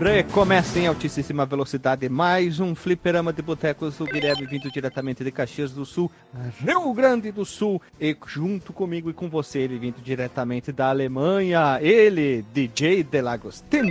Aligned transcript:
Recomeça 0.00 0.78
em 0.78 0.86
altíssima 0.86 1.44
velocidade 1.44 2.08
mais 2.08 2.58
um 2.58 2.74
fliperama 2.74 3.34
de 3.34 3.42
botecos 3.42 3.98
do 3.98 4.06
Guilherme 4.06 4.46
vindo 4.46 4.70
diretamente 4.70 5.22
de 5.22 5.30
Caxias 5.30 5.72
do 5.72 5.84
Sul, 5.84 6.10
Rio 6.64 6.94
Grande 6.94 7.30
do 7.30 7.44
Sul, 7.44 7.82
e 8.00 8.16
junto 8.26 8.72
comigo 8.72 9.10
e 9.10 9.12
com 9.12 9.28
você, 9.28 9.58
ele 9.58 9.78
vindo 9.78 10.00
diretamente 10.00 10.72
da 10.72 10.88
Alemanha, 10.88 11.78
ele, 11.82 12.42
DJ 12.50 13.04
Delagostin. 13.04 13.90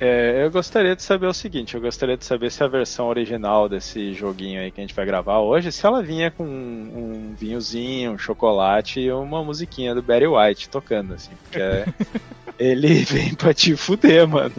É, 0.00 0.44
eu 0.44 0.50
gostaria 0.50 0.96
de 0.96 1.02
saber 1.02 1.26
o 1.26 1.34
seguinte, 1.34 1.74
eu 1.74 1.80
gostaria 1.80 2.16
de 2.16 2.24
saber 2.24 2.50
se 2.50 2.62
a 2.62 2.66
versão 2.66 3.06
original 3.06 3.68
desse 3.68 4.12
joguinho 4.12 4.60
aí 4.60 4.70
que 4.70 4.80
a 4.80 4.82
gente 4.82 4.94
vai 4.94 5.06
gravar 5.06 5.38
hoje, 5.38 5.70
se 5.70 5.86
ela 5.86 6.02
vinha 6.02 6.30
com 6.30 6.44
um, 6.44 7.28
um 7.30 7.34
vinhozinho, 7.38 8.12
um 8.12 8.18
chocolate 8.18 9.00
e 9.00 9.12
uma 9.12 9.44
musiquinha 9.44 9.94
do 9.94 10.02
Barry 10.02 10.26
White 10.26 10.68
tocando, 10.68 11.14
assim, 11.14 11.30
porque 11.42 11.60
é, 11.60 11.86
ele 12.58 13.04
vem 13.04 13.34
pra 13.34 13.54
te 13.54 13.76
fuder, 13.76 14.26
mano. 14.26 14.54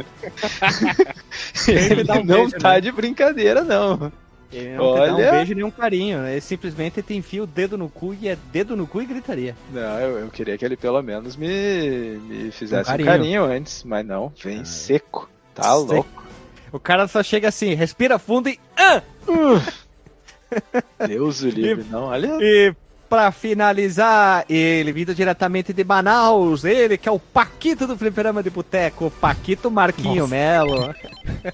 ele 1.67 2.03
um 2.03 2.05
não 2.23 2.43
beijo, 2.43 2.57
tá 2.57 2.73
né? 2.73 2.81
de 2.81 2.91
brincadeira, 2.91 3.63
não. 3.63 4.11
Ele 4.55 4.75
não 4.75 4.85
Olha... 4.85 5.07
dá 5.07 5.13
um 5.13 5.31
beijo 5.31 5.53
nem 5.53 5.63
um 5.63 5.71
carinho, 5.71 6.19
né? 6.19 6.31
Ele 6.31 6.41
simplesmente 6.41 7.01
te 7.01 7.13
enfia 7.13 7.43
o 7.43 7.47
dedo 7.47 7.77
no 7.77 7.89
cu 7.89 8.13
e 8.13 8.29
é 8.29 8.37
dedo 8.51 8.75
no 8.75 8.87
cu 8.87 9.01
e 9.01 9.05
gritaria. 9.05 9.55
Não, 9.71 9.99
eu, 9.99 10.19
eu 10.19 10.27
queria 10.29 10.57
que 10.57 10.63
ele 10.63 10.77
pelo 10.77 11.01
menos 11.01 11.35
me, 11.35 12.17
me 12.19 12.51
fizesse 12.51 12.89
um 12.89 12.91
carinho. 12.91 13.09
um 13.09 13.11
carinho. 13.11 13.43
antes, 13.43 13.83
mas 13.83 14.05
não, 14.05 14.31
vem 14.41 14.61
ah, 14.61 14.65
seco. 14.65 15.29
Tá 15.53 15.63
seco. 15.63 15.93
louco. 15.93 16.23
O 16.71 16.79
cara 16.79 17.07
só 17.07 17.21
chega 17.21 17.49
assim, 17.49 17.73
respira 17.73 18.17
fundo 18.17 18.49
e. 18.49 18.59
Ah! 18.77 19.01
Uh. 19.27 19.61
Deus 21.07 21.41
o 21.41 21.49
livre, 21.49 21.85
e, 21.87 21.91
não, 21.91 22.03
olha. 22.05 22.37
E 22.39 22.73
pra 23.09 23.31
finalizar, 23.31 24.45
ele 24.49 24.91
vindo 24.91 25.13
diretamente 25.13 25.73
de 25.73 25.83
Manaus, 25.83 26.63
ele 26.63 26.97
que 26.97 27.07
é 27.07 27.11
o 27.11 27.19
Paquito 27.19 27.85
do 27.85 27.97
Fliperama 27.97 28.41
de 28.41 28.49
Boteco, 28.49 29.11
Paquito 29.21 29.69
Marquinho 29.69 30.23
Nossa. 30.23 30.35
Melo. 30.35 30.95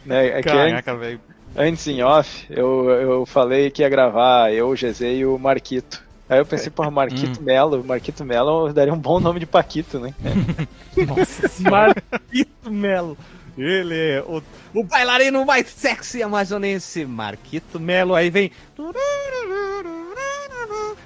Né, 0.06 0.40
é 0.40 0.42
Caraca, 0.42 0.96
velho. 0.96 1.20
Antes 1.56 1.86
em 1.88 2.02
off, 2.02 2.46
eu, 2.50 2.90
eu 2.90 3.26
falei 3.26 3.70
que 3.70 3.82
ia 3.82 3.90
gravar 3.90 4.54
eu, 4.54 4.70
o 4.70 4.74
GZ 4.74 5.02
e 5.02 5.26
o 5.26 5.38
Marquito. 5.38 6.02
Aí 6.30 6.40
eu 6.40 6.46
pensei, 6.46 6.70
porra, 6.70 6.90
Marquito 6.90 7.42
hum. 7.42 7.44
Melo. 7.44 7.84
Marquito 7.84 8.24
Melo 8.24 8.72
daria 8.72 8.94
um 8.94 8.98
bom 8.98 9.20
nome 9.20 9.42
de 9.42 9.46
Paquito, 9.46 10.00
né? 10.00 10.14
Nossa 11.06 11.70
Marquito 11.70 12.72
Melo. 12.72 13.18
Ele 13.58 13.96
é 13.96 14.24
o, 14.26 14.42
o 14.74 14.84
bailarino 14.84 15.46
mais 15.46 15.68
sexy 15.68 16.24
amazonense, 16.24 17.06
Marquito 17.06 17.82
Melo. 17.82 18.16
Aí 18.16 18.30
vem. 18.30 18.50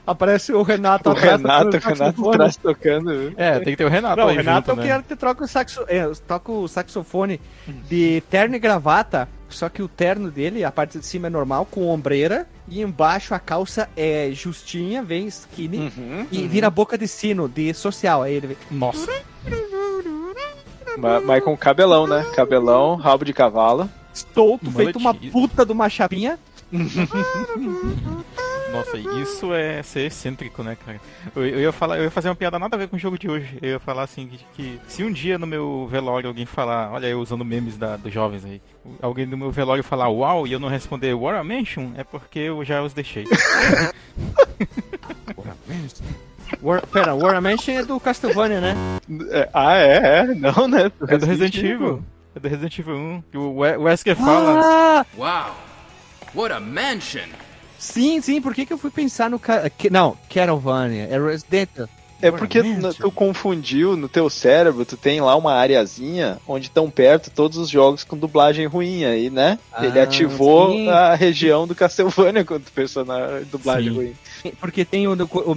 Aparece 0.06 0.54
o 0.54 0.62
Renato 0.62 1.10
o 1.10 1.14
Renato, 1.14 1.76
o 1.76 1.80
Renato 1.80 2.30
atrás 2.30 2.56
tocando. 2.56 3.34
É, 3.36 3.58
tem 3.58 3.74
que 3.74 3.78
ter 3.78 3.86
o 3.86 3.90
Renato. 3.90 4.18
Não, 4.18 4.28
o 4.28 4.32
Renato 4.32 4.70
junto, 4.70 4.82
é 4.82 4.94
o 4.94 4.98
né? 4.98 5.04
que 5.08 5.16
troca 5.16 5.44
o, 5.44 5.48
saxo, 5.48 5.84
é, 5.88 6.08
toca 6.28 6.52
o 6.52 6.68
saxofone 6.68 7.42
de 7.90 8.22
terno 8.30 8.56
e 8.56 8.60
gravata 8.60 9.28
só 9.56 9.70
que 9.70 9.82
o 9.82 9.88
terno 9.88 10.30
dele, 10.30 10.64
a 10.64 10.72
parte 10.72 11.00
de 11.00 11.06
cima 11.06 11.28
é 11.28 11.30
normal, 11.30 11.66
com 11.66 11.88
ombreira, 11.88 12.48
e 12.68 12.82
embaixo 12.82 13.34
a 13.34 13.40
calça 13.40 13.90
é 13.96 14.30
justinha, 14.32 15.02
vem 15.02 15.28
skinny, 15.28 15.92
uhum, 15.98 16.28
e 16.32 16.40
uhum. 16.40 16.48
vira 16.48 16.70
boca 16.70 16.98
de 16.98 17.08
sino, 17.08 17.48
de 17.48 17.74
social. 17.74 18.22
Aí 18.22 18.36
ele 18.36 18.48
vem. 18.48 18.58
Nossa. 18.70 19.08
mas, 20.98 21.26
mas, 21.26 21.44
com 21.44 21.58
cabelão, 21.58 22.06
né? 22.06 22.26
Cabelão, 22.36 22.96
rabo 22.96 23.26
de 23.26 23.34
cavalo. 23.34 23.90
Solto, 24.14 24.72
feito 24.72 25.00
uma 25.00 25.14
puta 25.14 25.66
de 25.66 25.72
uma 25.72 25.90
chapinha. 25.90 26.38
Nossa, 28.76 28.98
isso 28.98 29.54
é 29.54 29.82
ser 29.82 30.08
excêntrico, 30.08 30.62
né, 30.62 30.76
cara? 30.86 31.00
Eu, 31.36 31.46
eu, 31.46 31.60
ia 31.62 31.72
falar, 31.72 31.98
eu 31.98 32.04
ia 32.04 32.12
fazer 32.12 32.28
uma 32.28 32.36
piada 32.36 32.60
nada 32.60 32.76
a 32.76 32.80
ver 32.80 32.90
com 32.90 32.98
o 32.98 33.00
jogo 33.00 33.18
de 33.18 33.30
hoje. 33.30 33.58
Eu 33.62 33.72
ia 33.72 33.80
falar 33.80 34.04
assim 34.04 34.28
que, 34.28 34.40
que 34.54 34.80
se 34.88 35.04
um 35.04 35.12
dia 35.12 35.38
no 35.38 35.48
meu 35.48 35.88
velório 35.90 36.28
alguém 36.28 36.46
falar, 36.46 36.92
olha 36.92 37.08
eu 37.08 37.20
usando 37.20 37.46
memes 37.46 37.78
da, 37.78 37.96
dos 37.96 38.14
jovens 38.14 38.44
aí, 38.44 38.62
alguém 39.02 39.26
no 39.26 39.38
meu 39.38 39.50
velório 39.52 39.84
falar 39.84 40.10
uau 40.10 40.46
e 40.46 40.52
eu 40.52 40.60
não 40.60 40.68
responder 40.68 41.14
War 41.14 41.44
Mansion, 41.44 41.92
é 41.96 42.04
porque 42.04 42.40
eu 42.40 42.66
já 42.66 42.82
os 42.84 42.94
deixei. 42.94 43.26
War, 46.62 46.86
pera, 46.88 47.16
War 47.16 47.42
Mansion 47.42 47.74
é 47.76 47.84
do 47.84 48.00
Castlevania, 48.00 48.62
né? 48.62 48.76
É, 49.32 49.50
ah, 49.54 49.78
é, 49.78 50.20
é, 50.20 50.24
não, 50.36 50.68
né? 50.68 50.92
Do 51.00 51.12
é 51.12 51.18
do 51.18 51.26
Resident 51.26 51.56
Evil. 51.58 52.04
É 52.36 52.40
do 52.40 52.48
Resident 52.48 52.80
Evil 52.80 52.96
1. 52.96 53.24
O 53.36 53.60
Wesker 53.60 54.16
fala. 54.16 54.62
Ah! 54.64 55.06
Wow! 55.18 55.56
What 56.36 56.54
a 56.54 56.60
mansion! 56.60 57.30
Sim, 57.78 58.22
sim, 58.22 58.42
por 58.42 58.54
que, 58.54 58.66
que 58.66 58.74
eu 58.74 58.78
fui 58.78 58.92
pensar 58.92 59.30
no. 59.30 59.40
Não, 59.92 60.18
Castlevania, 60.30 61.08
é 61.10 61.20
Resident 61.20 61.70
é 62.28 62.32
porque 62.32 62.62
tu 63.00 63.12
confundiu 63.12 63.96
no 63.96 64.10
teu 64.10 64.30
cérebro, 64.30 64.86
tu 64.86 64.98
tem 64.98 65.22
lá 65.22 65.36
uma 65.36 65.54
areazinha 65.54 66.38
onde 66.48 66.68
estão 66.68 66.90
perto 66.90 67.30
todos 67.30 67.58
os 67.58 67.70
jogos 67.70 68.04
com 68.04 68.18
dublagem 68.18 68.66
ruim 68.66 69.06
aí, 69.06 69.30
né? 69.30 69.60
Ah, 69.72 69.86
Ele 69.86 70.00
ativou 70.00 70.72
sim. 70.72 70.90
a 70.90 71.16
região 71.16 71.68
do 71.68 71.76
Castlevania 71.76 72.46
pensou 72.74 73.06
na 73.06 73.42
dublagem 73.52 73.90
sim. 73.90 73.96
ruim. 73.96 74.16
Porque 74.60 74.86
tem 74.86 75.08
o, 75.08 75.14
o, 75.14 75.56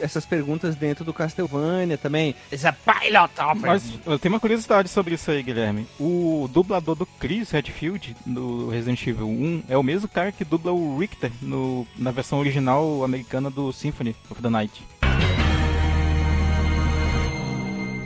essas 0.00 0.24
perguntas 0.24 0.74
dentro 0.76 1.04
do 1.04 1.12
Castlevania 1.12 1.98
também. 1.98 2.34
Essa 2.50 2.72
pilot 2.72 3.32
Mas 3.60 3.82
tem 4.20 4.30
uma 4.30 4.40
curiosidade 4.40 4.88
sobre 4.88 5.14
isso 5.14 5.30
aí, 5.30 5.42
Guilherme. 5.42 5.86
O 5.98 6.48
dublador 6.52 6.94
do 6.94 7.06
Chris 7.06 7.50
Redfield, 7.50 8.16
no 8.24 8.68
Resident 8.68 9.06
Evil 9.06 9.28
1, 9.28 9.64
é 9.68 9.76
o 9.76 9.82
mesmo 9.82 10.08
cara 10.08 10.32
que 10.32 10.44
dubla 10.44 10.72
o 10.72 10.98
Richter 10.98 11.30
no, 11.42 11.86
na 11.96 12.10
versão 12.10 12.38
original 12.38 13.04
americana 13.04 13.50
do 13.50 13.72
Symphony 13.72 14.14
of 14.30 14.40
the 14.40 14.50
Night. 14.50 14.82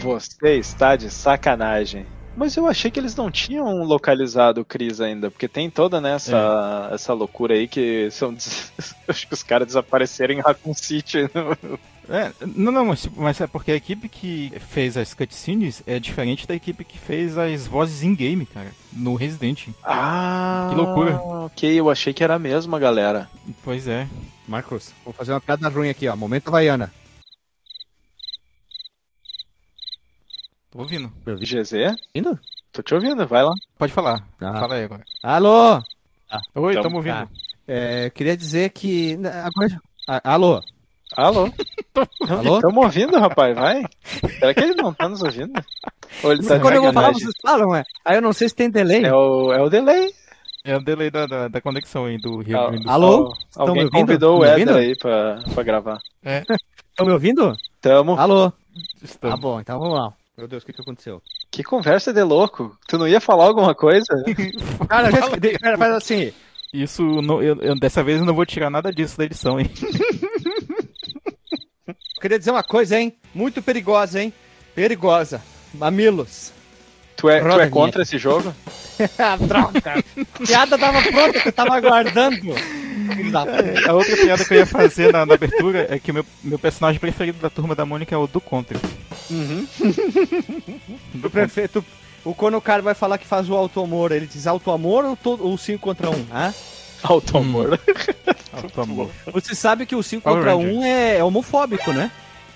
Você 0.00 0.56
está 0.56 0.96
de 0.96 1.10
sacanagem. 1.10 2.06
Mas 2.36 2.56
eu 2.56 2.66
achei 2.66 2.88
que 2.88 3.00
eles 3.00 3.16
não 3.16 3.32
tinham 3.32 3.82
localizado 3.82 4.60
o 4.60 4.64
Chris 4.64 5.00
ainda, 5.00 5.28
porque 5.28 5.48
tem 5.48 5.68
toda 5.68 6.00
né, 6.00 6.14
essa, 6.14 6.88
é. 6.88 6.94
essa 6.94 7.12
loucura 7.12 7.54
aí 7.54 7.66
que 7.66 8.08
são. 8.12 8.32
acho 9.08 9.26
que 9.26 9.34
os 9.34 9.42
caras 9.42 9.66
desapareceram 9.66 10.34
em 10.34 10.40
Raccoon 10.40 10.74
City. 10.74 11.28
É, 12.10 12.32
não, 12.56 12.72
não, 12.72 12.86
mas, 12.86 13.06
mas, 13.14 13.38
é 13.38 13.46
porque 13.46 13.70
a 13.70 13.76
equipe 13.76 14.08
que 14.08 14.50
fez 14.70 14.96
as 14.96 15.12
cutscenes 15.12 15.82
é 15.86 15.98
diferente 15.98 16.46
da 16.46 16.54
equipe 16.54 16.82
que 16.82 16.98
fez 16.98 17.36
as 17.36 17.66
vozes 17.66 18.02
in-game, 18.02 18.46
cara, 18.46 18.70
no 18.94 19.14
Resident. 19.14 19.68
Ah, 19.84 20.68
que 20.70 20.74
loucura. 20.74 21.16
Ok, 21.16 21.70
eu 21.70 21.90
achei 21.90 22.14
que 22.14 22.24
era 22.24 22.36
a 22.36 22.38
mesma 22.38 22.78
galera. 22.78 23.28
Pois 23.62 23.86
é. 23.86 24.08
Marcos, 24.46 24.90
vou 25.04 25.12
fazer 25.12 25.32
uma 25.32 25.40
piada 25.40 25.68
ruim 25.68 25.90
aqui, 25.90 26.08
ó. 26.08 26.16
Momento 26.16 26.48
Havaiana. 26.48 26.90
Tô 30.70 30.80
ouvindo. 30.80 31.10
GZ? 31.26 31.72
Indo? 32.14 32.38
Tô 32.72 32.82
te 32.82 32.94
ouvindo, 32.94 33.26
vai 33.26 33.42
lá. 33.42 33.54
Pode 33.78 33.92
falar. 33.92 34.22
Ah. 34.40 34.60
Fala 34.60 34.74
aí 34.74 34.84
agora. 34.84 35.02
Alô? 35.22 35.82
Ah, 36.30 36.40
Oi, 36.54 36.72
tamo, 36.74 36.82
tamo 36.82 36.96
ouvindo. 36.96 37.14
Ah, 37.14 37.28
é, 37.66 38.10
queria 38.10 38.36
dizer 38.36 38.70
que. 38.70 39.18
Agora... 39.44 39.80
Ah, 40.06 40.34
alô? 40.34 40.62
Alô? 41.16 41.50
Alô? 42.28 42.60
Tamo 42.60 42.82
ouvindo, 42.82 43.18
rapaz, 43.18 43.56
vai. 43.56 43.82
Será 44.38 44.52
que 44.52 44.60
ele 44.60 44.74
não 44.74 44.92
tá 44.92 45.08
nos 45.08 45.22
ouvindo? 45.22 45.52
Ou 46.22 46.32
ele 46.32 46.46
tá 46.46 46.60
Quando 46.60 46.74
eu 46.74 46.82
vou 46.82 46.92
falar, 46.92 47.12
vocês 47.12 47.32
falam, 47.42 47.74
é. 47.74 47.82
Aí 48.04 48.16
eu 48.18 48.22
não 48.22 48.32
sei 48.34 48.48
se 48.48 48.54
tem 48.54 48.70
delay. 48.70 49.04
É 49.04 49.12
o, 49.12 49.52
é 49.52 49.62
o 49.62 49.70
delay. 49.70 50.12
É 50.64 50.76
o 50.76 50.80
delay 50.80 51.10
da, 51.10 51.26
da, 51.26 51.48
da 51.48 51.60
conexão 51.62 52.04
aí 52.04 52.18
do 52.18 52.42
Rio 52.42 52.58
Grande 52.58 52.76
do 52.78 52.82
Sul. 52.82 52.92
Alô? 52.92 53.34
Alguém 53.56 53.88
convidou 53.88 54.40
o 54.40 54.44
Éder 54.44 54.76
aí 54.76 54.96
pra, 54.96 55.38
pra 55.54 55.62
gravar. 55.62 55.98
É. 56.22 56.44
Estão 56.90 57.06
me 57.06 57.12
ouvindo? 57.12 57.56
Tamo. 57.80 58.18
Alô? 58.18 58.52
Estamos. 59.02 59.34
Tá 59.34 59.40
bom, 59.40 59.58
então 59.60 59.78
vamos 59.78 59.98
lá. 59.98 60.12
Meu 60.38 60.46
Deus, 60.46 60.62
o 60.62 60.66
que, 60.66 60.72
que 60.72 60.80
aconteceu? 60.80 61.20
Que 61.50 61.64
conversa 61.64 62.12
de 62.12 62.22
louco. 62.22 62.78
Tu 62.86 62.96
não 62.96 63.08
ia 63.08 63.20
falar 63.20 63.46
alguma 63.46 63.74
coisa? 63.74 64.06
Cara, 64.88 65.10
cara, 65.60 65.76
faz 65.76 65.94
assim. 65.96 66.32
Isso, 66.72 67.02
não, 67.02 67.42
eu, 67.42 67.60
eu, 67.60 67.76
dessa 67.76 68.04
vez 68.04 68.20
eu 68.20 68.24
não 68.24 68.34
vou 68.34 68.46
tirar 68.46 68.70
nada 68.70 68.92
disso 68.92 69.18
da 69.18 69.24
edição, 69.24 69.58
hein? 69.58 69.68
Queria 72.20 72.38
dizer 72.38 72.52
uma 72.52 72.62
coisa, 72.62 73.00
hein? 73.00 73.16
Muito 73.34 73.60
perigosa, 73.60 74.22
hein? 74.22 74.32
Perigosa. 74.76 75.42
Mamilos. 75.74 76.52
Tu 77.16 77.28
é, 77.28 77.40
tu 77.40 77.60
é 77.60 77.68
contra 77.68 78.02
esse 78.02 78.16
jogo? 78.16 78.54
Droga! 79.48 80.04
A 80.34 80.46
piada 80.46 80.78
tava 80.78 81.02
pronta 81.02 81.40
que 81.40 81.48
eu 81.48 81.52
tava 81.52 81.74
aguardando. 81.74 82.54
A 83.88 83.92
outra 83.92 84.16
piada 84.16 84.44
que 84.44 84.54
eu 84.54 84.58
ia 84.58 84.66
fazer 84.66 85.12
na, 85.12 85.24
na 85.24 85.34
abertura 85.34 85.86
é 85.90 85.98
que 85.98 86.12
meu, 86.12 86.24
meu 86.42 86.58
personagem 86.58 87.00
preferido 87.00 87.38
da 87.38 87.50
turma 87.50 87.74
da 87.74 87.84
Mônica 87.84 88.14
é 88.14 88.18
o 88.18 88.26
do 88.26 88.40
Contra. 88.40 88.78
Uhum. 89.30 89.66
do 91.14 91.30
prefeito. 91.30 91.84
O 92.24 92.34
quando 92.34 92.56
o 92.56 92.60
cara 92.60 92.82
vai 92.82 92.94
falar 92.94 93.18
que 93.18 93.26
faz 93.26 93.48
o 93.48 93.54
auto-amor, 93.54 94.12
ele 94.12 94.26
diz 94.26 94.46
auto-amor 94.46 95.16
ou 95.24 95.58
5 95.58 95.78
contra 95.78 96.10
1? 96.10 96.12
Um, 96.12 96.26
ah? 96.30 96.52
Auto-amor. 97.02 97.74
Hum. 97.74 98.34
auto-amor. 98.52 99.10
Você 99.32 99.54
sabe 99.54 99.86
que 99.86 99.94
o 99.94 100.02
5 100.02 100.22
contra 100.22 100.56
1 100.56 100.60
um 100.60 100.84
é, 100.84 101.18
é 101.18 101.24
homofóbico, 101.24 101.92
né? 101.92 102.10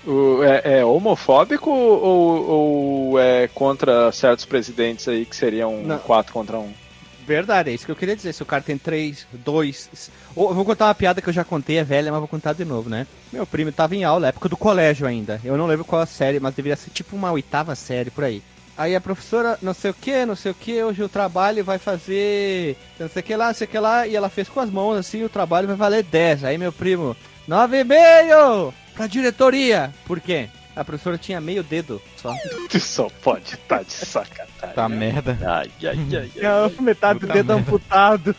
O, 0.05 0.43
é, 0.43 0.79
é, 0.79 0.85
homofóbico 0.85 1.69
ou, 1.69 2.49
ou, 2.49 3.19
é 3.19 3.47
contra 3.47 4.11
certos 4.11 4.43
presidentes 4.43 5.07
aí 5.07 5.25
que 5.25 5.35
seriam 5.35 5.81
4 6.05 6.33
contra 6.33 6.57
1? 6.57 6.61
Um? 6.61 6.82
Verdade, 7.25 7.69
é 7.69 7.73
isso 7.73 7.85
que 7.85 7.91
eu 7.91 7.95
queria 7.95 8.15
dizer. 8.15 8.33
Se 8.33 8.43
o 8.43 8.45
cara 8.45 8.61
tem 8.61 8.77
três, 8.77 9.25
dois. 9.31 10.11
Eu 10.35 10.53
vou 10.53 10.65
contar 10.65 10.87
uma 10.87 10.95
piada 10.95 11.21
que 11.21 11.29
eu 11.29 11.33
já 11.33 11.43
contei, 11.43 11.77
é 11.77 11.83
velha, 11.83 12.11
mas 12.11 12.19
vou 12.19 12.27
contar 12.27 12.53
de 12.53 12.65
novo, 12.65 12.89
né? 12.89 13.07
Meu 13.31 13.45
primo 13.45 13.71
tava 13.71 13.95
em 13.95 14.03
aula, 14.03 14.27
época 14.27 14.49
do 14.49 14.57
colégio 14.57 15.07
ainda. 15.07 15.39
Eu 15.43 15.57
não 15.57 15.67
lembro 15.67 15.85
qual 15.85 16.01
a 16.01 16.05
série, 16.05 16.39
mas 16.39 16.53
deveria 16.53 16.75
ser 16.75 16.89
tipo 16.89 17.15
uma 17.15 17.31
oitava 17.31 17.75
série 17.75 18.09
por 18.09 18.23
aí. 18.23 18.41
Aí 18.75 18.95
a 18.95 19.01
professora, 19.01 19.57
não 19.61 19.73
sei 19.73 19.91
o 19.91 19.93
que, 19.93 20.25
não 20.25 20.35
sei 20.35 20.51
o 20.51 20.55
que, 20.55 20.83
hoje 20.83 21.03
o 21.03 21.09
trabalho 21.09 21.63
vai 21.63 21.77
fazer 21.77 22.75
não 22.99 23.07
sei 23.07 23.19
o 23.19 23.23
que 23.23 23.35
lá, 23.35 23.47
não 23.47 23.53
sei 23.53 23.67
o 23.67 23.69
que 23.69 23.77
lá, 23.77 24.07
e 24.07 24.15
ela 24.15 24.29
fez 24.29 24.49
com 24.49 24.59
as 24.59 24.69
mãos 24.69 24.97
assim, 24.97 25.23
o 25.23 25.29
trabalho 25.29 25.67
vai 25.67 25.75
valer 25.75 26.03
10. 26.03 26.43
Aí 26.43 26.57
meu 26.57 26.71
primo, 26.71 27.15
9,5 27.47 28.73
pra 28.95 29.07
diretoria. 29.07 29.93
Por 30.05 30.19
quê? 30.19 30.49
A 30.75 30.83
professora 30.83 31.17
tinha 31.17 31.39
meio 31.39 31.63
dedo 31.63 32.01
só. 32.17 32.33
Tu 32.69 32.79
só 32.79 33.07
pode 33.21 33.53
estar 33.53 33.77
tá 33.77 33.83
de 33.83 33.93
sacanagem. 33.93 34.75
Tá 34.75 34.89
merda. 34.89 35.37
Ai, 35.41 35.71
ai, 35.83 35.97
ai, 36.11 36.31
ai. 36.37 36.45
ai. 36.45 36.75
metade 36.81 37.19
do 37.19 37.27
dedo 37.27 37.53
merda. 37.53 37.53
amputado. 37.53 38.35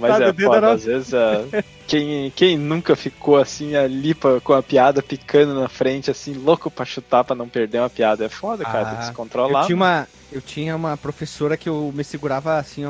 Mas 0.00 0.20
é 0.20 0.32
foda, 0.32 0.72
às 0.72 0.84
vezes 0.84 1.12
uh, 1.12 1.64
quem, 1.86 2.30
quem 2.30 2.56
nunca 2.56 2.94
ficou 2.96 3.36
assim 3.36 3.76
ali 3.76 4.14
pra, 4.14 4.40
com 4.40 4.52
a 4.52 4.62
piada 4.62 5.02
picando 5.02 5.58
na 5.58 5.68
frente, 5.68 6.10
assim, 6.10 6.34
louco 6.34 6.70
pra 6.70 6.84
chutar 6.84 7.24
pra 7.24 7.36
não 7.36 7.48
perder 7.48 7.80
uma 7.80 7.90
piada. 7.90 8.24
É 8.24 8.28
foda, 8.28 8.64
cara, 8.64 8.86
tem 8.86 8.98
que 8.98 9.04
se 9.04 9.10
ah, 9.10 9.14
controlar. 9.14 9.62
Eu 9.62 9.66
tinha, 9.66 9.76
uma, 9.76 10.08
eu 10.32 10.40
tinha 10.40 10.76
uma 10.76 10.96
professora 10.96 11.56
que 11.56 11.68
eu 11.68 11.92
me 11.94 12.04
segurava 12.04 12.58
assim, 12.58 12.84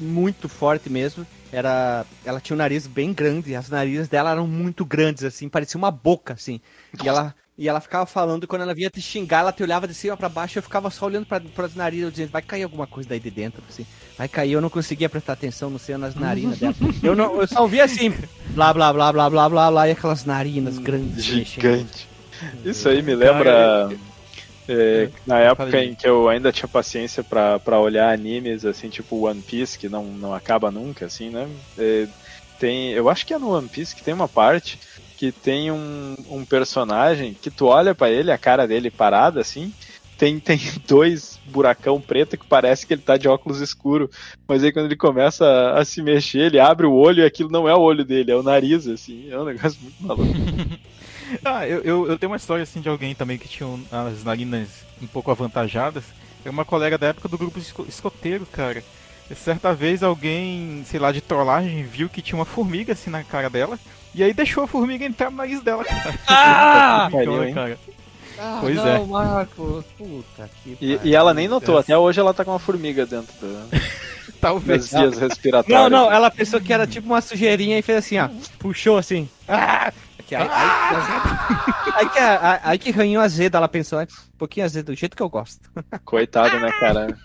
muito 0.00 0.48
forte 0.48 0.90
mesmo. 0.90 1.26
Era, 1.52 2.06
ela 2.24 2.40
tinha 2.40 2.54
um 2.54 2.58
nariz 2.58 2.86
bem 2.86 3.12
grande, 3.12 3.54
as 3.54 3.68
narizes 3.68 4.08
dela 4.08 4.30
eram 4.30 4.46
muito 4.46 4.84
grandes, 4.84 5.24
assim, 5.24 5.48
parecia 5.48 5.76
uma 5.76 5.90
boca, 5.90 6.34
assim. 6.34 6.60
E 7.02 7.08
ela, 7.08 7.34
e 7.58 7.68
ela 7.68 7.80
ficava 7.80 8.06
falando, 8.06 8.44
e 8.44 8.46
quando 8.46 8.62
ela 8.62 8.72
vinha 8.72 8.88
te 8.88 9.02
xingar, 9.02 9.40
ela 9.40 9.52
te 9.52 9.62
olhava 9.62 9.88
de 9.88 9.92
cima 9.92 10.16
para 10.16 10.28
baixo, 10.28 10.58
eu 10.58 10.62
ficava 10.62 10.88
só 10.90 11.06
olhando 11.06 11.26
para 11.26 11.66
as 11.66 11.74
narinas, 11.74 12.12
dizendo, 12.12 12.30
vai 12.30 12.40
cair 12.40 12.62
alguma 12.62 12.86
coisa 12.86 13.08
daí 13.08 13.18
de 13.18 13.30
dentro, 13.30 13.62
assim. 13.68 13.84
Vai 14.16 14.28
cair, 14.28 14.52
eu 14.52 14.60
não 14.60 14.70
conseguia 14.70 15.08
prestar 15.08 15.32
atenção 15.32 15.70
no 15.70 15.78
céu 15.78 15.98
nas 15.98 16.14
narinas 16.14 16.58
dela. 16.58 16.74
Eu, 17.02 17.16
não, 17.16 17.40
eu 17.40 17.46
só 17.48 17.62
ouvia 17.62 17.84
assim, 17.84 18.14
blá, 18.50 18.72
blá, 18.72 18.92
blá, 18.92 19.12
blá, 19.12 19.28
blá, 19.28 19.48
blá, 19.48 19.70
blá, 19.70 19.88
e 19.88 19.92
aquelas 19.92 20.24
narinas 20.24 20.78
grandes. 20.78 21.24
Gigante. 21.24 22.08
Isso 22.64 22.88
aí 22.88 23.02
me 23.02 23.14
lembra... 23.14 23.90
É, 24.72 25.08
na 25.26 25.40
época 25.40 25.82
em 25.82 25.96
que 25.96 26.06
eu 26.06 26.28
ainda 26.28 26.52
tinha 26.52 26.68
paciência 26.68 27.24
para 27.24 27.80
olhar 27.80 28.12
animes 28.12 28.64
assim, 28.64 28.88
tipo 28.88 29.26
One 29.26 29.42
Piece, 29.42 29.76
que 29.76 29.88
não, 29.88 30.04
não 30.04 30.32
acaba 30.32 30.70
nunca, 30.70 31.06
assim, 31.06 31.28
né? 31.28 31.48
É, 31.76 32.06
tem, 32.58 32.90
eu 32.92 33.08
acho 33.08 33.26
que 33.26 33.34
é 33.34 33.38
no 33.38 33.50
One 33.50 33.68
Piece 33.68 33.96
que 33.96 34.04
tem 34.04 34.14
uma 34.14 34.28
parte 34.28 34.78
que 35.16 35.32
tem 35.32 35.72
um, 35.72 36.14
um 36.30 36.44
personagem 36.44 37.34
que 37.34 37.50
tu 37.50 37.66
olha 37.66 37.94
para 37.94 38.10
ele, 38.10 38.30
a 38.30 38.38
cara 38.38 38.66
dele 38.66 38.90
parada 38.90 39.40
assim, 39.40 39.72
tem, 40.16 40.38
tem 40.40 40.60
dois 40.86 41.40
buracão 41.46 42.00
preto 42.00 42.38
que 42.38 42.46
parece 42.46 42.86
que 42.86 42.94
ele 42.94 43.02
tá 43.02 43.16
de 43.16 43.26
óculos 43.26 43.60
escuro. 43.60 44.08
Mas 44.46 44.62
aí 44.62 44.70
quando 44.70 44.86
ele 44.86 44.96
começa 44.96 45.44
a, 45.44 45.80
a, 45.80 45.84
se 45.84 46.02
mexer, 46.02 46.42
ele 46.42 46.60
abre 46.60 46.86
o 46.86 46.92
olho 46.92 47.22
e 47.22 47.26
aquilo 47.26 47.50
não 47.50 47.68
é 47.68 47.74
o 47.74 47.80
olho 47.80 48.04
dele, 48.04 48.30
é 48.30 48.36
o 48.36 48.42
nariz, 48.42 48.86
assim. 48.86 49.28
É 49.30 49.38
um 49.38 49.44
negócio 49.44 49.80
muito 49.82 50.02
maluco. 50.02 50.32
Ah, 51.44 51.66
eu, 51.66 51.80
eu, 51.82 52.08
eu, 52.08 52.18
tenho 52.18 52.30
uma 52.30 52.36
história 52.36 52.62
assim 52.62 52.80
de 52.80 52.88
alguém 52.88 53.14
também 53.14 53.38
que 53.38 53.48
tinha 53.48 53.68
as 53.90 54.24
narinas 54.24 54.68
um 55.00 55.06
pouco 55.06 55.30
avantajadas. 55.30 56.04
É 56.44 56.50
uma 56.50 56.64
colega 56.64 56.96
da 56.96 57.08
época 57.08 57.28
do 57.28 57.38
grupo 57.38 57.58
escoteiro, 57.58 58.46
cara. 58.46 58.82
Certa 59.36 59.72
vez 59.72 60.02
alguém, 60.02 60.82
sei 60.86 60.98
lá, 60.98 61.12
de 61.12 61.20
trollagem, 61.20 61.84
viu 61.84 62.08
que 62.08 62.22
tinha 62.22 62.38
uma 62.38 62.44
formiga 62.44 62.94
assim 62.94 63.10
na 63.10 63.22
cara 63.22 63.48
dela. 63.48 63.78
E 64.14 64.24
aí 64.24 64.32
deixou 64.32 64.64
a 64.64 64.66
formiga 64.66 65.04
entrar 65.04 65.30
no 65.30 65.36
nariz 65.36 65.62
dela, 65.62 65.84
cara. 65.84 66.14
Ah! 66.26 67.08
Cara. 67.54 67.78
Ah, 68.42 68.58
pois 68.60 68.74
não, 68.74 68.86
é. 68.86 68.98
Marcos, 69.04 69.84
puta 69.98 70.50
que 70.64 70.78
e, 70.80 70.98
e, 71.04 71.14
ela 71.14 71.34
nem 71.34 71.46
notou, 71.46 71.76
até 71.76 71.96
hoje 71.96 72.18
ela 72.18 72.32
tá 72.32 72.42
com 72.42 72.52
uma 72.52 72.58
formiga 72.58 73.04
dentro 73.04 73.34
do... 73.38 73.68
Talvez. 74.40 74.88
Das 74.88 75.00
vias 75.00 75.18
respiratórias. 75.18 75.90
Não, 75.90 75.90
não, 75.90 76.10
ela 76.10 76.30
pensou 76.30 76.58
que 76.58 76.72
era 76.72 76.86
tipo 76.86 77.06
uma 77.06 77.20
sujeirinha 77.20 77.78
e 77.78 77.82
fez 77.82 77.98
assim, 77.98 78.18
ó. 78.18 78.30
Puxou 78.58 78.96
assim. 78.96 79.28
Ah! 79.46 79.92
Que 80.30 80.36
aí, 80.36 80.48
aí, 80.48 81.92
aí, 81.96 82.08
que, 82.08 82.18
aí, 82.20 82.60
aí 82.62 82.78
que 82.78 82.90
ranhou 82.92 83.20
ela 83.52 83.68
pensou, 83.68 84.00
um 84.00 84.06
pouquinho 84.38 84.64
azedo, 84.64 84.92
do 84.92 84.94
jeito 84.94 85.16
que 85.16 85.22
eu 85.24 85.28
gosto. 85.28 85.68
Coitado, 86.04 86.56
né, 86.60 86.70
cara? 86.78 87.18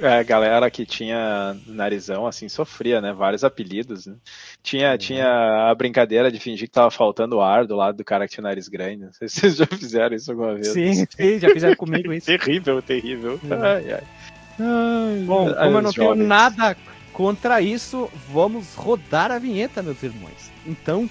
A 0.00 0.22
galera 0.22 0.70
que 0.70 0.86
tinha 0.86 1.56
narizão, 1.66 2.24
assim, 2.24 2.48
sofria, 2.48 3.00
né? 3.00 3.12
Vários 3.12 3.42
apelidos, 3.42 4.06
né? 4.06 4.14
Tinha, 4.62 4.92
uhum. 4.92 4.96
tinha 4.98 5.70
a 5.70 5.74
brincadeira 5.74 6.30
de 6.30 6.38
fingir 6.38 6.68
que 6.68 6.74
tava 6.74 6.92
faltando 6.92 7.40
ar 7.40 7.66
do 7.66 7.74
lado 7.74 7.96
do 7.96 8.04
cara 8.04 8.28
que 8.28 8.34
tinha 8.34 8.44
nariz 8.44 8.68
grande. 8.68 9.06
Não 9.06 9.12
sei 9.12 9.28
se 9.28 9.40
vocês 9.40 9.56
já 9.56 9.66
fizeram 9.66 10.14
isso 10.14 10.30
alguma 10.30 10.54
vez. 10.54 10.68
Sim, 10.68 10.94
sim 10.94 11.40
já 11.40 11.50
fizeram 11.50 11.74
comigo 11.74 12.12
isso. 12.14 12.26
terrível, 12.26 12.80
terrível. 12.80 13.40
Uhum. 13.42 13.60
Ai, 13.60 13.92
ai. 13.92 14.02
Ai, 14.60 15.24
Bom, 15.26 15.52
como 15.52 15.78
eu 15.78 15.82
não 15.82 15.90
jovens. 15.90 15.94
tenho 15.94 16.14
nada 16.14 16.76
contra 17.12 17.60
isso, 17.60 18.08
vamos 18.32 18.76
rodar 18.76 19.32
a 19.32 19.38
vinheta, 19.40 19.82
meus 19.82 20.00
irmãos. 20.00 20.52
Então, 20.64 21.10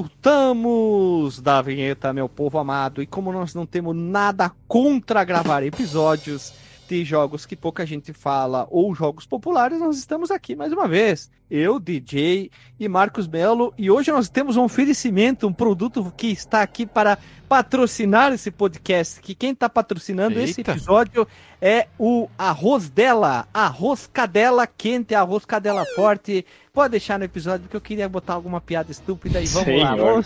Voltamos 0.00 1.40
da 1.40 1.60
vinheta, 1.60 2.10
meu 2.10 2.26
povo 2.26 2.56
amado. 2.56 3.02
E 3.02 3.06
como 3.06 3.30
nós 3.30 3.54
não 3.54 3.66
temos 3.66 3.94
nada 3.94 4.50
contra 4.66 5.22
gravar 5.24 5.62
episódios 5.62 6.54
de 6.88 7.04
jogos 7.04 7.44
que 7.44 7.54
pouca 7.54 7.84
gente 7.84 8.10
fala 8.10 8.66
ou 8.70 8.94
jogos 8.94 9.26
populares, 9.26 9.78
nós 9.78 9.98
estamos 9.98 10.30
aqui 10.30 10.56
mais 10.56 10.72
uma 10.72 10.88
vez. 10.88 11.30
Eu, 11.50 11.80
DJ 11.80 12.50
e 12.78 12.88
Marcos 12.88 13.26
Melo. 13.26 13.74
E 13.76 13.90
hoje 13.90 14.12
nós 14.12 14.28
temos 14.28 14.56
um 14.56 14.64
oferecimento, 14.64 15.46
um 15.46 15.52
produto 15.52 16.12
que 16.16 16.28
está 16.28 16.62
aqui 16.62 16.86
para 16.86 17.18
patrocinar 17.48 18.32
esse 18.32 18.50
podcast. 18.50 19.20
Que 19.20 19.34
quem 19.34 19.50
está 19.50 19.68
patrocinando 19.68 20.38
Eita. 20.38 20.50
esse 20.50 20.60
episódio 20.60 21.26
é 21.60 21.88
o 21.98 22.28
Arroz 22.38 22.88
Dela. 22.88 23.48
Arroz 23.52 24.06
Cadela 24.06 24.66
quente, 24.66 25.14
arroz 25.14 25.44
Cadela 25.44 25.84
forte. 25.96 26.46
Pode 26.72 26.92
deixar 26.92 27.18
no 27.18 27.24
episódio, 27.24 27.62
porque 27.62 27.76
eu 27.76 27.80
queria 27.80 28.08
botar 28.08 28.34
alguma 28.34 28.60
piada 28.60 28.92
estúpida 28.92 29.40
e 29.40 29.46
vamos 29.46 29.66
Senhor. 29.66 30.24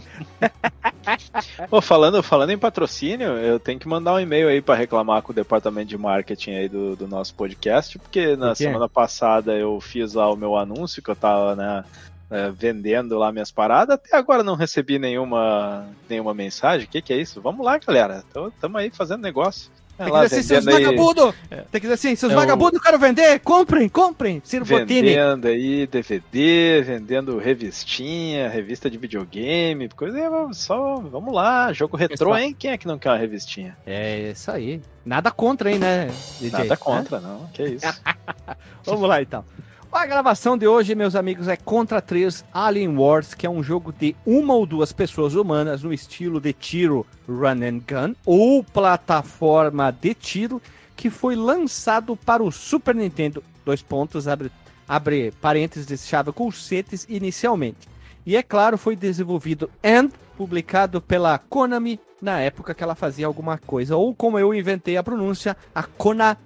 lá. 0.00 1.68
Pô, 1.68 1.82
falando, 1.82 2.22
falando 2.22 2.50
em 2.50 2.58
patrocínio, 2.58 3.32
eu 3.32 3.60
tenho 3.60 3.78
que 3.78 3.86
mandar 3.86 4.14
um 4.14 4.20
e-mail 4.20 4.48
aí 4.48 4.62
para 4.62 4.74
reclamar 4.74 5.20
com 5.20 5.32
o 5.32 5.34
departamento 5.34 5.88
de 5.88 5.98
marketing 5.98 6.52
aí 6.52 6.68
do, 6.68 6.96
do 6.96 7.06
nosso 7.06 7.34
podcast, 7.34 7.98
porque 7.98 8.34
na 8.36 8.54
semana 8.54 8.88
passada 8.88 9.52
eu 9.54 9.78
fiz 9.80 10.14
lá 10.14 10.32
o 10.32 10.36
meu 10.36 10.56
anúncio 10.62 11.02
que 11.02 11.10
eu 11.10 11.16
tava, 11.16 11.54
né, 11.54 11.84
é, 12.30 12.50
vendendo 12.50 13.18
lá 13.18 13.30
minhas 13.30 13.50
paradas. 13.50 13.94
Até 13.94 14.16
agora 14.16 14.42
não 14.42 14.54
recebi 14.54 14.98
nenhuma, 14.98 15.86
nenhuma 16.08 16.32
mensagem. 16.32 16.86
O 16.86 16.90
que, 16.90 17.02
que 17.02 17.12
é 17.12 17.18
isso? 17.18 17.40
Vamos 17.42 17.64
lá, 17.64 17.78
galera. 17.78 18.24
Estamos 18.26 18.80
aí 18.80 18.90
fazendo 18.90 19.22
negócio. 19.22 19.70
Tem 19.96 20.10
que 20.10 20.20
dizer 20.20 20.36
assim, 20.36 20.42
seus 20.42 20.64
vagabundos! 20.64 21.34
É. 21.50 21.56
Tem 21.56 21.66
que 21.72 21.80
dizer 21.80 21.94
assim, 21.94 22.16
seus 22.16 22.32
é 22.32 22.34
vagabundos, 22.34 22.80
o... 22.80 22.82
quero 22.82 22.98
vender, 22.98 23.38
comprem, 23.40 23.88
comprem, 23.88 24.42
Ciro 24.44 24.64
Botini. 24.64 25.02
Vendendo 25.02 25.46
aí 25.46 25.86
DVD, 25.86 26.82
vendendo 26.82 27.38
revistinha, 27.38 28.48
revista 28.48 28.90
de 28.90 28.96
videogame, 28.98 29.88
coisa 29.90 30.18
só, 30.52 30.96
vamos 30.96 31.32
lá, 31.34 31.72
jogo 31.72 31.96
retrô, 31.96 32.36
hein? 32.36 32.56
Quem 32.58 32.70
é 32.70 32.78
que 32.78 32.86
não 32.86 32.98
quer 32.98 33.10
uma 33.10 33.18
revistinha? 33.18 33.76
É 33.86 34.30
isso 34.30 34.50
aí. 34.50 34.80
Nada 35.04 35.30
contra, 35.30 35.70
hein, 35.70 35.78
né, 35.78 36.10
DJ? 36.40 36.50
Nada 36.50 36.76
contra, 36.76 37.20
não, 37.20 37.46
que 37.52 37.62
isso. 37.62 38.02
vamos 38.84 39.08
lá, 39.08 39.20
então. 39.20 39.44
A 39.92 40.06
gravação 40.06 40.56
de 40.56 40.66
hoje, 40.66 40.94
meus 40.94 41.14
amigos, 41.14 41.46
é 41.48 41.54
Contra 41.54 42.00
3 42.00 42.46
Alien 42.50 42.96
Wars, 42.96 43.34
que 43.34 43.46
é 43.46 43.50
um 43.50 43.62
jogo 43.62 43.92
de 43.92 44.16
uma 44.24 44.54
ou 44.54 44.64
duas 44.64 44.90
pessoas 44.90 45.34
humanas 45.34 45.82
no 45.82 45.92
estilo 45.92 46.40
de 46.40 46.54
tiro 46.54 47.06
run 47.28 47.62
and 47.62 47.82
gun 47.86 48.14
ou 48.24 48.64
plataforma 48.64 49.92
de 49.92 50.14
tiro 50.14 50.62
que 50.96 51.10
foi 51.10 51.36
lançado 51.36 52.16
para 52.16 52.42
o 52.42 52.50
Super 52.50 52.94
Nintendo. 52.94 53.44
Dois 53.66 53.82
pontos, 53.82 54.26
abre, 54.26 54.50
abre 54.88 55.30
parênteses, 55.42 56.08
chave 56.08 56.32
colchetes 56.32 57.06
inicialmente. 57.06 57.86
E 58.24 58.34
é 58.34 58.42
claro, 58.42 58.78
foi 58.78 58.96
desenvolvido 58.96 59.70
e 59.84 60.08
publicado 60.38 61.02
pela 61.02 61.36
Konami 61.36 62.00
na 62.22 62.38
época 62.38 62.72
que 62.72 62.84
ela 62.84 62.94
fazia 62.94 63.26
alguma 63.26 63.58
coisa. 63.58 63.96
Ou 63.96 64.14
como 64.14 64.38
eu 64.38 64.54
inventei 64.54 64.96
a 64.96 65.02
pronúncia, 65.02 65.56
a 65.74 65.82
Konami, 65.82 66.38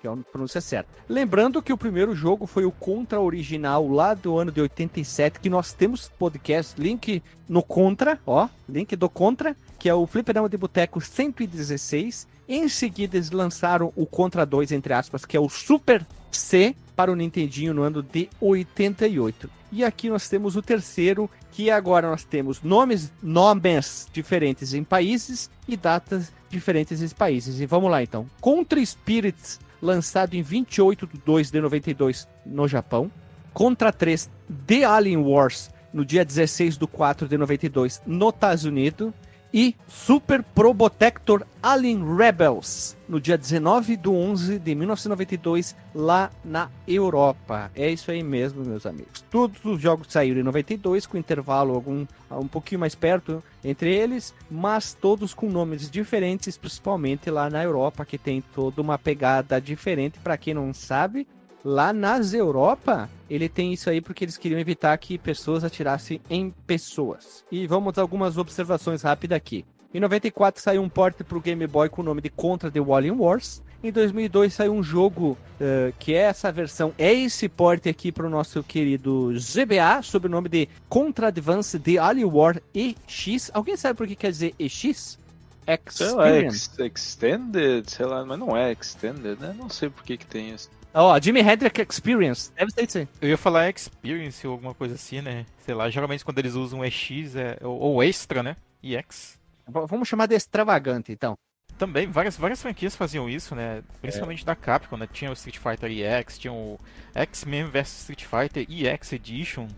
que 0.00 0.08
é 0.08 0.10
a 0.10 0.16
pronúncia 0.30 0.60
certa. 0.60 0.90
Lembrando 1.08 1.62
que 1.62 1.72
o 1.72 1.78
primeiro 1.78 2.14
jogo 2.16 2.46
foi 2.46 2.64
o 2.64 2.72
Contra 2.72 3.20
original 3.20 3.88
lá 3.88 4.12
do 4.12 4.36
ano 4.36 4.50
de 4.50 4.60
87, 4.60 5.38
que 5.38 5.48
nós 5.48 5.72
temos 5.72 6.08
podcast, 6.18 6.80
link 6.80 7.22
no 7.48 7.62
Contra, 7.62 8.18
ó, 8.26 8.48
link 8.68 8.96
do 8.96 9.08
Contra, 9.08 9.56
que 9.78 9.88
é 9.88 9.94
o 9.94 10.06
Fliperama 10.06 10.48
de 10.48 10.56
Boteco 10.56 11.00
116. 11.00 12.26
Em 12.48 12.68
seguida 12.68 13.16
eles 13.16 13.30
lançaram 13.30 13.92
o 13.94 14.04
Contra 14.04 14.44
2, 14.44 14.72
entre 14.72 14.92
aspas, 14.92 15.24
que 15.24 15.36
é 15.36 15.40
o 15.40 15.48
Super 15.48 16.04
C 16.30 16.74
para 16.94 17.12
o 17.12 17.16
Nintendinho 17.16 17.74
no 17.74 17.82
ano 17.82 18.02
de 18.02 18.28
88. 18.40 19.50
E 19.72 19.84
aqui 19.84 20.08
nós 20.08 20.28
temos 20.28 20.56
o 20.56 20.62
terceiro, 20.62 21.28
que 21.50 21.70
agora 21.70 22.08
nós 22.08 22.24
temos 22.24 22.62
nomes, 22.62 23.12
nomes 23.22 24.08
diferentes 24.12 24.72
em 24.72 24.82
países 24.82 25.50
e 25.68 25.76
datas 25.76 26.32
diferentes 26.48 27.02
em 27.02 27.08
países. 27.14 27.60
E 27.60 27.66
vamos 27.66 27.90
lá 27.90 28.02
então. 28.02 28.26
Contra 28.40 28.84
Spirits, 28.84 29.60
lançado 29.82 30.34
em 30.34 30.42
28 30.42 31.06
de 31.06 31.18
2 31.18 31.50
de 31.50 31.60
92 31.60 32.28
no 32.44 32.66
Japão. 32.66 33.10
Contra 33.52 33.92
3 33.92 34.30
The 34.66 34.84
Alien 34.84 35.18
Wars, 35.18 35.70
no 35.92 36.04
dia 36.04 36.24
16 36.24 36.76
de 36.76 36.86
4 36.86 37.26
de 37.26 37.38
92 37.38 38.02
nos 38.06 38.34
Estados 38.34 38.64
Unidos 38.64 39.12
e 39.56 39.74
Super 39.88 40.42
Probotector 40.42 41.46
Alien 41.62 42.04
Rebels, 42.14 42.94
no 43.08 43.18
dia 43.18 43.38
19 43.38 43.96
de 43.96 44.06
11 44.06 44.58
de 44.58 44.74
1992, 44.74 45.74
lá 45.94 46.30
na 46.44 46.68
Europa. 46.86 47.70
É 47.74 47.90
isso 47.90 48.10
aí 48.10 48.22
mesmo, 48.22 48.62
meus 48.66 48.84
amigos. 48.84 49.24
Todos 49.30 49.64
os 49.64 49.80
jogos 49.80 50.08
saíram 50.10 50.40
em 50.40 50.44
92, 50.44 51.06
com 51.06 51.16
intervalo 51.16 51.74
algum 51.74 52.06
um 52.30 52.46
pouquinho 52.46 52.80
mais 52.80 52.94
perto 52.94 53.42
entre 53.64 53.94
eles, 53.94 54.34
mas 54.50 54.92
todos 54.92 55.32
com 55.32 55.48
nomes 55.48 55.90
diferentes, 55.90 56.58
principalmente 56.58 57.30
lá 57.30 57.48
na 57.48 57.64
Europa, 57.64 58.04
que 58.04 58.18
tem 58.18 58.44
toda 58.54 58.82
uma 58.82 58.98
pegada 58.98 59.58
diferente. 59.58 60.18
Para 60.18 60.36
quem 60.36 60.52
não 60.52 60.74
sabe, 60.74 61.26
Lá 61.68 61.92
nas 61.92 62.32
Europa, 62.32 63.10
ele 63.28 63.48
tem 63.48 63.72
isso 63.72 63.90
aí 63.90 64.00
porque 64.00 64.24
eles 64.24 64.36
queriam 64.36 64.60
evitar 64.60 64.96
que 64.98 65.18
pessoas 65.18 65.64
atirassem 65.64 66.20
em 66.30 66.54
pessoas. 66.64 67.44
E 67.50 67.66
vamos 67.66 67.98
a 67.98 68.02
algumas 68.02 68.38
observações 68.38 69.02
rápidas 69.02 69.36
aqui. 69.36 69.64
Em 69.92 69.98
94 69.98 70.62
saiu 70.62 70.80
um 70.80 70.88
port 70.88 71.24
para 71.24 71.36
o 71.36 71.40
Game 71.40 71.66
Boy 71.66 71.88
com 71.88 72.02
o 72.02 72.04
nome 72.04 72.20
de 72.20 72.30
Contra 72.30 72.70
the 72.70 72.78
Walling 72.78 73.18
Wars. 73.18 73.64
Em 73.82 73.90
2002 73.90 74.54
saiu 74.54 74.74
um 74.74 74.80
jogo 74.80 75.36
uh, 75.60 75.92
que 75.98 76.14
é 76.14 76.18
essa 76.18 76.52
versão, 76.52 76.94
é 76.96 77.12
esse 77.12 77.48
port 77.48 77.84
aqui 77.88 78.12
para 78.12 78.28
o 78.28 78.30
nosso 78.30 78.62
querido 78.62 79.32
GBA, 79.32 80.02
sob 80.04 80.28
o 80.28 80.30
nome 80.30 80.48
de 80.48 80.68
Contra 80.88 81.26
Advance 81.26 81.76
The 81.80 81.98
Alien 81.98 82.26
War 82.26 82.62
EX. 82.72 83.50
Alguém 83.52 83.76
sabe 83.76 83.96
por 83.96 84.06
que 84.06 84.14
quer 84.14 84.30
dizer 84.30 84.54
EX? 84.56 85.18
Experience. 85.66 85.98
Sei 85.98 86.14
lá, 86.14 86.30
ex 86.30 86.78
Extended, 86.78 87.90
sei 87.90 88.06
lá, 88.06 88.24
mas 88.24 88.38
não 88.38 88.56
é 88.56 88.70
Extended, 88.70 89.36
né? 89.40 89.52
Não 89.58 89.68
sei 89.68 89.90
por 89.90 90.04
que, 90.04 90.16
que 90.16 90.26
tem 90.26 90.54
isso. 90.54 90.70
Ó, 90.98 91.14
oh, 91.14 91.20
Jimi 91.20 91.40
Hendrix 91.40 91.78
Experience. 91.90 92.50
Deve 92.56 92.70
ser 92.70 92.84
isso 92.84 92.98
aí. 92.98 93.08
Eu 93.20 93.28
ia 93.28 93.36
falar 93.36 93.68
Experience 93.68 94.46
ou 94.46 94.54
alguma 94.54 94.72
coisa 94.72 94.94
assim, 94.94 95.20
né? 95.20 95.44
Sei 95.58 95.74
lá, 95.74 95.90
geralmente 95.90 96.24
quando 96.24 96.38
eles 96.38 96.54
usam 96.54 96.82
EX 96.82 97.36
é, 97.36 97.58
ou, 97.60 97.78
ou 97.78 98.02
Extra, 98.02 98.42
né? 98.42 98.56
EX. 98.82 99.38
Vamos 99.68 100.08
chamar 100.08 100.24
de 100.24 100.34
extravagante, 100.34 101.12
então. 101.12 101.36
Também, 101.76 102.06
várias, 102.06 102.38
várias 102.38 102.62
franquias 102.62 102.96
faziam 102.96 103.28
isso, 103.28 103.54
né? 103.54 103.82
Principalmente 104.00 104.42
é. 104.42 104.46
da 104.46 104.56
Capcom, 104.56 104.96
né? 104.96 105.06
Tinha 105.06 105.28
o 105.28 105.34
Street 105.34 105.58
Fighter 105.58 105.90
EX, 105.90 106.38
tinha 106.38 106.52
o 106.52 106.80
X-Men 107.14 107.66
vs 107.66 107.98
Street 107.98 108.24
Fighter 108.24 108.66
EX 108.66 109.12
Edition. 109.12 109.68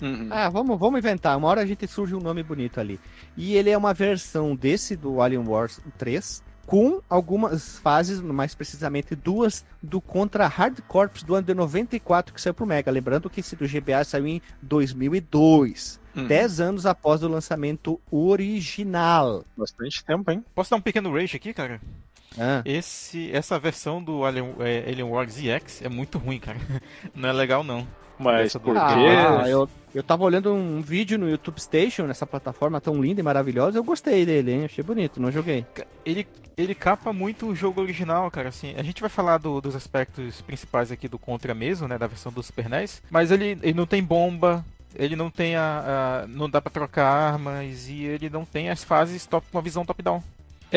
Uhum. 0.00 0.28
Ah, 0.30 0.48
vamos, 0.48 0.78
vamos 0.78 0.98
inventar. 0.98 1.36
Uma 1.36 1.48
hora 1.48 1.60
a 1.60 1.66
gente 1.66 1.86
surge 1.86 2.14
um 2.14 2.20
nome 2.20 2.42
bonito 2.42 2.80
ali. 2.80 2.98
E 3.36 3.54
ele 3.54 3.68
é 3.68 3.76
uma 3.76 3.92
versão 3.92 4.56
desse 4.56 4.96
do 4.96 5.20
Alien 5.20 5.46
Wars 5.46 5.82
3, 5.98 6.42
com 6.66 7.00
algumas 7.08 7.78
fases, 7.78 8.20
mais 8.20 8.54
precisamente 8.54 9.14
duas, 9.14 9.64
do 9.80 10.00
Contra 10.00 10.48
Hard 10.48 10.80
Corps 10.88 11.22
do 11.22 11.34
ano 11.34 11.46
de 11.46 11.54
94 11.54 12.34
que 12.34 12.40
saiu 12.40 12.52
pro 12.52 12.66
Mega. 12.66 12.90
Lembrando 12.90 13.30
que 13.30 13.40
esse 13.40 13.54
do 13.54 13.66
GBA 13.66 14.04
saiu 14.04 14.26
em 14.26 14.42
2002. 14.60 16.00
Hum. 16.16 16.26
Dez 16.26 16.60
anos 16.60 16.84
após 16.84 17.22
o 17.22 17.28
lançamento 17.28 18.00
original. 18.10 19.44
Bastante 19.56 20.04
tempo, 20.04 20.30
hein? 20.30 20.44
Posso 20.54 20.70
dar 20.70 20.76
um 20.76 20.80
pequeno 20.80 21.12
rage 21.12 21.36
aqui, 21.36 21.54
cara? 21.54 21.80
Ah. 22.38 22.62
Esse, 22.64 23.30
essa 23.32 23.58
versão 23.58 24.02
do 24.02 24.24
Alien, 24.24 24.54
é, 24.60 24.90
Alien 24.90 25.04
Wars 25.04 25.38
EX 25.38 25.82
é 25.82 25.88
muito 25.88 26.18
ruim, 26.18 26.38
cara. 26.38 26.58
Não 27.14 27.28
é 27.28 27.32
legal, 27.32 27.62
não. 27.62 27.86
Mas 28.18 28.54
por 28.54 28.74
quê? 28.74 28.80
Ah, 28.80 29.44
eu, 29.48 29.68
eu 29.94 30.02
tava 30.02 30.24
olhando 30.24 30.52
um 30.52 30.80
vídeo 30.80 31.18
no 31.18 31.28
YouTube 31.28 31.60
Station, 31.60 32.04
nessa 32.04 32.26
plataforma 32.26 32.80
tão 32.80 33.00
linda 33.00 33.20
e 33.20 33.24
maravilhosa, 33.24 33.78
eu 33.78 33.84
gostei 33.84 34.24
dele, 34.24 34.52
hein? 34.52 34.64
Achei 34.64 34.82
bonito, 34.82 35.20
não 35.20 35.30
joguei. 35.30 35.66
Ele, 36.04 36.26
ele 36.56 36.74
capa 36.74 37.12
muito 37.12 37.46
o 37.46 37.54
jogo 37.54 37.80
original, 37.80 38.30
cara, 38.30 38.48
assim. 38.48 38.74
A 38.76 38.82
gente 38.82 39.00
vai 39.00 39.10
falar 39.10 39.38
do, 39.38 39.60
dos 39.60 39.76
aspectos 39.76 40.40
principais 40.40 40.90
aqui 40.90 41.08
do 41.08 41.18
Contra 41.18 41.54
mesmo, 41.54 41.86
né, 41.86 41.98
da 41.98 42.06
versão 42.06 42.32
do 42.32 42.42
Super 42.42 42.68
NES, 42.68 43.02
mas 43.10 43.30
ele, 43.30 43.58
ele 43.62 43.74
não 43.74 43.86
tem 43.86 44.02
bomba, 44.02 44.64
ele 44.94 45.14
não 45.14 45.30
tem 45.30 45.56
a, 45.56 46.22
a, 46.24 46.26
não 46.26 46.48
dá 46.48 46.60
para 46.60 46.72
trocar 46.72 47.06
armas 47.06 47.88
e 47.88 48.04
ele 48.04 48.30
não 48.30 48.44
tem 48.44 48.70
as 48.70 48.82
fases 48.82 49.26
top 49.26 49.46
com 49.50 49.58
a 49.58 49.62
visão 49.62 49.84
top 49.84 50.02
down. 50.02 50.22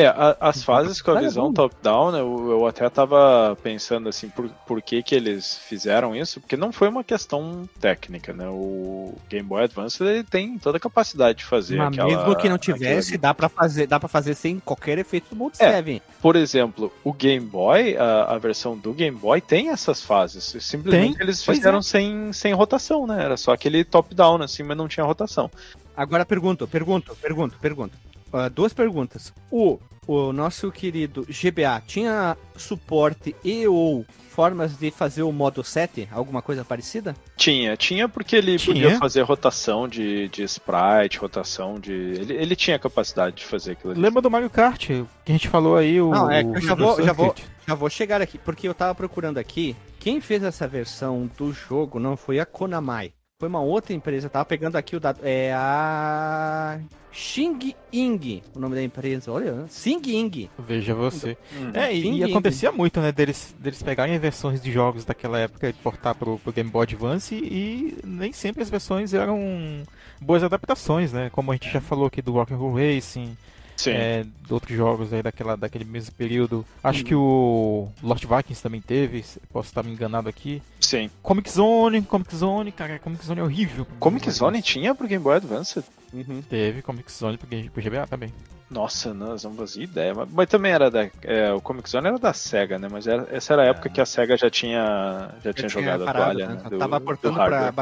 É, 0.00 0.06
a, 0.06 0.36
as 0.40 0.62
fases 0.62 1.02
com 1.02 1.10
a 1.10 1.20
visão 1.20 1.52
top-down, 1.52 2.12
né, 2.12 2.20
eu, 2.20 2.50
eu, 2.50 2.66
até 2.66 2.88
tava 2.88 3.56
pensando 3.62 4.08
assim, 4.08 4.30
por, 4.30 4.48
por 4.66 4.80
que 4.80 5.02
que 5.02 5.14
eles 5.14 5.58
fizeram 5.58 6.16
isso, 6.16 6.40
porque 6.40 6.56
não 6.56 6.72
foi 6.72 6.88
uma 6.88 7.04
questão 7.04 7.68
técnica, 7.78 8.32
né, 8.32 8.48
o 8.48 9.14
Game 9.28 9.46
Boy 9.46 9.64
Advance 9.64 10.02
ele 10.02 10.24
tem 10.24 10.56
toda 10.58 10.78
a 10.78 10.80
capacidade 10.80 11.38
de 11.38 11.44
fazer 11.44 11.76
Mas 11.76 11.88
aquela... 11.88 12.08
mesmo 12.08 12.36
que 12.36 12.48
não 12.48 12.56
tivesse, 12.56 13.18
dá 13.18 13.34
para 13.34 13.48
fazer 13.50 13.86
dá 13.86 14.00
para 14.00 14.08
fazer 14.08 14.34
sem 14.34 14.58
qualquer 14.58 14.96
efeito 14.98 15.26
do 15.30 15.36
Mode 15.36 15.56
é, 15.58 15.70
7. 15.70 16.02
Por 16.22 16.34
exemplo, 16.34 16.90
o 17.04 17.12
Game 17.12 17.44
Boy, 17.44 17.96
a, 17.98 18.34
a, 18.34 18.38
versão 18.38 18.78
do 18.78 18.94
Game 18.94 19.16
Boy 19.16 19.40
tem 19.42 19.68
essas 19.68 20.02
fases, 20.02 20.56
simplesmente 20.60 21.18
tem? 21.18 21.22
eles 21.22 21.44
fizeram 21.44 21.78
é. 21.78 21.82
sem, 21.82 22.32
sem 22.32 22.54
rotação, 22.54 23.06
né, 23.06 23.22
era 23.22 23.36
só 23.36 23.52
aquele 23.52 23.84
top-down 23.84 24.42
assim, 24.42 24.62
mas 24.62 24.78
não 24.78 24.88
tinha 24.88 25.04
rotação. 25.04 25.50
Agora 25.94 26.24
pergunto, 26.24 26.66
pergunto, 26.66 27.14
pergunto, 27.16 27.58
pergunto. 27.60 28.09
Uh, 28.32 28.48
duas 28.50 28.72
perguntas. 28.72 29.32
O, 29.50 29.78
o 30.06 30.32
nosso 30.32 30.70
querido 30.70 31.26
GBA 31.28 31.82
tinha 31.86 32.36
suporte 32.56 33.34
e 33.44 33.66
ou 33.66 34.04
formas 34.30 34.76
de 34.78 34.90
fazer 34.90 35.22
o 35.22 35.32
modo 35.32 35.62
7? 35.62 36.08
Alguma 36.10 36.40
coisa 36.40 36.64
parecida? 36.64 37.14
Tinha, 37.36 37.76
tinha 37.76 38.08
porque 38.08 38.36
ele 38.36 38.56
tinha? 38.56 38.74
podia 38.74 38.98
fazer 38.98 39.22
rotação 39.22 39.86
de, 39.86 40.28
de 40.28 40.42
sprite, 40.44 41.18
rotação 41.18 41.78
de. 41.78 41.92
Ele, 41.92 42.34
ele 42.34 42.56
tinha 42.56 42.78
capacidade 42.78 43.36
de 43.36 43.44
fazer 43.44 43.72
aquilo 43.72 43.92
ali. 43.92 44.00
Lembra 44.00 44.22
do 44.22 44.30
Mario 44.30 44.48
Kart? 44.48 44.86
Que 44.86 45.04
a 45.28 45.32
gente 45.32 45.48
falou 45.48 45.76
aí 45.76 46.00
o. 46.00 46.10
Não, 46.10 46.30
é 46.30 46.42
que 46.42 46.56
eu 46.56 46.60
já 46.60 46.74
vou, 46.74 47.02
já, 47.02 47.12
vou, 47.12 47.34
já 47.66 47.74
vou 47.74 47.90
chegar 47.90 48.22
aqui, 48.22 48.38
porque 48.38 48.66
eu 48.66 48.74
tava 48.74 48.94
procurando 48.94 49.38
aqui. 49.38 49.76
Quem 49.98 50.20
fez 50.20 50.42
essa 50.42 50.66
versão 50.66 51.28
do 51.36 51.52
jogo 51.52 51.98
não 51.98 52.16
foi 52.16 52.40
a 52.40 52.46
Konami. 52.46 53.12
Foi 53.38 53.48
uma 53.48 53.60
outra 53.60 53.92
empresa, 53.92 54.28
tava 54.30 54.44
pegando 54.44 54.76
aqui 54.76 54.96
o 54.96 55.00
dado. 55.00 55.20
É 55.22 55.52
a. 55.54 56.78
Xing 57.12 57.74
Ing, 57.92 58.42
o 58.54 58.60
nome 58.60 58.74
da 58.74 58.82
empresa. 58.82 59.32
Olha, 59.32 59.66
Xing 59.68 60.02
Ing. 60.06 60.50
Veja 60.58 60.94
você. 60.94 61.36
Uhum. 61.58 61.70
É, 61.74 61.94
e, 61.94 62.18
e 62.18 62.24
acontecia 62.24 62.70
muito, 62.70 63.00
né, 63.00 63.10
deles, 63.12 63.54
deles 63.58 63.82
pegarem 63.82 64.18
versões 64.18 64.60
de 64.60 64.70
jogos 64.70 65.04
daquela 65.04 65.38
época 65.38 65.68
e 65.68 65.72
portar 65.72 66.14
pro, 66.14 66.38
pro 66.38 66.52
Game 66.52 66.70
Boy 66.70 66.84
Advance 66.84 67.34
e 67.34 67.98
nem 68.04 68.32
sempre 68.32 68.62
as 68.62 68.70
versões 68.70 69.12
eram 69.12 69.82
boas 70.20 70.42
adaptações, 70.42 71.12
né? 71.12 71.30
Como 71.30 71.50
a 71.50 71.54
gente 71.54 71.70
já 71.70 71.80
falou 71.80 72.06
aqui 72.06 72.22
do 72.22 72.32
Rock'n'Roll 72.32 72.74
Racing, 72.74 73.36
Sim. 73.80 73.92
É, 73.92 74.26
outros 74.50 74.76
jogos 74.76 75.10
aí 75.10 75.22
daquela, 75.22 75.56
daquele 75.56 75.86
mesmo 75.86 76.12
período. 76.12 76.66
Acho 76.84 77.02
que 77.02 77.14
o 77.14 77.88
Lord 78.02 78.26
Vikings 78.26 78.62
também 78.62 78.80
teve, 78.80 79.24
posso 79.50 79.68
estar 79.68 79.82
me 79.82 79.90
enganado 79.90 80.28
aqui. 80.28 80.62
Sim. 80.78 81.10
Comic 81.22 81.50
Zone, 81.50 82.02
Comic 82.02 82.36
Zone, 82.36 82.72
cara, 82.72 82.98
Comic 82.98 83.24
Zone 83.24 83.40
é 83.40 83.42
horrível. 83.42 83.86
Comic 83.98 84.30
Zone 84.30 84.60
tinha 84.60 84.94
pro 84.94 85.08
Game 85.08 85.24
Boy 85.24 85.36
Advance? 85.36 85.82
Uhum. 86.12 86.42
Teve 86.42 86.82
Comic 86.82 87.10
Zone 87.10 87.38
pro, 87.38 87.48
pro 87.70 87.82
GBA 87.82 88.06
também. 88.06 88.30
Nossa, 88.70 89.14
nós 89.14 89.42
não 89.44 89.54
fazia 89.54 89.84
ideia. 89.84 90.14
Mas, 90.14 90.28
mas, 90.30 90.48
também 90.48 90.72
era 90.72 90.90
da. 90.90 91.08
É, 91.22 91.50
o 91.54 91.60
Comic 91.60 91.88
Zone 91.88 92.06
era 92.06 92.18
da 92.18 92.34
SEGA, 92.34 92.78
né? 92.78 92.86
Mas 92.90 93.06
era, 93.06 93.26
essa 93.32 93.54
era 93.54 93.62
a 93.62 93.66
época 93.66 93.88
é. 93.88 93.92
que 93.92 94.00
a 94.00 94.06
SEGA 94.06 94.36
já 94.36 94.50
tinha, 94.50 95.30
já, 95.42 95.50
já 95.50 95.52
tinha, 95.54 95.68
jogado 95.70 96.04
parado, 96.04 96.22
a 96.22 96.24
toalha. 96.34 96.48
Né? 96.48 96.70
Do, 96.70 96.78
tava 96.78 96.96
aportando 96.98 97.34
pra. 97.34 97.72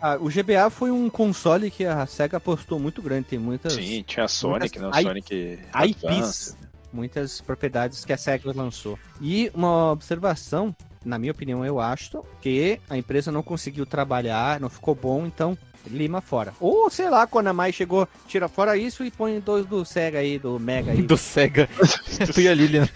Ah, 0.00 0.16
o 0.20 0.28
GBA 0.28 0.70
foi 0.70 0.90
um 0.90 1.10
console 1.10 1.70
que 1.70 1.84
a 1.84 2.06
SEGA 2.06 2.36
apostou 2.36 2.78
muito 2.78 3.02
grande. 3.02 3.28
Tem 3.28 3.38
muitas. 3.38 3.74
Sim, 3.74 4.02
tinha 4.06 4.24
a 4.24 4.28
Sonic, 4.28 4.78
né? 4.78 4.90
Sonic. 5.02 5.58
IPs. 5.86 6.56
Muitas 6.92 7.40
propriedades 7.40 8.04
que 8.04 8.12
a 8.12 8.16
SEGA 8.16 8.52
lançou. 8.54 8.98
E 9.20 9.50
uma 9.54 9.92
observação 9.92 10.74
na 11.04 11.18
minha 11.18 11.32
opinião, 11.32 11.64
eu 11.64 11.80
acho 11.80 12.22
que 12.40 12.80
a 12.88 12.96
empresa 12.96 13.32
não 13.32 13.42
conseguiu 13.42 13.86
trabalhar, 13.86 14.60
não 14.60 14.68
ficou 14.68 14.94
bom, 14.94 15.26
então 15.26 15.56
lima 15.88 16.20
fora. 16.20 16.54
Ou, 16.60 16.88
sei 16.90 17.08
lá, 17.10 17.26
quando 17.26 17.48
a 17.48 17.52
Mai 17.52 17.72
chegou, 17.72 18.08
tira 18.26 18.48
fora 18.48 18.76
isso 18.76 19.04
e 19.04 19.10
põe 19.10 19.40
dois 19.40 19.66
do 19.66 19.84
Sega 19.84 20.18
aí, 20.18 20.38
do 20.38 20.58
Mega 20.58 20.92
aí. 20.92 21.02
do 21.02 21.16
Sega. 21.16 21.68
tu 22.32 22.40
e 22.40 22.48
a 22.48 22.54
Lilian. 22.54 22.88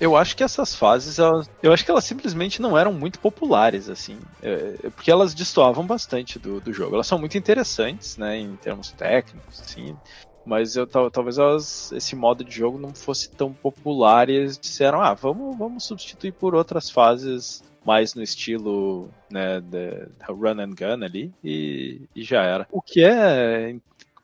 Eu 0.00 0.16
acho 0.16 0.36
que 0.36 0.42
essas 0.42 0.74
fases, 0.74 1.18
elas, 1.18 1.50
eu 1.62 1.72
acho 1.72 1.84
que 1.84 1.90
elas 1.90 2.04
simplesmente 2.04 2.60
não 2.60 2.76
eram 2.76 2.92
muito 2.92 3.18
populares, 3.18 3.88
assim. 3.88 4.18
É, 4.42 4.90
porque 4.94 5.10
elas 5.10 5.34
destoavam 5.34 5.86
bastante 5.86 6.38
do, 6.38 6.60
do 6.60 6.72
jogo. 6.72 6.94
Elas 6.94 7.06
são 7.06 7.18
muito 7.18 7.36
interessantes, 7.38 8.16
né, 8.16 8.38
em 8.38 8.56
termos 8.56 8.90
técnicos, 8.92 9.60
assim. 9.60 9.96
Mas 10.44 10.74
eu, 10.74 10.86
talvez 10.86 11.38
elas, 11.38 11.92
esse 11.92 12.16
modo 12.16 12.42
de 12.42 12.50
jogo 12.50 12.78
não 12.78 12.94
fosse 12.94 13.30
tão 13.30 13.52
popular 13.52 14.30
e 14.30 14.34
eles 14.34 14.58
disseram, 14.58 15.00
ah, 15.00 15.14
vamos, 15.14 15.56
vamos 15.56 15.84
substituir 15.84 16.32
por 16.32 16.54
outras 16.54 16.90
fases 16.90 17.62
mais 17.84 18.14
no 18.14 18.22
estilo 18.22 19.10
né, 19.30 19.60
de, 19.60 20.06
run 20.28 20.60
and 20.60 20.74
gun 20.74 21.04
ali 21.04 21.32
e, 21.42 22.02
e 22.14 22.22
já 22.22 22.42
era. 22.42 22.66
O 22.70 22.82
que 22.82 23.04
é 23.04 23.76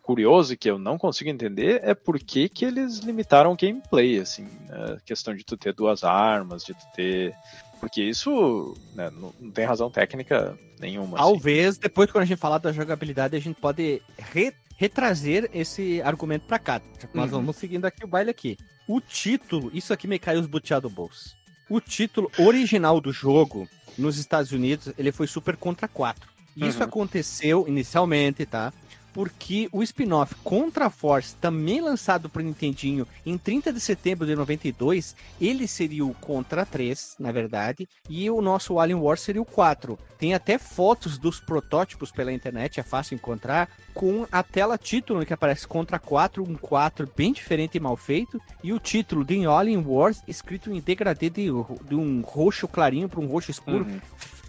curioso 0.02 0.52
e 0.52 0.56
que 0.56 0.70
eu 0.70 0.78
não 0.78 0.96
consigo 0.96 1.30
entender 1.30 1.80
é 1.82 1.92
por 1.92 2.18
que, 2.20 2.48
que 2.48 2.64
eles 2.64 2.98
limitaram 2.98 3.52
o 3.52 3.56
gameplay, 3.56 4.20
assim, 4.20 4.46
a 4.70 4.92
né? 4.92 4.98
questão 5.04 5.34
de 5.34 5.44
tu 5.44 5.56
ter 5.56 5.72
duas 5.72 6.04
armas, 6.04 6.64
de 6.64 6.74
tu 6.74 6.86
ter 6.94 7.34
porque 7.80 8.02
isso 8.02 8.74
né, 8.94 9.10
não, 9.10 9.30
tem 9.50 9.64
razão 9.64 9.90
técnica 9.90 10.58
nenhuma. 10.80 11.16
Assim. 11.16 11.16
Talvez, 11.16 11.68
assim. 11.70 11.80
depois, 11.80 12.10
quando 12.10 12.22
a 12.22 12.26
gente 12.26 12.38
falar 12.38 12.58
da 12.58 12.72
jogabilidade, 12.72 13.36
a 13.36 13.40
gente 13.40 13.60
pode 13.60 14.02
re, 14.18 14.52
retrazer 14.76 15.50
esse 15.52 16.00
argumento 16.02 16.46
pra 16.46 16.58
cá. 16.58 16.80
Nós 17.12 17.32
uhum. 17.32 17.38
vamos 17.38 17.56
seguindo 17.56 17.84
aqui 17.84 18.04
o 18.04 18.08
baile 18.08 18.30
aqui. 18.30 18.56
O 18.88 19.00
título, 19.00 19.70
isso 19.74 19.92
aqui 19.92 20.06
me 20.06 20.18
caiu 20.18 20.40
os 20.40 20.46
buteados 20.46 20.90
do 20.90 20.94
bolso. 20.94 21.36
O 21.68 21.80
título 21.80 22.30
original 22.38 23.00
do 23.00 23.12
jogo, 23.12 23.68
nos 23.98 24.18
Estados 24.18 24.52
Unidos, 24.52 24.92
ele 24.96 25.10
foi 25.10 25.26
Super 25.26 25.56
Contra 25.56 25.88
4. 25.88 26.30
Isso 26.56 26.78
uhum. 26.78 26.84
aconteceu 26.84 27.68
inicialmente, 27.68 28.46
tá? 28.46 28.72
Porque 29.16 29.66
o 29.72 29.82
spin-off 29.82 30.34
Contra 30.44 30.90
Force, 30.90 31.34
também 31.36 31.80
lançado 31.80 32.28
para 32.28 32.42
o 32.42 32.44
Nintendinho 32.44 33.08
em 33.24 33.38
30 33.38 33.72
de 33.72 33.80
setembro 33.80 34.26
de 34.26 34.36
92, 34.36 35.16
ele 35.40 35.66
seria 35.66 36.04
o 36.04 36.12
Contra 36.12 36.66
3, 36.66 37.16
na 37.18 37.32
verdade, 37.32 37.88
e 38.10 38.28
o 38.28 38.42
nosso 38.42 38.78
Alien 38.78 38.98
Wars 38.98 39.22
seria 39.22 39.40
o 39.40 39.46
4. 39.46 39.98
Tem 40.18 40.34
até 40.34 40.58
fotos 40.58 41.16
dos 41.16 41.40
protótipos 41.40 42.12
pela 42.12 42.30
internet, 42.30 42.78
é 42.78 42.82
fácil 42.82 43.14
encontrar, 43.14 43.70
com 43.94 44.26
a 44.30 44.42
tela 44.42 44.76
título 44.76 45.24
que 45.24 45.32
aparece 45.32 45.66
Contra 45.66 45.98
4, 45.98 46.42
um 46.42 46.54
4 46.54 47.10
bem 47.16 47.32
diferente 47.32 47.76
e 47.76 47.80
mal 47.80 47.96
feito, 47.96 48.38
e 48.62 48.70
o 48.70 48.78
título 48.78 49.24
de 49.24 49.46
Alien 49.46 49.82
Wars 49.82 50.22
escrito 50.28 50.70
em 50.70 50.78
degradê 50.78 51.30
de, 51.30 51.46
de 51.88 51.94
um 51.94 52.20
roxo 52.20 52.68
clarinho 52.68 53.08
para 53.08 53.20
um 53.20 53.26
roxo 53.26 53.50
escuro, 53.50 53.86
uhum. 53.86 53.98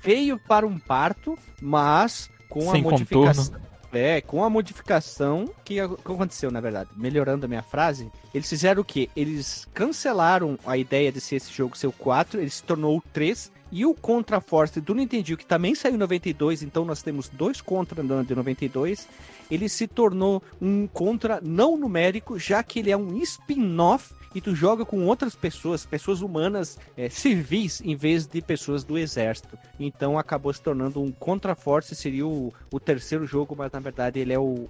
feio 0.01 0.37
para 0.37 0.67
um 0.67 0.77
parto, 0.77 1.39
mas 1.61 2.29
com 2.49 2.69
Sem 2.69 2.81
a 2.81 2.83
modificação. 2.83 3.45
Contorno 3.45 3.66
é, 3.91 4.21
com 4.21 4.43
a 4.43 4.49
modificação 4.49 5.49
que 5.63 5.79
aconteceu, 5.79 6.51
na 6.51 6.59
verdade, 6.59 6.89
melhorando 6.95 7.45
a 7.45 7.49
minha 7.49 7.63
frase, 7.63 8.11
eles 8.33 8.49
fizeram 8.49 8.81
o 8.81 8.85
quê? 8.85 9.09
Eles 9.15 9.67
cancelaram 9.73 10.57
a 10.65 10.77
ideia 10.77 11.11
de 11.11 11.21
ser 11.21 11.37
esse 11.37 11.51
jogo 11.51 11.77
ser 11.77 11.87
o 11.87 11.91
4, 11.91 12.39
ele 12.39 12.49
se 12.49 12.63
tornou 12.63 12.97
o 12.97 13.03
3, 13.13 13.51
e 13.71 13.85
o 13.85 13.93
Contra 13.93 14.39
Force 14.39 14.79
do 14.79 14.95
Nintendo, 14.95 15.35
que 15.37 15.45
também 15.45 15.75
saiu 15.75 15.95
em 15.95 15.97
92, 15.97 16.63
então 16.63 16.85
nós 16.85 17.01
temos 17.01 17.27
dois 17.29 17.61
Contra 17.61 18.01
de 18.01 18.35
92, 18.35 19.07
ele 19.51 19.67
se 19.67 19.87
tornou 19.87 20.41
um 20.61 20.87
Contra 20.87 21.41
não 21.41 21.77
numérico, 21.77 22.39
já 22.39 22.63
que 22.63 22.79
ele 22.79 22.91
é 22.91 22.97
um 22.97 23.17
spin-off 23.17 24.13
e 24.33 24.41
tu 24.41 24.55
joga 24.55 24.85
com 24.85 25.05
outras 25.05 25.35
pessoas, 25.35 25.85
pessoas 25.85 26.21
humanas 26.21 26.77
é, 26.95 27.09
civis, 27.09 27.81
em 27.81 27.95
vez 27.95 28.27
de 28.27 28.41
pessoas 28.41 28.83
do 28.83 28.97
exército. 28.97 29.57
Então 29.79 30.17
acabou 30.17 30.53
se 30.53 30.61
tornando 30.61 31.01
um 31.01 31.11
Contra-Force, 31.11 31.95
seria 31.95 32.25
o, 32.25 32.53
o 32.71 32.79
terceiro 32.79 33.25
jogo, 33.25 33.55
mas 33.57 33.71
na 33.71 33.79
verdade 33.79 34.19
ele 34.19 34.33
é 34.33 34.39
o. 34.39 34.69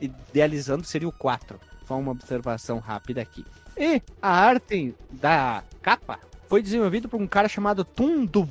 Idealizando 0.00 0.84
seria 0.84 1.08
o 1.08 1.12
4. 1.12 1.58
Só 1.86 1.98
uma 1.98 2.12
observação 2.12 2.78
rápida 2.78 3.22
aqui. 3.22 3.44
E 3.76 4.02
a 4.20 4.30
arte 4.30 4.94
da 5.10 5.62
capa 5.80 6.18
foi 6.48 6.62
desenvolvida 6.62 7.06
por 7.06 7.20
um 7.20 7.26
cara 7.26 7.48
chamado 7.48 7.84
Tum 7.84 8.24
Du 8.24 8.46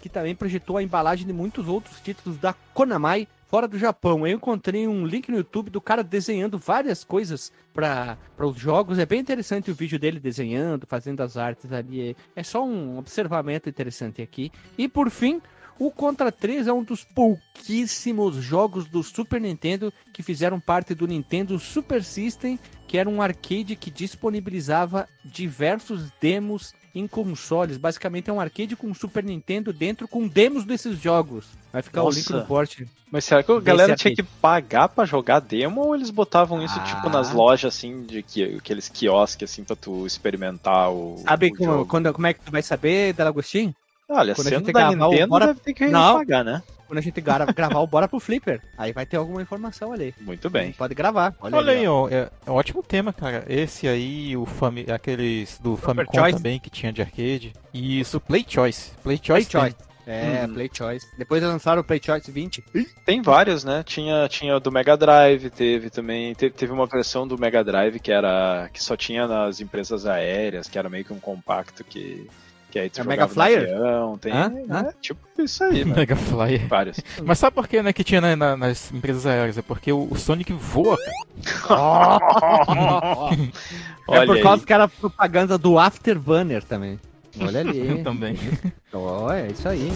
que 0.00 0.08
também 0.08 0.34
projetou 0.34 0.76
a 0.76 0.82
embalagem 0.82 1.26
de 1.26 1.32
muitos 1.32 1.68
outros 1.68 2.00
títulos 2.00 2.38
da 2.38 2.54
Konami 2.74 3.28
fora 3.48 3.66
do 3.66 3.78
Japão. 3.78 4.26
Eu 4.26 4.36
encontrei 4.36 4.86
um 4.86 5.04
link 5.04 5.30
no 5.30 5.38
YouTube 5.38 5.70
do 5.70 5.80
cara 5.80 6.04
desenhando 6.04 6.58
várias 6.58 7.02
coisas 7.02 7.50
para 7.72 8.18
os 8.38 8.56
jogos. 8.56 8.98
É 8.98 9.06
bem 9.06 9.20
interessante 9.20 9.70
o 9.70 9.74
vídeo 9.74 9.98
dele 9.98 10.20
desenhando, 10.20 10.86
fazendo 10.86 11.22
as 11.22 11.36
artes 11.36 11.72
ali. 11.72 12.16
É 12.36 12.42
só 12.42 12.64
um 12.64 12.98
observamento 12.98 13.68
interessante 13.68 14.22
aqui. 14.22 14.52
E 14.76 14.86
por 14.86 15.10
fim, 15.10 15.40
o 15.78 15.90
Contra 15.90 16.30
3 16.30 16.66
é 16.66 16.72
um 16.72 16.82
dos 16.82 17.04
pouquíssimos 17.04 18.36
jogos 18.36 18.86
do 18.86 19.02
Super 19.02 19.40
Nintendo 19.40 19.92
que 20.12 20.22
fizeram 20.22 20.60
parte 20.60 20.94
do 20.94 21.06
Nintendo 21.06 21.58
Super 21.58 22.02
System, 22.02 22.58
que 22.86 22.98
era 22.98 23.08
um 23.08 23.22
arcade 23.22 23.76
que 23.76 23.90
disponibilizava 23.90 25.08
diversos 25.24 26.10
demos 26.20 26.74
em 26.98 27.06
consoles. 27.06 27.76
Basicamente 27.76 28.30
é 28.30 28.32
um 28.32 28.40
arcade 28.40 28.76
com 28.76 28.92
Super 28.94 29.24
Nintendo 29.24 29.72
dentro 29.72 30.08
com 30.08 30.26
demos 30.26 30.64
desses 30.64 30.98
jogos. 30.98 31.46
Vai 31.72 31.82
ficar 31.82 32.02
Nossa. 32.02 32.18
o 32.18 32.20
link 32.20 32.30
no 32.30 32.44
porte. 32.46 32.88
Mas 33.10 33.24
será 33.24 33.42
que 33.42 33.50
a 33.50 33.60
galera 33.60 33.96
tinha 33.96 34.14
que 34.14 34.22
pagar 34.22 34.88
para 34.88 35.04
jogar 35.04 35.40
demo 35.40 35.80
ou 35.80 35.94
eles 35.94 36.10
botavam 36.10 36.62
isso 36.62 36.78
ah. 36.78 36.84
tipo 36.84 37.08
nas 37.08 37.32
lojas 37.32 37.74
assim 37.74 38.02
de 38.02 38.22
que, 38.22 38.56
aqueles 38.56 38.88
quiosques 38.88 39.50
assim 39.50 39.64
para 39.64 39.76
tu 39.76 40.06
experimentar 40.06 40.90
o 40.90 41.16
Sabe 41.18 41.48
o 41.48 41.56
como, 41.56 41.86
quando, 41.86 42.12
como 42.12 42.26
é 42.26 42.34
que 42.34 42.40
tu 42.40 42.52
vai 42.52 42.62
saber, 42.62 43.14
Delagostinho? 43.14 43.74
Olha, 44.08 44.34
quando 44.34 44.48
sendo 44.48 44.54
a 44.54 44.58
gente 44.58 44.72
da 44.72 44.90
Nintendo 44.90 45.28
bora... 45.28 45.46
deve 45.48 45.60
ter 45.60 45.74
que 45.74 45.86
Não. 45.88 46.16
pagar, 46.18 46.44
né? 46.44 46.62
quando 46.88 46.98
a 46.98 47.02
gente 47.02 47.20
gra 47.20 47.44
gravar 47.52 47.80
o 47.80 47.86
Bora 47.86 48.08
pro 48.08 48.18
Flipper. 48.18 48.60
Aí 48.76 48.92
vai 48.92 49.04
ter 49.04 49.18
alguma 49.18 49.42
informação 49.42 49.92
ali. 49.92 50.14
Muito 50.20 50.48
bem. 50.48 50.72
Pode 50.72 50.94
gravar. 50.94 51.34
Olha, 51.40 51.56
Olha 51.56 51.72
aí, 51.74 51.86
ó. 51.86 52.08
É, 52.08 52.30
é, 52.46 52.50
um 52.50 52.54
ótimo 52.54 52.82
tema, 52.82 53.12
cara. 53.12 53.44
Esse 53.46 53.86
aí, 53.86 54.36
o 54.36 54.46
Fami 54.46 54.86
aqueles 54.90 55.58
do 55.58 55.76
Famicom 55.76 56.18
Choice. 56.18 56.36
também, 56.38 56.58
que 56.58 56.70
tinha 56.70 56.92
de 56.92 57.02
arcade. 57.02 57.52
E 57.72 58.00
isso, 58.00 58.18
Play 58.18 58.44
Choice. 58.48 58.92
Play 59.02 59.20
Choice. 59.22 59.50
Play 59.50 59.62
Choice. 59.62 59.88
É, 60.06 60.46
hum. 60.46 60.54
Play 60.54 60.70
Choice. 60.72 61.06
Depois 61.18 61.42
lançaram 61.42 61.82
o 61.82 61.84
Play 61.84 62.00
Choice 62.02 62.30
20. 62.32 62.64
Tem 63.04 63.20
vários, 63.20 63.62
né? 63.62 63.82
Tinha, 63.84 64.26
tinha 64.26 64.58
do 64.58 64.72
Mega 64.72 64.96
Drive, 64.96 65.50
teve 65.50 65.90
também. 65.90 66.34
Teve, 66.34 66.54
teve 66.54 66.72
uma 66.72 66.86
versão 66.86 67.28
do 67.28 67.38
Mega 67.38 67.62
Drive 67.62 68.00
que 68.00 68.10
era. 68.10 68.70
que 68.72 68.82
só 68.82 68.96
tinha 68.96 69.28
nas 69.28 69.60
empresas 69.60 70.06
aéreas, 70.06 70.66
que 70.66 70.78
era 70.78 70.88
meio 70.88 71.04
que 71.04 71.12
um 71.12 71.20
compacto 71.20 71.84
que 71.84 72.26
que 72.70 72.78
aí 72.78 72.90
tu 72.90 73.00
é 73.00 73.04
Mega 73.04 73.26
Flyer? 73.26 73.62
Avião, 73.62 74.18
tem, 74.18 74.32
ah, 74.32 74.52
ah. 74.70 74.92
tipo 75.00 75.20
isso 75.38 75.64
aí, 75.64 75.84
mano. 75.84 75.96
Mega 75.96 76.16
Flyer. 76.16 76.66
Vários. 76.66 77.00
Mas 77.24 77.38
sabe 77.38 77.54
por 77.54 77.66
que, 77.66 77.82
né, 77.82 77.92
que 77.92 78.04
tinha 78.04 78.20
na, 78.20 78.36
na, 78.36 78.56
nas 78.56 78.92
empresas 78.92 79.26
aéreas? 79.26 79.56
É 79.56 79.62
porque 79.62 79.90
o, 79.90 80.06
o 80.10 80.16
Sonic 80.16 80.52
voa, 80.52 80.98
é 84.10 84.26
por 84.26 84.42
causa 84.42 84.66
que 84.66 84.72
era 84.72 84.88
propaganda 84.88 85.56
do 85.56 85.78
Afterburner 85.78 86.62
também. 86.62 87.00
Olha 87.40 87.60
ali. 87.60 88.00
também. 88.04 88.36
Oh, 88.92 89.30
é 89.30 89.48
isso 89.48 89.68
aí. 89.68 89.92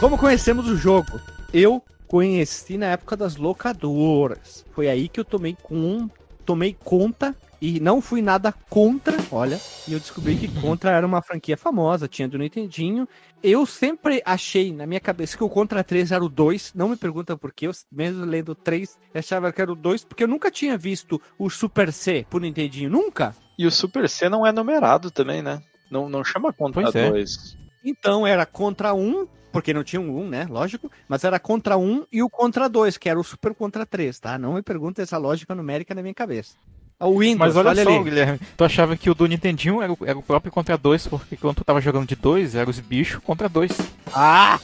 Como 0.00 0.18
conhecemos 0.18 0.68
o 0.68 0.76
jogo? 0.76 1.20
Eu 1.52 1.82
conheci 2.06 2.76
na 2.76 2.86
época 2.86 3.16
das 3.16 3.36
locadoras. 3.36 4.64
Foi 4.72 4.88
aí 4.88 5.08
que 5.08 5.20
eu 5.20 5.24
tomei 5.24 5.56
com 5.62 6.08
tomei 6.44 6.76
conta 6.84 7.34
e 7.60 7.80
não 7.80 8.02
fui 8.02 8.20
nada 8.20 8.52
contra, 8.68 9.16
olha, 9.32 9.58
e 9.88 9.94
eu 9.94 9.98
descobri 9.98 10.36
que 10.36 10.48
Contra 10.60 10.90
era 10.90 11.06
uma 11.06 11.22
franquia 11.22 11.56
famosa, 11.56 12.06
tinha 12.06 12.28
do 12.28 12.36
Nintendinho. 12.36 13.08
Eu 13.42 13.64
sempre 13.64 14.22
achei 14.24 14.72
na 14.72 14.86
minha 14.86 15.00
cabeça 15.00 15.36
que 15.36 15.42
o 15.42 15.48
Contra 15.48 15.82
3 15.82 16.12
era 16.12 16.22
o 16.22 16.28
2, 16.28 16.72
não 16.74 16.90
me 16.90 16.96
pergunta 16.96 17.36
por 17.38 17.52
quê, 17.52 17.66
eu 17.66 17.72
mesmo 17.90 18.24
lendo 18.26 18.50
o 18.50 18.54
3, 18.54 18.98
achava 19.14 19.50
que 19.50 19.62
era 19.62 19.72
o 19.72 19.74
2, 19.74 20.04
porque 20.04 20.24
eu 20.24 20.28
nunca 20.28 20.50
tinha 20.50 20.76
visto 20.76 21.20
o 21.38 21.48
Super 21.48 21.90
C 21.90 22.26
pro 22.28 22.38
Nintendinho, 22.38 22.90
nunca. 22.90 23.34
E 23.58 23.66
o 23.66 23.70
Super 23.70 24.08
C 24.10 24.28
não 24.28 24.46
é 24.46 24.52
numerado 24.52 25.10
também, 25.10 25.40
né? 25.40 25.62
Não, 25.90 26.08
não 26.08 26.22
chama 26.22 26.52
Contra 26.52 26.92
2. 26.92 27.56
É. 27.56 27.64
Então 27.82 28.26
era 28.26 28.44
Contra 28.44 28.92
1, 28.92 29.26
porque 29.54 29.72
não 29.72 29.84
tinha 29.84 30.00
um 30.00 30.18
1, 30.22 30.28
né? 30.28 30.46
Lógico. 30.50 30.90
Mas 31.08 31.22
era 31.22 31.38
contra 31.38 31.76
1 31.76 32.06
e 32.10 32.24
o 32.24 32.28
contra 32.28 32.68
2, 32.68 32.98
que 32.98 33.08
era 33.08 33.18
o 33.18 33.22
super 33.22 33.54
contra 33.54 33.86
3, 33.86 34.18
tá? 34.18 34.36
Não 34.36 34.54
me 34.54 34.62
pergunta 34.62 35.00
essa 35.00 35.16
lógica 35.16 35.54
numérica 35.54 35.94
na 35.94 36.02
minha 36.02 36.12
cabeça. 36.12 36.56
O 36.98 37.20
Windows, 37.20 37.38
Mas 37.38 37.56
olha, 37.56 37.70
olha 37.70 37.84
só, 37.84 37.90
ali. 37.90 38.04
Guilherme, 38.04 38.40
tu 38.56 38.64
achava 38.64 38.96
que 38.96 39.08
o 39.08 39.14
do 39.14 39.26
Nintendinho 39.26 39.80
era 39.80 39.92
o, 39.92 39.98
era 40.04 40.18
o 40.18 40.22
próprio 40.22 40.50
contra 40.50 40.76
2, 40.76 41.06
porque 41.06 41.36
quando 41.36 41.56
tu 41.56 41.64
tava 41.64 41.80
jogando 41.80 42.06
de 42.08 42.16
2, 42.16 42.56
eram 42.56 42.70
os 42.70 42.80
bichos 42.80 43.22
contra 43.22 43.48
2. 43.48 43.70
Ah! 44.12 44.58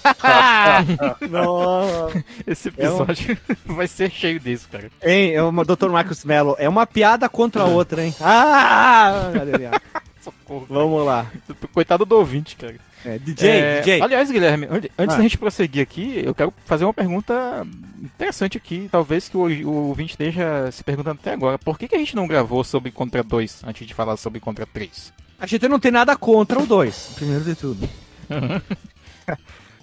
Esse 2.45 2.69
episódio 2.69 3.39
é 3.49 3.71
um... 3.71 3.75
vai 3.77 3.87
ser 3.87 4.11
cheio 4.11 4.41
disso, 4.41 4.69
cara. 4.71 4.91
Hein, 5.05 5.35
é 5.35 5.43
o 5.43 5.53
Dr. 5.53 5.89
Marcos 5.89 6.25
Mello, 6.25 6.57
é 6.59 6.69
uma 6.69 6.87
piada 6.87 7.29
contra 7.29 7.63
a 7.63 7.67
outra, 7.67 8.05
hein? 8.05 8.15
Ah! 8.21 9.31
Socorro. 10.21 10.67
Vamos 10.69 11.07
lá. 11.07 11.31
Coitado 11.73 12.05
do 12.05 12.17
ouvinte, 12.17 12.57
cara. 12.57 12.90
É, 13.05 13.19
DJ, 13.19 13.49
é, 13.49 13.81
DJ. 13.81 14.03
Aliás, 14.03 14.31
Guilherme, 14.31 14.67
antes 14.71 14.91
ah. 14.97 15.05
da 15.07 15.23
gente 15.23 15.39
prosseguir 15.39 15.83
aqui, 15.83 16.23
eu 16.25 16.35
quero 16.35 16.53
fazer 16.65 16.85
uma 16.85 16.95
pergunta 16.95 17.67
interessante 18.01 18.57
aqui, 18.59 18.89
talvez 18.91 19.29
que 19.29 19.37
o, 19.37 19.47
o 19.69 19.89
ouvinte 19.89 20.13
esteja 20.13 20.71
se 20.71 20.85
perguntando 20.85 21.19
até 21.21 21.33
agora. 21.33 21.59
Por 21.59 21.79
que, 21.79 21.89
que 21.89 21.95
a 21.95 21.99
gente 21.99 22.15
não 22.15 22.27
gravou 22.27 22.63
sobre 22.63 22.91
Contra 22.91 23.23
2 23.23 23.63
antes 23.65 23.87
de 23.87 23.95
falar 23.95 24.17
sobre 24.17 24.41
Contra 24.41 24.67
3? 24.67 25.13
A 25.39 25.47
gente 25.47 25.69
não 25.69 25.81
tem 25.81 25.91
nada 25.91 26.15
contra 26.17 26.61
o 26.61 26.67
2, 26.67 27.13
primeiro 27.17 27.45
de 27.45 27.55
tudo. 27.55 27.89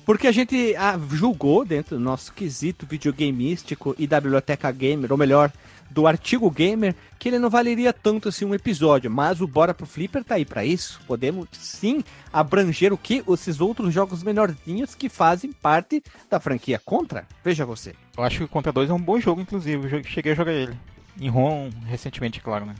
Porque 0.05 0.27
a 0.27 0.31
gente 0.31 0.73
ah, 0.77 0.97
julgou 1.11 1.65
dentro 1.65 1.97
do 1.97 2.03
nosso 2.03 2.31
quesito 2.31 2.85
videogameístico 2.85 3.93
e 3.97 4.07
da 4.07 4.21
biblioteca 4.21 4.71
gamer, 4.71 5.11
ou 5.11 5.17
melhor, 5.17 5.51
do 5.89 6.07
artigo 6.07 6.49
gamer 6.49 6.95
que 7.19 7.29
ele 7.29 7.39
não 7.39 7.49
valeria 7.49 7.91
tanto 7.91 8.29
assim 8.29 8.45
um 8.45 8.53
episódio, 8.53 9.09
mas 9.09 9.41
o 9.41 9.47
Bora 9.47 9.73
pro 9.73 9.85
Flipper 9.85 10.23
tá 10.23 10.35
aí 10.35 10.45
para 10.45 10.65
isso. 10.65 10.99
Podemos 11.07 11.47
sim 11.51 12.03
abranger 12.31 12.93
o 12.93 12.97
que? 12.97 13.23
Esses 13.27 13.59
outros 13.59 13.93
jogos 13.93 14.23
menorzinhos 14.23 14.95
que 14.95 15.09
fazem 15.09 15.51
parte 15.51 16.03
da 16.29 16.39
franquia 16.39 16.79
Contra. 16.83 17.25
Veja 17.43 17.65
você. 17.65 17.93
Eu 18.17 18.23
acho 18.23 18.39
que 18.39 18.43
o 18.43 18.47
Contra 18.47 18.71
2 18.71 18.89
é 18.89 18.93
um 18.93 19.01
bom 19.01 19.19
jogo, 19.19 19.41
inclusive. 19.41 19.97
Eu 19.97 20.03
cheguei 20.03 20.33
a 20.33 20.35
jogar 20.35 20.53
ele. 20.53 20.77
Em 21.19 21.29
ROM, 21.29 21.69
recentemente, 21.85 22.39
claro, 22.39 22.65
né? 22.65 22.75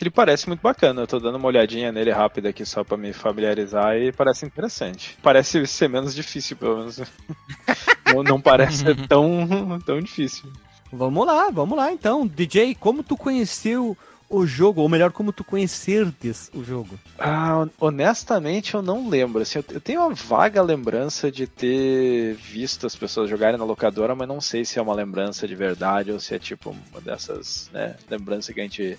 Ele 0.00 0.10
parece 0.10 0.48
muito 0.48 0.62
bacana, 0.62 1.02
eu 1.02 1.06
tô 1.06 1.20
dando 1.20 1.36
uma 1.36 1.46
olhadinha 1.46 1.92
nele 1.92 2.10
rápida 2.10 2.48
aqui 2.48 2.64
só 2.64 2.82
para 2.82 2.96
me 2.96 3.12
familiarizar 3.12 3.94
e 3.96 4.10
parece 4.10 4.46
interessante. 4.46 5.18
Parece 5.22 5.66
ser 5.66 5.88
menos 5.88 6.14
difícil, 6.14 6.56
pelo 6.56 6.78
menos. 6.78 6.98
não, 8.12 8.22
não 8.22 8.40
parece 8.40 8.78
ser 8.78 8.96
tão, 9.06 9.78
tão 9.84 10.00
difícil. 10.00 10.50
Vamos 10.92 11.26
lá, 11.26 11.48
vamos 11.50 11.76
lá 11.76 11.90
então. 11.90 12.26
DJ, 12.26 12.74
como 12.74 13.02
tu 13.02 13.16
conheceu 13.16 13.96
o 14.28 14.46
jogo, 14.46 14.80
ou 14.80 14.88
melhor, 14.88 15.10
como 15.12 15.32
tu 15.32 15.42
conhecerdes 15.42 16.50
o 16.54 16.62
jogo? 16.62 16.98
Ah, 17.18 17.66
honestamente 17.80 18.74
eu 18.74 18.82
não 18.82 19.08
lembro. 19.08 19.42
Assim, 19.42 19.58
eu 19.58 19.80
tenho 19.80 20.00
uma 20.00 20.14
vaga 20.14 20.62
lembrança 20.62 21.30
de 21.30 21.46
ter 21.46 22.34
visto 22.34 22.86
as 22.86 22.94
pessoas 22.94 23.28
jogarem 23.28 23.58
na 23.58 23.64
locadora, 23.64 24.14
mas 24.14 24.28
não 24.28 24.40
sei 24.40 24.64
se 24.64 24.78
é 24.78 24.82
uma 24.82 24.94
lembrança 24.94 25.46
de 25.46 25.54
verdade 25.54 26.12
ou 26.12 26.20
se 26.20 26.34
é 26.34 26.38
tipo 26.38 26.74
uma 26.90 27.00
dessas 27.00 27.70
né, 27.72 27.96
lembranças 28.10 28.54
que 28.54 28.60
a 28.60 28.64
gente 28.64 28.98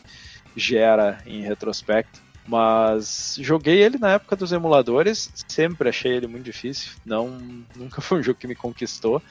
gera 0.55 1.19
em 1.25 1.41
retrospecto. 1.41 2.22
Mas 2.45 3.37
joguei 3.39 3.81
ele 3.81 3.97
na 3.97 4.11
época 4.11 4.35
dos 4.35 4.51
emuladores, 4.51 5.31
sempre 5.47 5.89
achei 5.89 6.11
ele 6.11 6.27
muito 6.27 6.43
difícil, 6.43 6.91
não 7.05 7.39
nunca 7.75 8.01
foi 8.01 8.19
um 8.19 8.23
jogo 8.23 8.39
que 8.39 8.47
me 8.47 8.55
conquistou. 8.55 9.21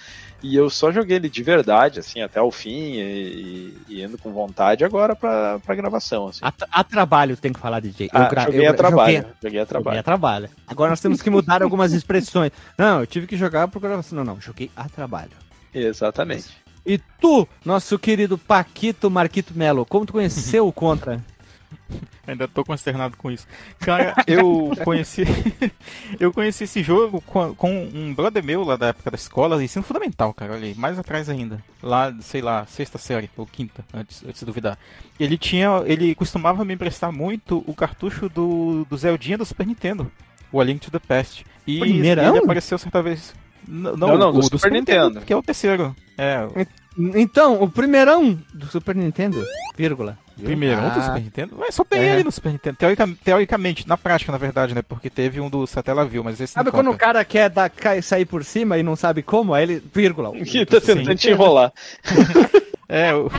E 0.43 0.57
eu 0.57 0.69
só 0.69 0.91
joguei 0.91 1.17
ele 1.17 1.29
de 1.29 1.43
verdade, 1.43 2.01
assim, 2.01 2.21
até 2.21 2.43
o 2.43 2.51
fim 2.51 2.95
e, 2.95 3.77
e 3.89 4.03
indo 4.03 4.19
com 4.19 4.33
vontade 4.33 4.85
agora 4.85 5.15
pra, 5.15 5.61
pra 5.61 5.75
gravação. 5.75 6.29
Assim. 6.29 6.41
A, 6.43 6.53
a 6.71 6.83
trabalho 6.83 7.37
tem 7.37 7.53
que 7.53 7.61
falar, 7.61 7.79
DJ. 7.81 8.11
Eu, 8.13 8.21
ah, 8.21 8.29
gra... 8.29 8.43
joguei, 8.43 8.67
eu, 8.67 8.71
a 8.71 8.75
trabalho, 8.75 9.17
joguei, 9.17 9.33
joguei 9.43 9.61
a 9.61 9.67
trabalho. 9.67 9.85
Joguei 9.85 10.01
a 10.01 10.03
trabalho. 10.03 10.51
Agora 10.67 10.91
nós 10.91 11.01
temos 11.01 11.23
que 11.23 11.31
mudar 11.31 11.63
algumas 11.63 11.93
expressões. 11.93 12.51
Não, 12.77 13.01
eu 13.01 13.07
tive 13.07 13.29
que 13.29 13.37
jogar 13.37 13.69
por 13.69 13.81
gravação. 13.81 14.17
Não, 14.17 14.25
não, 14.25 14.41
joguei 14.41 14.69
a 14.75 14.89
trabalho. 14.89 15.31
Exatamente. 15.73 16.63
E 16.85 16.99
tu, 17.21 17.47
nosso 17.65 17.97
querido 17.97 18.37
Paquito 18.37 19.09
Marquito 19.09 19.57
Melo, 19.57 19.87
como 19.87 20.05
tu 20.05 20.13
conheceu 20.15 20.67
o 20.67 20.73
Contra? 20.73 21.23
Ainda 22.27 22.47
tô 22.47 22.65
consternado 22.65 23.17
com 23.17 23.31
isso. 23.31 23.47
Cara, 23.81 24.15
eu 24.27 24.73
conheci. 24.85 25.25
eu 26.21 26.33
conheci 26.33 26.65
esse 26.65 26.83
jogo 26.83 27.21
com, 27.21 27.55
com, 27.55 27.91
um 27.93 28.15
brother 28.15 28.43
meu 28.43 28.63
lá 28.63 28.77
da 28.77 28.89
época 28.89 29.11
da 29.11 29.17
escola, 29.17 29.63
ensino 29.63 29.83
fundamental, 29.83 30.33
cara. 30.33 30.53
Olha 30.53 30.65
aí, 30.65 30.75
mais 30.75 30.99
atrás 30.99 31.29
ainda. 31.29 31.63
Lá, 31.83 32.15
sei 32.21 32.41
lá, 32.41 32.65
sexta 32.67 32.99
série, 32.99 33.31
ou 33.37 33.47
quinta, 33.47 33.85
antes, 33.93 34.25
antes 34.25 34.41
de 34.41 34.47
duvidar. 34.47 34.79
Ele 35.19 35.37
tinha. 35.37 35.83
Ele 35.85 36.15
costumava 36.15 36.65
me 36.65 36.75
emprestar 36.75 37.13
muito 37.13 37.63
o 37.67 37.75
cartucho 37.75 38.29
do, 38.29 38.87
do 38.89 38.97
Zeldinha 38.97 39.39
do 39.39 39.45
Super 39.45 39.67
Nintendo. 39.67 40.11
O 40.53 40.61
A 40.61 40.65
Link 40.65 40.81
to 40.81 40.91
the 40.91 40.99
Past. 40.99 41.45
E 41.67 41.81
Primeirão? 41.81 42.37
ele 42.37 42.45
apareceu 42.45 42.79
certa 42.79 43.03
vez. 43.03 43.35
Não, 43.67 43.97
não, 43.97 44.19
não 44.19 44.29
o, 44.31 44.33
do, 44.33 44.43
Super, 44.43 44.59
Super 44.59 44.73
Nintendo, 44.73 45.07
Nintendo. 45.07 45.27
Que 45.27 45.33
é 45.33 45.37
o 45.37 45.43
terceiro. 45.43 45.95
É. 46.19 46.47
Então, 46.97 47.63
o 47.63 47.71
primeirão 47.71 48.39
do 48.53 48.67
Super 48.67 48.95
Nintendo, 48.95 49.45
vírgula. 49.77 50.19
Primeirão 50.43 50.87
ah. 50.87 50.91
do 50.91 51.03
Super 51.03 51.23
Nintendo? 51.23 51.57
Mas 51.59 51.75
só 51.75 51.85
tem 51.85 52.01
é. 52.01 52.15
ele 52.15 52.25
no 52.25 52.33
Super 52.33 52.53
Nintendo. 52.53 52.77
Teorica, 52.77 53.09
teoricamente, 53.25 53.89
na 53.89 53.97
prática, 53.97 54.33
na 54.33 54.39
verdade, 54.39 54.75
né? 54.75 54.83
Porque 54.83 55.09
teve 55.09 55.41
um 55.41 55.49
do 55.49 55.67
Satellaview, 55.67 56.25
mas 56.25 56.41
esse 56.41 56.53
Sabe 56.53 56.71
quando 56.71 56.91
o 56.91 56.97
cara 56.97 57.25
quer 57.25 57.49
dar, 57.49 57.71
sair 58.03 58.25
por 58.25 58.45
cima 58.45 58.79
e 58.79 58.83
não 58.83 58.97
sabe 58.97 59.23
como? 59.23 59.55
Aí 59.55 59.65
ele, 59.65 59.83
vírgula. 59.95 60.33
Que 60.33 60.67
tá 60.67 60.81
tentando 60.81 61.15
te 61.15 61.31
enrolar. 61.31 61.73
É, 62.89 63.15
o, 63.15 63.31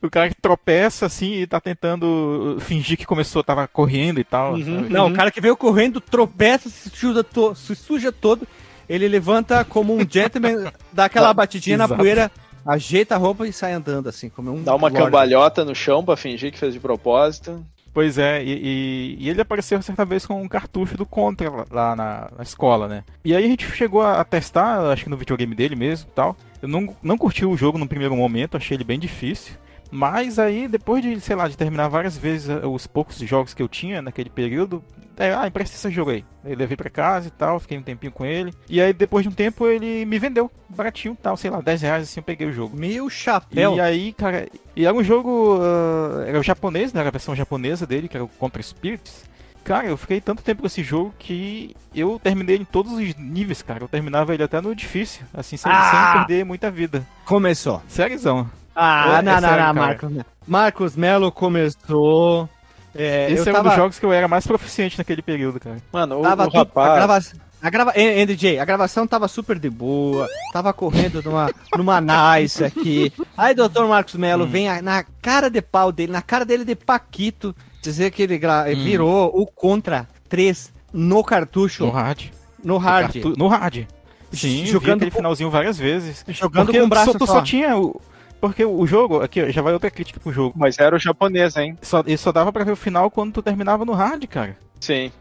o, 0.00 0.08
cara 0.08 0.28
que 0.28 0.40
tropeça 0.40 1.04
assim 1.04 1.32
e 1.32 1.44
tá 1.44 1.60
tentando 1.60 2.58
fingir 2.60 2.96
que 2.96 3.04
começou, 3.04 3.42
tava 3.42 3.66
correndo 3.66 4.20
e 4.20 4.24
tal. 4.24 4.52
Uhum. 4.52 4.86
Não, 4.88 5.06
uhum. 5.06 5.12
o 5.12 5.16
cara 5.16 5.32
que 5.32 5.40
veio 5.40 5.56
correndo, 5.56 6.00
tropeça, 6.00 6.68
se 6.68 6.90
suja, 6.90 7.24
to, 7.24 7.52
se 7.56 7.74
suja 7.74 8.12
todo, 8.12 8.46
ele 8.88 9.08
levanta 9.08 9.64
como 9.64 9.96
um 9.96 10.08
gentleman, 10.08 10.70
dá 10.92 11.06
aquela 11.06 11.34
batidinha 11.34 11.76
na 11.76 11.88
poeira, 11.88 12.30
ajeita 12.64 13.14
a 13.14 13.18
roupa 13.18 13.46
e 13.46 13.52
sai 13.52 13.72
andando, 13.72 14.08
assim, 14.08 14.28
como 14.28 14.52
um. 14.52 14.62
Dá 14.62 14.74
uma 14.74 14.90
cambalhota 14.90 15.64
no 15.64 15.74
chão 15.74 16.04
pra 16.04 16.16
fingir 16.16 16.52
que 16.52 16.58
fez 16.58 16.74
de 16.74 16.80
propósito. 16.80 17.64
Pois 17.92 18.18
é, 18.18 18.42
e, 18.42 18.52
e, 18.52 19.16
e, 19.18 19.28
ele 19.28 19.40
apareceu 19.40 19.82
certa 19.82 20.04
vez 20.04 20.24
com 20.24 20.40
um 20.40 20.46
cartucho 20.46 20.96
do 20.96 21.04
Contra 21.04 21.50
lá 21.70 21.96
na, 21.96 22.30
na, 22.36 22.42
escola, 22.42 22.86
né? 22.86 23.02
E 23.24 23.34
aí 23.34 23.44
a 23.44 23.48
gente 23.48 23.68
chegou 23.72 24.00
a 24.00 24.22
testar, 24.22 24.80
acho 24.92 25.04
que 25.04 25.10
no 25.10 25.16
videogame 25.16 25.56
dele 25.56 25.74
mesmo 25.74 26.08
e 26.08 26.14
tal. 26.14 26.36
Eu 26.62 26.68
não, 26.68 26.94
não 27.02 27.18
curti 27.18 27.44
o 27.44 27.56
jogo 27.56 27.78
no 27.78 27.88
primeiro 27.88 28.14
momento, 28.14 28.56
achei 28.56 28.76
ele 28.76 28.84
bem 28.84 28.98
difícil. 28.98 29.54
Mas 29.90 30.38
aí, 30.38 30.68
depois 30.68 31.02
de, 31.02 31.20
sei 31.20 31.34
lá, 31.34 31.48
de 31.48 31.56
terminar 31.56 31.88
várias 31.88 32.16
vezes 32.16 32.48
eh, 32.48 32.64
os 32.64 32.86
poucos 32.86 33.18
jogos 33.18 33.52
que 33.52 33.62
eu 33.62 33.68
tinha 33.68 34.00
naquele 34.00 34.30
período, 34.30 34.84
é, 35.20 35.34
ah, 35.34 35.46
empresta 35.46 35.76
esse 35.76 35.94
jogo 35.94 36.10
aí. 36.10 36.24
Eu 36.42 36.56
levei 36.56 36.76
pra 36.76 36.88
casa 36.88 37.28
e 37.28 37.30
tal, 37.30 37.60
fiquei 37.60 37.76
um 37.76 37.82
tempinho 37.82 38.10
com 38.10 38.24
ele. 38.24 38.54
E 38.68 38.80
aí, 38.80 38.92
depois 38.92 39.22
de 39.22 39.28
um 39.28 39.32
tempo, 39.32 39.66
ele 39.66 40.06
me 40.06 40.18
vendeu 40.18 40.50
baratinho 40.68 41.16
tal, 41.22 41.36
sei 41.36 41.50
lá, 41.50 41.60
10 41.60 41.82
reais 41.82 42.02
assim 42.04 42.20
eu 42.20 42.24
peguei 42.24 42.46
o 42.46 42.52
jogo. 42.52 42.74
Meu 42.74 43.10
chapéu! 43.10 43.76
E 43.76 43.80
aí, 43.80 44.12
cara, 44.14 44.48
e 44.74 44.86
era 44.86 44.94
um 44.94 45.04
jogo. 45.04 45.58
Uh, 45.58 46.22
era 46.26 46.40
o 46.40 46.42
japonês, 46.42 46.94
né? 46.94 47.00
Era 47.00 47.10
a 47.10 47.12
versão 47.12 47.36
japonesa 47.36 47.86
dele, 47.86 48.08
que 48.08 48.16
era 48.16 48.24
o 48.24 48.28
Contra 48.28 48.62
Spirits. 48.62 49.28
Cara, 49.62 49.88
eu 49.88 49.96
fiquei 49.98 50.22
tanto 50.22 50.42
tempo 50.42 50.62
com 50.62 50.66
esse 50.66 50.82
jogo 50.82 51.14
que 51.18 51.76
eu 51.94 52.18
terminei 52.18 52.56
em 52.56 52.64
todos 52.64 52.92
os 52.92 53.14
níveis, 53.16 53.60
cara. 53.60 53.84
Eu 53.84 53.88
terminava 53.88 54.32
ele 54.32 54.42
até 54.42 54.58
no 54.58 54.74
difícil, 54.74 55.22
assim, 55.34 55.58
sem, 55.58 55.70
ah! 55.70 55.90
sem 55.90 56.18
perder 56.18 56.44
muita 56.46 56.70
vida. 56.70 57.06
Começou. 57.26 57.82
Sériozão. 57.86 58.50
Ah, 58.74 59.18
é, 59.18 59.22
não, 59.22 59.32
é 59.32 59.40
não, 59.40 59.48
sério, 59.48 59.66
não, 59.66 59.74
Marcos. 59.74 60.12
Marcos 60.46 60.96
Melo 60.96 61.30
começou. 61.30 62.48
É, 62.94 63.30
Esse 63.30 63.48
é 63.48 63.52
tava... 63.52 63.66
um 63.66 63.70
dos 63.70 63.76
jogos 63.76 63.98
que 63.98 64.06
eu 64.06 64.12
era 64.12 64.26
mais 64.26 64.46
proficiente 64.46 64.98
naquele 64.98 65.22
período, 65.22 65.60
cara. 65.60 65.76
Mano, 65.92 66.20
o, 66.20 66.22
tava 66.22 66.46
o 66.46 66.50
rapaz... 66.50 66.90
A 66.90 66.94
gravação... 66.96 67.40
A 67.62 67.68
grava... 67.68 67.92
NDJ, 67.92 68.58
a 68.58 68.64
gravação 68.64 69.06
tava 69.06 69.28
super 69.28 69.58
de 69.58 69.68
boa, 69.68 70.26
tava 70.50 70.72
correndo 70.72 71.22
numa, 71.22 71.50
numa 71.76 72.00
nice 72.00 72.64
aqui. 72.64 73.12
Aí 73.36 73.54
Dr. 73.54 73.84
Marcos 73.86 74.14
Melo 74.14 74.44
hum. 74.44 74.48
vem 74.48 74.80
na 74.80 75.04
cara 75.20 75.50
de 75.50 75.60
pau 75.60 75.92
dele, 75.92 76.10
na 76.10 76.22
cara 76.22 76.44
dele 76.44 76.64
de 76.64 76.74
Paquito, 76.74 77.54
dizer 77.82 78.10
que 78.12 78.22
ele 78.22 78.38
gra... 78.38 78.64
hum. 78.66 78.82
virou 78.82 79.30
o 79.34 79.46
Contra 79.46 80.08
3 80.28 80.72
no 80.92 81.22
cartucho. 81.22 81.84
No 81.84 81.90
hard. 81.90 82.24
No 82.64 82.78
hard. 82.78 83.14
No, 83.16 83.22
cartu... 83.22 83.38
no 83.38 83.48
hard. 83.48 83.86
Sim, 84.32 84.64
jogando 84.66 84.96
aquele 84.96 85.10
com... 85.10 85.16
finalzinho 85.18 85.50
várias 85.50 85.78
vezes. 85.78 86.24
Jogando 86.28 86.66
Porque 86.66 86.78
com 86.78 86.86
o 86.86 86.88
braço 86.88 87.12
só, 87.12 87.18
só. 87.18 87.26
só 87.26 87.42
tinha 87.42 87.76
o, 87.76 88.00
porque 88.40 88.64
o 88.64 88.86
jogo, 88.86 89.20
aqui 89.20 89.50
já 89.52 89.62
vai 89.62 89.72
outra 89.72 89.90
crítica 89.90 90.18
pro 90.18 90.32
jogo. 90.32 90.54
Mas 90.56 90.78
era 90.78 90.96
o 90.96 90.98
japonês, 90.98 91.56
hein? 91.56 91.76
Só, 91.82 92.02
e 92.06 92.16
só 92.16 92.32
dava 92.32 92.52
pra 92.52 92.64
ver 92.64 92.72
o 92.72 92.76
final 92.76 93.10
quando 93.10 93.34
tu 93.34 93.42
terminava 93.42 93.84
no 93.84 93.92
hard, 93.92 94.26
cara. 94.26 94.56
Sim. 94.80 95.12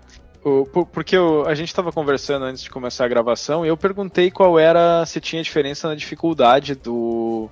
O, 0.43 0.65
porque 0.65 1.17
a 1.45 1.53
gente 1.53 1.75
tava 1.75 1.91
conversando 1.91 2.45
antes 2.45 2.63
de 2.63 2.69
começar 2.69 3.03
a 3.03 3.10
gravação 3.10 3.65
e 3.65 3.67
eu 3.67 3.75
perguntei 3.75 4.32
qual 4.32 4.58
era, 4.58 5.05
se 5.05 5.19
tinha 5.19 5.43
diferença 5.43 5.89
na 5.89 5.95
dificuldade 5.95 6.75
do, 6.75 7.49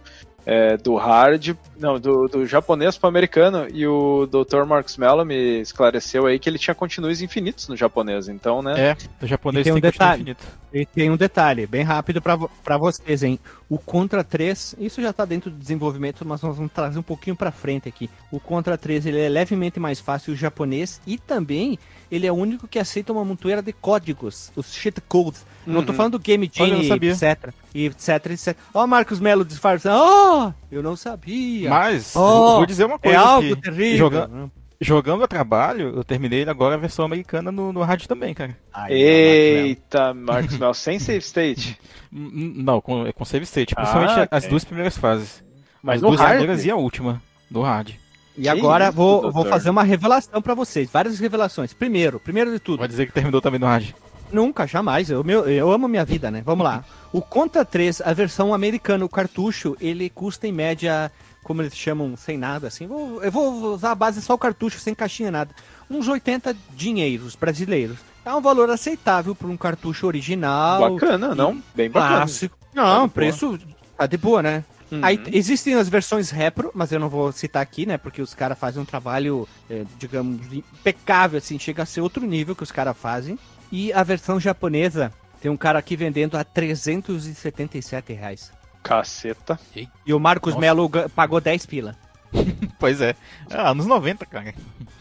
é, 0.49 0.77
do 0.77 0.95
hard, 0.95 1.57
não, 1.77 1.99
do, 1.99 2.25
do 2.29 2.45
japonês 2.45 2.97
para 2.97 3.07
o 3.07 3.09
americano, 3.09 3.67
e 3.69 3.85
o 3.85 4.25
Dr. 4.25 4.63
Marcos 4.65 4.95
Mello 4.95 5.25
me 5.25 5.59
esclareceu 5.59 6.25
aí 6.25 6.39
que 6.39 6.49
ele 6.49 6.57
tinha 6.57 6.73
continuos 6.73 7.21
infinitos 7.21 7.67
no 7.67 7.75
japonês, 7.75 8.29
então, 8.29 8.61
né? 8.61 8.91
É, 8.91 8.97
no 9.19 9.27
japonês 9.27 9.65
tem, 9.65 9.73
tem 9.73 9.77
um 9.77 9.81
detalhe. 9.81 10.21
Infinito. 10.21 10.45
E 10.73 10.85
tem 10.85 11.11
um 11.11 11.17
detalhe, 11.17 11.67
bem 11.67 11.83
rápido 11.83 12.21
para 12.21 12.77
vocês, 12.77 13.23
hein? 13.23 13.37
O 13.67 13.77
Contra 13.77 14.23
3, 14.23 14.75
isso 14.79 15.01
já 15.01 15.09
está 15.09 15.25
dentro 15.25 15.51
do 15.51 15.57
desenvolvimento, 15.57 16.25
mas 16.25 16.41
nós 16.41 16.55
vamos 16.55 16.71
trazer 16.71 16.97
um 16.97 17.03
pouquinho 17.03 17.35
para 17.35 17.51
frente 17.51 17.89
aqui. 17.89 18.09
O 18.31 18.39
Contra 18.39 18.77
3 18.77 19.05
ele 19.05 19.19
é 19.19 19.27
levemente 19.27 19.81
mais 19.81 19.99
fácil 19.99 20.33
o 20.33 20.37
japonês 20.37 21.01
e 21.05 21.17
também 21.17 21.77
ele 22.11 22.25
é 22.25 22.31
o 22.31 22.35
único 22.35 22.67
que 22.67 22.79
aceita 22.79 23.11
uma 23.11 23.23
montoeira 23.23 23.61
de 23.61 23.73
códigos, 23.73 24.51
os 24.55 24.73
cheat 24.73 25.01
codes. 25.01 25.45
Uhum. 25.65 25.73
Não 25.73 25.83
tô 25.83 25.91
uhum. 25.91 25.97
falando 25.97 26.11
do 26.13 26.19
Game 26.19 26.49
Genie, 26.51 26.89
etc. 26.89 27.53
etc, 27.73 28.25
etc. 28.31 28.57
Ó, 28.73 28.83
oh, 28.83 28.87
Marcos 28.87 29.19
Melo 29.19 29.43
disfarçando. 29.43 29.97
Oh, 30.01 30.53
eu 30.71 30.81
não 30.81 30.95
sabia. 30.95 31.69
Mas, 31.69 32.15
oh, 32.15 32.57
vou 32.57 32.65
dizer 32.65 32.85
uma 32.85 32.95
é 32.95 32.99
coisa. 32.99 33.17
É 33.17 33.19
algo 33.19 33.55
terrível. 33.57 33.97
Jogando, 33.97 34.51
jogando 34.79 35.23
a 35.23 35.27
trabalho, 35.27 35.95
eu 35.95 36.03
terminei 36.03 36.47
agora 36.47 36.75
a 36.75 36.77
versão 36.77 37.03
americana 37.03 37.51
no, 37.51 37.73
no 37.73 37.83
rádio 37.83 38.07
também, 38.07 38.33
cara. 38.33 38.57
Ai, 38.73 38.93
Eita, 38.93 40.13
Marcos 40.13 40.57
Melo, 40.57 40.73
sem 40.73 40.99
save 40.99 41.19
state? 41.19 41.77
Não, 42.11 42.79
com, 42.79 43.05
é 43.05 43.11
com 43.11 43.25
save 43.25 43.43
state. 43.43 43.75
Principalmente 43.75 44.11
ah, 44.11 44.23
okay. 44.23 44.27
as 44.31 44.47
duas 44.47 44.63
primeiras 44.63 44.97
fases. 44.97 45.43
Mas 45.83 45.97
as 45.97 46.01
no 46.01 46.09
duas 46.09 46.21
hard? 46.21 46.31
primeiras 46.37 46.65
e 46.65 46.71
a 46.71 46.75
última, 46.75 47.21
do 47.49 47.61
hard. 47.61 47.93
E 48.37 48.47
agora 48.47 48.91
vou, 48.91 49.31
vou 49.31 49.45
fazer 49.45 49.69
uma 49.69 49.83
revelação 49.83 50.41
para 50.41 50.53
vocês, 50.53 50.89
várias 50.91 51.19
revelações. 51.19 51.73
Primeiro, 51.73 52.19
primeiro 52.19 52.51
de 52.51 52.59
tudo. 52.59 52.79
Pode 52.79 52.91
dizer 52.91 53.07
que 53.07 53.11
terminou 53.11 53.41
também 53.41 53.59
no 53.59 53.65
Raj. 53.65 53.93
Nunca, 54.31 54.67
jamais. 54.67 55.09
Eu, 55.09 55.23
meu, 55.23 55.45
eu 55.49 55.71
amo 55.71 55.87
minha 55.87 56.05
vida, 56.05 56.29
né? 56.29 56.41
Vamos 56.45 56.63
lá. 56.63 56.83
O 57.11 57.21
Contra 57.21 57.63
3, 57.63 58.01
a 58.01 58.13
versão 58.13 58.53
americana, 58.53 59.03
o 59.05 59.09
cartucho, 59.09 59.75
ele 59.79 60.09
custa 60.09 60.47
em 60.47 60.51
média, 60.51 61.11
como 61.43 61.61
eles 61.61 61.75
chamam, 61.75 62.15
sem 62.17 62.37
nada, 62.37 62.67
assim. 62.67 62.85
Vou, 62.85 63.23
eu 63.23 63.31
vou 63.31 63.73
usar 63.73 63.91
a 63.91 63.95
base 63.95 64.21
só 64.21 64.33
o 64.33 64.37
cartucho, 64.37 64.79
sem 64.79 64.93
caixinha, 64.93 65.31
nada. 65.31 65.51
Uns 65.89 66.07
80 66.07 66.55
dinheiros 66.75 67.35
brasileiros. 67.35 67.97
É 68.25 68.33
um 68.33 68.41
valor 68.41 68.69
aceitável 68.69 69.33
para 69.33 69.47
um 69.47 69.55
cartucho 69.55 70.05
original. 70.05 70.91
Bacana, 70.91 71.33
não? 71.33 71.63
Bem 71.73 71.89
bacana. 71.89 72.17
Clássico. 72.17 72.57
Não, 72.73 73.07
tá 73.07 73.13
preço 73.13 73.47
boa. 73.47 73.59
tá 73.97 74.05
de 74.05 74.17
boa, 74.17 74.43
né? 74.43 74.65
Uhum. 74.91 74.99
Aí 75.03 75.21
existem 75.33 75.73
as 75.73 75.89
versões 75.89 76.29
repro, 76.29 76.71
mas 76.73 76.91
eu 76.91 76.99
não 76.99 77.09
vou 77.09 77.31
citar 77.31 77.61
aqui, 77.61 77.85
né? 77.85 77.97
Porque 77.97 78.21
os 78.21 78.33
caras 78.33 78.57
fazem 78.57 78.81
um 78.81 78.85
trabalho, 78.85 79.47
é, 79.69 79.83
digamos, 79.97 80.51
impecável, 80.51 81.37
assim, 81.37 81.59
chega 81.59 81.83
a 81.83 81.85
ser 81.85 82.01
outro 82.01 82.25
nível 82.25 82.55
que 82.55 82.63
os 82.63 82.71
caras 82.71 82.97
fazem. 82.97 83.37
E 83.71 83.91
a 83.91 84.03
versão 84.03 84.39
japonesa 84.39 85.11
tem 85.41 85.51
um 85.51 85.57
cara 85.57 85.79
aqui 85.79 85.95
vendendo 85.95 86.37
a 86.37 86.43
377 86.43 88.13
reais. 88.13 88.51
Caceta. 88.81 89.59
E 90.05 90.13
o 90.13 90.19
Marcos 90.19 90.53
Nossa. 90.53 90.61
Melo 90.61 90.89
pagou 91.09 91.41
10 91.41 91.65
pila. 91.65 91.95
pois 92.79 93.01
é. 93.01 93.15
Ah, 93.49 93.71
anos 93.71 93.85
90, 93.85 94.25
cara. 94.25 94.53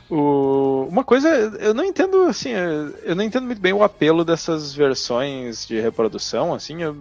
O... 0.09 0.87
Uma 0.89 1.03
coisa, 1.03 1.29
eu 1.59 1.75
não 1.75 1.85
entendo, 1.85 2.23
assim, 2.23 2.51
eu 3.03 3.17
não 3.17 3.25
entendo 3.25 3.45
muito 3.45 3.61
bem 3.61 3.73
o 3.73 3.83
apelo 3.83 4.25
dessas 4.25 4.73
versões 4.73 5.67
de 5.67 5.81
reprodução, 5.81 6.55
assim, 6.55 6.83
eu, 6.83 6.97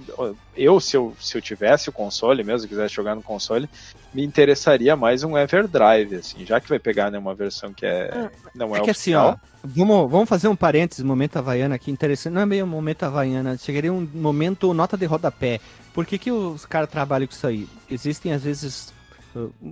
eu 0.58 0.80
se 0.80 0.98
eu, 0.98 1.16
se 1.22 1.38
eu 1.38 1.42
tivesse 1.42 1.88
o 1.88 1.94
console 1.94 2.44
mesmo, 2.44 2.68
quisesse 2.68 2.96
jogar 2.96 3.14
no 3.14 3.22
console, 3.22 3.70
me 4.12 4.26
interessaria 4.26 4.96
mais 4.96 5.24
um 5.24 5.38
Everdrive, 5.38 6.16
assim, 6.16 6.44
já 6.46 6.60
que 6.60 6.68
vai 6.68 6.80
pegar 6.80 7.12
né, 7.12 7.20
uma 7.20 7.36
versão 7.36 7.72
que 7.72 7.86
é, 7.86 8.10
é 8.12 8.32
não 8.56 8.76
é, 8.76 8.80
é 8.80 8.82
que 8.82 8.90
assim, 8.90 9.14
ó, 9.14 9.36
vamos, 9.64 10.10
vamos 10.10 10.28
fazer 10.28 10.48
um 10.48 10.56
parênteses, 10.56 11.04
momento 11.04 11.38
havaiana 11.38 11.76
aqui, 11.76 11.92
interessante, 11.92 12.34
não 12.34 12.42
é 12.42 12.46
meio 12.46 12.66
momento 12.66 13.04
havaiana, 13.04 13.56
chegaria 13.56 13.94
um 13.94 14.10
momento 14.16 14.74
nota 14.74 14.98
de 14.98 15.06
rodapé, 15.06 15.60
por 15.94 16.08
que 16.08 16.18
que 16.18 16.32
os 16.32 16.66
caras 16.66 16.90
trabalham 16.90 17.28
com 17.28 17.34
isso 17.34 17.46
aí? 17.46 17.68
Existem, 17.90 18.34
às 18.34 18.44
vezes, 18.44 18.95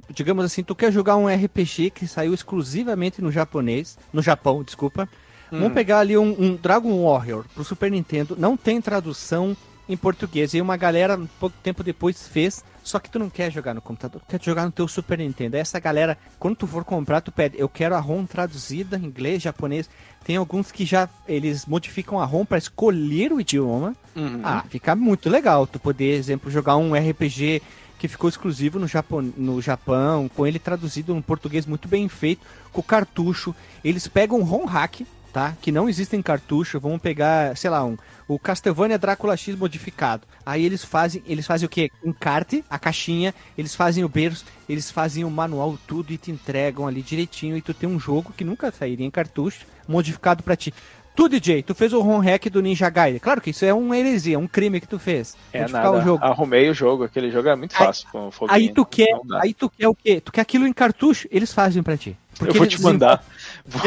digamos 0.10 0.46
assim, 0.46 0.64
tu 0.64 0.76
quer 0.76 0.92
jogar 0.92 1.16
um 1.16 1.28
RPG 1.28 1.92
que 1.92 2.08
saiu 2.08 2.34
exclusivamente 2.34 3.22
no 3.22 3.32
japonês, 3.32 3.98
no 4.12 4.22
Japão, 4.22 4.64
desculpa. 4.64 5.08
Hum. 5.52 5.60
Vamos 5.60 5.74
pegar 5.74 6.00
ali 6.00 6.18
um, 6.18 6.36
um, 6.38 6.56
Dragon 6.56 7.04
Warrior 7.04 7.46
pro 7.54 7.64
Super 7.64 7.92
Nintendo, 7.92 8.36
não 8.38 8.58
tem 8.58 8.82
tradução 8.82 9.56
em 9.88 9.98
português. 9.98 10.54
E 10.54 10.62
uma 10.62 10.78
galera, 10.78 11.18
um 11.18 11.28
pouco 11.40 11.56
tempo 11.62 11.84
depois, 11.84 12.28
fez. 12.28 12.64
Só 12.84 13.00
que 13.00 13.10
tu 13.10 13.18
não 13.18 13.30
quer 13.30 13.50
jogar 13.50 13.74
no 13.74 13.82
computador, 13.82 14.20
tu 14.22 14.28
quer 14.28 14.44
jogar 14.44 14.66
no 14.66 14.72
teu 14.72 14.88
Super 14.90 15.18
Nintendo. 15.18 15.56
Essa 15.56 15.80
galera, 15.80 16.18
quando 16.38 16.58
tu 16.58 16.68
for 16.68 16.84
comprar, 16.84 17.22
tu 17.22 17.32
pede, 17.32 17.58
eu 17.58 17.70
quero 17.70 17.96
a 17.96 18.00
ROM 18.00 18.26
traduzida 18.26 18.98
em 18.98 19.06
inglês, 19.06 19.42
japonês. 19.42 19.90
Tem 20.26 20.36
alguns 20.36 20.70
que 20.70 20.86
já 20.86 21.08
eles 21.26 21.66
modificam 21.66 22.20
a 22.20 22.26
ROM 22.26 22.44
para 22.46 22.58
escolher 22.58 23.32
o 23.32 23.40
idioma. 23.40 23.96
Uhum. 24.14 24.42
Ah, 24.44 24.66
fica 24.70 24.96
muito 24.98 25.30
legal. 25.30 25.66
Tu 25.66 25.80
poder, 25.80 26.16
exemplo, 26.16 26.52
jogar 26.52 26.76
um 26.76 26.94
RPG 26.94 27.62
que 28.04 28.08
ficou 28.10 28.30
exclusivo 28.30 28.78
no 28.78 28.86
Japão, 28.86 29.22
no 29.38 29.62
Japão, 29.62 30.28
com 30.28 30.46
ele 30.46 30.60
traduzido 30.60 31.16
em 31.16 31.22
português 31.22 31.66
muito 31.66 31.88
bem 31.88 32.10
feito, 32.10 32.46
com 32.74 32.84
cartucho. 32.84 33.56
Eles 33.82 34.10
pegam 34.10 34.42
um 34.42 34.44
ROM 34.44 34.66
hack, 34.66 35.04
tá? 35.32 35.56
Que 35.62 35.72
não 35.72 35.88
existe 35.88 36.14
em 36.14 36.22
cartucho. 36.22 36.82
Vamos 36.82 37.02
pegar, 37.02 37.56
sei 37.56 37.70
lá, 37.70 37.82
um, 37.86 37.98
o 38.28 38.38
Castlevania 38.38 39.00
Drácula 39.00 39.38
X 39.38 39.56
modificado. 39.56 40.28
Aí 40.46 40.66
eles 40.66 40.84
fazem, 40.84 41.24
eles 41.26 41.48
fazem 41.48 41.66
o 41.66 41.70
quê? 41.70 41.90
Encarte, 42.04 42.62
a 42.70 42.78
caixinha, 42.78 43.34
eles 43.58 43.74
fazem 43.74 44.04
o 44.04 44.10
berço, 44.10 44.44
eles 44.68 44.92
fazem 44.92 45.24
o 45.24 45.32
manual, 45.32 45.80
tudo 45.88 46.12
e 46.12 46.18
te 46.18 46.30
entregam 46.30 46.86
ali 46.86 47.02
direitinho. 47.02 47.56
E 47.56 47.62
tu 47.62 47.74
tem 47.74 47.88
um 47.88 47.98
jogo 47.98 48.34
que 48.36 48.44
nunca 48.44 48.70
sairia 48.70 49.06
em 49.06 49.12
cartucho, 49.12 49.66
modificado 49.88 50.44
para 50.44 50.58
ti. 50.58 50.74
Tu, 51.16 51.30
DJ, 51.30 51.62
tu 51.62 51.76
fez 51.76 51.94
o 51.94 52.02
ROM 52.02 52.20
hack 52.20 52.50
do 52.50 52.62
Ninja 52.62 52.90
Gaiden. 52.90 53.20
Claro 53.20 53.40
que 53.40 53.52
isso 53.52 53.64
é 53.64 53.74
uma 53.74 53.98
heresia, 53.98 54.40
um 54.40 54.48
crime 54.48 54.82
que 54.82 54.88
tu 54.88 54.98
fez. 54.98 55.38
É 55.52 55.68
nada, 55.68 55.92
o 55.92 56.02
jogo. 56.02 56.24
arrumei 56.24 56.70
o 56.70 56.74
jogo, 56.74 57.04
aquele 57.04 57.30
jogo 57.30 57.50
é 57.50 57.56
muito 57.56 57.76
fácil 57.76 58.08
aí, 58.08 58.32
com 58.32 58.46
Aí 58.50 58.74
tu 58.74 58.86
quer, 58.86 59.10
aí 59.42 59.54
tu 59.54 59.70
quer 59.70 59.88
o 59.88 59.96
quê? 59.96 60.20
Tu 60.20 60.32
quer 60.32 60.42
aquilo 60.42 60.66
em 60.66 60.74
cartucho, 60.74 61.28
eles 61.30 61.54
fazem 61.54 61.84
pra 61.84 61.96
ti. 61.96 62.18
Porque 62.38 62.58
eu 62.58 62.62
vou 62.62 62.68
te 62.68 62.82
mandar. 62.82 63.24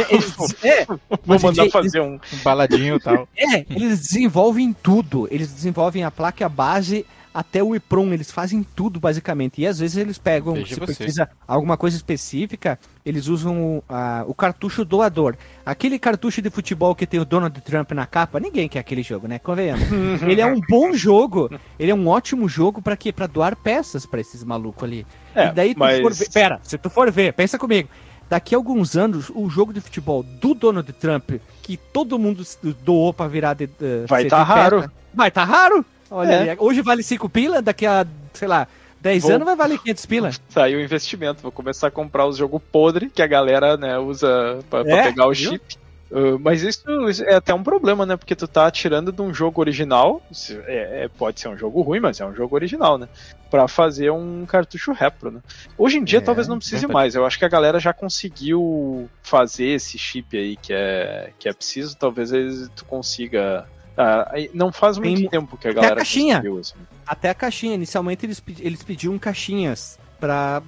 Eles, 0.08 0.34
é, 0.64 0.86
vou 1.24 1.40
mandar 1.40 1.64
DJ, 1.64 1.70
fazer 1.70 2.00
um, 2.00 2.14
um 2.14 2.38
baladinho 2.44 2.96
e 2.96 3.00
tal. 3.00 3.28
É, 3.36 3.66
eles 3.70 4.00
desenvolvem 4.00 4.72
tudo. 4.72 5.28
Eles 5.30 5.52
desenvolvem 5.52 6.04
a 6.04 6.10
placa 6.10 6.48
base 6.48 7.04
até 7.36 7.62
o 7.62 7.74
EPROM, 7.74 8.14
eles 8.14 8.30
fazem 8.30 8.62
tudo 8.62 8.98
basicamente. 8.98 9.60
E 9.60 9.66
às 9.66 9.78
vezes 9.78 9.98
eles 9.98 10.16
pegam, 10.16 10.54
Veja 10.54 10.72
se 10.74 10.80
você. 10.80 10.94
precisa 10.94 11.28
alguma 11.46 11.76
coisa 11.76 11.94
específica, 11.94 12.78
eles 13.04 13.26
usam 13.26 13.82
a, 13.86 14.24
o 14.26 14.32
cartucho 14.32 14.86
doador. 14.86 15.36
Aquele 15.64 15.98
cartucho 15.98 16.40
de 16.40 16.48
futebol 16.48 16.94
que 16.94 17.06
tem 17.06 17.20
o 17.20 17.26
Donald 17.26 17.60
Trump 17.60 17.92
na 17.92 18.06
capa, 18.06 18.40
ninguém 18.40 18.70
quer 18.70 18.78
aquele 18.78 19.02
jogo, 19.02 19.28
né? 19.28 19.38
Convenhamos. 19.38 19.86
ele 20.26 20.40
é 20.40 20.46
um 20.46 20.58
bom 20.66 20.94
jogo, 20.94 21.50
ele 21.78 21.90
é 21.90 21.94
um 21.94 22.08
ótimo 22.08 22.48
jogo 22.48 22.80
para 22.80 22.96
quê? 22.96 23.12
Para 23.12 23.26
doar 23.26 23.54
peças 23.54 24.06
para 24.06 24.18
esses 24.18 24.42
malucos 24.42 24.84
ali. 24.84 25.06
É, 25.34 25.48
e 25.48 25.52
daí 25.52 25.74
tu 25.74 25.80
mas... 25.80 26.00
for 26.00 26.14
ver, 26.14 26.30
pera, 26.32 26.58
se 26.62 26.78
tu 26.78 26.88
for 26.88 27.12
ver, 27.12 27.34
pensa 27.34 27.58
comigo. 27.58 27.90
Daqui 28.30 28.54
a 28.54 28.58
alguns 28.58 28.96
anos, 28.96 29.30
o 29.34 29.48
jogo 29.50 29.74
de 29.74 29.80
futebol 29.82 30.22
do 30.22 30.54
Donald 30.54 30.90
Trump, 30.94 31.32
que 31.62 31.76
todo 31.76 32.18
mundo 32.18 32.42
doou 32.82 33.12
para 33.12 33.28
virar 33.28 33.52
de, 33.52 33.64
uh, 33.66 34.06
vai 34.08 34.24
estar 34.24 34.38
tá 34.38 34.42
raro. 34.42 34.90
Vai 35.12 35.28
estar 35.28 35.46
tá 35.46 35.52
raro. 35.52 35.84
Olha 36.16 36.32
é. 36.32 36.50
aí, 36.50 36.56
hoje 36.58 36.80
vale 36.80 37.02
5 37.02 37.28
pila, 37.28 37.60
daqui 37.60 37.84
a, 37.84 38.06
sei 38.32 38.48
lá, 38.48 38.66
10 39.00 39.22
Vou... 39.22 39.32
anos 39.32 39.44
vai 39.44 39.54
valer 39.54 39.78
500 39.78 40.06
pila. 40.06 40.30
Saiu 40.48 40.78
o 40.78 40.82
investimento, 40.82 41.42
vou 41.42 41.52
começar 41.52 41.88
a 41.88 41.90
comprar 41.90 42.26
os 42.26 42.38
jogos 42.38 42.62
podre 42.72 43.10
que 43.10 43.20
a 43.20 43.26
galera, 43.26 43.76
né, 43.76 43.98
usa 43.98 44.60
pra, 44.70 44.82
pra 44.82 44.96
é, 44.96 45.02
pegar 45.04 45.26
o 45.26 45.34
viu? 45.34 45.52
chip. 45.52 45.78
Uh, 46.08 46.38
mas 46.38 46.62
isso, 46.62 46.84
é 47.24 47.34
até 47.34 47.52
um 47.52 47.64
problema, 47.64 48.06
né? 48.06 48.16
Porque 48.16 48.36
tu 48.36 48.46
tá 48.46 48.70
tirando 48.70 49.10
de 49.10 49.20
um 49.20 49.34
jogo 49.34 49.60
original. 49.60 50.22
É, 50.66 51.04
é, 51.04 51.08
pode 51.08 51.40
ser 51.40 51.48
um 51.48 51.58
jogo 51.58 51.82
ruim, 51.82 51.98
mas 51.98 52.20
é 52.20 52.24
um 52.24 52.32
jogo 52.32 52.54
original, 52.54 52.96
né? 52.96 53.08
Pra 53.50 53.66
fazer 53.66 54.10
um 54.12 54.46
cartucho 54.46 54.92
repro, 54.92 55.32
né? 55.32 55.40
Hoje 55.76 55.98
em 55.98 56.04
dia 56.04 56.20
é, 56.20 56.22
talvez 56.22 56.46
não 56.46 56.58
precise 56.58 56.86
mais. 56.86 57.16
Eu 57.16 57.26
acho 57.26 57.36
que 57.36 57.44
a 57.44 57.48
galera 57.48 57.80
já 57.80 57.92
conseguiu 57.92 59.10
fazer 59.20 59.66
esse 59.66 59.98
chip 59.98 60.38
aí 60.38 60.56
que 60.56 60.72
é, 60.72 61.32
que 61.40 61.48
é 61.48 61.52
preciso. 61.52 61.96
Talvez 61.96 62.32
eles, 62.32 62.70
tu 62.76 62.84
consiga 62.84 63.66
ah, 63.96 64.32
não 64.52 64.70
faz 64.70 64.98
muito 64.98 65.20
Tem... 65.20 65.28
tempo 65.28 65.56
que 65.56 65.68
a 65.68 65.72
galera 65.72 65.94
Até 65.94 65.94
a 65.94 66.04
caixinha. 66.04 66.38
Assim. 66.60 66.74
Até 67.06 67.30
a 67.30 67.34
caixinha. 67.34 67.74
Inicialmente 67.74 68.26
eles, 68.26 68.42
eles 68.60 68.82
pediam 68.82 69.18
caixinhas 69.18 69.98
para 70.18 70.62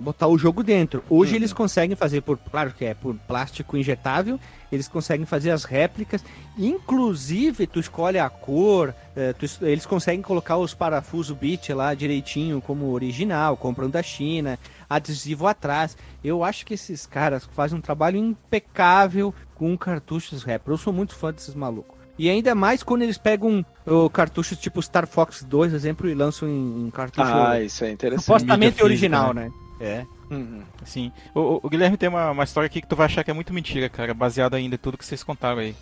botar 0.00 0.26
o 0.26 0.38
jogo 0.38 0.62
dentro. 0.62 1.04
Hoje 1.08 1.32
uhum. 1.32 1.36
eles 1.36 1.52
conseguem 1.52 1.96
fazer 1.96 2.22
por, 2.22 2.38
claro 2.38 2.72
que 2.72 2.84
é 2.84 2.94
por 2.94 3.14
plástico 3.14 3.76
injetável, 3.76 4.40
eles 4.72 4.88
conseguem 4.88 5.26
fazer 5.26 5.50
as 5.50 5.64
réplicas. 5.64 6.24
Inclusive, 6.56 7.66
tu 7.66 7.78
escolhe 7.78 8.18
a 8.18 8.28
cor, 8.28 8.94
eh, 9.14 9.34
tu, 9.34 9.46
eles 9.62 9.84
conseguem 9.84 10.22
colocar 10.22 10.56
os 10.56 10.72
parafusos 10.72 11.36
bit 11.36 11.72
lá 11.72 11.94
direitinho 11.94 12.60
como 12.60 12.90
original, 12.90 13.56
comprando 13.56 13.92
da 13.92 14.02
China, 14.02 14.58
adesivo 14.88 15.46
atrás. 15.46 15.96
Eu 16.24 16.42
acho 16.42 16.64
que 16.64 16.74
esses 16.74 17.06
caras 17.06 17.46
fazem 17.52 17.78
um 17.78 17.82
trabalho 17.82 18.16
impecável 18.16 19.34
com 19.54 19.76
cartuchos 19.76 20.42
rap. 20.42 20.66
Eu 20.68 20.78
sou 20.78 20.92
muito 20.92 21.14
fã 21.14 21.32
desses 21.32 21.54
malucos. 21.54 21.95
E 22.18 22.30
ainda 22.30 22.54
mais 22.54 22.82
quando 22.82 23.02
eles 23.02 23.18
pegam 23.18 23.64
o 23.86 24.08
cartucho 24.08 24.56
tipo 24.56 24.82
Star 24.82 25.06
Fox 25.06 25.42
2, 25.42 25.74
exemplo, 25.74 26.08
e 26.08 26.14
lançam 26.14 26.48
em, 26.48 26.86
em 26.86 26.90
cartucho. 26.90 27.26
Ah, 27.26 27.60
isso 27.60 27.84
é 27.84 27.90
interessante. 27.90 28.24
Supostamente 28.24 28.82
original, 28.82 29.34
né? 29.34 29.44
né? 29.44 29.52
É. 29.78 30.06
Uhum. 30.30 30.62
Sim. 30.84 31.12
O, 31.34 31.60
o, 31.62 31.68
Guilherme 31.68 31.96
tem 31.96 32.08
uma, 32.08 32.30
uma 32.30 32.44
história 32.44 32.66
aqui 32.66 32.80
que 32.80 32.88
tu 32.88 32.96
vai 32.96 33.06
achar 33.06 33.22
que 33.22 33.30
é 33.30 33.34
muito 33.34 33.52
mentira, 33.52 33.88
cara, 33.88 34.12
baseada 34.14 34.56
ainda 34.56 34.74
em 34.74 34.78
tudo 34.78 34.98
que 34.98 35.04
vocês 35.04 35.22
contaram 35.22 35.58
aí. 35.58 35.74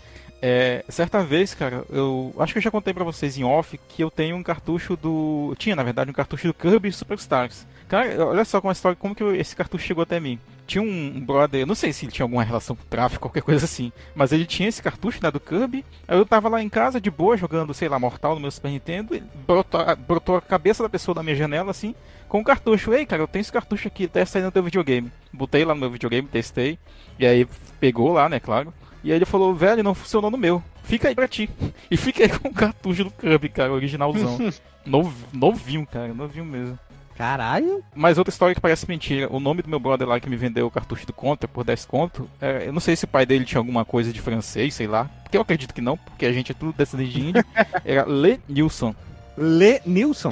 É, 0.43 0.85
certa 0.89 1.23
vez, 1.25 1.55
cara, 1.55 1.85
eu 1.91 2.35
acho 2.39 2.53
que 2.53 2.59
eu 2.59 2.63
já 2.63 2.71
contei 2.71 2.93
para 2.93 3.05
vocês 3.05 3.39
em 3.39 3.45
off 3.45 3.79
que 3.89 4.03
eu 4.03 4.11
tenho 4.11 4.37
um 4.37 4.43
cartucho 4.43 4.97
do. 4.97 5.55
Tinha, 5.59 5.75
na 5.75 5.83
verdade, 5.83 6.11
um 6.11 6.15
cartucho 6.15 6.49
do 6.49 6.55
Kirby 6.55 6.93
Superstars. 6.93 7.67
Cara, 7.89 8.27
olha 8.27 8.45
só 8.45 8.61
como 8.61 8.71
a 8.71 8.73
história, 8.73 8.97
como 8.97 9.15
que 9.15 9.25
esse 9.25 9.57
cartucho 9.57 9.87
chegou 9.87 10.03
até 10.03 10.21
mim 10.21 10.39
tinha 10.67 10.83
um 10.83 11.21
brother, 11.21 11.61
eu 11.61 11.67
não 11.67 11.75
sei 11.75 11.93
se 11.93 12.05
ele 12.05 12.13
tinha 12.13 12.25
alguma 12.25 12.43
relação 12.43 12.75
com 12.75 12.85
tráfico, 12.85 13.23
qualquer 13.23 13.43
coisa 13.43 13.65
assim, 13.65 13.93
mas 14.15 14.33
ele 14.33 14.47
tinha 14.47 14.69
esse 14.69 14.83
cartucho, 14.83 15.21
né, 15.23 15.31
do 15.31 15.41
Kirby. 15.41 15.85
Eu 16.09 16.25
tava 16.25 16.49
lá 16.49 16.63
em 16.63 16.69
casa 16.69 17.01
de 17.01 17.11
boa, 17.11 17.37
jogando, 17.37 17.75
sei 17.75 17.89
lá, 17.89 17.99
Mortal 17.99 18.35
no 18.35 18.41
meu 18.41 18.51
Super 18.51 18.71
Nintendo, 18.71 19.21
brotou, 19.47 19.81
brotou 19.97 20.37
a 20.37 20.41
cabeça 20.41 20.83
da 20.83 20.89
pessoa 20.89 21.15
da 21.15 21.23
minha 21.23 21.37
janela, 21.37 21.71
assim, 21.71 21.95
com 22.29 22.41
o 22.41 22.45
cartucho. 22.45 22.93
Ei, 22.95 23.05
cara, 23.05 23.23
eu 23.23 23.29
tenho 23.29 23.43
esse 23.43 23.53
cartucho 23.53 23.89
aqui, 23.89 24.09
testa 24.09 24.39
aí 24.39 24.45
no 24.45 24.51
teu 24.51 24.63
videogame. 24.63 25.13
Botei 25.33 25.65
lá 25.65 25.75
no 25.75 25.81
meu 25.81 25.91
videogame, 25.91 26.27
testei, 26.29 26.79
e 27.19 27.27
aí 27.27 27.47
pegou 27.79 28.13
lá, 28.13 28.29
né, 28.29 28.41
claro. 28.41 28.73
E 29.05 29.11
aí 29.13 29.19
ele 29.19 29.27
falou, 29.27 29.55
velho, 29.55 29.83
não 29.83 29.95
funcionou 29.95 30.31
no 30.31 30.39
meu. 30.39 30.63
Fica 30.83 31.09
aí 31.09 31.15
pra 31.15 31.29
ti. 31.29 31.49
E 31.91 31.97
fiquei 31.99 32.29
com 32.29 32.49
o 32.49 32.53
cartucho 32.53 33.05
do 33.05 33.11
Kirby, 33.11 33.51
cara, 33.51 33.71
originalzão. 33.71 34.39
novinho, 35.33 35.87
cara, 35.87 36.13
novinho 36.15 36.45
mesmo. 36.45 36.79
Caralho. 37.17 37.85
Mas 37.95 38.19
outra 38.19 38.33
história 38.33 38.55
que 38.55 38.61
parece 38.61 38.89
mentira. 38.89 39.29
O 39.31 39.39
nome 39.39 39.63
do 39.63 39.69
meu 39.69 39.79
brother 39.79 40.09
lá 40.09 40.19
que 40.19 40.29
me 40.29 40.35
vendeu 40.35 40.67
o 40.67 40.71
cartucho 40.71 41.07
do 41.07 41.13
Contra 41.13 41.47
por 41.47 41.63
10 41.63 41.85
conto, 41.85 42.29
é, 42.41 42.67
eu 42.67 42.73
não 42.73 42.81
sei 42.81 42.97
se 42.97 43.05
o 43.05 43.09
pai 43.09 43.25
dele 43.27 43.45
tinha 43.45 43.61
alguma 43.61 43.85
coisa 43.85 44.13
de 44.13 44.21
francês, 44.21 44.75
sei 44.75 44.87
lá. 44.87 45.09
Porque 45.23 45.37
eu 45.37 45.43
acredito 45.43 45.75
que 45.75 45.81
não, 45.81 45.97
porque 45.97 46.27
a 46.27 46.33
gente 46.33 46.51
é 46.51 46.55
tudo 46.55 46.75
descendente 46.77 47.13
de 47.13 47.21
índio. 47.21 47.45
Era 47.85 48.05
Le 48.07 48.41
Nilson. 48.49 48.95
Le 49.37 49.81
Nilson? 49.87 50.31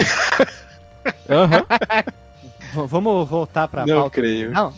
Aham. 1.28 1.58
uhum. 1.58 2.22
Vamos 2.88 3.28
voltar 3.28 3.68
pra 3.68 3.86
Não 3.86 4.02
pauta. 4.02 4.10
creio. 4.16 4.50
Não. 4.50 4.72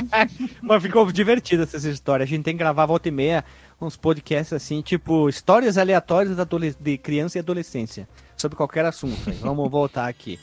Mas 0.62 0.82
ficou 0.82 1.10
divertida 1.10 1.62
essa 1.62 1.88
história. 1.88 2.24
A 2.24 2.26
gente 2.26 2.44
tem 2.44 2.54
que 2.54 2.58
gravar 2.58 2.86
volta 2.86 3.08
e 3.08 3.12
meia 3.12 3.44
uns 3.80 3.96
podcasts 3.96 4.52
assim, 4.52 4.82
tipo 4.82 5.28
histórias 5.28 5.78
aleatórias 5.78 6.36
de 6.78 6.98
criança 6.98 7.38
e 7.38 7.40
adolescência. 7.40 8.08
Sobre 8.36 8.56
qualquer 8.56 8.84
assunto. 8.84 9.30
Vamos 9.40 9.70
voltar 9.70 10.08
aqui. 10.08 10.38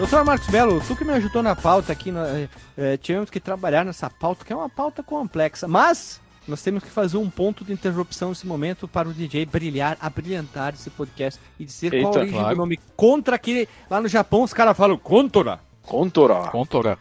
Doutor 0.00 0.24
Marcos 0.24 0.48
Belo, 0.48 0.80
tu 0.88 0.96
que 0.96 1.04
me 1.04 1.12
ajudou 1.12 1.42
na 1.42 1.54
pauta 1.54 1.92
aqui, 1.92 2.10
é, 2.10 2.48
é, 2.78 2.96
tivemos 2.96 3.28
que 3.28 3.38
trabalhar 3.38 3.84
nessa 3.84 4.08
pauta, 4.08 4.46
que 4.46 4.50
é 4.50 4.56
uma 4.56 4.68
pauta 4.68 5.02
complexa, 5.02 5.68
mas 5.68 6.18
nós 6.48 6.62
temos 6.62 6.82
que 6.82 6.88
fazer 6.88 7.18
um 7.18 7.28
ponto 7.28 7.62
de 7.66 7.74
interrupção 7.74 8.30
nesse 8.30 8.46
momento 8.46 8.88
para 8.88 9.06
o 9.06 9.12
DJ 9.12 9.44
brilhar, 9.44 9.98
abrilhantar 10.00 10.72
esse 10.72 10.88
podcast 10.88 11.38
e 11.58 11.66
dizer 11.66 11.92
Eita, 11.92 12.06
qual 12.06 12.14
a 12.14 12.18
origem 12.20 12.38
claro. 12.38 12.54
do 12.54 12.58
nome 12.58 12.80
Contra, 12.96 13.38
que 13.38 13.68
lá 13.90 14.00
no 14.00 14.08
Japão 14.08 14.42
os 14.42 14.54
caras 14.54 14.74
falam 14.74 14.96
Contora. 14.96 15.60
Contora. 15.82 16.48
Contora. 16.48 16.98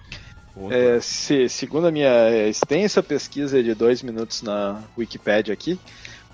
É, 0.70 1.00
se, 1.00 1.48
segundo 1.48 1.88
a 1.88 1.92
minha 1.92 2.50
extensa 2.50 3.02
pesquisa 3.02 3.64
de 3.64 3.74
dois 3.74 4.04
minutos 4.04 4.42
na 4.42 4.84
Wikipedia 4.98 5.54
aqui, 5.54 5.80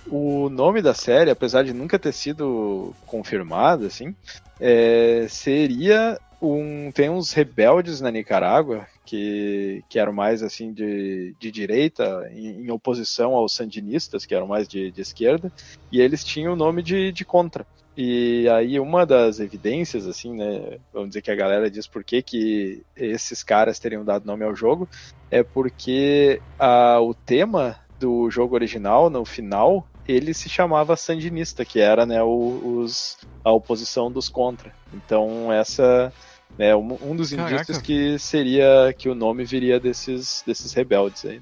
o 0.08 0.50
nome 0.50 0.82
da 0.82 0.96
série, 0.96 1.30
apesar 1.30 1.64
de 1.64 1.74
nunca 1.74 2.00
ter 2.00 2.12
sido 2.12 2.92
confirmado, 3.06 3.86
assim, 3.86 4.16
é, 4.60 5.28
seria 5.30 6.20
um. 6.42 6.92
Tem 6.92 7.10
uns 7.10 7.32
rebeldes 7.32 8.02
na 8.02 8.12
Nicarágua 8.12 8.88
que, 9.06 9.84
que 9.90 10.00
eram 10.00 10.14
mais 10.14 10.42
assim 10.44 10.74
de, 10.74 11.36
de 11.40 11.52
direita, 11.52 12.30
em, 12.32 12.66
em 12.66 12.72
oposição 12.72 13.34
aos 13.34 13.54
sandinistas, 13.54 14.26
que 14.26 14.36
eram 14.36 14.48
mais 14.48 14.68
de, 14.68 14.92
de 14.92 15.02
esquerda, 15.02 15.52
e 15.92 16.02
eles 16.02 16.24
tinham 16.24 16.54
o 16.54 16.58
nome 16.58 16.82
de, 16.82 17.12
de 17.12 17.26
Contra. 17.26 17.66
E 17.98 18.48
aí 18.50 18.78
uma 18.80 19.06
das 19.06 19.40
evidências, 19.40 20.06
assim, 20.06 20.36
né, 20.36 20.80
vamos 20.92 21.10
dizer 21.10 21.22
que 21.22 21.32
a 21.32 21.36
galera 21.36 21.72
diz 21.72 21.88
por 21.88 22.04
que, 22.04 22.22
que 22.22 22.84
esses 22.96 23.42
caras 23.42 23.80
teriam 23.80 24.04
dado 24.04 24.26
nome 24.26 24.44
ao 24.44 24.56
jogo, 24.56 24.88
é 25.32 25.42
porque 25.44 26.42
a, 26.60 27.00
o 27.00 27.14
tema 27.14 27.80
do 27.98 28.30
jogo 28.30 28.56
original, 28.56 29.10
no 29.10 29.24
final, 29.24 29.88
ele 30.08 30.34
se 30.34 30.50
chamava 30.50 30.96
Sandinista, 30.96 31.66
que 31.66 31.80
era 31.80 32.06
né, 32.06 32.22
o, 32.22 32.80
os, 32.80 33.18
a 33.44 33.52
oposição 33.52 34.12
dos 34.12 34.30
contra. 34.30 34.74
Então 34.94 35.52
essa 35.52 36.14
é 36.58 36.76
um, 36.76 36.98
um 37.02 37.16
dos 37.16 37.34
indícios 37.34 37.80
que 37.80 38.18
seria 38.20 38.94
que 38.98 39.10
o 39.10 39.16
nome 39.16 39.44
viria 39.44 39.80
desses, 39.80 40.44
desses 40.46 40.74
rebeldes 40.74 41.26
aí. 41.26 41.42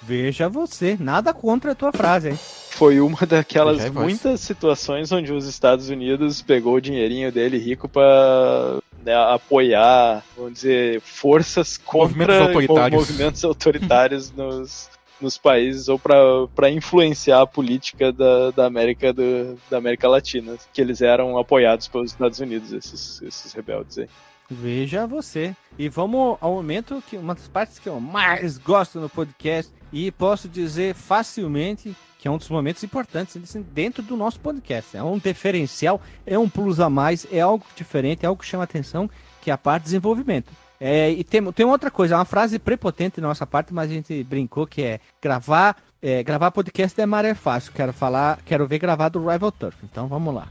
Veja 0.00 0.48
você, 0.48 0.96
nada 1.00 1.34
contra 1.34 1.72
a 1.72 1.74
tua 1.74 1.92
frase, 1.92 2.30
hein? 2.30 2.38
Foi 2.70 3.00
uma 3.00 3.26
daquelas 3.26 3.90
muitas 3.90 4.40
situações 4.40 5.10
onde 5.10 5.32
os 5.32 5.46
Estados 5.46 5.88
Unidos 5.88 6.40
pegou 6.42 6.74
o 6.74 6.80
dinheirinho 6.80 7.32
dele 7.32 7.58
rico 7.58 7.88
para 7.88 8.78
né, 9.04 9.14
apoiar, 9.14 10.24
vamos 10.36 10.54
dizer, 10.54 11.00
forças 11.00 11.76
contra 11.76 12.08
movimentos 12.08 12.40
autoritários, 12.40 13.00
movimentos 13.00 13.44
autoritários 13.44 14.32
nos, 14.32 14.88
nos 15.22 15.38
países 15.38 15.88
ou 15.88 15.98
para 15.98 16.70
influenciar 16.70 17.42
a 17.42 17.46
política 17.46 18.12
da, 18.12 18.50
da, 18.50 18.66
América 18.66 19.12
do, 19.12 19.58
da 19.70 19.78
América 19.78 20.08
Latina, 20.08 20.56
que 20.72 20.80
eles 20.80 21.00
eram 21.00 21.38
apoiados 21.38 21.88
pelos 21.88 22.10
Estados 22.10 22.40
Unidos, 22.40 22.72
esses, 22.72 23.22
esses 23.22 23.52
rebeldes 23.52 23.98
aí. 23.98 24.08
Veja 24.50 25.06
você. 25.06 25.56
E 25.78 25.88
vamos 25.88 26.36
ao 26.40 26.52
momento 26.52 27.02
que 27.08 27.16
uma 27.16 27.34
das 27.34 27.48
partes 27.48 27.78
que 27.78 27.88
eu 27.88 27.98
mais 27.98 28.58
gosto 28.58 29.00
no 29.00 29.08
podcast 29.08 29.72
e 29.92 30.10
posso 30.10 30.48
dizer 30.48 30.94
facilmente 30.94 31.96
que 32.18 32.28
é 32.28 32.30
um 32.30 32.38
dos 32.38 32.48
momentos 32.48 32.84
importantes 32.84 33.36
dentro 33.72 34.00
do 34.00 34.16
nosso 34.16 34.38
podcast. 34.38 34.96
É 34.96 35.02
um 35.02 35.18
diferencial, 35.18 36.00
é 36.24 36.38
um 36.38 36.48
plus 36.48 36.78
a 36.78 36.88
mais, 36.88 37.26
é 37.32 37.40
algo 37.40 37.66
diferente, 37.74 38.24
é 38.24 38.28
algo 38.28 38.40
que 38.40 38.46
chama 38.46 38.62
atenção, 38.62 39.10
que 39.40 39.50
é 39.50 39.52
a 39.52 39.58
parte 39.58 39.82
de 39.82 39.86
desenvolvimento. 39.86 40.52
É, 40.84 41.12
e 41.12 41.22
tem, 41.22 41.40
tem 41.52 41.64
outra 41.64 41.92
coisa, 41.92 42.16
uma 42.16 42.24
frase 42.24 42.58
prepotente 42.58 43.20
da 43.20 43.28
nossa 43.28 43.46
parte, 43.46 43.72
mas 43.72 43.88
a 43.88 43.94
gente 43.94 44.24
brincou 44.24 44.66
que 44.66 44.82
é 44.82 44.98
gravar, 45.22 45.76
é, 46.02 46.24
gravar 46.24 46.50
podcast 46.50 47.00
é 47.00 47.06
maré 47.06 47.34
fácil. 47.34 47.70
Quero 47.72 47.92
falar, 47.92 48.40
quero 48.44 48.66
ver 48.66 48.80
gravado 48.80 49.20
o 49.20 49.30
Rival 49.30 49.52
Turf. 49.52 49.76
Então 49.84 50.08
vamos 50.08 50.34
lá. 50.34 50.48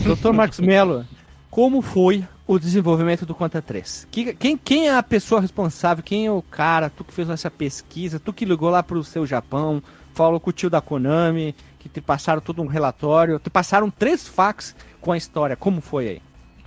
Doutor 0.00 0.34
Marcos 0.34 0.60
Mello, 0.60 1.06
como 1.50 1.80
foi 1.80 2.22
o 2.46 2.58
desenvolvimento 2.58 3.24
do 3.24 3.34
Conta 3.34 3.62
3? 3.62 4.06
Quem, 4.10 4.58
quem 4.58 4.88
é 4.88 4.94
a 4.94 5.02
pessoa 5.02 5.40
responsável? 5.40 6.04
Quem 6.04 6.26
é 6.26 6.30
o 6.30 6.42
cara? 6.42 6.90
Tu 6.90 7.02
que 7.02 7.14
fez 7.14 7.30
essa 7.30 7.50
pesquisa? 7.50 8.20
Tu 8.20 8.34
que 8.34 8.44
ligou 8.44 8.68
lá 8.68 8.82
pro 8.82 9.02
seu 9.02 9.24
Japão? 9.24 9.82
Falou 10.12 10.38
com 10.38 10.50
o 10.50 10.52
tio 10.52 10.68
da 10.68 10.82
Konami? 10.82 11.54
Que 11.78 11.88
te 11.88 12.02
passaram 12.02 12.42
todo 12.42 12.60
um 12.60 12.66
relatório? 12.66 13.38
Te 13.38 13.48
passaram 13.48 13.88
três 13.90 14.28
fax 14.28 14.76
com 15.00 15.10
a 15.10 15.16
história. 15.16 15.56
Como 15.56 15.80
foi 15.80 16.06
aí? 16.06 16.22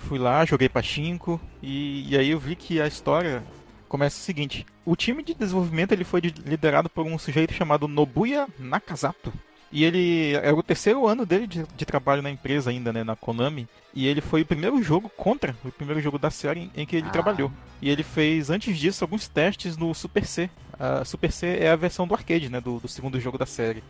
Fui 0.07 0.19
lá, 0.19 0.45
joguei 0.45 0.69
Pachinko 0.69 1.39
e, 1.61 2.09
e 2.09 2.17
aí 2.17 2.29
eu 2.29 2.39
vi 2.39 2.55
que 2.55 2.81
a 2.81 2.87
história 2.87 3.43
começa 3.87 4.17
o 4.17 4.23
seguinte: 4.23 4.65
o 4.85 4.95
time 4.95 5.23
de 5.23 5.33
desenvolvimento 5.33 5.91
ele 5.91 6.03
foi 6.03 6.19
liderado 6.21 6.89
por 6.89 7.05
um 7.05 7.17
sujeito 7.17 7.53
chamado 7.53 7.87
Nobuya 7.87 8.47
Nakazato. 8.59 9.31
E 9.71 9.83
ele 9.83 10.33
era 10.33 10.55
o 10.55 10.61
terceiro 10.61 11.07
ano 11.07 11.25
dele 11.25 11.47
de, 11.47 11.65
de, 11.75 11.85
trabalho 11.85 12.21
na 12.21 12.29
empresa 12.29 12.69
ainda, 12.69 12.93
né, 12.93 13.03
na 13.03 13.15
Konami. 13.15 13.67
E 13.91 14.05
ele 14.05 14.21
foi 14.21 14.43
o 14.43 14.45
primeiro 14.45 14.81
jogo 14.83 15.09
contra, 15.09 15.55
o 15.65 15.71
primeiro 15.71 15.99
jogo 15.99 16.19
da 16.19 16.29
série 16.29 16.59
em, 16.59 16.71
em 16.83 16.85
que 16.85 16.97
ele 16.97 17.07
ah. 17.07 17.11
trabalhou. 17.11 17.51
E 17.81 17.89
ele 17.89 18.03
fez, 18.03 18.51
antes 18.51 18.77
disso, 18.77 19.03
alguns 19.03 19.27
testes 19.27 19.75
no 19.75 19.91
Super 19.95 20.27
C. 20.27 20.47
A 20.79 21.03
Super 21.03 21.31
C 21.31 21.57
é 21.59 21.71
a 21.71 21.75
versão 21.75 22.05
do 22.05 22.13
arcade, 22.13 22.49
né, 22.49 22.61
do, 22.61 22.79
do 22.79 22.87
segundo 22.87 23.19
jogo 23.19 23.35
da 23.35 23.47
série. 23.47 23.83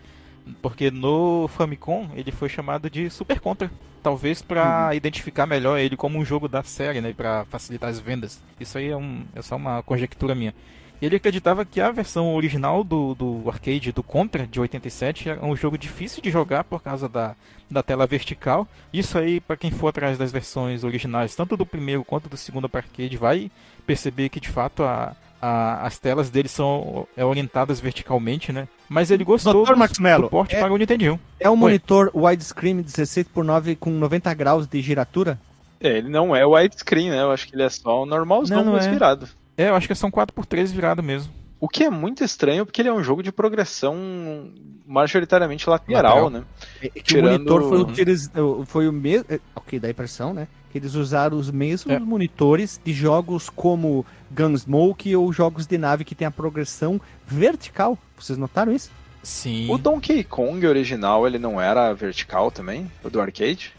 Porque 0.62 0.92
no 0.92 1.48
Famicom 1.48 2.10
ele 2.16 2.32
foi 2.32 2.50
chamado 2.50 2.90
de 2.90 3.10
Super 3.10 3.40
Contra. 3.40 3.72
Talvez 4.02 4.42
para 4.42 4.88
uhum. 4.88 4.94
identificar 4.94 5.46
melhor 5.46 5.80
ele 5.80 5.96
como 5.96 6.20
um 6.20 6.26
jogo 6.26 6.48
da 6.48 6.62
série, 6.64 7.00
né? 7.00 7.14
Para 7.14 7.46
facilitar 7.46 7.90
as 7.90 8.00
vendas. 8.00 8.42
Isso 8.60 8.78
aí 8.78 8.90
é, 8.90 8.98
um, 8.98 9.24
é 9.34 9.42
só 9.42 9.56
uma 9.56 9.82
conjectura 9.82 10.36
minha. 10.36 10.54
Ele 11.02 11.18
acreditava 11.18 11.66
que 11.66 11.82
a 11.82 11.92
versão 11.92 12.34
original 12.34 12.82
do, 12.82 13.14
do 13.14 13.44
arcade 13.50 13.92
do 13.92 14.02
Contra 14.02 14.48
de 14.48 14.60
87 14.60 15.30
é 15.32 15.40
um 15.44 15.56
jogo 15.56 15.78
difícil 15.78 16.24
de 16.24 16.32
jogar 16.32 16.64
por 16.64 16.82
causa 16.82 17.10
da, 17.10 17.36
da 17.70 17.84
tela 17.84 18.08
vertical. 18.08 18.66
Isso 18.94 19.18
aí, 19.18 19.42
para 19.42 19.58
quem 19.58 19.70
for 19.70 19.90
atrás 19.90 20.18
das 20.18 20.32
versões 20.32 20.84
originais, 20.86 21.36
tanto 21.36 21.58
do 21.58 21.66
primeiro 21.66 22.06
quanto 22.06 22.30
do 22.30 22.38
segundo 22.38 22.70
arcade, 22.74 23.18
vai 23.18 23.52
perceber 23.86 24.30
que 24.30 24.40
de 24.40 24.48
fato 24.48 24.84
a, 24.84 25.14
a, 25.44 25.86
as 25.86 26.00
telas 26.00 26.30
dele 26.30 26.48
são 26.48 27.06
é, 27.18 27.26
orientadas 27.26 27.78
verticalmente, 27.82 28.54
né? 28.54 28.66
Mas 28.88 29.12
ele 29.12 29.26
gostou 29.26 29.66
Dr. 29.66 29.76
Max 29.76 30.00
Mello, 30.00 30.24
do 30.24 30.30
porte 30.30 30.56
é, 30.56 30.60
para 30.62 30.72
o 30.72 30.78
Nintendo 30.78 31.20
É 31.38 31.50
um 31.50 31.56
monitor 31.58 32.10
widescreen 32.14 32.82
16 32.82 33.28
por 33.28 33.44
9 33.44 33.76
com 33.76 33.90
90 33.90 34.34
graus 34.34 34.66
de 34.66 34.82
giratura? 34.82 35.38
É, 35.82 35.98
ele 35.98 36.08
não 36.08 36.34
é 36.34 36.46
widescreen, 36.46 37.10
né? 37.10 37.22
Eu 37.22 37.32
acho 37.32 37.46
que 37.46 37.56
ele 37.56 37.64
é 37.64 37.70
só 37.70 38.04
o 38.04 38.06
normalzão, 38.06 38.64
não, 38.64 38.72
não 38.72 38.80
é. 38.80 38.90
virado. 38.90 39.28
É, 39.58 39.68
eu 39.68 39.76
acho 39.76 39.86
que 39.86 39.96
são 39.96 40.10
4x3 40.10 40.68
virado 40.68 41.04
mesmo. 41.04 41.34
O 41.64 41.70
que 41.70 41.86
é 41.86 41.90
muito 41.90 42.26
estranho, 42.26 42.66
porque 42.66 42.82
ele 42.82 42.90
é 42.90 42.94
um 42.94 43.02
jogo 43.02 43.24
de 43.24 43.32
progressão 43.32 44.52
majoritariamente 44.86 45.70
lateral, 45.70 46.26
lateral. 46.26 46.30
né? 46.30 46.44
É, 46.82 46.88
é 46.88 47.02
Tirando... 47.02 47.28
O 47.28 47.32
monitor 47.32 47.70
foi 47.70 47.80
o 47.80 47.86
que 47.86 48.02
eles. 48.02 48.30
Foi 48.66 48.86
o 48.90 48.92
mesmo. 48.92 49.28
É, 49.30 49.40
ok, 49.56 49.80
dá 49.80 49.90
impressão, 49.90 50.34
né? 50.34 50.50
Que 50.70 50.78
eles 50.78 50.94
usaram 50.94 51.38
os 51.38 51.50
mesmos 51.50 51.96
é. 51.96 52.00
monitores 52.00 52.82
de 52.84 52.92
jogos 52.92 53.50
como 53.50 54.06
Gunsmoke 54.30 55.16
ou 55.16 55.32
jogos 55.32 55.66
de 55.66 55.78
nave 55.78 56.04
que 56.04 56.14
tem 56.14 56.28
a 56.28 56.32
progressão 56.32 57.00
vertical. 57.26 57.98
Vocês 58.18 58.38
notaram 58.38 58.74
isso? 58.74 58.92
Sim. 59.24 59.72
O 59.72 59.78
Donkey 59.78 60.22
Kong 60.26 60.68
original, 60.68 61.26
ele 61.26 61.40
não 61.40 61.62
era 61.62 61.94
vertical 61.94 62.52
também? 62.52 62.92
O 63.02 63.10
do 63.10 63.22
arcade? 63.22 63.74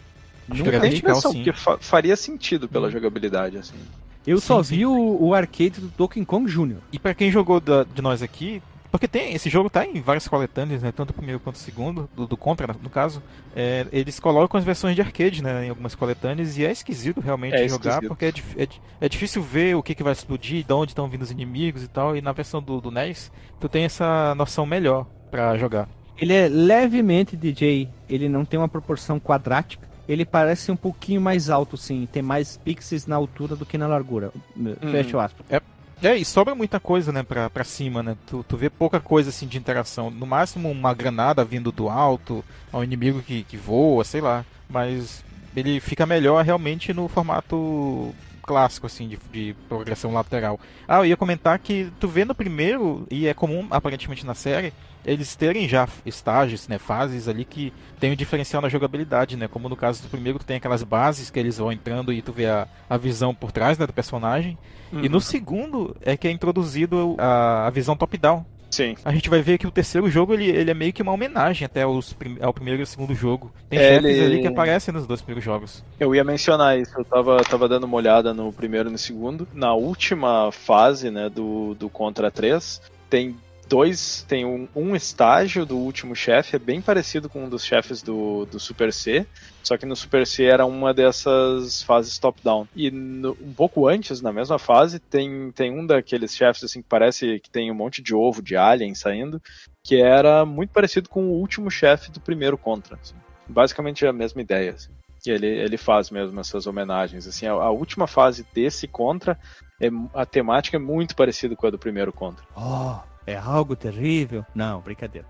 Acho 0.49 0.63
Nunca 0.63 0.87
impressão, 0.87 1.31
porque 1.31 1.53
fa 1.53 1.77
faria 1.77 2.15
sentido 2.15 2.67
pela 2.67 2.87
hum. 2.87 2.91
jogabilidade, 2.91 3.59
assim. 3.59 3.77
Eu 4.25 4.39
sim, 4.39 4.47
só 4.47 4.63
sim. 4.63 4.77
vi 4.77 4.85
o, 4.85 5.17
o, 5.21 5.33
arcade 5.33 5.81
do 5.81 5.87
Donkey 5.97 6.25
Kong 6.25 6.49
Jr. 6.49 6.77
E 6.91 6.99
para 6.99 7.13
quem 7.13 7.31
jogou 7.31 7.59
da, 7.59 7.83
de 7.83 8.01
nós 8.01 8.21
aqui, 8.21 8.61
porque 8.95 9.09
tem 9.09 9.33
esse 9.33 9.49
jogo 9.49 9.69
tá 9.69 9.85
em 9.85 9.99
várias 9.99 10.25
coletâneas, 10.25 10.81
né? 10.81 10.89
Tanto 10.89 11.09
o 11.09 11.13
primeiro 11.13 11.37
quanto 11.39 11.57
o 11.57 11.59
segundo, 11.59 12.09
do, 12.15 12.25
do 12.25 12.37
Contra, 12.37 12.73
no 12.81 12.89
caso. 12.89 13.21
É, 13.53 13.85
eles 13.91 14.21
colocam 14.21 14.57
as 14.57 14.63
versões 14.63 14.95
de 14.95 15.01
arcade, 15.01 15.43
né? 15.43 15.65
Em 15.65 15.69
algumas 15.69 15.95
coletâneas, 15.95 16.57
e 16.57 16.65
é 16.65 16.71
esquisito 16.71 17.19
realmente 17.19 17.55
é 17.55 17.67
jogar, 17.67 17.95
esquisito. 17.95 18.07
porque 18.07 18.25
é, 18.25 18.63
é, 18.63 18.67
é, 19.01 19.09
difícil 19.09 19.41
ver 19.41 19.75
o 19.75 19.83
que, 19.83 19.93
que 19.93 20.01
vai 20.01 20.13
explodir, 20.13 20.65
de 20.65 20.73
onde 20.73 20.91
estão 20.91 21.09
vindo 21.09 21.23
os 21.23 21.29
inimigos 21.29 21.83
e 21.83 21.89
tal. 21.89 22.15
E 22.15 22.21
na 22.21 22.31
versão 22.31 22.61
do, 22.61 22.79
do 22.79 22.89
NES, 22.89 23.31
tu 23.59 23.67
tem 23.67 23.83
essa 23.83 24.33
noção 24.35 24.65
melhor 24.65 25.05
para 25.29 25.57
jogar. 25.57 25.89
Ele 26.17 26.33
é 26.33 26.47
levemente 26.47 27.35
DJ, 27.35 27.89
ele 28.07 28.29
não 28.29 28.45
tem 28.45 28.57
uma 28.57 28.69
proporção 28.69 29.19
quadrática 29.19 29.85
ele 30.07 30.25
parece 30.25 30.71
um 30.71 30.75
pouquinho 30.75 31.21
mais 31.21 31.49
alto, 31.49 31.77
sim. 31.77 32.07
Tem 32.11 32.21
mais 32.21 32.57
pixels 32.57 33.07
na 33.07 33.15
altura 33.15 33.55
do 33.55 33.65
que 33.65 33.77
na 33.77 33.87
largura. 33.87 34.31
Hum. 34.57 34.75
Fecha 34.91 35.17
o 35.17 35.19
aspas. 35.19 35.45
É, 35.49 35.61
é, 36.03 36.15
e 36.15 36.25
sobra 36.25 36.53
muita 36.53 36.79
coisa, 36.79 37.11
né, 37.11 37.23
pra, 37.23 37.49
pra 37.49 37.63
cima, 37.63 38.03
né? 38.03 38.15
Tu, 38.27 38.43
tu 38.47 38.57
vê 38.57 38.69
pouca 38.69 38.99
coisa, 38.99 39.29
assim, 39.29 39.47
de 39.47 39.57
interação. 39.57 40.11
No 40.11 40.25
máximo, 40.25 40.69
uma 40.69 40.93
granada 40.93 41.43
vindo 41.43 41.71
do 41.71 41.89
alto, 41.89 42.43
ao 42.71 42.83
inimigo 42.83 43.21
que, 43.21 43.43
que 43.43 43.57
voa, 43.57 44.03
sei 44.03 44.21
lá. 44.21 44.45
Mas 44.69 45.23
ele 45.55 45.79
fica 45.79 46.05
melhor 46.05 46.43
realmente 46.43 46.93
no 46.93 47.07
formato 47.07 48.13
clássico, 48.45 48.85
assim, 48.85 49.07
de, 49.07 49.19
de 49.31 49.55
progressão 49.67 50.13
lateral. 50.13 50.59
Ah, 50.87 50.99
eu 50.99 51.05
ia 51.05 51.17
comentar 51.17 51.57
que 51.59 51.91
tu 51.99 52.07
vê 52.07 52.23
no 52.23 52.35
primeiro, 52.35 53.05
e 53.09 53.27
é 53.27 53.33
comum 53.33 53.67
aparentemente 53.71 54.25
na 54.25 54.35
série, 54.35 54.71
eles 55.05 55.35
terem 55.35 55.67
já 55.67 55.87
estágios, 56.05 56.67
né, 56.67 56.77
fases 56.77 57.27
ali 57.27 57.45
que 57.45 57.71
tem 57.99 58.11
um 58.11 58.15
diferencial 58.15 58.61
na 58.61 58.69
jogabilidade, 58.69 59.37
né? 59.37 59.47
Como 59.47 59.69
no 59.69 59.75
caso 59.75 60.01
do 60.01 60.09
primeiro, 60.09 60.39
tu 60.39 60.45
tem 60.45 60.57
aquelas 60.57 60.83
bases 60.83 61.29
que 61.29 61.39
eles 61.39 61.57
vão 61.57 61.71
entrando 61.71 62.11
e 62.11 62.21
tu 62.21 62.33
vê 62.33 62.47
a, 62.47 62.67
a 62.89 62.97
visão 62.97 63.33
por 63.33 63.51
trás 63.51 63.77
né, 63.77 63.85
do 63.85 63.93
personagem. 63.93 64.57
Uhum. 64.91 65.03
E 65.03 65.09
no 65.09 65.21
segundo 65.21 65.95
é 66.01 66.17
que 66.17 66.27
é 66.27 66.31
introduzido 66.31 67.15
a, 67.17 67.67
a 67.67 67.69
visão 67.69 67.95
top-down. 67.95 68.45
Sim. 68.75 68.95
A 69.05 69.13
gente 69.13 69.29
vai 69.29 69.41
ver 69.41 69.57
que 69.57 69.65
o 69.65 69.71
terceiro 69.71 70.09
jogo 70.09 70.33
ele, 70.33 70.49
ele 70.49 70.69
é 70.69 70.73
meio 70.73 70.91
que 70.91 71.01
uma 71.01 71.13
homenagem 71.13 71.65
até 71.65 71.83
aos, 71.83 72.13
ao 72.41 72.53
primeiro 72.53 72.81
e 72.81 72.83
ao 72.83 72.85
segundo 72.85 73.15
jogo. 73.15 73.49
Tem 73.69 73.79
é, 73.79 73.95
chefes 73.95 74.17
ele... 74.17 74.25
ali 74.25 74.41
que 74.41 74.47
aparecem 74.47 74.93
nos 74.93 75.07
dois 75.07 75.21
primeiros 75.21 75.45
jogos. 75.45 75.81
Eu 75.97 76.13
ia 76.13 76.25
mencionar 76.25 76.77
isso, 76.77 76.91
eu 76.97 77.05
tava, 77.05 77.41
tava 77.43 77.69
dando 77.69 77.85
uma 77.85 77.95
olhada 77.95 78.33
no 78.33 78.51
primeiro 78.51 78.89
e 78.89 78.91
no 78.91 78.97
segundo. 78.97 79.47
Na 79.53 79.73
última 79.73 80.51
fase, 80.51 81.09
né, 81.09 81.29
do, 81.29 81.73
do 81.75 81.89
Contra 81.89 82.29
3, 82.29 82.81
tem 83.09 83.37
dois. 83.67 84.23
Tem 84.27 84.45
um, 84.45 84.67
um 84.75 84.95
estágio 84.95 85.65
do 85.65 85.77
último 85.77 86.15
chefe, 86.15 86.55
é 86.55 86.59
bem 86.59 86.81
parecido 86.81 87.29
com 87.29 87.45
um 87.45 87.49
dos 87.49 87.63
chefes 87.63 88.01
do, 88.01 88.45
do 88.45 88.59
Super 88.59 88.91
C. 88.91 89.25
Só 89.63 89.77
que 89.77 89.85
no 89.85 89.95
Super 89.95 90.27
C 90.27 90.43
era 90.43 90.65
uma 90.65 90.93
dessas 90.93 91.81
fases 91.81 92.19
top-down. 92.19 92.67
E 92.75 92.91
no, 92.91 93.37
um 93.41 93.53
pouco 93.53 93.87
antes, 93.87 94.21
na 94.21 94.31
mesma 94.31 94.59
fase, 94.59 94.99
tem, 94.99 95.51
tem 95.51 95.71
um 95.71 95.85
daqueles 95.85 96.35
chefes 96.35 96.63
assim 96.63 96.81
que 96.81 96.87
parece 96.87 97.39
que 97.39 97.49
tem 97.49 97.71
um 97.71 97.75
monte 97.75 98.01
de 98.01 98.13
ovo 98.13 98.41
de 98.41 98.55
alien 98.55 98.93
saindo, 98.93 99.41
que 99.83 100.01
era 100.01 100.45
muito 100.45 100.69
parecido 100.69 101.09
com 101.09 101.25
o 101.25 101.39
último 101.39 101.71
chefe 101.71 102.11
do 102.11 102.19
primeiro 102.19 102.57
Contra. 102.57 102.97
Assim. 103.01 103.15
Basicamente 103.47 104.05
é 104.05 104.09
a 104.09 104.13
mesma 104.13 104.41
ideia. 104.41 104.71
Assim. 104.71 104.91
E 105.25 105.31
ele, 105.31 105.47
ele 105.47 105.77
faz 105.77 106.11
mesmo 106.11 106.39
essas 106.39 106.67
homenagens. 106.67 107.27
Assim, 107.27 107.47
a, 107.47 107.51
a 107.53 107.71
última 107.71 108.05
fase 108.05 108.45
desse 108.53 108.87
Contra, 108.87 109.37
é, 109.81 109.89
a 110.13 110.25
temática 110.25 110.77
é 110.77 110.79
muito 110.79 111.15
parecida 111.15 111.55
com 111.55 111.65
a 111.65 111.71
do 111.71 111.79
primeiro 111.79 112.13
Contra. 112.13 112.45
Oh, 112.55 112.99
é 113.25 113.35
algo 113.35 113.75
terrível? 113.75 114.45
Não, 114.53 114.81
brincadeira. 114.81 115.27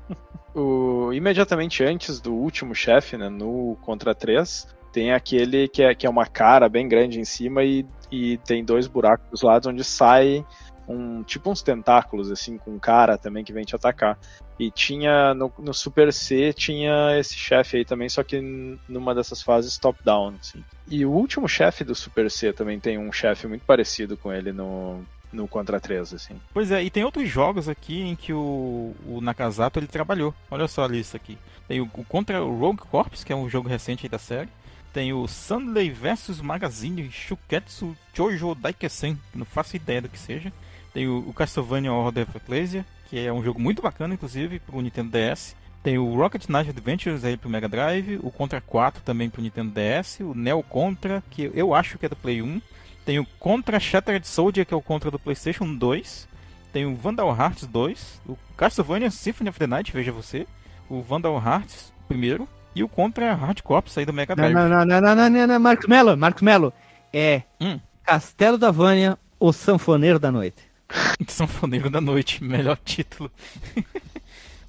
o, 0.54 1.12
imediatamente 1.12 1.82
antes 1.82 2.20
do 2.20 2.34
último 2.34 2.74
chefe, 2.74 3.16
né, 3.16 3.28
no 3.28 3.76
Contra 3.82 4.14
3, 4.14 4.66
tem 4.92 5.12
aquele 5.12 5.68
que 5.68 5.82
é, 5.82 5.94
que 5.94 6.06
é 6.06 6.10
uma 6.10 6.26
cara 6.26 6.68
bem 6.68 6.88
grande 6.88 7.18
em 7.18 7.24
cima 7.24 7.64
e, 7.64 7.84
e 8.10 8.38
tem 8.38 8.64
dois 8.64 8.86
buracos 8.86 9.28
dos 9.28 9.42
lados 9.42 9.66
onde 9.66 9.82
sai 9.82 10.44
um 10.86 11.22
tipo 11.22 11.50
uns 11.50 11.62
tentáculos 11.62 12.30
assim 12.30 12.58
com 12.58 12.72
um 12.72 12.78
cara 12.78 13.16
também 13.18 13.42
que 13.42 13.52
vem 13.52 13.64
te 13.64 13.74
atacar. 13.74 14.18
E 14.58 14.70
tinha 14.70 15.34
no, 15.34 15.52
no 15.58 15.74
Super 15.74 16.12
C 16.12 16.52
tinha 16.52 17.18
esse 17.18 17.34
chefe 17.34 17.78
aí 17.78 17.84
também, 17.84 18.08
só 18.08 18.22
que 18.22 18.40
numa 18.88 19.14
dessas 19.14 19.42
fases 19.42 19.76
top 19.78 19.98
down, 20.04 20.36
assim. 20.40 20.62
E 20.88 21.04
o 21.04 21.10
último 21.10 21.48
chefe 21.48 21.82
do 21.82 21.94
Super 21.94 22.30
C 22.30 22.52
também 22.52 22.78
tem 22.78 22.96
um 22.96 23.10
chefe 23.10 23.48
muito 23.48 23.64
parecido 23.64 24.16
com 24.16 24.32
ele 24.32 24.52
no 24.52 25.02
no 25.34 25.48
Contra 25.48 25.80
3, 25.80 26.14
assim. 26.14 26.40
Pois 26.52 26.70
é, 26.70 26.82
e 26.82 26.90
tem 26.90 27.04
outros 27.04 27.28
jogos 27.28 27.68
aqui 27.68 28.00
em 28.00 28.16
que 28.16 28.32
o, 28.32 28.94
o 29.06 29.20
Nakazato 29.20 29.78
ele 29.78 29.86
trabalhou. 29.86 30.34
Olha 30.50 30.66
só 30.68 30.84
a 30.84 30.88
lista 30.88 31.16
aqui. 31.16 31.36
Tem 31.68 31.80
o, 31.80 31.84
o 31.84 32.04
Contra 32.04 32.40
Rogue 32.40 32.82
Corps, 32.90 33.24
que 33.24 33.32
é 33.32 33.36
um 33.36 33.48
jogo 33.48 33.68
recente 33.68 34.08
da 34.08 34.18
série. 34.18 34.48
Tem 34.92 35.12
o 35.12 35.26
Sunday 35.26 35.90
vs 35.90 36.40
Magazine 36.40 37.10
Shuketsu 37.10 37.96
Chojo 38.14 38.54
Daikesen, 38.54 39.18
não 39.34 39.44
faço 39.44 39.74
ideia 39.74 40.00
do 40.00 40.08
que 40.08 40.18
seja. 40.18 40.52
Tem 40.92 41.08
o, 41.08 41.18
o 41.18 41.32
Castlevania 41.32 41.92
Order 41.92 42.28
of 42.28 42.36
Ecclesia, 42.36 42.86
que 43.10 43.18
é 43.18 43.32
um 43.32 43.42
jogo 43.42 43.60
muito 43.60 43.82
bacana, 43.82 44.14
inclusive, 44.14 44.60
para 44.60 44.76
o 44.76 44.80
Nintendo 44.80 45.10
DS. 45.10 45.56
Tem 45.82 45.98
o 45.98 46.14
Rocket 46.14 46.48
Knight 46.48 46.70
Adventures 46.70 47.24
aí 47.24 47.36
pro 47.36 47.50
Mega 47.50 47.68
Drive, 47.68 48.18
o 48.22 48.30
Contra 48.30 48.60
4 48.60 49.02
também 49.02 49.28
pro 49.28 49.42
Nintendo 49.42 49.72
DS, 49.72 50.20
o 50.20 50.32
Neo 50.34 50.62
Contra, 50.62 51.22
que 51.28 51.50
eu 51.52 51.74
acho 51.74 51.98
que 51.98 52.06
é 52.06 52.08
do 52.08 52.16
Play 52.16 52.40
1, 52.40 52.62
tem 53.04 53.18
o 53.18 53.26
Contra 53.38 53.78
Shattered 53.78 54.26
Soldier, 54.26 54.64
que 54.64 54.72
é 54.72 54.76
o 54.76 54.82
Contra 54.82 55.10
do 55.10 55.18
PlayStation 55.18 55.74
2. 55.74 56.28
Tem 56.72 56.86
o 56.86 56.96
Vandal 56.96 57.28
Hearts 57.28 57.66
2. 57.66 58.22
O 58.28 58.36
Castlevania 58.56 59.10
Symphony 59.10 59.50
of 59.50 59.58
the 59.58 59.66
Night, 59.66 59.92
veja 59.92 60.10
você. 60.10 60.46
O 60.88 61.02
Vandal 61.02 61.36
Hearts 61.36 61.92
primeiro. 62.08 62.48
E 62.74 62.82
o 62.82 62.88
Contra 62.88 63.34
Hard 63.34 63.60
Corps 63.62 63.96
aí 63.96 64.04
do 64.04 64.12
Mega 64.12 64.34
Drive. 64.34 64.52
Não, 64.52 64.68
não, 64.68 64.84
não, 64.84 65.00
não, 65.00 65.14
não, 65.14 65.30
não, 65.30 65.46
não, 65.46 65.60
Marcos 65.60 65.86
Mello, 65.86 66.16
Marcos 66.16 66.42
Mello. 66.42 66.72
É 67.12 67.42
hum. 67.60 67.78
Castelo 68.02 68.58
da 68.58 68.72
Vânia, 68.72 69.16
o 69.38 69.52
Sanfoneiro 69.52 70.18
da 70.18 70.32
Noite. 70.32 70.62
Sanfoneiro 71.28 71.88
da 71.88 72.00
Noite, 72.00 72.42
melhor 72.42 72.76
título. 72.84 73.30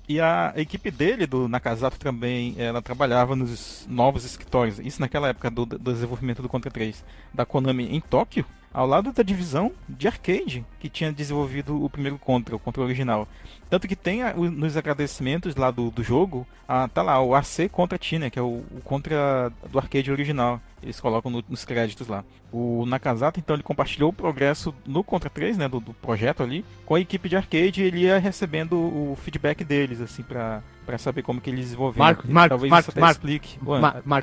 E 0.07 0.19
a 0.21 0.53
equipe 0.55 0.91
dele, 0.91 1.25
do 1.25 1.47
Nakazato, 1.47 1.97
também, 1.97 2.53
ela 2.57 2.81
trabalhava 2.81 3.35
nos 3.35 3.87
novos 3.89 4.23
escritórios. 4.23 4.79
Isso 4.79 5.01
naquela 5.01 5.29
época 5.29 5.49
do, 5.49 5.65
do 5.65 5.93
desenvolvimento 5.93 6.41
do 6.41 6.49
Contra 6.49 6.69
3 6.69 7.03
da 7.33 7.45
Konami 7.45 7.85
em 7.85 7.99
Tóquio, 7.99 8.45
ao 8.75 8.85
lado 8.85 9.13
da 9.13 9.23
divisão 9.23 9.71
de 9.87 10.05
arcade 10.05 10.65
que 10.81 10.89
tinha 10.89 11.09
desenvolvido 11.09 11.81
o 11.81 11.89
primeiro 11.89 12.19
Contra, 12.19 12.57
o 12.57 12.59
Contra 12.59 12.83
original. 12.83 13.25
Tanto 13.69 13.87
que 13.87 13.95
tem 13.95 14.19
nos 14.51 14.75
agradecimentos 14.75 15.55
lá 15.55 15.71
do, 15.71 15.89
do 15.89 16.03
jogo, 16.03 16.45
a, 16.67 16.85
tá 16.89 17.01
lá, 17.01 17.21
o 17.21 17.33
AC 17.33 17.69
Contra 17.71 17.97
Tina, 17.97 18.29
que 18.29 18.37
é 18.37 18.41
o, 18.41 18.65
o 18.71 18.81
Contra 18.83 19.49
do 19.71 19.79
arcade 19.79 20.11
original. 20.11 20.59
Eles 20.83 20.99
colocam 20.99 21.31
no, 21.31 21.41
nos 21.47 21.63
créditos 21.63 22.09
lá. 22.09 22.25
O 22.51 22.85
Nakazato, 22.85 23.39
então, 23.39 23.55
ele 23.55 23.63
compartilhou 23.63 24.09
o 24.09 24.13
progresso 24.13 24.75
no 24.85 25.05
Contra 25.05 25.29
3, 25.29 25.57
né, 25.57 25.69
do, 25.69 25.79
do 25.79 25.93
projeto 25.93 26.43
ali, 26.43 26.65
com 26.85 26.95
a 26.95 26.99
equipe 26.99 27.29
de 27.29 27.37
arcade 27.37 27.81
ele 27.81 28.01
ia 28.01 28.19
recebendo 28.19 28.75
o 28.75 29.17
feedback 29.23 29.63
deles, 29.63 30.01
assim, 30.01 30.21
pra, 30.21 30.61
pra 30.85 30.97
saber 30.97 31.21
como 31.23 31.41
que 31.41 31.49
eles 31.49 31.65
desenvolviam. 31.65 32.05
Marcos, 32.05 32.29
Marcos, 32.29 32.49
Talvez 32.49 32.71
Marcos, 32.71 32.89
isso 32.89 32.99
Marcos, 32.99 33.17
explique 33.17 33.59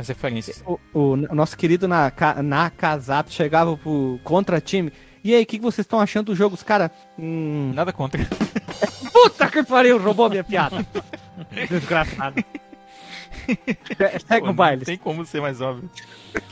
as 0.00 0.08
referências. 0.08 0.64
O, 0.66 0.78
o, 0.92 1.00
o, 1.12 1.34
nosso 1.34 1.56
querido 1.56 1.86
Nakazato 1.88 3.32
chegava 3.32 3.76
pro 3.76 4.20
Contra 4.22 4.60
time 4.60 4.92
e 5.24 5.34
aí, 5.34 5.42
o 5.44 5.46
que, 5.46 5.58
que 5.58 5.62
vocês 5.62 5.84
estão 5.84 6.00
achando 6.00 6.26
do 6.26 6.34
jogo? 6.34 6.54
Os 6.54 6.62
caras. 6.62 6.90
Hum... 7.16 7.72
Nada 7.74 7.92
contra. 7.92 8.20
Puta 9.12 9.48
que 9.48 9.62
pariu, 9.62 9.98
roubou 9.98 10.28
minha 10.28 10.42
piada. 10.42 10.84
Desgraçado. 11.70 12.44
Segue 14.26 14.48
o 14.48 14.52
baile. 14.52 14.80
Não 14.80 14.86
tem 14.86 14.98
como 14.98 15.24
ser 15.24 15.40
mais 15.40 15.60
óbvio. 15.60 15.88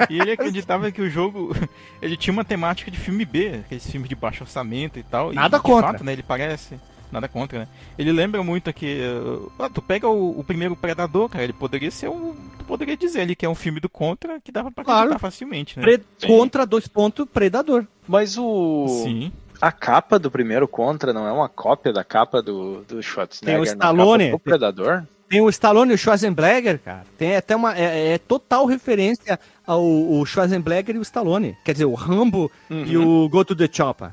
E 0.08 0.20
ele 0.20 0.32
acreditava 0.32 0.90
que 0.92 1.02
o 1.02 1.10
jogo 1.10 1.54
ele 2.00 2.16
tinha 2.16 2.32
uma 2.32 2.44
temática 2.44 2.90
de 2.90 2.98
filme 2.98 3.24
B, 3.24 3.60
aqueles 3.64 3.90
filmes 3.90 4.08
de 4.08 4.14
baixo 4.14 4.44
orçamento 4.44 4.98
e 4.98 5.02
tal. 5.02 5.32
Nada 5.32 5.56
e, 5.56 5.60
contra. 5.60 5.92
Fato, 5.92 6.04
né, 6.04 6.12
ele 6.12 6.22
parece. 6.22 6.78
Nada 7.10 7.28
contra, 7.28 7.60
né? 7.60 7.68
Ele 7.98 8.12
lembra 8.12 8.42
muito 8.42 8.72
que. 8.72 9.00
Uh, 9.02 9.70
tu 9.70 9.82
pega 9.82 10.08
o, 10.08 10.38
o, 10.38 10.44
primeiro 10.44 10.76
Predador, 10.76 11.28
cara, 11.28 11.44
ele 11.44 11.52
poderia 11.52 11.90
ser 11.90 12.08
um. 12.08 12.34
Tu 12.58 12.64
poderia 12.64 12.96
dizer 12.96 13.22
ali 13.22 13.34
que 13.34 13.44
é 13.44 13.48
um 13.48 13.54
filme 13.54 13.80
do 13.80 13.88
Contra 13.88 14.40
que 14.40 14.52
dava 14.52 14.70
pra 14.70 14.84
claro. 14.84 15.18
facilmente, 15.18 15.78
né? 15.78 15.82
Pre 15.82 16.00
contra 16.26 16.64
dois 16.64 16.86
pontos 16.86 17.26
Predador. 17.32 17.84
Mas 18.06 18.38
o. 18.38 18.86
Sim. 19.02 19.32
A 19.60 19.70
capa 19.70 20.18
do 20.18 20.30
primeiro 20.30 20.66
Contra 20.66 21.12
não 21.12 21.26
é 21.26 21.32
uma 21.32 21.48
cópia 21.48 21.92
da 21.92 22.02
capa 22.02 22.40
do, 22.40 22.82
do 22.84 23.02
Schwarzenegger? 23.02 23.54
Tem 23.54 23.60
o 23.60 23.64
Stallone. 23.64 24.32
O 24.32 24.38
Predador? 24.38 25.04
Tem 25.28 25.40
o 25.40 25.48
Stallone 25.48 25.92
e 25.92 25.94
o 25.94 25.98
Schwarzenegger, 25.98 26.80
cara. 26.80 27.04
Tem 27.18 27.36
até 27.36 27.54
uma. 27.54 27.76
É, 27.76 28.14
é 28.14 28.18
total 28.18 28.66
referência 28.66 29.38
ao, 29.66 29.80
ao 29.80 30.24
Schwarzenegger 30.24 30.96
e 30.96 30.98
o 30.98 31.02
Stallone. 31.02 31.56
Quer 31.64 31.72
dizer, 31.72 31.84
o 31.84 31.94
Rambo 31.94 32.50
uhum. 32.70 32.84
e 32.84 32.96
o 32.96 33.28
Go 33.28 33.44
to 33.44 33.54
the 33.54 33.68
Chopper. 33.70 34.12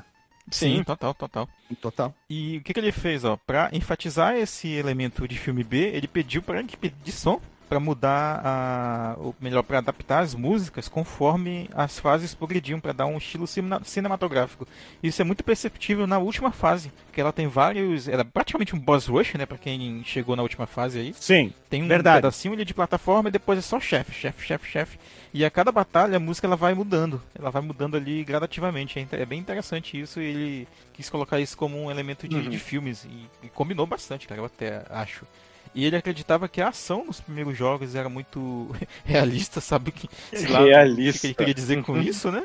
Sim, 0.50 0.78
Sim, 0.78 0.84
total, 0.84 1.14
total. 1.14 1.48
Total. 1.80 2.14
E 2.28 2.58
o 2.58 2.62
que, 2.62 2.72
que 2.72 2.80
ele 2.80 2.92
fez, 2.92 3.24
ó? 3.24 3.36
Pra 3.36 3.68
enfatizar 3.72 4.34
esse 4.36 4.68
elemento 4.68 5.26
de 5.28 5.38
filme 5.38 5.62
B, 5.62 5.90
ele 5.94 6.08
pediu 6.08 6.42
pra 6.42 6.60
equipe 6.60 6.92
de 7.04 7.12
som 7.12 7.40
para 7.68 7.78
mudar 7.78 8.40
a, 8.42 9.16
ou 9.18 9.36
melhor 9.38 9.62
para 9.62 9.78
adaptar 9.78 10.20
as 10.20 10.34
músicas 10.34 10.88
conforme 10.88 11.68
as 11.74 11.98
fases 11.98 12.34
progrediam 12.34 12.80
para 12.80 12.92
dar 12.92 13.06
um 13.06 13.18
estilo 13.18 13.46
cinematográfico. 13.84 14.66
Isso 15.02 15.20
é 15.20 15.24
muito 15.24 15.44
perceptível 15.44 16.06
na 16.06 16.18
última 16.18 16.50
fase, 16.50 16.90
que 17.12 17.20
ela 17.20 17.32
tem 17.32 17.46
vários, 17.46 18.08
era 18.08 18.24
praticamente 18.24 18.74
um 18.74 18.78
boss 18.78 19.06
rush, 19.06 19.34
né, 19.34 19.44
para 19.44 19.58
quem 19.58 20.02
chegou 20.04 20.34
na 20.34 20.42
última 20.42 20.66
fase 20.66 20.98
aí. 20.98 21.14
Sim. 21.14 21.52
Tem 21.68 21.82
um 21.82 21.88
verdade. 21.88 22.18
pedacinho 22.18 22.54
ali 22.54 22.64
de 22.64 22.72
plataforma 22.72 23.28
e 23.28 23.32
depois 23.32 23.58
é 23.58 23.62
só 23.62 23.78
chefe, 23.78 24.12
chefe, 24.12 24.46
chefe, 24.46 24.70
chefe. 24.70 24.98
E 25.32 25.44
a 25.44 25.50
cada 25.50 25.70
batalha 25.70 26.16
a 26.16 26.20
música 26.20 26.46
ela 26.46 26.56
vai 26.56 26.74
mudando, 26.74 27.22
ela 27.38 27.50
vai 27.50 27.60
mudando 27.60 27.96
ali 27.96 28.24
gradativamente. 28.24 28.98
É, 28.98 29.22
é 29.22 29.26
bem 29.26 29.38
interessante 29.38 30.00
isso. 30.00 30.20
E 30.20 30.24
ele 30.24 30.68
quis 30.92 31.10
colocar 31.10 31.38
isso 31.38 31.56
como 31.56 31.76
um 31.76 31.90
elemento 31.90 32.26
de, 32.26 32.36
uhum. 32.36 32.48
de 32.48 32.58
filmes 32.58 33.04
e, 33.04 33.46
e 33.46 33.48
combinou 33.48 33.86
bastante, 33.86 34.26
cara. 34.26 34.40
Eu 34.40 34.46
até 34.46 34.84
acho. 34.90 35.26
E 35.74 35.84
ele 35.84 35.96
acreditava 35.96 36.48
que 36.48 36.60
a 36.60 36.68
ação 36.68 37.04
nos 37.04 37.20
primeiros 37.20 37.56
jogos 37.56 37.94
era 37.94 38.08
muito 38.08 38.74
realista, 39.04 39.60
sabe? 39.60 39.92
Que, 39.92 40.08
lá, 40.48 40.60
realista. 40.60 41.18
O 41.18 41.20
que 41.20 41.26
ele 41.26 41.34
queria 41.34 41.54
dizer 41.54 41.82
com 41.82 41.98
isso, 41.98 42.30
né? 42.32 42.44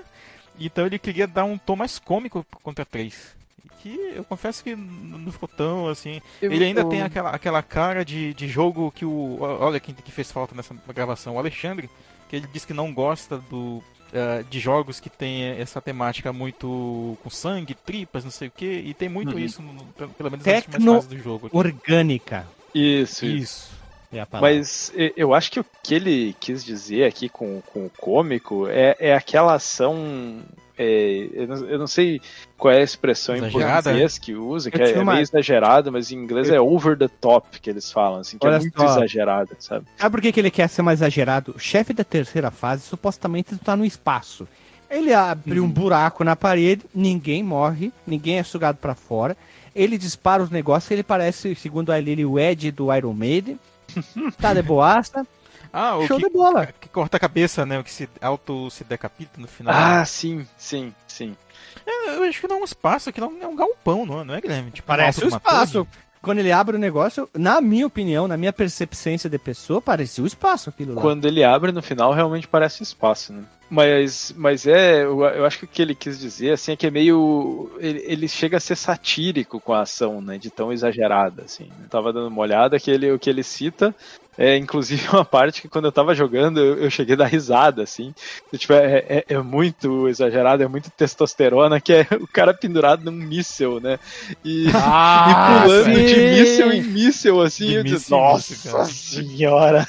Então 0.59 0.86
ele 0.86 0.99
queria 0.99 1.27
dar 1.27 1.45
um 1.45 1.57
tom 1.57 1.75
mais 1.75 1.97
cômico 1.97 2.45
contra 2.61 2.86
3. 2.86 3.36
Que 3.81 4.13
eu 4.15 4.23
confesso 4.23 4.63
que 4.63 4.75
não 4.75 5.31
ficou 5.31 5.49
tão 5.49 5.88
assim. 5.88 6.21
Eu, 6.41 6.51
ele 6.51 6.63
ainda 6.63 6.81
eu... 6.81 6.89
tem 6.89 7.01
aquela, 7.01 7.31
aquela 7.31 7.61
cara 7.61 8.05
de, 8.05 8.34
de 8.34 8.47
jogo 8.47 8.91
que 8.91 9.03
o. 9.03 9.38
Olha 9.41 9.79
quem 9.79 9.93
que 9.93 10.11
fez 10.11 10.31
falta 10.31 10.55
nessa 10.55 10.73
gravação, 10.93 11.36
o 11.36 11.39
Alexandre, 11.39 11.89
que 12.34 12.38
ele 12.38 12.47
disse 12.51 12.65
que 12.65 12.73
não 12.73 12.91
gosta 12.91 13.38
do, 13.38 13.84
Uh, 14.13 14.43
de 14.47 14.59
jogos 14.59 14.99
que 14.99 15.09
tem 15.09 15.43
essa 15.43 15.81
temática 15.81 16.31
muito 16.31 17.17
com 17.23 17.31
sangue, 17.31 17.73
tripas, 17.73 18.23
não 18.23 18.29
sei 18.29 18.47
o 18.47 18.51
que, 18.51 18.63
e 18.63 18.93
tem 18.93 19.09
muito 19.09 19.34
uhum. 19.34 19.39
isso, 19.39 19.59
no, 19.59 19.84
pelo 19.86 20.29
menos 20.29 20.45
nas 20.45 20.65
últimas 20.67 20.84
fases 20.84 21.09
do 21.09 21.17
jogo. 21.17 21.47
Aqui. 21.47 21.57
Orgânica. 21.57 22.45
Isso, 22.75 23.25
isso. 23.25 23.71
É 24.11 24.23
Mas 24.39 24.93
eu 25.17 25.34
acho 25.34 25.51
que 25.51 25.59
o 25.59 25.65
que 25.81 25.95
ele 25.95 26.36
quis 26.39 26.63
dizer 26.63 27.05
aqui 27.05 27.27
com, 27.27 27.59
com 27.61 27.88
o 27.88 27.89
cômico 27.89 28.67
é, 28.67 28.95
é 28.99 29.15
aquela 29.15 29.55
ação. 29.55 30.43
É, 30.78 31.30
eu, 31.34 31.47
não, 31.47 31.55
eu, 31.65 31.80
não, 31.80 31.88
sei 31.88 32.19
qual 32.57 32.74
é 32.74 32.80
a 32.80 32.84
expressão 32.84 33.36
exagerada. 33.36 33.67
em 33.67 33.84
português 33.84 34.17
que 34.17 34.34
usa, 34.34 34.71
que 34.71 34.82
é, 34.82 34.91
é, 34.91 35.03
meio 35.03 35.19
exagerado, 35.19 35.91
mas 35.91 36.11
em 36.11 36.15
inglês 36.15 36.49
eu... 36.49 36.55
é 36.55 36.61
over 36.61 36.97
the 36.97 37.07
top 37.07 37.59
que 37.59 37.69
eles 37.69 37.91
falam, 37.91 38.21
assim, 38.21 38.38
que 38.38 38.45
é 38.45 38.49
Olha 38.49 38.57
é 38.57 38.59
muito 38.59 38.80
só. 38.80 38.86
exagerado, 38.86 39.55
sabe? 39.59 39.86
Sabe 39.97 40.11
por 40.11 40.21
que, 40.21 40.32
que 40.32 40.39
ele 40.39 40.49
quer 40.49 40.67
ser 40.67 40.82
mais 40.82 40.99
exagerado? 40.99 41.53
O 41.55 41.59
chefe 41.59 41.93
da 41.93 42.03
terceira 42.03 42.49
fase 42.49 42.84
supostamente 42.84 43.53
está 43.53 43.76
no 43.76 43.86
espaço. 43.86 44.47
Ele 44.89 45.13
abre 45.13 45.59
um 45.59 45.63
uhum. 45.63 45.69
buraco 45.69 46.24
na 46.24 46.36
parede, 46.36 46.84
ninguém 46.93 47.43
morre, 47.43 47.91
ninguém 48.05 48.39
é 48.39 48.43
sugado 48.43 48.78
para 48.78 48.95
fora 48.95 49.38
ele 49.76 49.97
dispara 49.97 50.43
os 50.43 50.49
negócios, 50.49 50.91
ele 50.91 51.03
parece, 51.03 51.55
segundo 51.55 51.91
a 51.91 51.99
Lily, 51.99 52.26
o 52.26 52.39
Ed 52.39 52.71
do 52.71 52.93
Iron 52.93 53.13
Maiden. 53.13 53.59
tá 54.39 54.53
de 54.53 54.61
boasta. 54.61 55.26
Ah, 55.74 55.97
o 55.97 56.05
Show 56.05 56.17
que, 56.17 56.28
de 56.28 56.32
bola. 56.32 56.67
Que 56.67 56.88
corta 56.88 57.17
a 57.17 57.19
cabeça, 57.19 57.65
né? 57.65 57.80
O 57.80 57.84
que 57.84 57.91
se 57.91 58.07
auto 58.21 58.69
se 58.69 58.84
decapita 58.84 59.41
no 59.41 59.47
final. 59.47 59.74
Ah, 59.76 60.05
sim, 60.05 60.45
sim, 60.55 60.93
sim. 61.07 61.36
É, 61.84 62.15
eu 62.15 62.24
acho 62.24 62.39
que 62.39 62.47
não 62.47 62.57
é 62.57 62.61
um 62.61 62.63
espaço, 62.63 63.09
aqui 63.09 63.19
não 63.19 63.34
é 63.41 63.47
um 63.47 63.55
galpão, 63.55 64.05
não 64.05 64.21
é, 64.21 64.24
não 64.24 64.36
é 64.36 64.39
Guilherme? 64.41 64.69
Tipo, 64.69 64.88
Parece 64.88 65.26
um 65.26 65.28
espaço. 65.28 65.88
Quando 66.21 66.39
ele 66.39 66.53
abre 66.53 66.78
o 66.78 66.80
negócio, 66.80 67.30
na 67.34 67.59
minha 67.59 67.86
opinião, 67.86 68.30
na 68.30 68.38
minha 68.38 68.53
percepção 68.53 69.13
de 69.13 69.38
pessoa, 69.38 69.82
parecia 69.82 70.24
o 70.24 70.28
espaço 70.28 70.69
aquilo 70.69 70.93
lá. 70.93 71.01
Quando 71.01 71.26
ele 71.26 71.43
abre 71.43 71.74
no 71.74 71.82
final, 71.82 72.13
realmente 72.13 72.47
parece 72.47 72.82
espaço, 72.82 73.34
né? 73.34 73.43
Mas, 73.74 74.32
mas 74.38 74.67
é, 74.67 75.03
eu, 75.03 75.19
eu, 75.24 75.45
acho 75.45 75.57
que 75.57 75.65
o 75.65 75.67
que 75.67 75.82
ele 75.82 75.95
quis 75.95 76.19
dizer 76.19 76.51
assim 76.51 76.74
é 76.74 76.76
que 76.76 76.86
é 76.86 76.91
meio 76.91 77.71
ele, 77.80 78.03
ele, 78.05 78.28
chega 78.28 78.57
a 78.57 78.59
ser 78.59 78.76
satírico 78.76 79.59
com 79.59 79.74
a 79.74 79.82
ação, 79.82 80.21
né, 80.21 80.38
de 80.38 80.51
tão 80.51 80.71
exagerada 80.71 81.41
assim. 81.41 81.71
Eu 81.82 81.89
tava 81.89 82.13
dando 82.13 82.28
uma 82.28 82.41
olhada 82.41 82.80
que 82.80 82.91
ele 82.91 83.11
o 83.11 83.17
que 83.17 83.32
ele 83.32 83.41
cita 83.41 83.95
é, 84.38 84.57
inclusive, 84.57 85.07
uma 85.13 85.26
parte 85.26 85.61
que 85.61 85.67
quando 85.67 85.86
eu 85.86 85.91
tava 85.91 86.15
jogando, 86.15 86.59
eu, 86.59 86.78
eu 86.78 86.89
cheguei 86.89 87.15
a 87.15 87.19
dar 87.19 87.26
risada, 87.26 87.84
assim. 87.84 88.13
Tipo, 88.55 88.74
é, 88.74 89.05
é, 89.07 89.26
é, 89.30 89.38
muito 89.39 90.07
exagerado, 90.07 90.63
é 90.63 90.67
muito 90.67 90.89
testosterona, 90.89 91.80
que 91.80 91.93
é 91.93 92.07
o 92.19 92.28
cara 92.28 92.53
pendurado 92.53 93.03
num 93.03 93.11
míssel, 93.11 93.80
né? 93.80 93.99
E, 94.43 94.67
ah, 94.74 95.61
e 95.61 95.63
pulando 95.63 95.86
sim. 95.86 96.05
de 96.05 96.15
míssel 96.15 96.71
em 96.71 96.84
míssel, 96.84 97.41
assim. 97.41 97.67
De 97.67 97.76
eu 97.76 97.84
disse, 97.84 98.11
Nossa 98.11 98.88
senhora! 98.88 99.88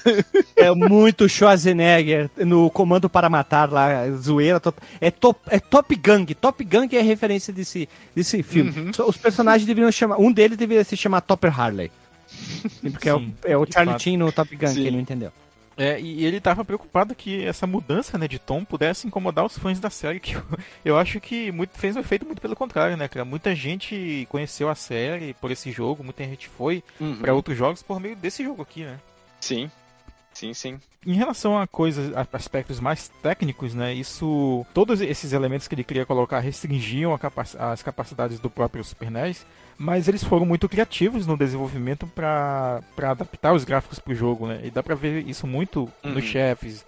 É 0.55 0.71
muito 0.71 1.29
Schwarzenegger 1.29 2.31
no 2.37 2.71
Comando 2.71 3.09
para 3.09 3.31
Matar 3.31 3.71
lá, 3.75 4.11
zoeira. 4.13 4.61
É 5.01 5.11
top, 5.11 5.41
é 5.49 5.59
top 5.59 5.97
Gang. 5.97 6.35
Top 6.35 6.65
Gang 6.65 6.97
é 6.97 7.03
referência 7.03 7.53
desse, 7.53 7.89
desse 8.15 8.43
filme. 8.43 8.71
Uhum. 8.71 9.07
Os 9.07 9.17
personagens 9.17 9.67
deveriam 9.67 9.91
chamar. 9.93 10.19
Um 10.19 10.33
deles 10.33 10.57
deveria 10.57 10.85
se 10.85 10.97
chamar 10.97 11.21
Topper 11.21 11.61
Harley. 11.61 11.91
Porque 12.81 13.11
Sim, 13.11 13.35
é 13.45 13.49
o, 13.49 13.53
é 13.53 13.57
o 13.57 13.67
Charlie 13.71 13.99
Chin 13.99 14.17
no 14.17 14.33
Top 14.33 14.55
Gun, 14.55 14.69
Sim. 14.69 14.75
que 14.75 14.81
ele 14.81 14.91
não 14.93 15.01
entendeu. 15.01 15.33
É, 15.77 16.01
e 16.01 16.25
ele 16.25 16.37
estava 16.37 16.65
preocupado 16.65 17.15
que 17.15 17.45
essa 17.45 17.67
mudança 17.67 18.17
né, 18.17 18.29
de 18.29 18.39
tom 18.39 18.65
pudesse 18.65 19.07
incomodar 19.07 19.45
os 19.45 19.59
fãs 19.59 19.81
da 19.81 19.91
série, 19.91 20.21
que 20.21 20.35
eu, 20.35 20.43
eu 20.85 20.99
acho 20.99 21.21
que 21.21 21.51
muito, 21.51 21.77
fez 21.77 21.97
um 21.97 22.01
efeito 22.01 22.25
muito 22.25 22.41
pelo 22.41 22.55
contrário, 22.55 22.97
né, 22.97 23.09
cara? 23.09 23.25
Muita 23.25 23.55
gente 23.55 24.27
conheceu 24.31 24.69
a 24.69 24.75
série 24.75 25.35
por 25.35 25.51
esse 25.51 25.73
jogo, 25.73 26.05
muita 26.05 26.23
gente 26.23 26.49
foi 26.49 26.83
uhum. 27.01 27.17
para 27.17 27.35
outros 27.35 27.59
jogos 27.59 27.83
por 27.83 27.99
meio 27.99 28.15
desse 28.15 28.45
jogo 28.45 28.63
aqui, 28.63 28.85
né? 28.85 29.01
Sim, 29.41 29.69
Sim, 30.35 30.53
sim. 30.53 30.81
Em 31.07 31.15
relação 31.15 31.59
a 31.59 31.67
coisas, 31.67 32.15
a 32.15 32.27
aspectos 32.33 32.81
mais 32.81 33.09
técnicos, 33.23 33.73
né? 33.73 33.95
Isso, 33.95 34.67
todos 34.75 35.01
esses 35.01 35.33
elementos 35.33 35.69
que 35.69 35.75
ele 35.75 35.85
queria 35.85 36.05
colocar 36.05 36.41
restringiam 36.41 37.17
capac 37.17 37.57
as 37.57 37.83
capacidades 37.83 38.41
do 38.41 38.51
próprio 38.51 38.83
Super 38.83 39.11
NES, 39.11 39.47
mas 39.79 40.09
eles 40.09 40.25
foram 40.25 40.45
muito 40.45 40.69
criativos 40.69 41.27
no 41.27 41.37
desenvolvimento 41.37 42.07
para 42.07 42.83
adaptar 42.99 43.55
os 43.55 43.65
gráficos 43.65 43.99
para 44.01 44.13
o 44.13 44.17
jogo, 44.17 44.49
né? 44.49 44.61
E 44.65 44.71
dá 44.71 44.83
para 44.83 44.97
ver 44.97 45.27
isso 45.29 45.47
muito 45.47 45.89
uhum. 46.03 46.15
nos 46.15 46.25
chefes, 46.25 46.85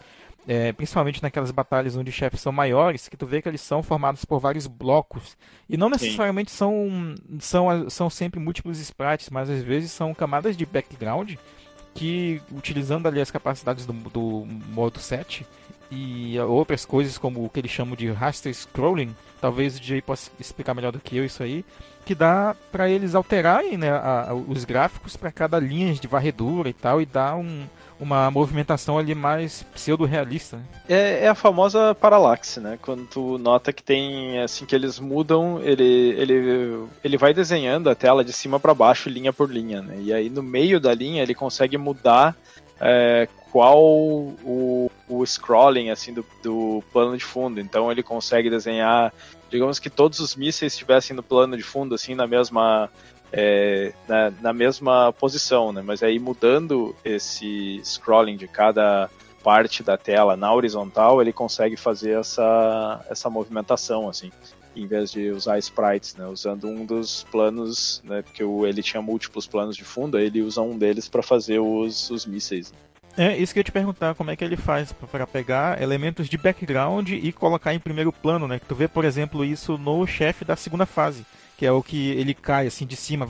é, 0.48 0.72
principalmente 0.72 1.22
naquelas 1.22 1.50
batalhas 1.52 1.96
onde 1.96 2.10
os 2.10 2.16
chefes 2.16 2.40
são 2.40 2.52
maiores, 2.52 3.08
que 3.08 3.16
tu 3.16 3.26
vê 3.26 3.40
que 3.40 3.48
eles 3.48 3.60
são 3.60 3.82
formados 3.82 4.24
por 4.24 4.40
vários 4.40 4.66
blocos. 4.66 5.36
E 5.68 5.76
não 5.76 5.88
necessariamente 5.88 6.50
são, 6.50 7.14
são, 7.38 7.90
são 7.90 8.10
sempre 8.10 8.40
múltiplos 8.40 8.80
sprites, 8.80 9.30
mas 9.30 9.48
às 9.48 9.62
vezes 9.62 9.92
são 9.92 10.12
camadas 10.14 10.56
de 10.56 10.66
background 10.66 11.34
que, 11.96 12.42
utilizando 12.52 13.08
ali 13.08 13.20
as 13.20 13.30
capacidades 13.30 13.86
do, 13.86 13.92
do 13.92 14.46
modo 14.68 15.00
7 15.00 15.46
e 15.90 16.38
outras 16.40 16.84
coisas 16.84 17.16
como 17.16 17.44
o 17.44 17.48
que 17.48 17.60
eles 17.60 17.70
chamam 17.70 17.96
de 17.96 18.10
raster 18.10 18.52
scrolling, 18.54 19.16
talvez 19.40 19.76
o 19.76 19.80
DJ 19.80 20.02
possa 20.02 20.30
explicar 20.38 20.74
melhor 20.74 20.92
do 20.92 21.00
que 21.00 21.16
eu 21.16 21.24
isso 21.24 21.42
aí, 21.42 21.64
que 22.04 22.14
dá 22.14 22.54
para 22.70 22.88
eles 22.88 23.14
alterarem 23.14 23.78
né, 23.78 23.90
a, 23.90 24.30
a, 24.30 24.34
os 24.34 24.64
gráficos 24.64 25.16
para 25.16 25.32
cada 25.32 25.58
linha 25.58 25.94
de 25.94 26.06
varredura 26.06 26.68
e 26.68 26.74
tal, 26.74 27.00
e 27.00 27.06
dá 27.06 27.34
um, 27.34 27.66
uma 27.98 28.30
movimentação 28.30 28.98
ali 28.98 29.14
mais 29.14 29.62
pseudo-realista. 29.74 30.56
Né? 30.56 30.64
É, 30.88 31.24
é, 31.24 31.28
a 31.28 31.34
famosa 31.34 31.94
paralaxe, 31.94 32.60
né? 32.60 32.78
Quando 32.80 33.06
tu 33.06 33.38
nota 33.38 33.72
que 33.72 33.82
tem, 33.82 34.40
assim, 34.40 34.66
que 34.66 34.74
eles 34.74 34.98
mudam, 34.98 35.60
ele, 35.62 36.14
ele, 36.18 36.86
ele 37.02 37.16
vai 37.16 37.32
desenhando 37.32 37.88
a 37.88 37.94
tela 37.94 38.24
de 38.24 38.32
cima 38.32 38.60
para 38.60 38.74
baixo, 38.74 39.08
linha 39.08 39.32
por 39.32 39.50
linha, 39.50 39.80
né? 39.80 39.96
E 40.00 40.12
aí 40.12 40.28
no 40.28 40.42
meio 40.42 40.78
da 40.78 40.94
linha 40.94 41.22
ele 41.22 41.34
consegue 41.34 41.78
mudar 41.78 42.36
é, 42.80 43.28
qual 43.50 43.82
o, 43.82 44.90
o 45.08 45.24
scrolling, 45.24 45.90
assim, 45.90 46.12
do, 46.12 46.24
do 46.42 46.82
plano 46.92 47.16
de 47.16 47.24
fundo. 47.24 47.60
Então 47.60 47.90
ele 47.90 48.02
consegue 48.02 48.50
desenhar, 48.50 49.12
digamos 49.50 49.78
que 49.78 49.88
todos 49.88 50.20
os 50.20 50.36
mísseis 50.36 50.72
estivessem 50.74 51.16
no 51.16 51.22
plano 51.22 51.56
de 51.56 51.62
fundo, 51.62 51.94
assim, 51.94 52.14
na 52.14 52.26
mesma 52.26 52.90
é, 53.38 53.92
na, 54.08 54.30
na, 54.40 54.52
mesma 54.54 55.12
posição, 55.12 55.70
né? 55.70 55.82
Mas 55.84 56.02
aí 56.02 56.18
mudando 56.18 56.96
esse 57.04 57.78
scrolling 57.84 58.36
de 58.36 58.48
cada 58.48 59.10
parte 59.44 59.82
da 59.82 59.98
tela 59.98 60.36
na 60.36 60.52
horizontal, 60.52 61.20
ele 61.20 61.34
consegue 61.34 61.76
fazer 61.76 62.18
essa, 62.18 63.04
essa 63.10 63.28
movimentação, 63.28 64.08
assim, 64.08 64.32
em 64.74 64.86
vez 64.86 65.12
de 65.12 65.30
usar 65.30 65.58
sprites, 65.58 66.16
né? 66.16 66.26
Usando 66.26 66.66
um 66.66 66.86
dos 66.86 67.24
planos, 67.24 68.02
né? 68.04 68.22
Porque 68.22 68.42
ele 68.42 68.82
tinha 68.82 69.02
múltiplos 69.02 69.46
planos 69.46 69.76
de 69.76 69.84
fundo, 69.84 70.18
ele 70.18 70.40
usa 70.40 70.62
um 70.62 70.78
deles 70.78 71.06
para 71.06 71.22
fazer 71.22 71.58
os, 71.58 72.08
os 72.08 72.24
mísseis. 72.24 72.72
Né? 72.72 72.78
É, 73.18 73.36
isso 73.36 73.52
que 73.52 73.58
eu 73.58 73.60
ia 73.60 73.64
te 73.64 73.72
perguntar, 73.72 74.14
como 74.14 74.30
é 74.30 74.36
que 74.36 74.44
ele 74.44 74.56
faz 74.56 74.92
para 74.92 75.26
pegar 75.26 75.80
elementos 75.80 76.26
de 76.26 76.38
background 76.38 77.10
e 77.10 77.32
colocar 77.32 77.74
em 77.74 77.78
primeiro 77.78 78.10
plano, 78.10 78.48
né? 78.48 78.58
Que 78.58 78.66
tu 78.66 78.74
vê, 78.74 78.88
por 78.88 79.04
exemplo, 79.04 79.44
isso 79.44 79.76
no 79.76 80.06
chefe 80.06 80.42
da 80.42 80.56
segunda 80.56 80.86
fase 80.86 81.24
que 81.56 81.64
é 81.64 81.72
o 81.72 81.82
que 81.82 82.10
ele 82.10 82.34
cai 82.34 82.66
assim 82.66 82.84
de 82.84 82.96
cima, 82.96 83.28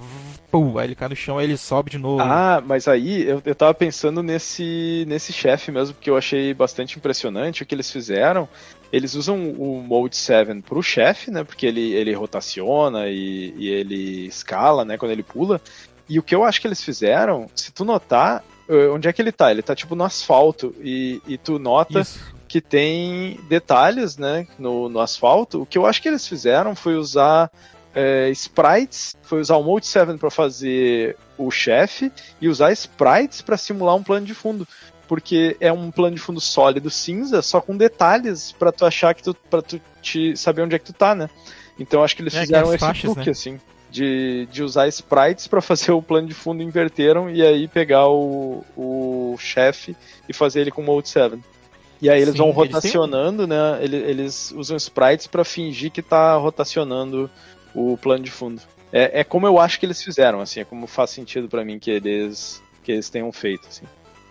pum, 0.50 0.78
aí 0.78 0.88
ele 0.88 0.94
cai 0.94 1.08
no 1.08 1.14
chão, 1.14 1.38
aí 1.38 1.46
ele 1.46 1.56
sobe 1.56 1.90
de 1.90 1.98
novo. 1.98 2.20
Ah, 2.20 2.62
mas 2.64 2.88
aí 2.88 3.22
eu, 3.22 3.40
eu 3.44 3.54
tava 3.54 3.72
pensando 3.72 4.22
nesse 4.22 5.04
nesse 5.06 5.32
chefe 5.32 5.70
mesmo, 5.70 5.94
que 6.00 6.10
eu 6.10 6.16
achei 6.16 6.52
bastante 6.52 6.98
impressionante 6.98 7.62
o 7.62 7.66
que 7.66 7.74
eles 7.74 7.90
fizeram. 7.90 8.48
Eles 8.92 9.14
usam 9.14 9.50
o 9.50 9.82
Mode 9.82 10.16
7 10.16 10.62
pro 10.62 10.82
chefe, 10.82 11.30
né? 11.30 11.44
Porque 11.44 11.66
ele, 11.66 11.92
ele 11.92 12.14
rotaciona 12.14 13.08
e, 13.08 13.52
e 13.56 13.68
ele 13.68 14.26
escala, 14.26 14.84
né? 14.84 14.96
Quando 14.96 15.12
ele 15.12 15.22
pula. 15.22 15.60
E 16.08 16.18
o 16.18 16.22
que 16.22 16.34
eu 16.34 16.44
acho 16.44 16.60
que 16.60 16.68
eles 16.68 16.82
fizeram, 16.82 17.48
se 17.54 17.72
tu 17.72 17.84
notar, 17.84 18.44
eh, 18.68 18.88
onde 18.88 19.08
é 19.08 19.12
que 19.12 19.20
ele 19.20 19.32
tá? 19.32 19.50
Ele 19.50 19.62
tá 19.62 19.74
tipo 19.74 19.96
no 19.96 20.04
asfalto 20.04 20.74
e, 20.80 21.20
e 21.26 21.36
tu 21.36 21.58
nota 21.58 22.00
Isso. 22.00 22.20
que 22.46 22.60
tem 22.60 23.40
detalhes, 23.48 24.16
né, 24.16 24.46
no, 24.56 24.88
no 24.88 25.00
asfalto. 25.00 25.62
O 25.62 25.66
que 25.66 25.76
eu 25.76 25.84
acho 25.84 26.00
que 26.00 26.08
eles 26.08 26.26
fizeram 26.26 26.76
foi 26.76 26.94
usar 26.94 27.50
é, 27.96 28.28
sprites, 28.28 29.16
foi 29.22 29.40
usar 29.40 29.56
o 29.56 29.62
Mode 29.62 29.86
7 29.86 30.18
para 30.18 30.30
fazer 30.30 31.16
o 31.38 31.50
chefe 31.50 32.12
e 32.38 32.46
usar 32.46 32.70
sprites 32.72 33.40
para 33.40 33.56
simular 33.56 33.96
um 33.96 34.02
plano 34.02 34.26
de 34.26 34.34
fundo. 34.34 34.68
Porque 35.08 35.56
é 35.60 35.72
um 35.72 35.90
plano 35.90 36.14
de 36.14 36.20
fundo 36.20 36.38
sólido 36.38 36.90
cinza, 36.90 37.40
só 37.40 37.58
com 37.58 37.74
detalhes 37.74 38.52
para 38.52 38.70
tu 38.70 38.84
achar 38.84 39.14
que 39.14 39.22
tu. 39.22 39.32
para 39.34 39.62
tu 39.62 39.80
te 40.02 40.36
saber 40.36 40.62
onde 40.62 40.74
é 40.74 40.78
que 40.78 40.84
tu 40.84 40.92
tá, 40.92 41.14
né? 41.14 41.30
Então 41.78 42.04
acho 42.04 42.14
que 42.14 42.22
eles 42.22 42.34
é, 42.34 42.40
fizeram 42.40 42.68
esse 42.68 42.78
faixas, 42.78 43.12
truque, 43.12 43.26
né? 43.26 43.30
assim. 43.30 43.60
De, 43.88 44.46
de 44.50 44.62
usar 44.62 44.88
sprites 44.88 45.46
para 45.46 45.62
fazer 45.62 45.92
o 45.92 46.02
plano 46.02 46.28
de 46.28 46.34
fundo 46.34 46.62
inverteram 46.62 47.30
e 47.30 47.40
aí 47.40 47.66
pegar 47.66 48.08
o, 48.08 48.62
o 48.76 49.36
chefe 49.38 49.96
e 50.28 50.34
fazer 50.34 50.60
ele 50.60 50.70
com 50.70 50.82
o 50.82 50.84
Mode 50.84 51.08
7. 51.08 51.38
E 52.02 52.10
aí 52.10 52.20
eles 52.20 52.32
Sim, 52.32 52.38
vão 52.38 52.50
rotacionando, 52.50 53.44
eles 53.44 53.48
né? 53.48 53.78
Eles, 53.80 54.08
eles 54.08 54.52
usam 54.52 54.76
sprites 54.76 55.26
para 55.26 55.44
fingir 55.44 55.90
que 55.90 56.02
tá 56.02 56.36
rotacionando 56.36 57.30
o 57.76 57.96
plano 57.96 58.24
de 58.24 58.30
fundo. 58.30 58.62
É, 58.92 59.20
é 59.20 59.24
como 59.24 59.46
eu 59.46 59.60
acho 59.60 59.78
que 59.78 59.86
eles 59.86 60.02
fizeram, 60.02 60.40
assim, 60.40 60.60
é 60.60 60.64
como 60.64 60.86
faz 60.86 61.10
sentido 61.10 61.48
para 61.48 61.64
mim 61.64 61.78
que 61.78 61.90
eles, 61.90 62.62
que 62.82 62.92
eles 62.92 63.10
tenham 63.10 63.30
feito, 63.30 63.68
assim. 63.68 63.84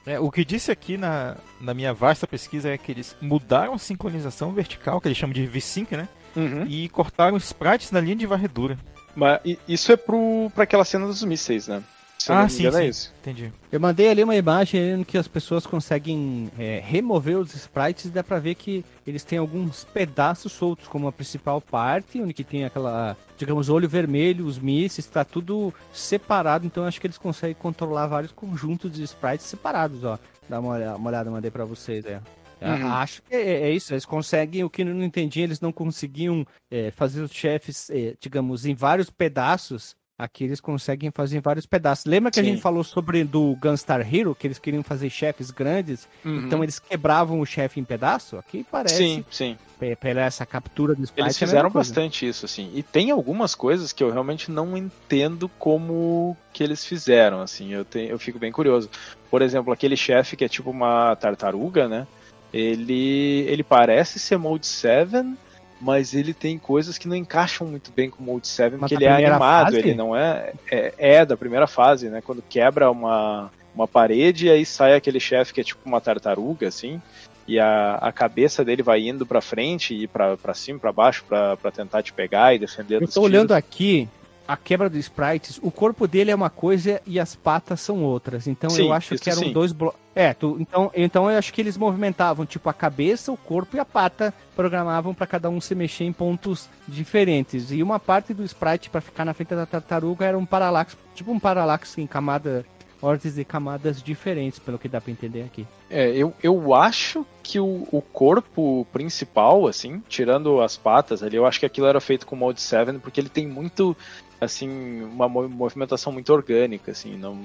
É, 0.06 0.20
o 0.20 0.32
que 0.32 0.46
disse 0.46 0.72
aqui 0.72 0.98
na, 0.98 1.36
na 1.60 1.74
minha 1.74 1.94
vasta 1.94 2.28
pesquisa 2.28 2.70
é 2.70 2.78
que 2.78 2.92
eles 2.92 3.16
mudaram 3.20 3.74
a 3.74 3.78
sincronização 3.78 4.52
vertical, 4.52 5.02
que 5.02 5.08
eles 5.08 5.18
chamam 5.18 5.34
de 5.34 5.46
V-Sync, 5.46 5.96
né? 5.96 6.08
Uhum. 6.36 6.66
E 6.68 6.90
cortaram 6.90 7.36
os 7.36 7.46
sprites 7.46 7.92
na 7.92 8.00
linha 8.00 8.16
de 8.16 8.26
varredura. 8.26 8.78
Mas 9.16 9.40
isso 9.68 9.92
é 9.92 9.96
pro, 9.96 10.52
pra 10.54 10.66
aquela 10.66 10.84
cena 10.84 11.08
dos 11.08 11.24
mísseis, 11.24 11.68
né? 11.68 11.82
Se 12.26 12.32
ah, 12.32 12.50
sim, 12.50 12.72
sim. 12.72 12.78
É 12.78 12.88
isso. 12.88 13.14
Entendi. 13.22 13.54
Eu 13.72 13.80
mandei 13.80 14.10
ali 14.10 14.24
uma 14.24 14.36
imagem 14.36 15.04
que 15.04 15.16
as 15.16 15.28
pessoas 15.28 15.68
conseguem 15.68 16.50
é, 16.58 16.82
remover 16.84 17.38
os 17.38 17.54
sprites 17.54 18.06
e 18.06 18.10
dá 18.10 18.24
pra 18.24 18.40
ver 18.40 18.56
que 18.56 18.84
eles 19.06 19.24
têm 19.24 19.38
alguns 19.38 19.84
pedaços 19.84 20.52
soltos, 20.52 20.88
como 20.88 21.08
a 21.08 21.12
principal 21.12 21.62
parte, 21.62 22.20
onde 22.20 22.34
que 22.34 22.44
tem 22.44 22.66
aquela, 22.66 23.16
digamos, 23.38 23.70
olho 23.70 23.88
vermelho, 23.88 24.48
os 24.48 24.58
mísseis, 24.58 25.06
tá 25.06 25.24
tudo 25.24 25.72
separado, 25.94 26.66
então 26.66 26.86
acho 26.86 27.00
que 27.00 27.06
eles 27.06 27.20
conseguem 27.20 27.56
controlar 27.56 28.08
vários 28.08 28.32
conjuntos 28.32 28.92
de 28.92 29.04
sprites 29.04 29.46
separados, 29.46 30.04
ó. 30.04 30.18
Dá 30.50 30.60
uma 30.60 30.74
olhada, 30.74 30.98
uma 30.98 31.10
olhada 31.10 31.30
mandei 31.30 31.52
pra 31.52 31.64
vocês, 31.64 32.06
é. 32.06 32.20
Uhum. 32.60 32.92
Acho 32.92 33.22
que 33.22 33.36
é, 33.36 33.70
é, 33.70 33.72
isso, 33.72 33.94
eles 33.94 34.06
conseguem, 34.06 34.64
o 34.64 34.70
que 34.70 34.82
eu 34.82 34.88
não 34.88 35.04
entendi, 35.04 35.42
eles 35.42 35.62
não 35.62 35.72
conseguiam 35.72 36.44
é, 36.72 36.90
fazer 36.90 37.22
os 37.22 37.32
chefes, 37.32 37.88
é, 37.92 38.16
digamos, 38.20 38.66
em 38.66 38.74
vários 38.74 39.12
pedaços 39.12 39.96
Aqui 40.18 40.46
eles 40.46 40.62
conseguem 40.62 41.12
fazer 41.12 41.42
vários 41.42 41.66
pedaços. 41.66 42.06
Lembra 42.06 42.32
que 42.32 42.40
Sim. 42.40 42.42
a 42.42 42.50
gente 42.50 42.62
falou 42.62 42.86
sobre 42.86 43.26
do 43.26 43.54
Gunstar 43.62 44.02
Hero, 44.02 44.34
que 44.34 44.48
eles 44.48 44.58
queriam 44.58 44.82
fazer 44.82 45.10
chefes 45.10 45.52
grandes, 45.52 46.08
uhum. 46.24 46.46
então 46.46 46.64
eles 46.64 46.80
quebravam 46.80 47.42
o 47.42 47.46
chefe 47.46 47.82
em 47.82 47.84
pedaço? 47.84 48.38
Aqui 48.38 48.66
parece. 48.72 48.96
Sim, 48.96 49.26
sim. 49.30 49.58
Pela 50.00 50.22
essa 50.22 50.46
captura 50.46 50.96
do 50.96 51.04
sprite. 51.04 51.28
Eles 51.28 51.36
é 51.36 51.46
fizeram 51.46 51.70
bastante 51.70 52.26
isso, 52.26 52.46
assim. 52.46 52.72
E 52.74 52.82
tem 52.82 53.12
algumas 53.12 53.54
coisas 53.54 53.92
que 53.92 54.02
eu 54.02 54.10
realmente 54.10 54.50
não 54.50 54.78
entendo 54.78 55.50
como 55.60 56.38
que 56.54 56.64
eles 56.64 56.86
fizeram, 56.86 57.42
assim. 57.42 57.74
Eu, 57.74 57.84
tenho, 57.84 58.10
eu 58.10 58.18
fico 58.18 58.40
bem 58.40 58.54
curioso. 58.54 58.90
Por 59.30 59.42
exemplo, 59.42 59.74
aquele 59.74 59.98
chefe 59.98 60.38
que 60.38 60.46
é 60.46 60.48
tipo 60.48 60.70
uma 60.70 61.14
tartaruga, 61.18 61.90
né? 61.90 62.08
Ele, 62.54 63.46
ele 63.50 63.64
parece 63.64 64.18
ser 64.18 64.38
Mode 64.38 64.66
7, 64.66 65.36
mas 65.80 66.14
ele 66.14 66.34
tem 66.34 66.58
coisas 66.58 66.98
que 66.98 67.08
não 67.08 67.16
encaixam 67.16 67.68
muito 67.68 67.92
bem 67.92 68.10
com 68.10 68.24
o 68.24 68.26
Mode 68.26 68.48
7, 68.48 68.78
porque 68.78 68.96
ele 68.96 69.06
é 69.06 69.12
animado, 69.12 69.66
fase? 69.66 69.78
ele 69.78 69.94
não 69.94 70.16
é, 70.16 70.54
é, 70.72 70.94
é. 70.98 71.26
da 71.26 71.36
primeira 71.36 71.68
fase, 71.68 72.10
né? 72.10 72.22
Quando 72.22 72.42
quebra 72.42 72.90
uma, 72.90 73.52
uma 73.74 73.88
parede 73.88 74.48
e 74.48 74.52
aí 74.52 74.66
sai 74.66 74.96
aquele 74.96 75.20
chefe 75.20 75.54
que 75.54 75.62
é 75.62 75.64
tipo 75.64 75.82
uma 75.86 76.00
tartaruga, 76.00 76.68
assim, 76.68 77.02
e 77.48 77.60
a, 77.60 77.96
a 77.96 78.12
cabeça 78.12 78.64
dele 78.64 78.82
vai 78.82 79.02
indo 79.02 79.26
pra 79.26 79.42
frente 79.42 79.94
e 79.94 80.08
pra, 80.08 80.38
pra 80.38 80.54
cima, 80.54 80.80
pra 80.80 80.92
baixo, 80.92 81.24
pra, 81.28 81.56
pra 81.58 81.72
tentar 81.72 82.02
te 82.02 82.12
pegar 82.12 82.56
e 82.56 82.60
defender 82.60 83.02
Eu 83.02 83.08
tô 83.08 83.22
olhando 83.22 83.54
aqui, 83.54 84.08
a 84.48 84.56
quebra 84.56 84.90
dos 84.90 85.00
sprites, 85.00 85.60
o 85.62 85.72
corpo 85.72 86.08
dele 86.08 86.32
é 86.32 86.36
uma 86.36 86.50
coisa 86.50 87.02
e 87.06 87.20
as 87.20 87.36
patas 87.36 87.82
são 87.82 88.04
outras. 88.04 88.48
Então 88.48 88.70
sim, 88.70 88.86
eu 88.86 88.94
acho 88.94 89.18
que 89.18 89.30
eram 89.30 89.44
sim. 89.44 89.54
dois 89.54 89.72
blocos. 89.72 90.00
É, 90.14 90.34
tu, 90.34 90.58
então, 90.60 90.92
então 90.96 91.30
eu 91.30 91.38
acho 91.38 91.54
que 91.54 91.60
eles 91.60 91.78
movimentavam 91.78 92.46
tipo 92.46 92.70
a 92.70 92.74
cabeça, 92.74 93.32
o 93.32 93.38
corpo 93.38 93.76
e 93.76 93.80
a 93.80 93.86
pata, 93.86 94.34
programavam 94.56 95.14
para 95.14 95.28
cada 95.28 95.50
um 95.50 95.60
se 95.60 95.76
mexer 95.76 96.06
em 96.06 96.14
pontos 96.14 96.70
diferentes. 96.88 97.72
E 97.72 97.84
uma 97.84 98.00
parte 98.00 98.34
do 98.34 98.44
sprite 98.44 98.90
para 98.90 99.02
ficar 99.02 99.26
na 99.26 99.34
frente 99.34 99.54
da 99.54 99.66
tartaruga 99.66 100.26
era 100.26 100.38
um 100.38 100.46
paralaxe, 100.46 100.96
tipo 101.14 101.32
um 101.32 101.40
paralaxe 101.40 102.02
em 102.02 102.08
camada 102.08 102.66
ordens 103.02 103.36
de 103.36 103.46
camadas 103.46 104.02
diferentes, 104.02 104.60
pelo 104.60 104.80
que 104.80 104.88
dá 104.88 105.00
para 105.00 105.12
entender 105.12 105.44
aqui. 105.44 105.66
É, 105.90 106.10
eu, 106.10 106.34
eu 106.42 106.74
acho 106.74 107.26
que 107.44 107.60
o, 107.60 107.88
o 107.92 108.02
corpo 108.02 108.86
principal, 108.92 109.68
assim, 109.68 110.02
tirando 110.10 110.62
as 110.62 110.76
patas 110.76 111.22
ali, 111.22 111.36
eu 111.36 111.46
acho 111.46 111.60
que 111.60 111.66
aquilo 111.66 111.88
era 111.88 112.02
feito 112.02 112.26
com 112.26 112.36
Mode 112.36 112.60
7, 112.60 113.00
porque 113.00 113.20
ele 113.20 113.30
tem 113.30 113.48
muito 113.48 113.96
assim, 114.40 115.02
uma 115.04 115.28
movimentação 115.28 116.12
muito 116.12 116.32
orgânica, 116.32 116.92
assim, 116.92 117.18
não, 117.18 117.40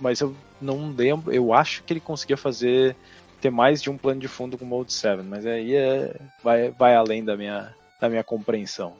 mas 0.00 0.20
eu 0.20 0.34
não 0.60 0.90
lembro, 0.90 1.32
eu 1.32 1.52
acho 1.52 1.82
que 1.82 1.92
ele 1.92 2.00
conseguia 2.00 2.36
fazer 2.36 2.96
ter 3.40 3.50
mais 3.50 3.82
de 3.82 3.90
um 3.90 3.98
plano 3.98 4.20
de 4.20 4.28
fundo 4.28 4.56
com 4.56 4.64
o 4.64 4.68
Mode 4.68 4.92
7, 4.92 5.22
mas 5.22 5.46
aí 5.46 5.74
é, 5.74 6.14
vai, 6.42 6.70
vai 6.70 6.94
além 6.94 7.24
da 7.24 7.36
minha, 7.36 7.74
da 8.00 8.08
minha 8.08 8.24
compreensão. 8.24 8.94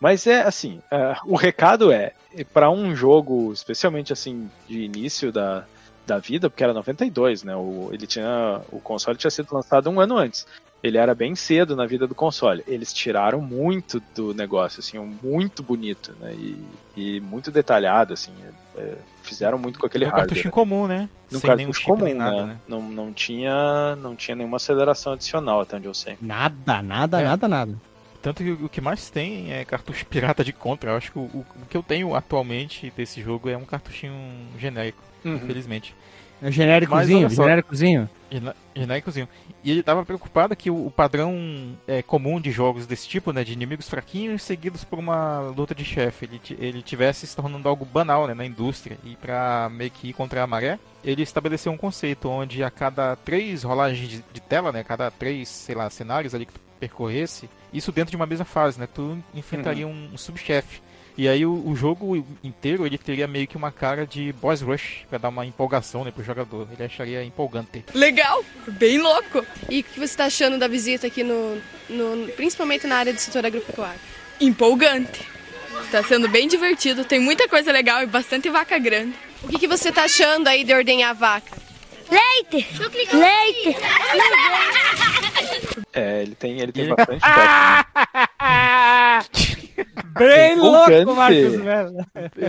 Mas 0.00 0.26
é 0.26 0.42
assim, 0.42 0.80
uh, 0.90 1.16
o 1.26 1.36
recado 1.36 1.92
é, 1.92 2.12
para 2.52 2.70
um 2.70 2.94
jogo, 2.94 3.52
especialmente 3.52 4.12
assim, 4.12 4.50
de 4.66 4.80
início 4.80 5.30
da, 5.30 5.64
da 6.06 6.18
vida, 6.18 6.48
porque 6.48 6.64
era 6.64 6.72
92, 6.72 7.42
né? 7.42 7.54
O, 7.54 7.90
ele 7.92 8.06
tinha, 8.06 8.62
o 8.72 8.80
console 8.80 9.18
tinha 9.18 9.30
sido 9.30 9.52
lançado 9.52 9.90
um 9.90 10.00
ano 10.00 10.16
antes 10.16 10.46
ele 10.82 10.96
era 10.96 11.14
bem 11.14 11.34
cedo 11.34 11.76
na 11.76 11.86
vida 11.86 12.06
do 12.06 12.14
console. 12.14 12.64
Eles 12.66 12.92
tiraram 12.92 13.40
muito 13.40 14.02
do 14.14 14.32
negócio, 14.32 14.80
assim, 14.80 14.98
muito 15.22 15.62
bonito, 15.62 16.14
né? 16.20 16.32
E, 16.34 16.64
e 16.96 17.20
muito 17.20 17.50
detalhado, 17.50 18.14
assim. 18.14 18.32
É, 18.76 18.94
fizeram 19.22 19.58
muito 19.58 19.78
com 19.78 19.86
aquele 19.86 20.06
no 20.06 20.10
hardware. 20.10 20.28
cartucho 20.28 20.50
comum, 20.50 20.86
né? 20.86 21.08
No 21.30 21.38
Sem 21.38 21.48
cartucho 21.48 21.84
comum, 21.84 22.14
nada, 22.14 22.36
né? 22.36 22.46
né? 22.46 22.60
Não, 22.66 22.80
não, 22.80 23.12
tinha, 23.12 23.94
não 23.96 24.16
tinha 24.16 24.34
nenhuma 24.34 24.56
aceleração 24.56 25.12
adicional, 25.12 25.60
até 25.60 25.76
onde 25.76 25.86
eu 25.86 25.94
sei. 25.94 26.16
Nada, 26.20 26.80
nada, 26.82 27.20
é. 27.20 27.24
nada, 27.24 27.46
nada. 27.46 27.74
Tanto 28.22 28.42
que 28.42 28.50
o 28.50 28.68
que 28.68 28.80
mais 28.80 29.10
tem 29.10 29.52
é 29.52 29.64
cartucho 29.64 30.04
pirata 30.08 30.42
de 30.42 30.52
Contra. 30.52 30.90
Eu 30.90 30.96
acho 30.96 31.12
que 31.12 31.18
o, 31.18 31.22
o, 31.22 31.44
que 31.68 31.76
eu 31.76 31.82
tenho 31.82 32.14
atualmente 32.14 32.90
desse 32.96 33.20
jogo 33.22 33.50
é 33.50 33.56
um 33.56 33.64
cartuchinho 33.64 34.14
genérico, 34.58 35.02
uhum. 35.24 35.36
infelizmente. 35.36 35.94
É 36.42 36.50
genéricozinho, 36.50 37.28
genéricozinho. 37.28 38.08
Genéricozinho. 38.74 39.28
E 39.62 39.70
ele 39.70 39.80
estava 39.80 40.04
preocupado 40.06 40.56
que 40.56 40.70
o, 40.70 40.90
padrão 40.90 41.76
é, 41.86 42.00
comum 42.02 42.40
de 42.40 42.50
jogos 42.50 42.86
desse 42.86 43.06
tipo, 43.06 43.32
né, 43.32 43.44
de 43.44 43.52
inimigos 43.52 43.88
fraquinhos 43.88 44.42
seguidos 44.42 44.84
por 44.84 44.98
uma 44.98 45.40
luta 45.40 45.74
de 45.74 45.84
chefe, 45.84 46.24
ele, 46.24 46.40
ele 46.58 46.82
tivesse 46.82 47.26
se 47.26 47.36
tornando 47.36 47.68
algo 47.68 47.84
banal 47.84 48.26
né, 48.26 48.32
na 48.32 48.46
indústria. 48.46 48.96
E 49.04 49.16
para 49.16 49.68
meio 49.70 49.90
que 49.90 50.08
ir 50.08 50.12
contra 50.14 50.42
a 50.42 50.46
maré, 50.46 50.78
ele 51.04 51.22
estabeleceu 51.22 51.70
um 51.72 51.76
conceito 51.76 52.28
onde 52.28 52.64
a 52.64 52.70
cada 52.70 53.16
três 53.16 53.62
rolagens 53.62 54.08
de, 54.08 54.24
de 54.32 54.40
tela, 54.40 54.72
né, 54.72 54.80
a 54.80 54.84
cada 54.84 55.10
três, 55.10 55.48
sei 55.48 55.74
lá, 55.74 55.90
cenários 55.90 56.34
ali 56.34 56.46
que 56.46 56.54
tu 56.54 56.60
percorresse, 56.78 57.50
isso 57.72 57.92
dentro 57.92 58.10
de 58.10 58.16
uma 58.16 58.26
mesma 58.26 58.46
fase, 58.46 58.80
né, 58.80 58.88
tu 58.92 59.18
enfrentaria 59.34 59.86
uhum. 59.86 59.92
um, 59.92 60.14
um 60.14 60.16
subchefe. 60.16 60.80
E 61.20 61.28
aí 61.28 61.44
o, 61.44 61.52
o, 61.66 61.76
jogo 61.76 62.26
inteiro 62.42 62.86
ele 62.86 62.96
teria 62.96 63.26
meio 63.26 63.46
que 63.46 63.54
uma 63.54 63.70
cara 63.70 64.06
de 64.06 64.32
boss 64.40 64.62
rush 64.62 65.04
para 65.06 65.18
dar 65.18 65.28
uma 65.28 65.44
empolgação 65.44 66.02
né, 66.02 66.10
pro 66.10 66.24
jogador. 66.24 66.66
Ele 66.72 66.82
acharia 66.82 67.22
empolgante. 67.22 67.84
Legal, 67.92 68.42
bem 68.66 68.96
louco. 68.96 69.44
E 69.68 69.80
o 69.80 69.84
que 69.84 69.98
você 69.98 70.04
está 70.04 70.24
achando 70.24 70.56
da 70.56 70.66
visita 70.66 71.08
aqui 71.08 71.22
no, 71.22 71.60
no 71.90 72.26
principalmente 72.32 72.86
na 72.86 72.96
área 72.96 73.12
do 73.12 73.18
setor 73.20 73.44
agropecuário? 73.44 74.00
Empolgante. 74.40 75.20
Está 75.84 76.02
sendo 76.02 76.26
bem 76.26 76.48
divertido, 76.48 77.04
tem 77.04 77.20
muita 77.20 77.46
coisa 77.46 77.70
legal 77.70 78.02
e 78.02 78.06
bastante 78.06 78.48
vaca 78.48 78.78
grande. 78.78 79.14
O 79.42 79.48
que, 79.48 79.58
que 79.58 79.68
você 79.68 79.90
está 79.90 80.04
achando 80.04 80.48
aí 80.48 80.64
de 80.64 80.72
ordenhar 80.72 81.10
a 81.10 81.12
vaca? 81.12 81.54
Leite! 82.10 82.66
Leite! 83.14 83.76
É, 85.92 86.22
ele 86.22 86.34
tem, 86.34 86.60
ele 86.60 86.72
tem 86.72 86.88
bastante 86.88 87.20
técnica. 87.20 87.86
bem 90.18 90.56
louco, 90.56 91.14
Marcos 91.14 91.56
Mello. 91.56 92.06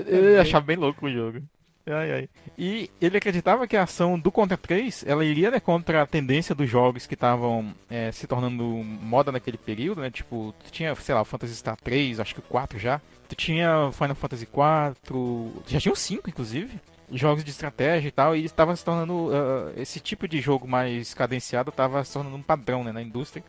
Eu 0.07 0.41
achar 0.41 0.61
bem 0.61 0.75
louco 0.75 1.05
o 1.05 1.11
jogo. 1.11 1.41
Ai, 1.85 2.11
ai. 2.11 2.29
E 2.57 2.89
ele 2.99 3.17
acreditava 3.17 3.67
que 3.67 3.75
a 3.75 3.83
ação 3.83 4.19
do 4.19 4.31
Contra 4.31 4.57
3 4.57 5.03
ela 5.07 5.25
iria 5.25 5.49
né, 5.49 5.59
contra 5.59 6.01
a 6.01 6.07
tendência 6.07 6.53
dos 6.53 6.69
jogos 6.69 7.07
que 7.07 7.15
estavam 7.15 7.73
é, 7.89 8.11
se 8.11 8.27
tornando 8.27 8.63
moda 8.63 9.31
naquele 9.31 9.57
período, 9.57 10.01
né? 10.01 10.11
Tipo, 10.11 10.53
tu 10.63 10.71
tinha, 10.71 10.93
sei 10.95 11.15
lá, 11.15 11.21
o 11.21 11.25
Phantasy 11.25 11.55
Star 11.55 11.75
3, 11.77 12.19
acho 12.19 12.35
que 12.35 12.39
o 12.39 12.43
4 12.43 12.77
já. 12.77 13.01
Tu 13.27 13.35
tinha 13.35 13.91
Final 13.93 14.15
Fantasy 14.15 14.45
4, 14.45 15.63
já 15.67 15.79
tinha 15.79 15.93
o 15.93 15.95
5, 15.95 16.29
inclusive. 16.29 16.79
Jogos 17.13 17.43
de 17.43 17.51
estratégia 17.51 18.07
e 18.07 18.11
tal, 18.11 18.35
e 18.35 18.45
estava 18.45 18.75
se 18.75 18.85
tornando. 18.85 19.13
Uh, 19.13 19.73
esse 19.75 19.99
tipo 19.99 20.27
de 20.27 20.39
jogo 20.39 20.65
mais 20.65 21.13
cadenciado 21.13 21.69
estava 21.69 22.03
se 22.05 22.13
tornando 22.13 22.37
um 22.37 22.41
padrão 22.41 22.83
né, 22.83 22.91
na 22.91 23.01
indústria. 23.01 23.43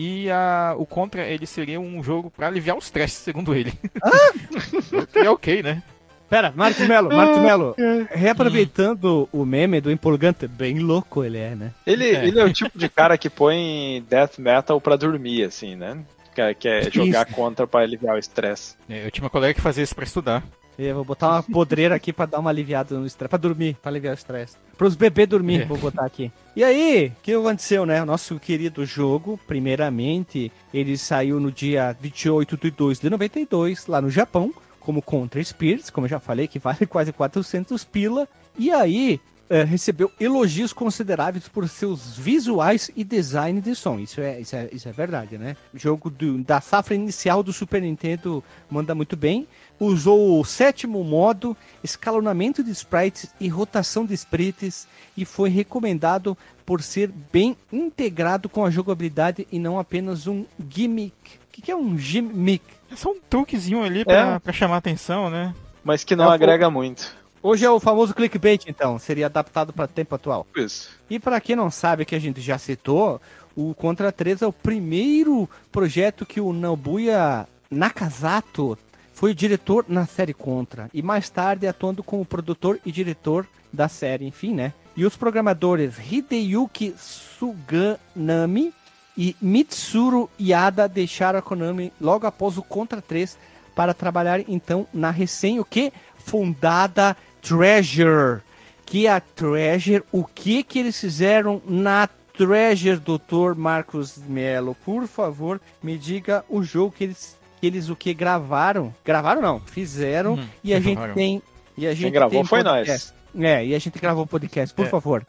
E 0.00 0.30
a, 0.30 0.76
o 0.78 0.86
Contra, 0.86 1.26
ele 1.26 1.44
seria 1.44 1.80
um 1.80 2.00
jogo 2.04 2.30
para 2.30 2.46
aliviar 2.46 2.76
o 2.76 2.78
estresse, 2.78 3.16
segundo 3.16 3.52
ele. 3.52 3.72
Ah? 4.00 4.32
é 5.18 5.28
ok, 5.28 5.60
né? 5.60 5.82
Pera, 6.30 6.52
Marcos 6.54 6.86
Melo, 6.86 7.08
Marcos 7.08 7.38
Melo, 7.38 7.74
reaproveitando 8.10 9.28
hum. 9.32 9.40
o 9.40 9.44
meme 9.44 9.80
do 9.80 9.90
empolgante, 9.90 10.46
bem 10.46 10.78
louco 10.78 11.24
ele 11.24 11.38
é, 11.38 11.54
né? 11.56 11.72
Ele 11.84 12.14
é. 12.14 12.26
ele 12.26 12.38
é 12.38 12.44
o 12.44 12.52
tipo 12.52 12.78
de 12.78 12.88
cara 12.88 13.18
que 13.18 13.28
põe 13.28 14.04
death 14.08 14.38
metal 14.38 14.80
pra 14.80 14.94
dormir, 14.94 15.42
assim, 15.44 15.74
né? 15.74 15.98
Que, 16.32 16.54
que 16.54 16.68
é 16.68 16.90
jogar 16.90 17.26
isso. 17.26 17.34
contra 17.34 17.66
pra 17.66 17.80
aliviar 17.80 18.14
o 18.14 18.18
estresse. 18.18 18.76
É, 18.88 19.06
eu 19.06 19.10
tinha 19.10 19.24
uma 19.24 19.30
colega 19.30 19.54
que 19.54 19.60
fazia 19.60 19.82
isso 19.82 19.96
pra 19.96 20.04
estudar. 20.04 20.44
Eu 20.78 20.94
vou 20.94 21.04
botar 21.04 21.30
uma 21.30 21.42
podreira 21.42 21.96
aqui 21.96 22.12
pra 22.12 22.26
dar 22.26 22.38
uma 22.38 22.50
aliviada 22.50 22.96
no 22.96 23.06
estresse, 23.06 23.30
pra 23.30 23.38
dormir, 23.38 23.76
pra 23.82 23.90
aliviar 23.90 24.14
o 24.14 24.18
estresse. 24.18 24.56
Pros 24.78 24.94
bebês 24.94 25.28
dormir, 25.28 25.62
é. 25.62 25.64
vou 25.64 25.76
botar 25.76 26.04
aqui. 26.04 26.30
E 26.54 26.62
aí, 26.62 27.12
o 27.18 27.20
que 27.20 27.32
aconteceu, 27.32 27.84
né? 27.84 28.00
O 28.00 28.06
nosso 28.06 28.38
querido 28.38 28.86
jogo, 28.86 29.38
primeiramente, 29.44 30.52
ele 30.72 30.96
saiu 30.96 31.40
no 31.40 31.50
dia 31.50 31.96
28 32.00 32.56
de 32.56 32.70
2 32.70 33.00
de 33.00 33.10
92, 33.10 33.88
lá 33.88 34.00
no 34.00 34.08
Japão, 34.08 34.54
como 34.78 35.02
Contra 35.02 35.42
Spirits, 35.42 35.90
como 35.90 36.06
eu 36.06 36.10
já 36.10 36.20
falei, 36.20 36.46
que 36.46 36.60
vale 36.60 36.86
quase 36.88 37.12
400 37.12 37.82
pila. 37.82 38.28
E 38.56 38.70
aí, 38.70 39.20
é, 39.50 39.64
recebeu 39.64 40.12
elogios 40.20 40.72
consideráveis 40.72 41.48
por 41.48 41.68
seus 41.68 42.16
visuais 42.16 42.90
e 42.94 43.02
design 43.02 43.60
de 43.60 43.74
som. 43.74 43.98
Isso 43.98 44.20
é, 44.20 44.40
isso 44.40 44.54
é, 44.54 44.68
isso 44.72 44.88
é 44.88 44.92
verdade, 44.92 45.38
né? 45.38 45.56
O 45.74 45.78
jogo 45.78 46.10
do, 46.10 46.38
da 46.38 46.60
safra 46.60 46.94
inicial 46.94 47.42
do 47.42 47.52
Super 47.52 47.82
Nintendo 47.82 48.44
manda 48.70 48.94
muito 48.94 49.16
bem 49.16 49.46
usou 49.78 50.40
o 50.40 50.44
sétimo 50.44 51.02
modo, 51.04 51.56
escalonamento 51.82 52.62
de 52.62 52.70
sprites 52.70 53.32
e 53.40 53.48
rotação 53.48 54.04
de 54.04 54.14
sprites 54.14 54.88
e 55.16 55.24
foi 55.24 55.48
recomendado 55.48 56.36
por 56.66 56.82
ser 56.82 57.10
bem 57.32 57.56
integrado 57.72 58.48
com 58.48 58.64
a 58.64 58.70
jogabilidade 58.70 59.46
e 59.50 59.58
não 59.58 59.78
apenas 59.78 60.26
um 60.26 60.44
gimmick. 60.68 61.14
O 61.14 61.52
que, 61.52 61.62
que 61.62 61.70
é 61.70 61.76
um 61.76 61.98
gimmick? 61.98 62.64
É 62.90 62.96
só 62.96 63.10
um 63.10 63.18
truquezinho 63.28 63.82
ali 63.82 64.04
pra, 64.04 64.40
é. 64.44 64.52
chamar 64.52 64.76
atenção, 64.76 65.30
né? 65.30 65.54
Mas 65.82 66.04
que 66.04 66.14
não 66.14 66.30
é 66.30 66.34
agrega 66.34 66.68
o... 66.68 66.70
muito. 66.70 67.16
Hoje 67.42 67.64
é 67.64 67.70
o 67.70 67.78
famoso 67.78 68.14
clickbait, 68.14 68.64
então, 68.66 68.98
seria 68.98 69.26
adaptado 69.26 69.72
para 69.72 69.86
tempo 69.86 70.14
atual. 70.14 70.46
Isso. 70.56 70.90
E 71.08 71.20
para 71.20 71.40
quem 71.40 71.54
não 71.54 71.70
sabe, 71.70 72.04
que 72.04 72.14
a 72.14 72.18
gente 72.18 72.40
já 72.40 72.58
citou, 72.58 73.20
o 73.56 73.74
Contra 73.74 74.10
3 74.10 74.42
é 74.42 74.46
o 74.46 74.52
primeiro 74.52 75.48
projeto 75.70 76.26
que 76.26 76.40
o 76.40 76.52
Nobuya 76.52 77.46
Nakazato 77.70 78.76
foi 79.18 79.34
diretor 79.34 79.84
na 79.88 80.06
série 80.06 80.32
Contra 80.32 80.88
e 80.94 81.02
mais 81.02 81.28
tarde 81.28 81.66
atuando 81.66 82.04
como 82.04 82.24
produtor 82.24 82.78
e 82.86 82.92
diretor 82.92 83.44
da 83.72 83.88
série, 83.88 84.24
enfim, 84.24 84.54
né? 84.54 84.72
E 84.96 85.04
os 85.04 85.16
programadores 85.16 85.94
Hideyuki 85.98 86.94
Suganami 86.96 88.72
e 89.16 89.34
Mitsuru 89.42 90.30
Yada 90.40 90.88
deixaram 90.88 91.40
a 91.40 91.42
Konami 91.42 91.92
logo 92.00 92.28
após 92.28 92.56
o 92.56 92.62
Contra 92.62 93.02
3 93.02 93.36
para 93.74 93.92
trabalhar 93.92 94.38
então 94.48 94.86
na 94.94 95.10
recém 95.10 95.58
o 95.58 95.64
que 95.64 95.92
fundada 96.16 97.16
Treasure. 97.42 98.40
Que 98.86 99.08
a 99.08 99.18
Treasure, 99.18 100.04
o 100.12 100.24
que 100.24 100.62
que 100.62 100.78
eles 100.78 100.98
fizeram 100.98 101.60
na 101.66 102.08
Treasure, 102.34 102.98
doutor 102.98 103.56
Marcos 103.56 104.16
Melo? 104.16 104.76
Por 104.84 105.08
favor, 105.08 105.60
me 105.82 105.98
diga 105.98 106.44
o 106.48 106.62
jogo 106.62 106.94
que 106.96 107.02
eles, 107.02 107.36
que 107.58 107.66
eles 107.66 107.88
o 107.88 107.96
que 107.96 108.14
gravaram. 108.14 108.94
Gravaram 109.04 109.40
não, 109.40 109.60
fizeram 109.60 110.34
hum, 110.34 110.46
e 110.62 110.74
a 110.74 110.80
gente 110.80 111.00
tem 111.14 111.42
e 111.76 111.86
a 111.86 111.92
gente 111.92 112.02
Quem 112.04 112.12
gravou 112.12 112.44
foi 112.44 112.62
podcast. 112.64 113.12
nós. 113.34 113.44
É, 113.44 113.64
e 113.64 113.74
a 113.74 113.78
gente 113.78 113.98
gravou 114.00 114.24
o 114.24 114.26
podcast, 114.26 114.74
por 114.74 114.86
é. 114.86 114.88
favor. 114.88 115.26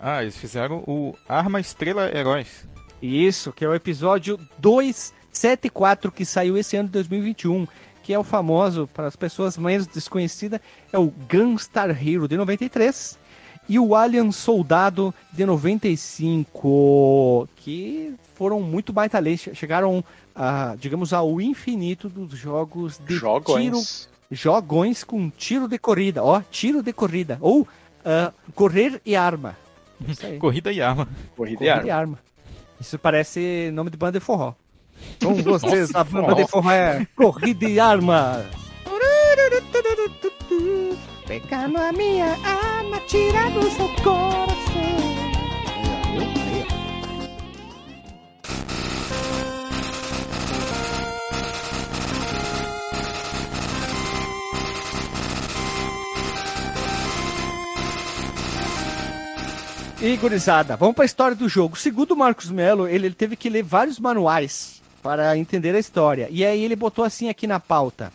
Ah, 0.00 0.22
eles 0.22 0.36
fizeram 0.36 0.82
o 0.86 1.14
Arma 1.28 1.60
Estrela 1.60 2.10
Heróis. 2.16 2.66
Isso, 3.00 3.52
que 3.52 3.64
é 3.64 3.68
o 3.68 3.74
episódio 3.74 4.38
274 4.58 6.10
que 6.10 6.24
saiu 6.24 6.56
esse 6.56 6.76
ano 6.76 6.88
de 6.88 6.92
2021, 6.92 7.66
que 8.02 8.14
é 8.14 8.18
o 8.18 8.24
famoso, 8.24 8.88
para 8.94 9.06
as 9.06 9.16
pessoas 9.16 9.58
mais 9.58 9.86
desconhecidas, 9.86 10.60
é 10.92 10.98
o 10.98 11.12
Gunstar 11.30 11.90
Hero 11.90 12.26
de 12.26 12.36
93 12.36 13.18
e 13.68 13.78
o 13.78 13.94
Alien 13.94 14.30
Soldado 14.32 15.14
de 15.32 15.46
95, 15.46 17.48
que 17.56 18.14
foram 18.34 18.60
muito 18.60 18.92
baita 18.92 19.18
lei, 19.18 19.36
chegaram, 19.36 20.04
a, 20.34 20.74
digamos, 20.78 21.12
ao 21.12 21.40
infinito 21.40 22.08
dos 22.08 22.36
jogos 22.38 22.98
de 22.98 23.14
Jogões. 23.14 23.62
tiro 23.62 23.80
jogões 24.30 25.04
com 25.04 25.30
tiro 25.30 25.68
de 25.68 25.78
corrida, 25.78 26.24
ó, 26.24 26.42
tiro 26.50 26.82
de 26.82 26.92
corrida, 26.92 27.38
ou 27.40 27.62
uh, 27.62 28.32
correr 28.54 29.00
e 29.04 29.14
arma. 29.14 29.56
Corrida 30.40 30.72
e 30.72 30.82
arma. 30.82 31.06
Corrida, 31.36 31.58
Corrida 31.58 31.64
e, 31.64 31.70
arma. 31.70 31.86
e, 31.86 31.90
arma. 31.90 32.18
Isso 32.80 32.98
parece 32.98 33.70
nome 33.72 33.90
de 33.90 33.96
banda 33.96 34.18
de 34.18 34.24
forró. 34.24 34.54
Com 35.22 35.34
vocês, 35.34 35.90
Nossa, 35.90 36.00
a 36.00 36.04
banda 36.04 36.34
de 36.34 36.46
forró 36.48 36.70
é 36.70 37.06
Corrida 37.14 37.68
e 37.68 37.78
Arma. 37.78 38.44
Pegando 41.32 41.78
a 41.78 41.90
minha 41.92 42.26
arma, 42.44 43.00
tirando 43.06 43.60
o 43.60 43.70
seu 43.70 43.88
coração. 44.04 44.52
E 60.02 60.16
gurizada, 60.18 60.76
vamos 60.76 60.94
para 60.94 61.04
a 61.04 61.06
história 61.06 61.34
do 61.34 61.48
jogo. 61.48 61.78
Segundo 61.78 62.10
o 62.10 62.16
Marcos 62.16 62.50
Melo, 62.50 62.86
ele, 62.86 63.06
ele 63.06 63.14
teve 63.14 63.36
que 63.36 63.48
ler 63.48 63.62
vários 63.62 63.98
manuais 63.98 64.82
para 65.02 65.34
entender 65.38 65.74
a 65.74 65.78
história. 65.78 66.28
E 66.30 66.44
aí 66.44 66.62
ele 66.62 66.76
botou 66.76 67.02
assim 67.02 67.30
aqui 67.30 67.46
na 67.46 67.58
pauta. 67.58 68.12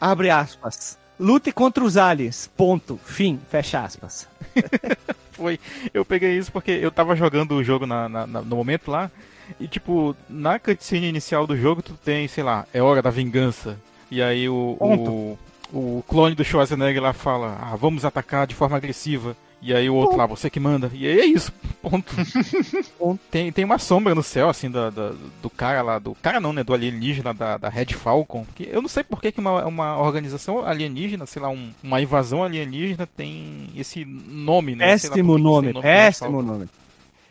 Abre 0.00 0.30
aspas. 0.30 1.03
Lute 1.18 1.52
contra 1.52 1.84
os 1.84 1.96
aliens. 1.96 2.50
Ponto. 2.56 2.98
Fim. 3.04 3.40
Fecha 3.50 3.82
aspas. 3.82 4.28
Foi. 5.32 5.58
Eu 5.92 6.04
peguei 6.04 6.36
isso 6.36 6.50
porque 6.52 6.70
eu 6.70 6.90
tava 6.90 7.16
jogando 7.16 7.54
o 7.54 7.64
jogo 7.64 7.86
na, 7.86 8.08
na, 8.08 8.26
no 8.26 8.56
momento 8.56 8.90
lá. 8.90 9.10
E 9.60 9.68
tipo, 9.68 10.16
na 10.28 10.58
cutscene 10.58 11.08
inicial 11.08 11.46
do 11.46 11.56
jogo, 11.56 11.82
tu 11.82 11.94
tem, 11.94 12.26
sei 12.28 12.42
lá, 12.42 12.66
é 12.72 12.80
hora 12.82 13.02
da 13.02 13.10
vingança. 13.10 13.78
E 14.10 14.22
aí 14.22 14.48
o, 14.48 14.76
o, 14.80 15.38
o, 15.72 16.04
clone 16.08 16.34
do 16.34 16.44
Schwarzenegger 16.44 17.02
lá 17.02 17.12
fala, 17.12 17.58
ah, 17.60 17.76
vamos 17.76 18.04
atacar 18.04 18.46
de 18.46 18.54
forma 18.54 18.76
agressiva. 18.76 19.36
E 19.66 19.72
aí 19.72 19.88
o 19.88 19.94
outro 19.94 20.18
lá, 20.18 20.26
você 20.26 20.50
que 20.50 20.60
manda. 20.60 20.90
E 20.92 21.06
aí 21.06 21.20
é 21.20 21.24
isso, 21.24 21.50
ponto. 21.80 22.14
tem, 23.30 23.50
tem 23.50 23.64
uma 23.64 23.78
sombra 23.78 24.14
no 24.14 24.22
céu, 24.22 24.50
assim, 24.50 24.70
da, 24.70 24.90
da, 24.90 25.14
do 25.40 25.48
cara 25.48 25.80
lá, 25.80 25.98
do 25.98 26.14
cara 26.16 26.38
não, 26.38 26.52
né, 26.52 26.62
do 26.62 26.74
alienígena 26.74 27.32
da, 27.32 27.56
da 27.56 27.70
Red 27.70 27.94
Falcon. 27.94 28.44
Que 28.54 28.68
eu 28.70 28.82
não 28.82 28.90
sei 28.90 29.02
por 29.02 29.22
que, 29.22 29.32
que 29.32 29.40
uma, 29.40 29.64
uma 29.64 29.98
organização 29.98 30.66
alienígena, 30.66 31.24
sei 31.24 31.40
lá, 31.40 31.48
um, 31.48 31.70
uma 31.82 31.98
invasão 31.98 32.44
alienígena 32.44 33.06
tem 33.06 33.70
esse 33.74 34.04
nome, 34.04 34.76
né? 34.76 34.88
Péssimo 34.88 35.38
nome, 35.38 35.72
nome, 35.72 35.82
péssimo 35.82 36.42
nome. 36.42 36.68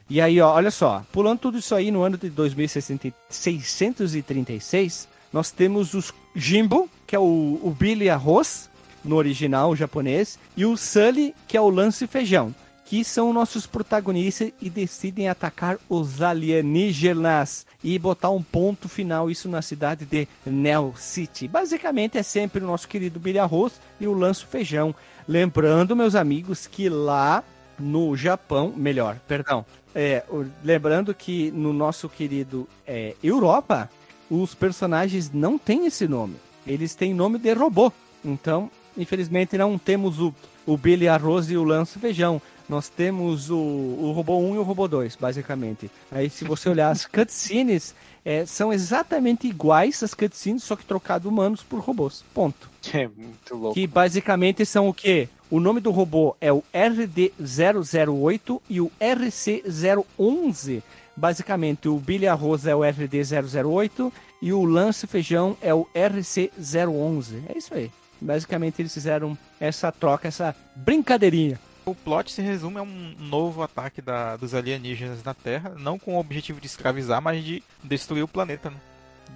E 0.10 0.20
aí, 0.20 0.42
ó, 0.42 0.56
olha 0.56 0.72
só, 0.72 1.06
pulando 1.12 1.38
tudo 1.38 1.60
isso 1.60 1.76
aí 1.76 1.92
no 1.92 2.02
ano 2.02 2.18
de 2.18 2.32
2636, 2.32 5.08
nós 5.32 5.52
temos 5.52 5.94
os 5.94 6.12
Jimbo, 6.36 6.90
que 7.06 7.16
é 7.16 7.20
o, 7.20 7.60
o 7.62 7.76
Billy 7.78 8.10
Arroz, 8.10 8.72
no 9.04 9.16
original 9.16 9.76
japonês, 9.76 10.40
e 10.56 10.66
o 10.66 10.78
Sully, 10.78 11.36
que 11.48 11.58
é 11.58 11.62
o 11.62 11.70
lance 11.70 12.08
feijão, 12.08 12.54
que 12.86 13.04
são 13.04 13.34
nossos 13.34 13.66
protagonistas 13.66 14.52
e 14.62 14.70
decidem 14.70 15.28
atacar 15.28 15.78
os 15.90 16.22
alienígenas 16.22 17.66
e 17.84 17.98
botar 17.98 18.30
um 18.30 18.44
ponto 18.44 18.88
final 18.88 19.32
isso 19.32 19.50
na 19.50 19.62
cidade 19.62 20.06
de 20.06 20.28
Neo 20.46 20.94
City. 20.96 21.48
Basicamente 21.48 22.18
é 22.18 22.24
sempre 22.24 22.64
o 22.64 22.68
nosso 22.68 22.88
querido 22.88 23.20
Billy 23.20 23.40
Arroz 23.40 23.74
e 24.00 24.08
o 24.08 24.14
Lanço 24.14 24.48
Feijão. 24.48 24.94
Lembrando, 25.28 25.96
meus 25.96 26.14
amigos, 26.16 26.68
que 26.68 26.90
lá 26.90 27.44
no 27.80 28.16
Japão, 28.16 28.74
melhor, 28.76 29.18
perdão, 29.28 29.66
é, 29.96 30.24
lembrando 30.64 31.14
que 31.14 31.52
no 31.52 31.74
nosso 31.74 32.10
querido 32.10 32.68
é, 32.86 33.16
Europa, 33.24 33.90
os 34.30 34.54
personagens 34.54 35.32
não 35.32 35.58
têm 35.58 35.86
esse 35.86 36.08
nome. 36.08 36.36
Eles 36.66 36.96
têm 36.96 37.14
nome 37.14 37.38
de 37.38 37.54
robô. 37.54 37.92
Então, 38.24 38.70
infelizmente 38.98 39.58
não 39.58 39.78
temos 39.78 40.20
o, 40.20 40.34
o 40.66 40.78
Billy 40.78 41.08
Arroz 41.08 41.50
e 41.50 41.58
o 41.58 41.64
Lance 41.64 42.00
Feijão. 42.00 42.42
Nós 42.68 42.88
temos 42.88 43.50
o, 43.50 43.58
o 43.58 44.12
Robô 44.14 44.38
1 44.38 44.56
e 44.56 44.58
o 44.58 44.64
Robô 44.64 44.88
2, 44.88 45.18
basicamente. 45.18 45.92
Aí 46.12 46.30
se 46.30 46.46
você 46.46 46.70
olhar 46.70 46.90
as 46.90 47.06
cutscenes, 47.06 47.94
é, 48.24 48.46
são 48.46 48.72
exatamente 48.72 49.48
iguais 49.48 50.02
as 50.02 50.14
cutscenes, 50.14 50.64
só 50.64 50.76
que 50.76 50.86
trocado 50.86 51.28
humanos 51.28 51.62
por 51.62 51.80
robôs. 51.82 52.24
Ponto. 52.34 52.72
É 52.94 53.08
muito 53.08 53.56
louco. 53.56 53.74
Que 53.74 53.88
basicamente 53.88 54.66
são 54.66 54.90
o 54.90 54.94
quê? 54.94 55.30
O 55.50 55.60
nome 55.60 55.80
do 55.80 55.90
robô 55.92 56.36
é 56.42 56.52
o 56.52 56.64
RD008 56.74 58.62
e 58.70 58.82
o 58.82 58.92
RC011. 59.00 60.84
Basicamente, 61.16 61.88
o 61.88 61.98
Billy 62.00 62.28
Arroz 62.28 62.66
é 62.66 62.76
o 62.76 62.80
RD008 62.80 64.12
e 64.42 64.52
o 64.52 64.66
Lance 64.66 65.08
Feijão 65.08 65.56
é 65.62 65.74
o 65.74 65.88
RC011. 65.96 67.44
É 67.48 67.58
isso 67.58 67.74
aí. 67.74 67.92
Basicamente 68.22 68.82
eles 68.82 68.94
fizeram 68.94 69.38
essa 69.60 69.92
troca, 69.92 70.28
essa 70.28 70.56
brincadeirinha. 70.76 71.60
O 71.86 71.94
plot 71.94 72.32
se 72.32 72.42
resume 72.42 72.78
a 72.78 72.82
um 72.82 73.16
novo 73.20 73.62
ataque 73.62 74.02
da, 74.02 74.38
dos 74.38 74.54
alienígenas 74.54 75.24
na 75.24 75.34
Terra, 75.34 75.74
não 75.78 76.00
com 76.00 76.16
o 76.16 76.20
objetivo 76.20 76.62
de 76.62 76.68
escravizar, 76.68 77.22
mas 77.22 77.44
de 77.44 77.62
destruir 77.84 78.24
o 78.24 78.28
planeta. 78.28 78.70
Né? 78.70 78.78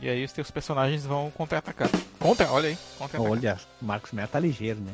E 0.01 0.09
aí 0.09 0.23
os 0.23 0.31
teus 0.31 0.49
personagens 0.49 1.05
vão 1.05 1.29
contra-atacar. 1.31 1.89
Contra, 2.19 2.49
olha 2.51 2.69
aí. 2.69 2.77
Contra 2.97 3.21
olha, 3.21 3.59
Marcos 3.81 4.13
Meta 4.13 4.33
tá 4.33 4.39
ligeiro, 4.39 4.79
né? 4.79 4.93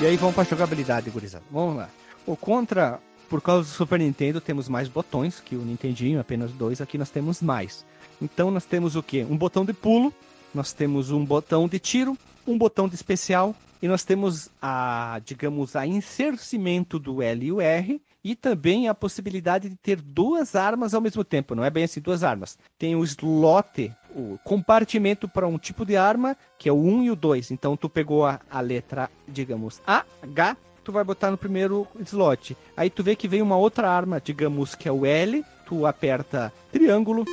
E 0.00 0.06
aí 0.06 0.16
vamos 0.16 0.34
pra 0.34 0.44
jogabilidade, 0.44 1.10
gurizada. 1.10 1.44
Vamos 1.50 1.76
lá. 1.76 1.90
O 2.26 2.34
contra 2.34 2.98
por 3.30 3.40
causa 3.40 3.62
do 3.62 3.72
Super 3.72 4.00
Nintendo, 4.00 4.40
temos 4.40 4.68
mais 4.68 4.88
botões 4.88 5.38
que 5.38 5.54
o 5.54 5.60
Nintendinho, 5.60 6.18
apenas 6.18 6.50
dois. 6.50 6.80
Aqui 6.80 6.98
nós 6.98 7.10
temos 7.10 7.40
mais. 7.40 7.86
Então 8.20 8.50
nós 8.50 8.64
temos 8.64 8.96
o 8.96 9.02
quê? 9.02 9.24
Um 9.30 9.36
botão 9.36 9.64
de 9.64 9.72
pulo, 9.72 10.12
nós 10.52 10.72
temos 10.72 11.12
um 11.12 11.24
botão 11.24 11.68
de 11.68 11.78
tiro, 11.78 12.18
um 12.44 12.58
botão 12.58 12.88
de 12.88 12.96
especial 12.96 13.54
e 13.80 13.86
nós 13.86 14.04
temos 14.04 14.50
a, 14.60 15.20
digamos, 15.24 15.76
a 15.76 15.86
insercimento 15.86 16.98
do 16.98 17.22
L 17.22 17.46
e 17.46 17.52
o 17.52 17.60
R 17.60 18.02
e 18.22 18.34
também 18.34 18.88
a 18.88 18.94
possibilidade 18.94 19.68
de 19.68 19.76
ter 19.76 20.00
duas 20.02 20.56
armas 20.56 20.92
ao 20.92 21.00
mesmo 21.00 21.22
tempo. 21.22 21.54
Não 21.54 21.64
é 21.64 21.70
bem 21.70 21.84
assim 21.84 22.00
duas 22.00 22.24
armas. 22.24 22.58
Tem 22.76 22.96
o 22.96 23.04
slot, 23.04 23.92
o 24.14 24.38
compartimento 24.42 25.28
para 25.28 25.46
um 25.46 25.56
tipo 25.56 25.86
de 25.86 25.96
arma, 25.96 26.36
que 26.58 26.68
é 26.68 26.72
o 26.72 26.82
1 26.82 27.04
e 27.04 27.10
o 27.12 27.16
2. 27.16 27.52
Então 27.52 27.76
tu 27.76 27.88
pegou 27.88 28.26
a, 28.26 28.40
a 28.50 28.60
letra, 28.60 29.08
digamos, 29.28 29.80
A, 29.86 30.04
H 30.20 30.56
tu 30.84 30.92
vai 30.92 31.04
botar 31.04 31.30
no 31.30 31.38
primeiro 31.38 31.86
slot. 32.06 32.56
Aí 32.76 32.90
tu 32.90 33.02
vê 33.02 33.14
que 33.14 33.28
vem 33.28 33.42
uma 33.42 33.56
outra 33.56 33.90
arma, 33.90 34.20
digamos 34.22 34.74
que 34.74 34.88
é 34.88 34.92
o 34.92 35.06
L, 35.06 35.44
tu 35.66 35.86
aperta 35.86 36.52
triângulo, 36.72 37.24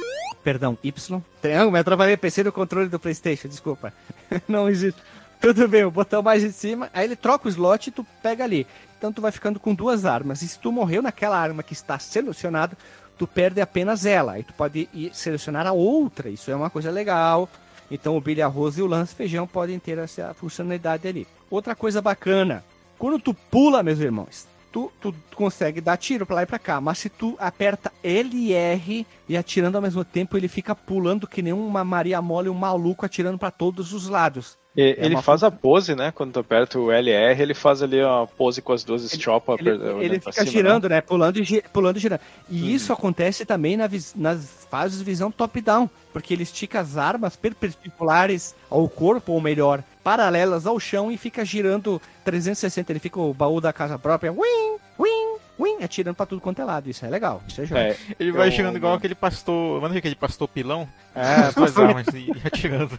perdão, 0.43 0.77
Y. 0.83 1.21
Triângulo, 1.41 1.71
me 1.71 1.79
atrapalhei, 1.79 2.17
pensei 2.17 2.43
no 2.43 2.51
controle 2.51 2.89
do 2.89 2.99
Playstation, 2.99 3.47
desculpa. 3.47 3.93
Não 4.47 4.69
existe. 4.69 5.01
Tudo 5.39 5.67
bem, 5.67 5.83
o 5.83 5.91
botão 5.91 6.23
mais 6.23 6.43
em 6.43 6.51
cima, 6.51 6.89
aí 6.93 7.05
ele 7.05 7.15
troca 7.15 7.47
o 7.47 7.49
slot 7.49 7.87
e 7.87 7.91
tu 7.91 8.05
pega 8.23 8.43
ali. 8.43 8.65
Então 8.97 9.13
tu 9.13 9.21
vai 9.21 9.31
ficando 9.31 9.59
com 9.59 9.73
duas 9.73 10.05
armas. 10.05 10.41
E 10.41 10.47
se 10.47 10.57
tu 10.57 10.71
morreu 10.71 11.01
naquela 11.01 11.37
arma 11.37 11.61
que 11.61 11.73
está 11.73 11.99
selecionada, 11.99 12.75
tu 13.17 13.27
perde 13.27 13.61
apenas 13.61 14.05
ela. 14.05 14.33
Aí 14.33 14.43
tu 14.43 14.53
pode 14.53 14.89
ir 14.93 15.11
selecionar 15.13 15.67
a 15.67 15.71
outra. 15.71 16.29
Isso 16.29 16.49
é 16.49 16.55
uma 16.55 16.69
coisa 16.69 16.89
legal. 16.89 17.47
Então 17.89 18.17
o 18.17 18.21
bilha 18.21 18.45
arroz 18.45 18.77
e 18.77 18.81
o 18.81 18.87
lance 18.87 19.13
feijão 19.13 19.47
podem 19.47 19.79
ter 19.79 19.97
essa 19.97 20.33
funcionalidade 20.33 21.07
ali. 21.07 21.27
Outra 21.49 21.75
coisa 21.75 22.01
bacana, 22.01 22.63
quando 22.97 23.19
tu 23.19 23.33
pula, 23.33 23.83
meus 23.83 23.99
irmãos, 23.99 24.47
tu, 24.71 24.91
tu 25.01 25.15
consegue 25.35 25.81
dar 25.81 25.97
tiro 25.97 26.25
pra 26.25 26.37
lá 26.37 26.43
e 26.43 26.45
pra 26.45 26.59
cá. 26.59 26.79
Mas 26.79 26.99
se 26.99 27.09
tu 27.09 27.35
aperta 27.39 27.91
L 28.03 28.35
e 28.35 28.53
R 28.53 29.07
e 29.27 29.37
atirando 29.37 29.75
ao 29.75 29.81
mesmo 29.81 30.03
tempo, 30.03 30.37
ele 30.37 30.47
fica 30.47 30.75
pulando 30.75 31.27
que 31.27 31.41
nem 31.41 31.53
uma 31.53 31.83
Maria 31.83 32.21
Mole, 32.21 32.49
um 32.49 32.53
maluco 32.53 33.05
atirando 33.05 33.37
para 33.37 33.51
todos 33.51 33.93
os 33.93 34.07
lados. 34.07 34.57
E, 34.75 34.81
é 34.91 35.05
ele 35.05 35.19
faz 35.23 35.43
a 35.43 35.49
pose, 35.49 35.95
né? 35.95 36.11
Quando 36.11 36.33
tu 36.33 36.39
aperta 36.39 36.77
o 36.77 36.91
LR, 36.91 37.41
ele 37.41 37.55
faz 37.55 37.81
ali 37.81 37.99
a 37.99 38.27
pose 38.37 38.61
com 38.61 38.73
as 38.73 38.83
duas 38.83 39.09
chopas. 39.19 39.59
Ele, 39.59 39.71
ele, 39.71 40.05
ele 40.05 40.19
fica 40.19 40.33
cima, 40.33 40.45
girando, 40.45 40.87
né? 40.87 40.97
né? 40.97 41.01
Pulando 41.01 41.39
e, 41.39 41.63
pulando 41.73 41.97
e 41.97 41.99
girando. 41.99 42.21
E 42.47 42.61
hum. 42.61 42.65
isso 42.67 42.93
acontece 42.93 43.43
também 43.43 43.75
na, 43.75 43.89
nas 44.15 44.67
fases 44.69 44.99
de 44.99 45.03
visão 45.03 45.31
top-down, 45.31 45.89
porque 46.13 46.31
ele 46.31 46.43
estica 46.43 46.79
as 46.79 46.95
armas 46.95 47.35
perpendiculares 47.35 48.53
ao 48.69 48.87
corpo, 48.87 49.31
ou 49.31 49.41
melhor, 49.41 49.83
paralelas 50.07 50.65
ao 50.65 50.79
chão 50.79 51.11
e 51.11 51.17
fica 51.17 51.43
girando 51.43 52.01
360. 52.23 52.93
Ele 52.93 52.99
fica 52.99 53.19
o 53.19 53.33
baú 53.33 53.59
da 53.59 53.73
casa 53.73 53.99
própria. 53.99 54.31
Wing, 54.31 54.77
wing, 54.97 55.37
wing, 55.59 55.83
atirando 55.83 56.15
pra 56.15 56.25
tudo 56.25 56.39
quanto 56.39 56.61
é 56.61 56.63
lado. 56.63 56.89
Isso 56.89 57.05
é 57.05 57.09
legal. 57.09 57.43
Isso 57.45 57.59
é 57.59 57.65
jogo. 57.65 57.81
É, 57.81 57.97
ele 58.17 58.31
vai 58.31 58.49
girando 58.49 58.77
igual 58.77 58.93
aquele 58.93 59.13
pastor. 59.13 59.81
Manda 59.81 59.97
aquele 59.97 60.15
pastor 60.15 60.47
pilão. 60.47 60.87
É, 61.13 61.51
faz 61.51 61.77
armas 61.77 62.07
e 62.13 62.31
atirando. 62.45 62.97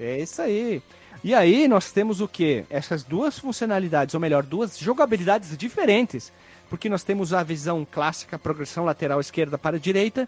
É 0.00 0.20
isso 0.20 0.40
aí. 0.40 0.82
E 1.22 1.34
aí 1.34 1.68
nós 1.68 1.92
temos 1.92 2.22
o 2.22 2.26
que? 2.26 2.64
Essas 2.70 3.02
duas 3.02 3.38
funcionalidades, 3.38 4.14
ou 4.14 4.20
melhor, 4.20 4.42
duas 4.42 4.78
jogabilidades 4.78 5.54
diferentes. 5.54 6.32
Porque 6.70 6.88
nós 6.88 7.02
temos 7.02 7.34
a 7.34 7.42
visão 7.42 7.86
clássica, 7.90 8.38
progressão 8.38 8.86
lateral 8.86 9.20
esquerda 9.20 9.58
para 9.58 9.78
direita, 9.78 10.26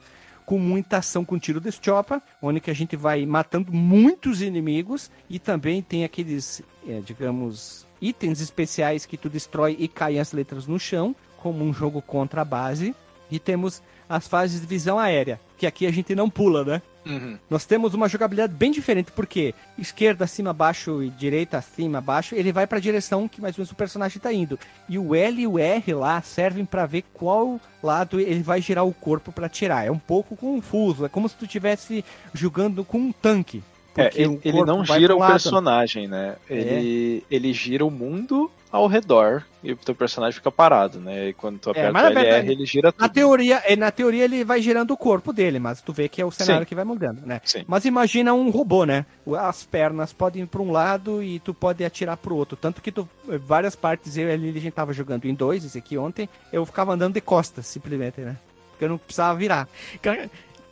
com 0.51 0.59
muita 0.59 0.97
ação 0.97 1.25
com 1.25 1.39
tiro 1.39 1.61
de 1.61 1.71
chopa, 1.71 2.21
onde 2.43 2.59
que 2.59 2.73
a 2.73 2.75
gente 2.75 2.97
vai 2.97 3.25
matando 3.25 3.73
muitos 3.73 4.43
inimigos 4.43 5.09
e 5.29 5.39
também 5.39 5.81
tem 5.81 6.03
aqueles, 6.03 6.61
é, 6.89 6.99
digamos, 6.99 7.87
itens 8.03 8.41
especiais 8.41 9.07
que 9.07 9.17
tu 9.17 9.29
destrói 9.29 9.77
e 9.79 9.87
caem 9.87 10.19
as 10.19 10.33
letras 10.33 10.67
no 10.67 10.77
chão, 10.77 11.15
como 11.37 11.65
um 11.65 11.73
jogo 11.73 12.03
contra 12.03 12.41
a 12.41 12.45
base. 12.45 12.97
E 13.31 13.39
temos 13.39 13.81
as 14.09 14.27
fases 14.27 14.61
de 14.61 14.67
visão 14.67 14.99
aérea, 14.99 15.41
que 15.57 15.69
aqui 15.69 15.87
a 15.87 15.93
gente 15.93 16.17
não 16.17 16.29
pula, 16.29 16.65
né? 16.65 16.83
Uhum. 17.05 17.39
Nós 17.49 17.65
temos 17.65 17.95
uma 17.95 18.09
jogabilidade 18.09 18.53
bem 18.53 18.71
diferente, 18.71 19.11
porque 19.13 19.55
esquerda, 19.79 20.25
acima, 20.25 20.53
baixo 20.53 21.03
e 21.03 21.11
direita, 21.11 21.59
acima, 21.59 22.01
baixo, 22.01 22.35
ele 22.35 22.53
vai 22.53 22.67
para 22.67 22.79
a 22.79 22.81
direção 22.81 23.29
que 23.29 23.41
mais 23.41 23.57
ou 23.57 23.63
menos 23.63 23.73
o 23.73 23.77
personagem 23.77 24.19
está 24.19 24.33
indo. 24.33 24.59
E 24.89 24.99
o 24.99 25.15
L 25.15 25.41
e 25.41 25.47
o 25.47 25.59
R 25.59 25.95
lá 25.95 26.21
servem 26.21 26.65
para 26.65 26.87
ver 26.87 27.05
qual 27.15 27.61
lado 27.83 28.21
ele 28.21 28.43
vai 28.43 28.61
girar 28.61 28.85
o 28.85 28.93
corpo 28.93 29.33
para 29.33 29.49
tirar. 29.49 29.87
É 29.87 29.91
um 29.91 29.99
pouco 29.99 30.37
confuso, 30.37 31.05
é 31.07 31.09
como 31.09 31.29
se 31.29 31.37
tu 31.37 31.45
estivesse 31.45 32.05
jogando 32.35 32.85
com 32.85 32.99
um 32.99 33.13
tanque. 33.13 33.63
É, 33.97 34.11
ele, 34.15 34.41
ele 34.45 34.65
não 34.65 34.85
gira 34.85 35.17
o 35.17 35.27
personagem, 35.27 36.07
né? 36.07 36.37
Ele, 36.49 37.25
é. 37.31 37.35
ele 37.35 37.53
gira 37.53 37.85
o 37.85 37.91
mundo 37.91 38.51
ao 38.71 38.87
redor 38.87 39.45
e 39.65 39.73
o 39.73 39.77
teu 39.77 39.95
personagem 39.95 40.37
fica 40.37 40.51
parado, 40.51 41.01
né? 41.01 41.29
E 41.29 41.33
quando 41.33 41.59
tu 41.59 41.71
é, 41.71 41.89
aperta 41.89 41.99
é, 41.99 42.13
o 42.13 42.19
LR, 42.19 42.53
ele 42.53 42.65
gira 42.65 42.93
tudo. 42.93 43.03
Na 43.03 43.09
teoria, 43.09 43.63
é, 43.67 43.75
na 43.75 43.91
teoria 43.91 44.25
ele 44.25 44.45
vai 44.45 44.63
girando 44.63 44.93
o 44.93 44.97
corpo 44.97 45.33
dele, 45.33 45.59
mas 45.59 45.83
tu 45.83 45.93
vê 45.93 46.09
que 46.09 46.23
é 46.23 46.25
o 46.25 46.31
cenário 46.31 46.63
Sim. 46.63 46.69
que 46.69 46.75
vai 46.75 46.85
mudando, 46.85 47.27
né? 47.27 47.41
Sim. 47.45 47.65
Mas 47.67 47.85
imagina 47.85 48.33
um 48.33 48.49
robô, 48.51 48.85
né? 48.85 49.05
As 49.39 49.65
pernas 49.65 50.13
podem 50.13 50.45
ir 50.45 50.47
para 50.47 50.63
um 50.63 50.71
lado 50.71 51.23
e 51.23 51.41
tu 51.41 51.53
pode 51.53 51.85
atirar 51.85 52.17
para 52.17 52.33
o 52.33 52.37
outro. 52.37 52.57
Tanto 52.57 52.81
que 52.81 52.93
tu, 52.93 53.09
várias 53.45 53.75
partes, 53.75 54.17
eu 54.17 54.29
e 54.29 54.33
a 54.33 54.37
Lili, 54.37 54.59
a 54.59 54.63
gente 54.63 54.75
tava 54.75 54.93
jogando 54.93 55.25
em 55.25 55.35
dois, 55.35 55.65
esse 55.65 55.79
aqui 55.79 55.99
ontem, 55.99 56.29
eu 56.53 56.65
ficava 56.65 56.93
andando 56.93 57.15
de 57.15 57.21
costas, 57.21 57.67
simplesmente, 57.67 58.21
né? 58.21 58.37
Porque 58.71 58.85
eu 58.85 58.89
não 58.89 58.99
precisava 58.99 59.37
virar. 59.37 59.69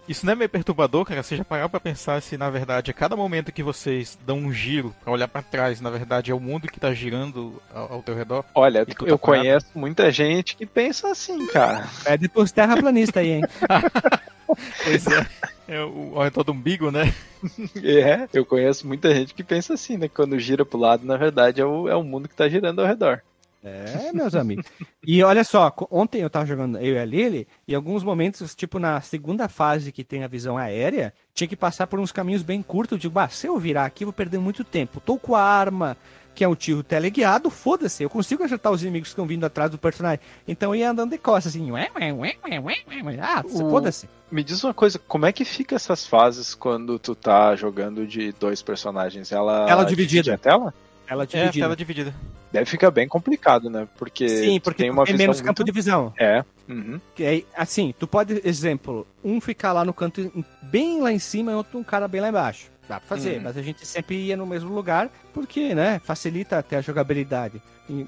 Isso 0.09 0.25
não 0.25 0.33
é 0.33 0.37
meio 0.37 0.49
perturbador, 0.49 1.05
cara? 1.05 1.23
Você 1.23 1.37
já 1.37 1.45
parou 1.45 1.69
pra 1.69 1.79
pensar 1.79 2.23
se, 2.23 2.37
na 2.39 2.49
verdade, 2.49 2.91
a 2.91 2.95
cada 2.95 3.15
momento 3.15 3.53
que 3.53 3.63
vocês 3.63 4.19
dão 4.25 4.39
um 4.39 4.53
giro 4.53 4.95
pra 5.05 5.13
olhar 5.13 5.29
para 5.29 5.43
trás, 5.43 5.81
na 5.81 5.91
verdade, 5.91 6.31
é 6.31 6.35
o 6.35 6.41
mundo 6.41 6.67
que 6.67 6.81
tá 6.81 6.95
girando 6.95 7.61
ao, 7.75 7.95
ao 7.95 8.03
teu 8.03 8.15
redor? 8.15 8.45
Olha, 8.55 8.87
tá 8.87 8.95
eu 9.05 9.19
conheço 9.19 9.67
muita 9.75 10.11
gente 10.11 10.57
que 10.57 10.65
pensa 10.65 11.11
assim, 11.11 11.47
cara. 11.49 11.87
É 12.07 12.17
depois 12.17 12.51
terraplanista 12.51 13.21
aí, 13.21 13.33
hein? 13.33 13.43
pois 14.83 15.07
é. 15.07 15.27
É 15.69 15.83
o 15.83 16.23
redor 16.23 16.43
do 16.43 16.53
umbigo, 16.53 16.91
né? 16.91 17.15
É, 17.85 18.27
eu 18.33 18.45
conheço 18.45 18.85
muita 18.85 19.15
gente 19.15 19.33
que 19.33 19.45
pensa 19.45 19.75
assim, 19.75 19.97
né? 19.97 20.09
Que 20.09 20.15
quando 20.15 20.39
gira 20.41 20.65
pro 20.65 20.77
lado, 20.77 21.07
na 21.07 21.17
verdade, 21.17 21.61
é 21.61 21.65
o, 21.65 21.89
é 21.89 21.95
o 21.95 22.03
mundo 22.03 22.29
que 22.29 22.35
tá 22.35 22.49
girando 22.49 22.81
ao 22.81 22.87
redor. 22.87 23.23
É, 23.63 24.13
meus 24.13 24.35
amigos. 24.35 24.67
E 25.05 25.23
olha 25.23 25.43
só, 25.43 25.75
ontem 25.91 26.21
eu 26.21 26.31
tava 26.31 26.47
jogando 26.47 26.79
eu 26.79 26.95
e 26.95 26.99
a 26.99 27.05
Lily, 27.05 27.49
e 27.67 27.75
alguns 27.75 28.05
momentos, 28.05 28.55
tipo 28.55 28.79
na 28.79 29.01
segunda 29.01 29.49
fase 29.49 29.91
que 29.91 30.05
tem 30.05 30.23
a 30.23 30.29
visão 30.29 30.57
aérea, 30.57 31.13
tinha 31.35 31.49
que 31.49 31.57
passar 31.57 31.87
por 31.87 31.99
uns 31.99 32.13
caminhos 32.13 32.43
bem 32.43 32.63
curtos. 32.63 32.99
Digo, 32.99 33.15
bah, 33.15 33.29
se 33.29 33.47
eu 33.47 33.59
virar 33.59 33.85
aqui, 33.85 34.05
eu 34.05 34.09
vou 34.09 34.13
perder 34.13 34.39
muito 34.39 34.63
tempo. 34.63 35.01
Tô 35.01 35.19
com 35.19 35.35
a 35.35 35.43
arma, 35.43 35.97
que 36.39 36.45
é 36.45 36.49
um 36.49 36.55
tiro 36.55 36.85
teleguiado, 36.85 37.51
foda-se, 37.51 38.05
eu 38.05 38.09
consigo 38.09 38.45
acertar 38.45 38.71
os 38.71 38.81
inimigos 38.81 39.09
que 39.09 39.13
estão 39.13 39.27
vindo 39.27 39.45
atrás 39.45 39.73
do 39.73 39.77
personagem. 39.77 40.21
Então 40.47 40.73
eu 40.73 40.79
ia 40.79 40.91
andando 40.91 41.11
de 41.11 41.19
costas, 41.19 41.53
assim, 41.53 41.69
ué, 41.73 41.91
ué, 41.97 42.13
ué, 42.13 42.37
ué, 42.45 42.61
ué, 42.61 43.19
ah, 43.21 43.43
o... 43.45 43.71
foda-se. 43.71 44.09
Me 44.31 44.45
diz 44.45 44.63
uma 44.63 44.73
coisa, 44.73 45.01
como 45.01 45.27
é 45.27 45.33
que 45.33 45.45
fica 45.45 45.75
essas 45.75 46.07
fases 46.07 46.55
quando 46.55 46.97
tu 46.97 47.17
tá 47.17 47.57
jogando 47.57 48.07
de 48.07 48.31
dois 48.31 48.63
personagens? 48.63 49.33
Ela, 49.33 49.69
ela 49.69 49.83
dividida. 49.85 50.35
a 50.35 50.39
tela? 50.39 50.73
Ela 51.09 51.27
dividida. 51.27 51.59
É, 51.59 51.63
tela 51.63 51.77
dividida. 51.77 52.15
Deve 52.53 52.67
ficar 52.67 52.91
bem 52.91 53.09
complicado, 53.09 53.69
né? 53.69 53.89
Porque 53.99 54.29
Sim, 54.29 54.61
porque 54.61 54.83
tem 54.85 54.91
uma 54.91 55.05
tem 55.05 55.17
menos 55.17 55.41
campo 55.41 55.65
de 55.65 55.73
visão. 55.73 56.13
É. 56.19 56.45
Uhum. 56.69 57.01
Que 57.15 57.47
assim, 57.57 57.95
tu 57.99 58.07
pode, 58.07 58.41
exemplo, 58.45 59.07
um 59.25 59.41
ficar 59.41 59.73
lá 59.73 59.85
no 59.85 59.93
canto 59.93 60.33
bem 60.63 61.01
lá 61.01 61.13
em 61.13 61.19
cima 61.19 61.53
e 61.53 61.55
outro 61.55 61.79
um 61.79 61.85
cara 61.85 62.07
bem 62.09 62.21
lá 62.21 62.29
embaixo. 62.29 62.71
Dá 62.89 62.99
pra 62.99 63.09
fazer, 63.09 63.37
uhum. 63.37 63.43
mas 63.45 63.57
a 63.57 63.63
gente 63.63 63.87
sempre 63.87 64.17
ia 64.17 64.37
no 64.37 64.47
mesmo 64.47 64.73
lugar, 64.73 65.11
porque, 65.35 65.75
né, 65.75 66.01
facilita 66.03 66.59
até 66.59 66.77
a 66.77 66.81
jogabilidade. 66.81 67.61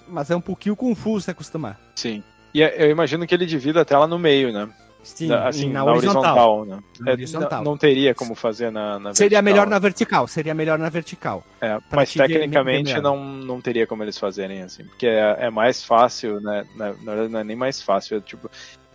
Mas 0.09 0.31
é 0.31 0.37
um 0.37 0.41
pouquinho 0.41 0.75
confuso 0.75 1.25
se 1.25 1.31
acostumar. 1.31 1.79
Sim. 1.95 2.23
E 2.55 2.63
é, 2.63 2.83
eu 2.85 2.91
imagino 2.91 3.27
que 3.27 3.35
ele 3.35 3.47
divida 3.47 3.83
a 3.83 3.85
tela 3.85 4.07
no 4.07 4.19
meio, 4.19 4.53
né? 4.53 4.69
Sim, 5.03 5.33
assim, 5.33 5.69
na, 5.69 5.85
na 5.85 5.93
horizontal. 5.93 6.23
horizontal, 6.23 6.65
né? 6.67 6.83
na 7.01 7.11
é, 7.11 7.13
horizontal. 7.15 7.65
Não, 7.65 7.77
teria 7.77 8.15
como 8.15 8.35
fazer 8.35 8.71
na, 8.71 8.99
na 8.99 9.15
Seria 9.15 9.41
melhor 9.41 9.67
na 9.67 9.79
vertical, 9.79 10.29
seria 10.29 10.55
melhor 10.55 10.79
na 10.79 10.89
vertical. 10.89 11.43
É, 11.61 11.79
mas 11.91 12.13
tecnicamente 12.13 13.01
não, 13.01 13.25
não 13.25 13.61
teria 13.61 13.87
como 13.87 14.03
eles 14.03 14.19
fazerem 14.19 14.63
assim, 14.63 14.85
porque 14.85 15.07
é, 15.07 15.37
é 15.41 15.51
mais 15.51 15.83
fácil, 15.83 16.41
né? 16.41 16.67
Na, 16.77 16.89
na 16.89 17.15
verdade 17.15 17.33
não 17.33 17.41
é 17.41 17.45
nem 17.45 17.57
mais 17.57 17.81
fácil, 17.81 18.19
é, 18.19 18.21
tipo, 18.21 18.51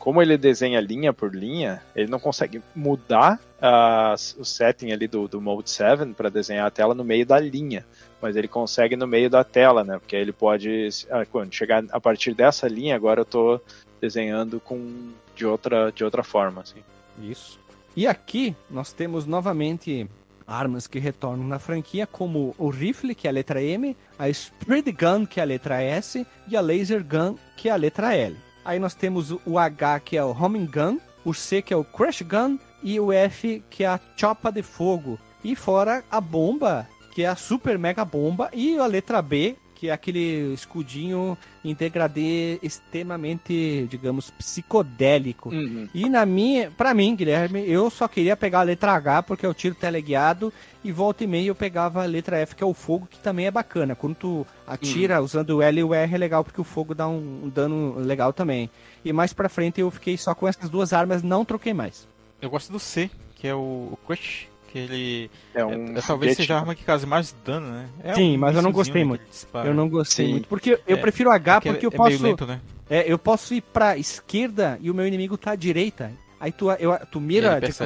como 0.06 0.22
ele 0.22 0.38
desenha 0.38 0.80
linha 0.80 1.12
por 1.12 1.34
linha, 1.34 1.82
ele 1.96 2.12
não 2.12 2.20
consegue 2.20 2.62
mudar 2.76 3.40
uh, 3.58 4.14
o 4.40 4.46
setting 4.46 4.92
ali 4.92 5.08
do, 5.08 5.28
do 5.28 5.42
Mode 5.42 5.68
7 5.68 6.14
para 6.14 6.30
desenhar 6.30 6.68
a 6.68 6.70
tela 6.70 6.94
no 6.94 7.04
meio 7.04 7.26
da 7.26 7.40
linha. 7.40 7.84
Mas 8.22 8.36
ele 8.36 8.48
consegue 8.48 8.96
no 8.96 9.08
meio 9.08 9.32
da 9.32 9.44
tela, 9.44 9.84
né? 9.84 9.98
Porque 9.98 10.16
aí 10.16 10.22
ele 10.22 10.32
pode, 10.32 10.90
uh, 11.06 11.28
quando 11.32 11.52
chegar 11.52 11.84
a 11.90 12.00
partir 12.00 12.36
dessa 12.36 12.68
linha, 12.68 12.96
agora 12.96 13.22
eu 13.22 13.24
estou 13.24 13.60
desenhando 14.00 14.60
com 14.60 15.12
de 15.36 15.46
outra, 15.46 15.92
de 15.92 16.04
outra 16.04 16.24
forma. 16.24 16.62
Assim. 16.62 16.82
Isso. 17.22 17.60
E 17.96 18.08
aqui 18.08 18.56
nós 18.70 18.92
temos 18.92 19.26
novamente 19.26 20.10
armas 20.48 20.88
que 20.88 21.00
retornam 21.00 21.48
na 21.48 21.60
franquia, 21.60 22.06
como 22.06 22.54
o 22.58 22.70
rifle, 22.70 23.16
que 23.16 23.28
é 23.28 23.30
a 23.30 23.34
letra 23.34 23.62
M, 23.62 23.96
a 24.18 24.30
Spread 24.30 24.92
Gun, 24.92 25.26
que 25.26 25.40
é 25.40 25.44
a 25.44 25.46
letra 25.46 25.82
S, 25.82 26.26
e 26.48 26.56
a 26.56 26.62
Laser 26.62 27.04
Gun, 27.04 27.36
que 27.58 27.70
é 27.70 27.72
a 27.72 27.76
letra 27.76 28.16
L. 28.16 28.36
Aí 28.64 28.80
nós 28.80 28.96
temos 28.96 29.32
o 29.46 29.60
H, 29.60 30.00
que 30.02 30.18
é 30.18 30.24
o 30.24 30.32
Homing 30.32 30.68
Gun, 30.68 31.00
o 31.24 31.34
C, 31.34 31.62
que 31.62 31.74
é 31.74 31.78
o 31.78 31.84
Crash 31.84 32.22
Gun, 32.22 32.58
e 32.84 33.00
o 33.00 33.12
F, 33.12 33.64
que 33.70 33.84
é 33.84 33.88
a 33.88 34.00
Chopa 34.16 34.52
de 34.52 34.62
Fogo. 34.62 35.20
E 35.44 35.56
fora 35.56 36.04
a 36.10 36.20
bomba, 36.20 36.88
que 37.14 37.24
é 37.24 37.28
a 37.28 37.36
Super 37.36 37.80
Mega 37.80 38.04
Bomba, 38.04 38.50
e 38.54 38.78
a 38.78 38.86
letra 38.86 39.22
B, 39.22 39.56
que 39.76 39.90
é 39.90 39.92
aquele 39.92 40.54
escudinho 40.54 41.38
em 41.64 41.76
degradê 41.76 42.58
extremamente, 42.64 43.86
digamos, 43.90 44.32
psicodélico. 44.32 45.50
Uhum. 45.50 45.88
E 45.94 46.10
na 46.10 46.26
minha, 46.26 46.72
para 46.72 46.94
mim, 46.94 47.16
Guilherme, 47.16 47.70
eu 47.70 47.90
só 47.90 48.08
queria 48.08 48.38
pegar 48.38 48.62
a 48.62 48.64
letra 48.64 48.94
H 48.94 49.24
porque 49.24 49.46
é 49.46 49.50
o 49.50 49.54
tiro 49.54 49.76
teleguiado 49.76 50.52
e 50.84 50.92
volta 50.92 51.24
e 51.24 51.28
meia 51.28 51.48
eu 51.48 51.56
pegava 51.56 52.02
a 52.02 52.06
letra 52.06 52.38
F 52.38 52.56
que 52.56 52.64
é 52.64 52.66
o 52.66 52.74
fogo, 52.74 53.08
que 53.10 53.20
também 53.20 53.48
é 53.48 53.52
bacana. 53.52 53.96
Quando 53.96 54.16
tu 54.16 54.48
atira 54.66 55.20
uhum. 55.20 55.26
usando 55.26 55.50
o 55.52 55.62
L 55.62 55.80
e 55.80 55.84
o 55.84 55.94
R 55.94 56.16
é 56.16 56.18
legal 56.18 56.44
porque 56.44 56.62
o 56.62 56.64
fogo 56.64 56.96
dá 56.96 57.08
um, 57.08 57.42
um 57.44 57.50
dano 57.50 58.00
legal 58.00 58.32
também. 58.32 58.70
E 59.04 59.12
mais 59.12 59.34
para 59.34 59.50
frente 59.50 59.82
eu 59.82 59.92
fiquei 59.92 60.18
só 60.18 60.34
com 60.34 60.48
essas 60.48 60.70
duas 60.70 60.94
armas, 60.94 61.22
não 61.22 61.44
troquei 61.44 61.74
mais. 61.74 62.08
Eu 62.42 62.50
gosto 62.50 62.72
do 62.72 62.80
C, 62.80 63.10
que 63.36 63.48
é 63.48 63.54
o, 63.54 63.90
o 63.92 64.00
Crush 64.06 64.48
que 64.76 64.80
ele. 64.80 65.32
É 65.54 65.64
um. 65.64 65.98
É, 65.98 66.02
talvez 66.02 66.36
seja 66.36 66.56
a 66.56 66.60
arma 66.60 66.76
que 66.76 66.84
cause 66.84 67.06
mais 67.06 67.34
dano, 67.46 67.72
né? 67.72 67.90
É 68.04 68.14
Sim, 68.14 68.36
um 68.36 68.40
mas 68.40 68.56
eu 68.56 68.62
não 68.62 68.74
gostei 68.74 69.06
muito. 69.06 69.24
Eu 69.64 69.74
não 69.74 69.88
gostei 69.88 70.26
Sim. 70.26 70.32
muito. 70.34 70.48
Porque 70.50 70.78
eu 70.86 70.98
é, 70.98 71.00
prefiro 71.00 71.32
H 71.32 71.62
porque, 71.62 71.70
porque 71.70 71.86
eu 71.86 71.92
é 71.94 71.96
posso. 71.96 72.24
Lento, 72.24 72.46
né? 72.46 72.60
É, 72.90 73.12
eu 73.12 73.18
posso 73.18 73.54
ir 73.54 73.62
pra 73.62 73.98
esquerda 73.98 74.78
e 74.82 74.92
o 74.92 74.94
meu 74.94 75.08
inimigo 75.08 75.38
tá 75.38 75.52
à 75.52 75.56
direita. 75.56 76.12
Aí 76.40 76.52
tu, 76.52 76.70
eu, 76.72 76.98
tu 77.10 77.22
mira. 77.22 77.62
Tipo, 77.62 77.84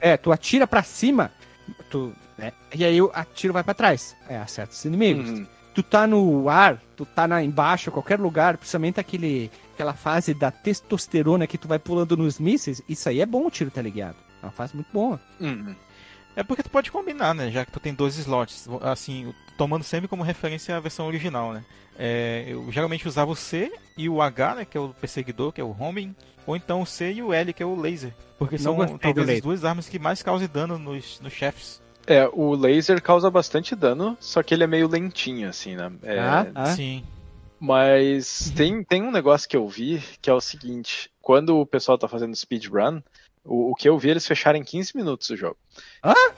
é, 0.00 0.16
tu 0.16 0.32
atira 0.32 0.66
pra 0.66 0.82
cima. 0.82 1.30
Tu, 1.88 2.12
né? 2.36 2.52
E 2.74 2.84
aí 2.84 3.00
o 3.00 3.10
tiro 3.34 3.52
vai 3.52 3.62
pra 3.62 3.72
trás. 3.72 4.16
É, 4.28 4.36
acerta 4.36 4.72
os 4.72 4.84
inimigos. 4.84 5.30
Uhum. 5.30 5.46
Tu 5.72 5.82
tá 5.82 6.06
no 6.06 6.50
ar, 6.50 6.82
tu 6.96 7.06
tá 7.06 7.26
na, 7.26 7.42
embaixo, 7.42 7.90
qualquer 7.90 8.20
lugar, 8.20 8.58
principalmente 8.58 9.00
aquele, 9.00 9.50
aquela 9.72 9.94
fase 9.94 10.34
da 10.34 10.50
testosterona 10.50 11.46
que 11.46 11.56
tu 11.56 11.66
vai 11.66 11.78
pulando 11.78 12.14
nos 12.14 12.38
mísseis, 12.38 12.82
isso 12.86 13.08
aí 13.08 13.22
é 13.22 13.26
bom 13.26 13.46
o 13.46 13.50
tiro 13.50 13.70
teleguiado. 13.70 14.16
É 14.42 14.46
uma 14.46 14.52
fase 14.52 14.74
muito 14.74 14.92
boa. 14.92 15.18
Uhum. 15.40 15.74
É 16.34 16.42
porque 16.42 16.62
tu 16.62 16.70
pode 16.70 16.90
combinar, 16.90 17.34
né? 17.34 17.50
Já 17.50 17.64
que 17.64 17.72
tu 17.72 17.80
tem 17.80 17.92
dois 17.92 18.16
slots, 18.16 18.68
assim, 18.80 19.34
tomando 19.56 19.84
sempre 19.84 20.08
como 20.08 20.22
referência 20.22 20.76
a 20.76 20.80
versão 20.80 21.06
original, 21.06 21.52
né? 21.52 21.64
É, 21.98 22.46
eu 22.48 22.70
geralmente 22.72 23.06
usava 23.06 23.30
o 23.30 23.36
C 23.36 23.70
e 23.96 24.08
o 24.08 24.22
H, 24.22 24.54
né? 24.54 24.64
Que 24.64 24.78
é 24.78 24.80
o 24.80 24.88
perseguidor, 24.88 25.52
que 25.52 25.60
é 25.60 25.64
o 25.64 25.76
homing, 25.78 26.14
ou 26.46 26.56
então 26.56 26.80
o 26.80 26.86
C 26.86 27.12
e 27.12 27.22
o 27.22 27.32
L, 27.32 27.52
que 27.52 27.62
é 27.62 27.66
o 27.66 27.78
laser. 27.78 28.14
Porque 28.38 28.56
Não 28.56 28.76
são 28.76 28.98
talvez 28.98 29.28
as 29.28 29.40
duas 29.40 29.64
armas 29.64 29.88
que 29.88 29.98
mais 29.98 30.22
causam 30.22 30.48
dano 30.48 30.78
nos, 30.78 31.20
nos 31.20 31.32
chefes. 31.32 31.82
É, 32.06 32.28
o 32.32 32.54
laser 32.54 33.00
causa 33.00 33.30
bastante 33.30 33.76
dano, 33.76 34.16
só 34.18 34.42
que 34.42 34.54
ele 34.54 34.64
é 34.64 34.66
meio 34.66 34.88
lentinho, 34.88 35.48
assim, 35.48 35.76
né? 35.76 35.92
É... 36.02 36.18
Ah, 36.18 36.46
ah. 36.54 36.66
Sim. 36.66 37.04
Mas 37.60 38.48
uhum. 38.48 38.54
tem, 38.54 38.84
tem 38.84 39.02
um 39.02 39.12
negócio 39.12 39.48
que 39.48 39.56
eu 39.56 39.68
vi 39.68 40.02
que 40.20 40.28
é 40.28 40.34
o 40.34 40.40
seguinte: 40.40 41.08
quando 41.20 41.56
o 41.58 41.64
pessoal 41.64 41.96
tá 41.96 42.08
fazendo 42.08 42.34
speedrun, 42.34 43.00
o, 43.44 43.70
o 43.70 43.74
que 43.74 43.88
eu 43.88 43.98
vi 43.98 44.10
eles 44.10 44.26
fecharem 44.26 44.62
15 44.62 44.96
minutos 44.96 45.30
o 45.30 45.36
jogo. 45.36 45.56
Ah? 46.02 46.32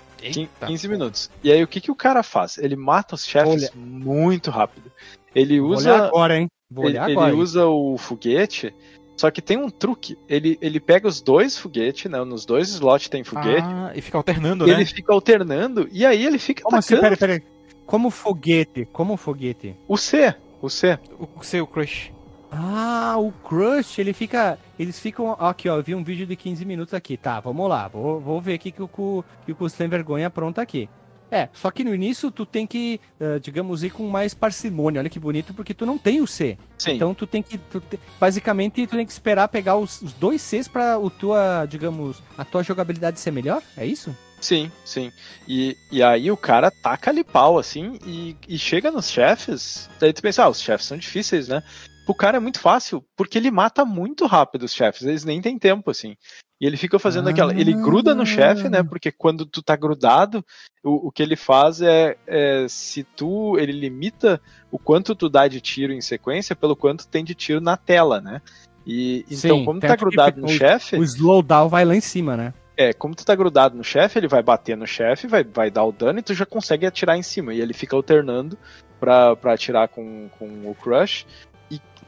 15 0.67 0.89
minutos. 0.89 1.31
E 1.43 1.53
aí 1.53 1.63
o 1.63 1.69
que, 1.69 1.81
que 1.81 1.91
o 1.91 1.95
cara 1.95 2.23
faz? 2.23 2.57
Ele 2.57 2.77
mata 2.77 3.15
os 3.15 3.27
chefes 3.27 3.65
Olha. 3.65 3.71
muito 3.75 4.51
rápido. 4.51 4.91
Ele 5.35 5.61
usa. 5.61 5.91
Vou 5.91 5.99
olhar 5.99 6.07
agora, 6.07 6.39
hein? 6.39 6.49
Vou 6.71 6.87
ele, 6.87 6.99
agora, 6.99 7.33
ele 7.33 7.41
usa 7.41 7.67
o 7.67 7.99
foguete. 7.99 8.75
Só 9.17 9.31
que 9.31 9.43
tem 9.43 9.57
um 9.57 9.69
truque. 9.71 10.19
Ele, 10.29 10.59
ele 10.61 10.81
pega 10.81 11.07
os 11.07 11.21
dois 11.21 11.57
foguetes, 11.57 12.11
né? 12.11 12.23
Nos 12.25 12.45
dois 12.45 12.69
slots 12.71 13.09
tem 13.09 13.23
foguete. 13.23 13.63
Ah, 13.63 13.93
e 13.95 14.01
fica 14.01 14.17
alternando, 14.17 14.67
e 14.67 14.71
né? 14.71 14.75
ele 14.75 14.87
fica 14.87 15.13
alternando. 15.13 15.89
E 15.93 16.05
aí 16.05 16.25
ele 16.25 16.39
fica 16.39 16.63
Como 16.63 16.77
atacando. 16.77 17.07
Assim? 17.07 17.17
Pera, 17.17 17.39
pera. 17.39 17.43
Como 17.87 18.11
foguete? 18.11 18.89
Como 18.93 19.17
foguete? 19.17 19.77
O 19.87 19.97
C. 19.97 20.35
O 20.61 20.71
C. 20.71 20.99
O 21.19 21.45
C, 21.45 21.61
o 21.61 21.67
Crush. 21.67 22.14
Ah, 22.57 23.17
o 23.19 23.33
Crush, 23.33 23.99
ele 23.99 24.13
fica. 24.13 24.59
Eles 24.79 24.99
ficam. 24.99 25.33
Aqui, 25.33 25.69
ó, 25.69 25.77
eu 25.77 25.83
vi 25.83 25.95
um 25.95 26.05
vídeo 26.05 26.27
de 26.27 26.37
15 26.37 26.65
minutos 26.65 26.95
aqui. 26.95 27.17
Tá, 27.17 27.41
vamos 27.41 27.69
lá. 27.69 27.89
Vou, 27.89 28.21
vou 28.21 28.41
ver 28.41 28.55
aqui 28.55 28.71
que 28.71 28.83
o 28.83 28.89
que 28.89 29.55
o 29.59 29.69
Sem 29.69 29.89
Vergonha 29.89 30.31
pronto 30.31 30.61
aqui. 30.61 30.89
É, 31.31 31.49
só 31.53 31.71
que 31.71 31.83
no 31.83 31.93
início 31.93 32.31
tu 32.31 32.47
tem 32.47 32.65
que, 32.65 33.01
uh, 33.21 33.41
digamos, 33.41 33.83
ir 33.83 33.91
com 33.91 34.07
mais 34.09 34.35
parcimônia. 34.35 35.01
Olha 35.01 35.11
que 35.11 35.19
bonito, 35.19 35.53
porque 35.53 35.75
tu 35.75 35.85
não 35.85 35.99
tem 35.99 36.21
o 36.21 36.27
C. 36.27 36.57
Sim. 36.79 36.93
Então 36.93 37.13
tu 37.13 37.27
tem 37.27 37.43
que. 37.43 37.59
Tu 37.59 37.81
te... 37.81 37.99
Basicamente, 38.21 38.87
tu 38.87 38.97
tem 38.97 39.05
que 39.05 39.13
esperar 39.13 39.49
pegar 39.49 39.77
os, 39.77 40.01
os 40.01 40.13
dois 40.13 40.41
Cs 40.41 40.69
pra 40.69 40.97
o 40.97 41.11
tua, 41.11 41.67
digamos, 41.67 42.23
a 42.39 42.45
tua 42.45 42.63
jogabilidade 42.63 43.19
ser 43.19 43.33
melhor? 43.33 43.61
É 43.77 43.85
isso? 43.85 44.17
Sim, 44.41 44.71
sim. 44.85 45.11
E, 45.49 45.75
e 45.91 46.03
aí 46.03 46.31
o 46.31 46.37
cara 46.37 46.71
taca 46.71 47.11
ali 47.11 47.25
pau, 47.25 47.59
assim, 47.59 47.99
e, 48.07 48.37
e 48.47 48.59
chega 48.59 48.91
nos 48.91 49.11
chefes. 49.11 49.89
Daí 49.99 50.13
tu 50.13 50.21
pensa, 50.21 50.45
ah, 50.45 50.51
os 50.51 50.61
chefes 50.61 50.87
são 50.87 50.99
difíceis, 50.99 51.49
né? 51.49 51.63
O 52.07 52.15
cara 52.15 52.37
é 52.37 52.41
muito 52.41 52.61
fácil, 52.61 53.05
porque 53.17 53.39
ele 53.39 53.51
mata 53.51 53.85
muito 53.85 54.27
rápido 54.27 54.65
os 54.65 54.75
chefes, 54.75 55.03
eles 55.03 55.25
nem 55.25 55.41
têm 55.41 55.59
tempo, 55.59 55.91
assim. 55.91 56.17
E 56.61 56.67
ele 56.67 56.77
fica 56.77 56.99
fazendo 56.99 57.29
ah. 57.29 57.31
aquela. 57.31 57.53
Ele 57.53 57.73
gruda 57.73 58.15
no 58.15 58.25
chefe, 58.25 58.69
né? 58.69 58.83
Porque 58.83 59.11
quando 59.11 59.45
tu 59.45 59.63
tá 59.63 59.75
grudado, 59.75 60.45
o, 60.83 61.09
o 61.09 61.13
que 61.13 61.23
ele 61.23 61.37
faz 61.37 61.81
é, 61.81 62.17
é, 62.27 62.67
Se 62.69 63.03
tu. 63.03 63.59
Ele 63.59 63.73
limita 63.73 64.41
o 64.71 64.79
quanto 64.79 65.15
tu 65.15 65.29
dá 65.29 65.49
de 65.49 65.61
tiro 65.61 65.93
em 65.93 66.01
sequência 66.01 66.55
pelo 66.55 66.77
quanto 66.77 67.09
tem 67.09 67.25
de 67.25 67.35
tiro 67.35 67.61
na 67.61 67.77
tela, 67.77 68.21
né? 68.21 68.41
E, 68.87 69.25
então, 69.31 69.59
Sim, 69.59 69.65
como 69.65 69.81
tu 69.81 69.87
tá 69.87 69.97
grudado 69.97 70.41
no 70.41 70.49
chefe. 70.49 70.97
O 70.97 71.03
slowdown 71.03 71.69
vai 71.69 71.85
lá 71.85 71.97
em 71.97 72.01
cima, 72.01 72.37
né? 72.37 72.55
É, 72.77 72.93
como 72.93 73.15
tu 73.15 73.25
tá 73.25 73.35
grudado 73.35 73.77
no 73.77 73.85
chefe, 73.85 74.19
ele 74.19 74.27
vai 74.27 74.43
bater 74.43 74.77
no 74.77 74.87
chefe, 74.87 75.27
vai, 75.27 75.45
vai 75.45 75.71
dar 75.71 75.85
o 75.85 75.93
dano 75.93 76.19
e 76.19 76.23
tu 76.23 76.35
já 76.35 76.45
consegue 76.45 76.85
atirar 76.85 77.17
em 77.17 77.23
cima. 77.23 77.55
E 77.55 77.61
ele 77.61 77.73
fica 77.73 77.95
alternando 77.95 78.59
pra, 78.99 79.37
pra 79.37 79.55
atirar 79.55 79.89
com, 79.89 80.29
com 80.39 80.47
o 80.69 80.75
Crush. 80.75 81.25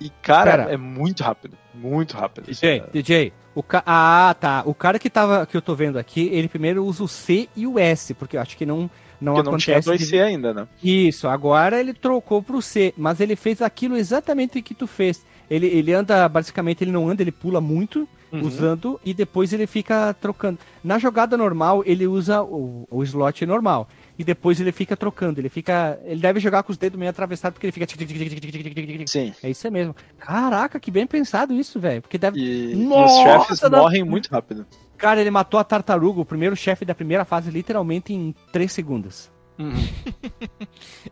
E, 0.01 0.07
e 0.07 0.11
cara, 0.23 0.65
Pera. 0.65 0.73
é 0.73 0.77
muito 0.77 1.23
rápido. 1.23 1.57
Muito 1.75 2.17
rápido. 2.17 2.47
DJ, 2.47 2.85
DJ, 2.93 3.33
o 3.55 3.63
ca... 3.63 3.83
Ah, 3.87 4.35
tá. 4.39 4.63
O 4.67 4.75
cara 4.75 4.99
que, 4.99 5.11
tava, 5.11 5.47
que 5.47 5.57
eu 5.57 5.63
tô 5.63 5.75
vendo 5.75 5.99
aqui, 5.99 6.29
ele 6.33 6.49
primeiro 6.49 6.85
usa 6.85 7.05
o 7.05 7.09
C 7.09 7.49
e 7.57 7.67
o 7.67 7.79
S, 7.79 8.15
porque 8.15 8.37
eu 8.37 8.41
acho 8.41 8.57
que 8.57 8.67
não. 8.67 8.91
Não, 9.19 9.35
porque 9.35 9.49
acontece 9.49 9.89
não 9.89 9.97
tinha 9.97 10.07
2C 10.07 10.11
de... 10.11 10.21
ainda, 10.21 10.53
né? 10.53 10.69
Isso, 10.83 11.27
agora 11.27 11.81
ele 11.81 11.95
trocou 11.95 12.43
pro 12.43 12.61
C, 12.61 12.93
mas 12.99 13.19
ele 13.19 13.35
fez 13.35 13.63
aquilo 13.63 13.97
exatamente 13.97 14.61
que 14.61 14.75
tu 14.75 14.87
fez. 14.87 15.25
Ele, 15.51 15.67
ele 15.67 15.93
anda, 15.93 16.29
basicamente, 16.29 16.85
ele 16.85 16.91
não 16.91 17.09
anda, 17.09 17.23
ele 17.23 17.33
pula 17.33 17.61
muito, 17.61 18.07
uhum. 18.31 18.43
usando, 18.43 19.01
e 19.05 19.15
depois 19.15 19.53
ele 19.53 19.67
fica 19.67 20.15
trocando. 20.15 20.59
Na 20.83 20.99
jogada 20.99 21.37
normal, 21.37 21.83
ele 21.87 22.07
usa 22.07 22.43
o, 22.43 22.87
o 22.91 23.03
slot 23.05 23.47
normal. 23.47 23.89
E 24.19 24.25
depois 24.25 24.61
ele 24.61 24.73
fica 24.73 24.97
trocando. 24.97 25.41
Ele 25.41 25.49
fica. 25.49 25.99
Ele 26.05 26.21
deve 26.21 26.41
jogar 26.41 26.63
com 26.63 26.73
os 26.73 26.79
dedos 26.79 26.99
meio 26.99 27.11
atravessados 27.11 27.55
porque 27.55 27.67
ele 27.67 27.73
fica. 27.73 29.07
Sim. 29.07 29.35
É 29.43 29.51
isso 29.51 29.71
mesmo. 29.71 29.95
Caraca, 30.19 30.81
que 30.81 30.91
bem 30.91 31.07
pensado 31.07 31.53
isso, 31.53 31.79
velho. 31.79 32.01
Porque 32.01 32.17
deve. 32.17 32.41
E, 32.41 32.75
Nossa, 32.75 33.15
e 33.15 33.19
os 33.19 33.47
chefes 33.49 33.71
morrem 33.71 34.05
muito 34.05 34.29
rápido. 34.29 34.67
Cara, 34.97 35.21
ele 35.21 35.31
matou 35.31 35.61
a 35.61 35.65
tartaruga, 35.65 36.21
o 36.21 36.25
primeiro 36.25 36.57
chefe 36.57 36.85
da 36.85 36.95
primeira 36.95 37.25
fase, 37.25 37.51
literalmente 37.51 38.15
em 38.15 38.35
3 38.51 38.73
segundos. 38.73 39.31
Uhum. 39.59 39.73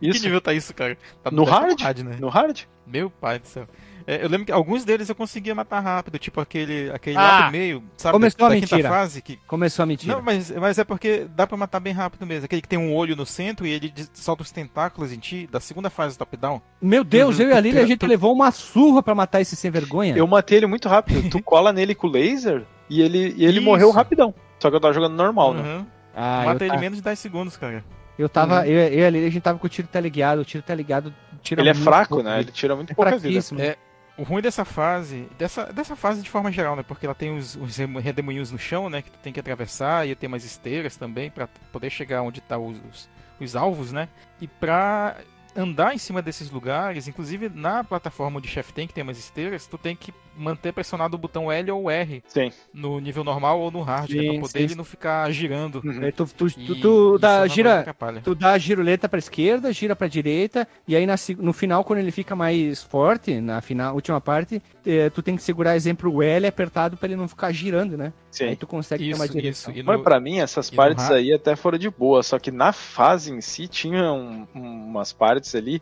isso. 0.01 0.19
Que 0.19 0.25
nível 0.25 0.41
tá 0.41 0.53
isso, 0.53 0.73
cara? 0.73 0.97
Tá 1.23 1.31
no 1.31 1.43
hard? 1.43 1.79
hard 1.81 1.99
né? 1.99 2.17
No 2.19 2.29
hard? 2.29 2.61
Meu 2.85 3.09
pai 3.09 3.39
do 3.39 3.47
céu. 3.47 3.67
É, 4.07 4.23
eu 4.23 4.29
lembro 4.29 4.45
que 4.45 4.51
alguns 4.51 4.85
deles 4.85 5.09
eu 5.09 5.15
conseguia 5.15 5.55
matar 5.55 5.79
rápido, 5.79 6.19
tipo 6.19 6.39
aquele, 6.39 6.91
aquele 6.91 7.17
ah, 7.17 7.21
lá 7.21 7.41
do 7.47 7.51
meio, 7.51 7.83
sabe? 7.97 8.13
Começou 8.13 8.39
da, 8.39 8.55
a 8.55 8.59
mentira. 8.59 8.89
fase. 8.89 9.21
Que... 9.21 9.39
Começou 9.47 9.83
a 9.83 9.85
mentira. 9.85 10.13
Não, 10.13 10.21
mas, 10.21 10.51
mas 10.51 10.77
é 10.77 10.83
porque 10.83 11.25
dá 11.35 11.47
pra 11.47 11.57
matar 11.57 11.79
bem 11.79 11.93
rápido 11.93 12.25
mesmo. 12.25 12.45
Aquele 12.45 12.61
que 12.61 12.67
tem 12.67 12.77
um 12.77 12.93
olho 12.93 13.15
no 13.15 13.25
centro 13.25 13.65
e 13.65 13.71
ele 13.71 13.91
solta 14.13 14.43
os 14.43 14.51
tentáculos 14.51 15.11
em 15.11 15.17
ti, 15.17 15.49
da 15.51 15.59
segunda 15.59 15.89
fase 15.89 16.17
top-down. 16.17 16.61
Meu 16.79 17.03
Deus, 17.03 17.39
uhum. 17.39 17.45
eu 17.45 17.49
e 17.49 17.53
a 17.53 17.59
Lili, 17.59 17.79
a 17.79 17.85
gente 17.85 18.05
levou 18.05 18.31
uma 18.31 18.51
surra 18.51 19.01
pra 19.01 19.15
matar 19.15 19.41
esse 19.41 19.55
sem 19.55 19.71
vergonha. 19.71 20.15
Eu 20.15 20.27
matei 20.27 20.59
ele 20.59 20.67
muito 20.67 20.87
rápido. 20.87 21.27
tu 21.29 21.41
cola 21.43 21.73
nele 21.73 21.95
com 21.95 22.07
o 22.07 22.11
laser 22.11 22.63
e 22.87 23.01
ele, 23.01 23.33
e 23.35 23.43
ele 23.43 23.59
morreu 23.59 23.89
rapidão. 23.89 24.33
Só 24.59 24.69
que 24.69 24.75
eu 24.75 24.79
tava 24.79 24.93
jogando 24.93 25.15
normal, 25.15 25.53
né? 25.53 25.61
uhum. 25.61 25.79
né? 25.79 25.85
Ah, 26.15 26.43
Mata 26.45 26.63
ele 26.63 26.73
tá... 26.73 26.79
menos 26.79 26.97
de 26.99 27.03
10 27.03 27.19
segundos, 27.19 27.57
cara. 27.57 27.83
Eu 28.17 28.29
tava, 28.29 28.59
uhum. 28.59 28.65
eu, 28.65 28.77
eu 28.77 28.99
e 28.99 29.05
a 29.05 29.09
Lili, 29.09 29.25
a 29.25 29.29
gente 29.29 29.41
tava 29.41 29.57
com 29.59 29.65
o 29.65 29.69
tiro 29.69 29.87
tá 29.91 29.99
ligado, 29.99 30.39
o 30.39 30.45
tiro 30.45 30.63
tá 30.63 30.73
ligado 30.73 31.13
tira 31.45 31.61
Ele 31.61 31.69
é 31.69 31.73
fraco, 31.73 32.23
né? 32.23 32.39
Ele 32.39 32.51
tira 32.51 32.75
muito 32.75 32.91
é 32.91 32.95
pouca 32.95 33.17
vida. 33.17 33.39
É, 33.59 33.77
o 34.17 34.23
ruim 34.23 34.41
dessa 34.41 34.63
fase, 34.63 35.27
dessa, 35.37 35.65
dessa 35.73 35.95
fase 35.95 36.21
de 36.21 36.29
forma 36.29 36.51
geral, 36.51 36.75
né? 36.75 36.83
Porque 36.83 37.05
ela 37.05 37.15
tem 37.15 37.37
os, 37.37 37.55
os 37.55 37.77
redemoinhos 37.77 38.51
no 38.51 38.57
chão, 38.57 38.89
né? 38.89 39.01
Que 39.01 39.11
tu 39.11 39.19
tem 39.19 39.33
que 39.33 39.39
atravessar 39.39 40.07
e 40.07 40.15
tem 40.15 40.27
umas 40.27 40.45
esteiras 40.45 40.95
também 40.95 41.29
para 41.29 41.47
poder 41.71 41.89
chegar 41.89 42.21
onde 42.21 42.41
tá 42.41 42.57
os, 42.57 42.77
os, 42.89 43.09
os 43.39 43.55
alvos, 43.55 43.91
né? 43.91 44.07
E 44.39 44.47
pra 44.47 45.17
andar 45.55 45.93
em 45.93 45.97
cima 45.97 46.21
desses 46.21 46.49
lugares, 46.49 47.07
inclusive 47.07 47.49
na 47.49 47.83
plataforma 47.83 48.41
de 48.41 48.47
Chef 48.47 48.71
tem 48.73 48.87
que 48.87 48.93
tem 48.93 49.03
umas 49.03 49.17
esteiras, 49.17 49.67
tu 49.67 49.77
tem 49.77 49.95
que 49.95 50.13
manter 50.37 50.71
pressionado 50.71 51.15
o 51.15 51.19
botão 51.19 51.51
L 51.51 51.71
ou 51.71 51.89
R 51.89 52.23
sim. 52.27 52.51
no 52.73 52.99
nível 52.99 53.23
normal 53.23 53.59
ou 53.59 53.71
no 53.71 53.81
hard, 53.81 54.09
sim, 54.09 54.17
né, 54.17 54.31
pra 54.31 54.41
poder 54.41 54.59
sim. 54.59 54.63
ele 54.65 54.75
não 54.75 54.83
ficar 54.83 55.29
girando. 55.31 55.81
Uhum. 55.83 56.11
Tu, 56.11 56.25
tu, 56.25 56.51
tu, 56.51 56.75
tu 56.81 57.17
dá, 57.17 57.47
gira, 57.47 57.85
tu 58.23 58.35
dá 58.35 58.51
a 58.51 58.57
giroleta 58.57 59.07
pra 59.07 59.19
esquerda, 59.19 59.71
gira 59.71 59.95
pra 59.95 60.07
direita, 60.07 60.67
e 60.87 60.95
aí 60.95 61.05
na, 61.05 61.15
no 61.39 61.53
final, 61.53 61.83
quando 61.83 61.99
ele 61.99 62.11
fica 62.11 62.35
mais 62.35 62.83
forte, 62.83 63.39
na 63.39 63.61
final, 63.61 63.95
última 63.95 64.19
parte, 64.19 64.61
eh, 64.85 65.09
tu 65.09 65.21
tem 65.21 65.35
que 65.35 65.43
segurar, 65.43 65.75
exemplo, 65.75 66.11
o 66.11 66.21
L 66.21 66.47
apertado 66.47 66.97
pra 66.97 67.07
ele 67.07 67.15
não 67.15 67.27
ficar 67.27 67.51
girando, 67.51 67.97
né? 67.97 68.13
Sim. 68.31 68.45
Aí 68.45 68.55
tu 68.55 68.67
consegue 68.67 69.09
isso, 69.09 69.17
ter 69.17 69.23
uma 69.23 69.27
direção. 69.27 69.73
Isso. 69.73 69.85
Mas 69.85 70.01
pra 70.01 70.19
mim, 70.19 70.39
essas 70.39 70.69
partes 70.69 71.09
aí 71.09 71.33
até 71.33 71.55
foram 71.55 71.77
de 71.77 71.89
boa, 71.89 72.21
só 72.21 72.37
que 72.37 72.51
na 72.51 72.73
fase 72.73 73.31
em 73.31 73.41
si 73.41 73.67
tinha 73.67 74.11
um, 74.11 74.45
umas 74.53 75.13
partes 75.13 75.55
ali 75.55 75.81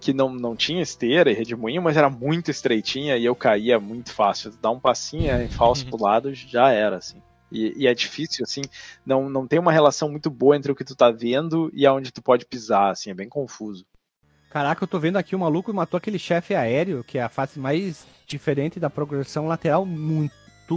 que 0.00 0.14
não, 0.14 0.32
não 0.32 0.56
tinha 0.56 0.82
esteira 0.82 1.30
e 1.30 1.34
redemoinho, 1.34 1.82
mas 1.82 1.96
era 1.96 2.08
muito 2.08 2.50
estreitinha 2.50 3.16
e 3.16 3.24
eu 3.24 3.36
caía 3.36 3.78
muito 3.78 4.12
fácil. 4.12 4.52
Dar 4.60 4.70
um 4.70 4.80
passinho 4.80 5.42
em 5.42 5.48
falso 5.48 5.86
pro 5.86 6.02
lado 6.02 6.34
já 6.34 6.70
era, 6.70 6.96
assim. 6.96 7.22
E, 7.52 7.82
e, 7.82 7.86
é 7.86 7.92
difícil, 7.92 8.44
assim, 8.44 8.62
não, 9.04 9.28
não 9.28 9.46
tem 9.46 9.58
uma 9.58 9.72
relação 9.72 10.08
muito 10.08 10.30
boa 10.30 10.56
entre 10.56 10.70
o 10.70 10.74
que 10.74 10.84
tu 10.84 10.94
tá 10.94 11.10
vendo 11.10 11.70
e 11.74 11.84
aonde 11.84 12.12
tu 12.12 12.22
pode 12.22 12.46
pisar, 12.46 12.92
assim, 12.92 13.10
é 13.10 13.14
bem 13.14 13.28
confuso. 13.28 13.84
Caraca, 14.50 14.82
eu 14.82 14.88
tô 14.88 14.98
vendo 14.98 15.16
aqui 15.16 15.36
o 15.36 15.38
maluco 15.38 15.72
matou 15.72 15.98
aquele 15.98 16.18
chefe 16.18 16.54
aéreo, 16.54 17.04
que 17.04 17.18
é 17.18 17.22
a 17.22 17.28
face 17.28 17.58
mais 17.58 18.06
diferente 18.26 18.80
da 18.80 18.88
progressão 18.88 19.46
lateral, 19.46 19.84
muito 19.84 20.34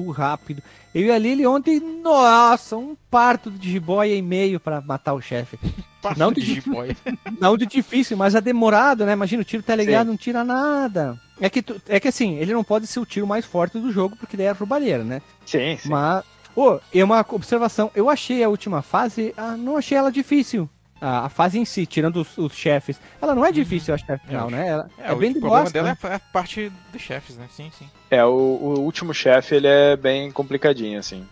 rápido. 0.10 0.62
Eu 0.94 1.08
e 1.08 1.12
a 1.12 1.18
Lily 1.18 1.46
ontem, 1.46 1.80
nossa, 1.80 2.78
um 2.78 2.96
parto 3.10 3.50
de 3.50 3.72
jiboia 3.72 4.16
e 4.16 4.22
meio 4.22 4.60
para 4.60 4.82
matar 4.82 5.14
o 5.14 5.22
chefe. 5.22 5.58
não 6.18 6.32
de, 6.32 6.41
de 6.41 6.56
jiboia. 6.56 6.96
não 7.39 7.58
de 7.58 7.66
difícil, 7.66 8.16
mas 8.16 8.36
é 8.36 8.41
demorado, 8.41 9.06
né? 9.06 9.14
Imagina, 9.14 9.41
o 9.41 9.46
tiro 9.46 9.64
tá 9.64 9.76
ligado, 9.76 10.06
Sim. 10.06 10.12
não 10.12 10.18
tira 10.18 10.44
nada. 10.44 11.20
É 11.39 11.50
que, 11.50 11.62
tu, 11.62 11.82
é 11.88 12.00
que 12.00 12.08
assim, 12.08 12.36
ele 12.36 12.54
não 12.54 12.64
pode 12.64 12.88
ser 12.88 13.00
o 13.00 13.06
tiro 13.06 13.26
mais 13.26 13.46
forte 13.46 13.80
do 13.80 13.91
jogo, 13.91 14.16
porque 14.16 14.38
daí 14.38 14.48
é 14.48 14.52
roubalheira, 14.52 15.04
né? 15.04 15.22
Sim, 15.46 15.78
sim. 15.78 15.89
Mas, 15.89 16.24
oh, 16.56 16.80
é 16.94 17.04
uma 17.04 17.26
observação. 17.30 17.91
Eu 17.96 18.10
achei 18.10 18.44
a 18.44 18.50
última 18.50 18.82
fase, 18.82 19.34
ah, 19.36 19.58
não 19.58 19.78
achei 19.78 19.98
ela 19.98 20.12
difícil 20.12 20.70
a, 21.04 21.26
a 21.26 21.30
fase 21.30 21.60
em 21.60 21.66
si, 21.66 21.86
tirando 21.86 22.22
os, 22.22 22.38
os 22.38 22.54
chefes, 22.54 22.99
ela 23.22 23.36
não 23.36 23.45
é 23.45 23.51
difícil, 23.51 23.91
eu 23.91 23.95
acho, 23.95 24.06
até 24.06 24.18
final, 24.18 24.49
né? 24.49 24.70
Ela, 24.70 24.89
é, 24.97 25.12
é 25.12 25.16
bem 25.16 25.34
de 25.34 25.39
bosta. 25.41 25.70
O 25.70 25.72
problema 25.72 25.97
dela 26.01 26.14
é 26.14 26.16
a 26.16 26.20
parte 26.20 26.72
dos 26.91 27.01
chefes, 27.01 27.36
né? 27.36 27.47
Sim, 27.51 27.70
sim. 27.78 27.89
É, 28.10 28.24
o, 28.24 28.30
o 28.30 28.80
último 28.80 29.14
chefe, 29.14 29.56
ele 29.56 29.68
é 29.68 29.97
bem 29.97 30.32
complicadinho, 30.32 30.97
assim. 30.97 31.28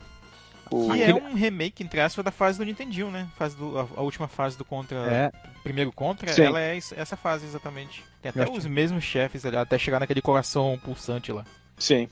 O... 0.69 0.93
E 0.93 1.01
é 1.03 1.13
um 1.13 1.33
remake, 1.33 1.83
entre 1.83 1.99
aspas, 1.99 2.23
da 2.23 2.31
fase 2.31 2.57
do 2.57 2.65
Nintendo, 2.65 3.09
né? 3.11 3.27
Fase 3.37 3.55
do, 3.55 3.77
a, 3.79 3.87
a 3.97 4.01
última 4.01 4.27
fase 4.27 4.57
do 4.57 4.65
Contra. 4.65 4.97
É. 4.97 5.31
Primeiro 5.63 5.91
Contra, 5.91 6.31
Sim. 6.31 6.43
ela 6.43 6.61
é 6.61 6.77
essa 6.77 7.15
fase 7.15 7.45
exatamente. 7.45 8.03
Tem 8.21 8.29
até 8.29 8.49
os 8.49 8.65
mesmos 8.65 9.03
chefes 9.03 9.45
ali, 9.45 9.57
até 9.57 9.77
chegar 9.77 9.99
naquele 9.99 10.21
coração 10.21 10.79
pulsante 10.83 11.31
lá. 11.31 11.45
Sim. 11.77 12.09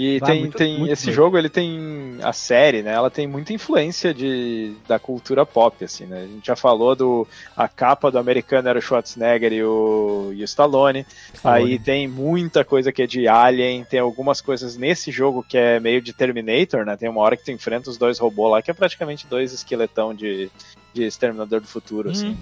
E 0.00 0.18
Vai, 0.18 0.30
tem, 0.30 0.40
muito, 0.40 0.56
tem 0.56 0.78
muito 0.78 0.92
esse 0.94 1.12
jogo, 1.12 1.36
ele 1.36 1.50
tem 1.50 2.16
a 2.22 2.32
série, 2.32 2.82
né? 2.82 2.94
Ela 2.94 3.10
tem 3.10 3.26
muita 3.26 3.52
influência 3.52 4.14
de, 4.14 4.72
da 4.88 4.98
cultura 4.98 5.44
pop, 5.44 5.84
assim, 5.84 6.06
né? 6.06 6.22
A 6.22 6.26
gente 6.26 6.46
já 6.46 6.56
falou 6.56 6.96
do 6.96 7.28
a 7.54 7.68
capa 7.68 8.10
do 8.10 8.18
americano 8.18 8.66
era 8.66 8.78
o 8.78 8.80
Schwarzenegger 8.80 9.52
e 9.52 9.62
o, 9.62 10.30
e 10.34 10.40
o 10.40 10.44
Stallone. 10.44 11.04
Stallone. 11.34 11.72
Aí 11.72 11.78
tem 11.78 12.08
muita 12.08 12.64
coisa 12.64 12.90
que 12.90 13.02
é 13.02 13.06
de 13.06 13.28
Alien, 13.28 13.84
tem 13.84 14.00
algumas 14.00 14.40
coisas 14.40 14.74
nesse 14.74 15.10
jogo 15.10 15.44
que 15.46 15.58
é 15.58 15.78
meio 15.78 16.00
de 16.00 16.14
Terminator, 16.14 16.86
né? 16.86 16.96
Tem 16.96 17.10
uma 17.10 17.20
hora 17.20 17.36
que 17.36 17.44
tu 17.44 17.50
enfrenta 17.50 17.90
os 17.90 17.98
dois 17.98 18.18
robôs 18.18 18.52
lá, 18.52 18.62
que 18.62 18.70
é 18.70 18.74
praticamente 18.74 19.26
dois 19.26 19.52
esqueletão 19.52 20.14
de, 20.14 20.50
de 20.94 21.02
Exterminador 21.02 21.60
do 21.60 21.66
Futuro, 21.66 22.08
hum, 22.08 22.12
assim. 22.12 22.38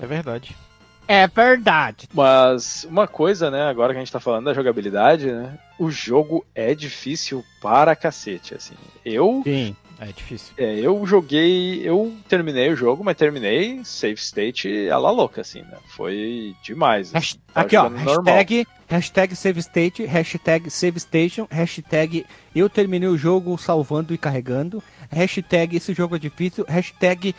É 0.00 0.06
verdade. 0.06 0.56
É 1.08 1.26
verdade. 1.26 2.06
Mas 2.12 2.84
uma 2.84 3.08
coisa, 3.08 3.50
né, 3.50 3.62
agora 3.62 3.94
que 3.94 3.96
a 3.96 4.02
gente 4.02 4.12
tá 4.12 4.20
falando 4.20 4.44
da 4.44 4.54
jogabilidade, 4.54 5.32
né? 5.32 5.58
O 5.78 5.90
jogo 5.90 6.44
é 6.54 6.74
difícil 6.74 7.42
para 7.62 7.96
cacete, 7.96 8.54
assim. 8.54 8.74
Eu. 9.02 9.40
Sim. 9.42 9.74
É 10.00 10.06
difícil. 10.12 10.54
É, 10.56 10.78
eu 10.78 11.04
joguei, 11.04 11.80
eu 11.82 12.14
terminei 12.28 12.70
o 12.70 12.76
jogo, 12.76 13.02
mas 13.02 13.16
terminei 13.16 13.80
save 13.84 14.14
state 14.14 14.88
a 14.88 14.96
la 14.96 15.10
louca, 15.10 15.40
assim, 15.40 15.62
né? 15.62 15.76
Foi 15.88 16.54
demais. 16.62 17.12
Assim. 17.12 17.38
Aqui, 17.52 17.76
ó, 17.76 17.88
hashtag, 17.88 18.66
hashtag 18.86 19.34
save 19.34 19.58
state, 19.58 20.04
hashtag 20.04 20.70
save 20.70 21.00
station, 21.00 21.48
hashtag 21.50 22.24
eu 22.54 22.70
terminei 22.70 23.08
o 23.08 23.18
jogo 23.18 23.58
salvando 23.58 24.14
e 24.14 24.18
carregando, 24.18 24.80
hashtag 25.10 25.76
esse 25.76 25.92
jogo 25.92 26.14
é 26.14 26.18
difícil, 26.20 26.64
hashtag 26.68 27.34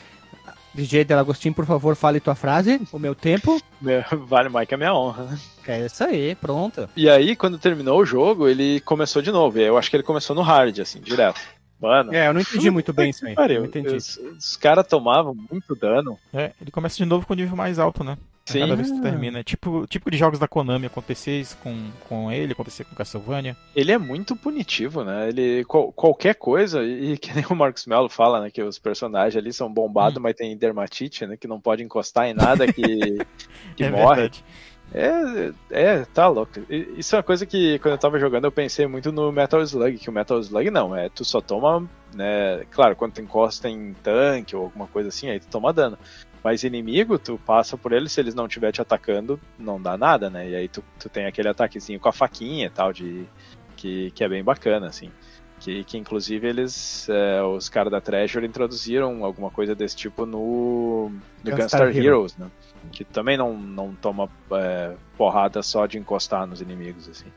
DJ 0.79 1.03
Delagostinho, 1.03 1.53
por 1.53 1.65
favor, 1.65 1.95
fale 1.95 2.19
tua 2.19 2.35
frase, 2.35 2.81
o 2.91 2.99
meu 2.99 3.13
tempo. 3.13 3.61
Vale 4.27 4.49
mais 4.49 4.67
que 4.67 4.75
a 4.75 4.77
minha 4.77 4.93
honra. 4.93 5.37
É 5.67 5.85
isso 5.85 6.03
aí, 6.03 6.35
pronto. 6.35 6.89
E 6.95 7.09
aí, 7.09 7.35
quando 7.35 7.59
terminou 7.59 7.99
o 7.99 8.05
jogo, 8.05 8.47
ele 8.47 8.79
começou 8.81 9.21
de 9.21 9.31
novo. 9.31 9.59
Eu 9.59 9.77
acho 9.77 9.89
que 9.89 9.95
ele 9.95 10.03
começou 10.03 10.35
no 10.35 10.41
hard, 10.41 10.79
assim, 10.79 10.99
direto. 10.99 11.39
Mano. 11.81 12.13
É, 12.13 12.27
eu 12.27 12.33
não 12.33 12.41
entendi 12.41 12.69
muito 12.69 12.91
bem 12.91 13.09
isso 13.11 13.25
aí. 13.25 13.35
Pariu. 13.35 13.69
Os, 13.95 14.17
os 14.17 14.57
caras 14.57 14.85
tomavam 14.85 15.33
muito 15.33 15.75
dano. 15.75 16.19
É, 16.33 16.51
ele 16.59 16.71
começa 16.71 16.97
de 16.97 17.05
novo 17.05 17.25
com 17.25 17.33
o 17.33 17.35
nível 17.35 17.55
mais 17.55 17.79
alto, 17.79 18.03
né? 18.03 18.17
Sim. 18.53 18.59
Cada 18.59 18.75
vez 18.75 18.91
que 18.91 19.01
termina. 19.01 19.39
É 19.39 19.43
tipo, 19.43 19.85
tipo 19.87 20.09
de 20.09 20.17
jogos 20.17 20.39
da 20.39 20.47
Konami 20.47 20.87
acontecer 20.87 21.39
isso 21.39 21.57
com, 21.57 21.75
com 22.07 22.31
ele, 22.31 22.53
acontecer 22.53 22.83
com 22.83 22.95
Castlevania. 22.95 23.55
Ele 23.75 23.91
é 23.91 23.97
muito 23.97 24.35
punitivo, 24.35 25.03
né? 25.03 25.29
Ele, 25.29 25.63
qual, 25.65 25.91
qualquer 25.91 26.35
coisa, 26.35 26.83
e 26.83 27.17
que 27.17 27.33
nem 27.33 27.45
o 27.49 27.55
Marcos 27.55 27.85
Mello 27.85 28.09
fala, 28.09 28.41
né? 28.41 28.49
Que 28.49 28.61
os 28.61 28.79
personagens 28.79 29.35
ali 29.35 29.53
são 29.53 29.71
bombados, 29.71 30.17
hum. 30.17 30.21
mas 30.21 30.35
tem 30.35 30.57
dermatite, 30.57 31.25
né? 31.25 31.37
Que 31.37 31.47
não 31.47 31.59
pode 31.59 31.83
encostar 31.83 32.27
em 32.27 32.33
nada 32.33 32.71
que, 32.71 32.81
que 33.75 33.83
é 33.83 33.89
morre. 33.89 34.21
Verdade. 34.21 34.43
É, 34.91 35.51
é, 35.69 36.05
tá 36.05 36.27
louco. 36.27 36.53
Isso 36.69 37.15
é 37.15 37.17
uma 37.17 37.23
coisa 37.23 37.45
que 37.45 37.77
quando 37.79 37.93
eu 37.93 37.97
tava 37.97 38.19
jogando 38.19 38.45
eu 38.45 38.51
pensei 38.51 38.87
muito 38.87 39.11
no 39.11 39.31
Metal 39.31 39.61
Slug, 39.61 39.97
que 39.97 40.09
o 40.09 40.13
Metal 40.13 40.39
Slug 40.39 40.71
não, 40.71 40.95
é 40.95 41.09
tu 41.09 41.23
só 41.23 41.39
toma, 41.39 41.87
né, 42.13 42.63
claro, 42.71 42.95
quando 42.95 43.13
tu 43.13 43.21
encosta 43.21 43.69
em 43.69 43.93
tanque 43.93 44.55
ou 44.55 44.63
alguma 44.63 44.87
coisa 44.87 45.09
assim, 45.09 45.29
aí 45.29 45.39
tu 45.39 45.47
toma 45.47 45.71
dano. 45.71 45.97
Mas 46.43 46.63
inimigo, 46.63 47.19
tu 47.19 47.37
passa 47.45 47.77
por 47.77 47.91
eles, 47.91 48.11
se 48.11 48.21
eles 48.21 48.33
não 48.33 48.45
estiver 48.45 48.71
te 48.71 48.81
atacando, 48.81 49.39
não 49.57 49.81
dá 49.81 49.97
nada, 49.97 50.29
né? 50.29 50.49
E 50.49 50.55
aí 50.55 50.67
tu, 50.67 50.83
tu 50.97 51.09
tem 51.09 51.25
aquele 51.25 51.49
ataquezinho 51.49 51.99
com 51.99 52.07
a 52.07 52.13
faquinha 52.13 52.67
e 52.67 52.69
tal, 52.69 52.93
de, 52.93 53.25
que, 53.75 54.11
que 54.11 54.23
é 54.23 54.29
bem 54.29 54.43
bacana, 54.43 54.87
assim. 54.87 55.11
Que, 55.59 55.83
que 55.83 55.97
inclusive 55.97 56.47
eles, 56.47 57.09
é, 57.09 57.43
os 57.43 57.67
caras 57.67 57.91
da 57.91 57.99
Treasure 57.99 58.45
introduziram 58.45 59.25
alguma 59.25 59.51
coisa 59.51 59.75
desse 59.75 59.95
tipo 59.95 60.25
no, 60.25 61.09
no 61.43 61.51
Gunstar, 61.51 61.87
Gunstar 61.87 61.97
Heroes, 61.97 62.37
né? 62.37 62.49
Que 62.93 63.03
também 63.03 63.37
não, 63.37 63.57
não 63.57 63.93
toma 63.93 64.29
é, 64.53 64.95
porrada 65.17 65.61
só 65.61 65.85
de 65.85 65.97
encostar 65.97 66.47
nos 66.47 66.61
inimigos, 66.61 67.09
assim. 67.09 67.27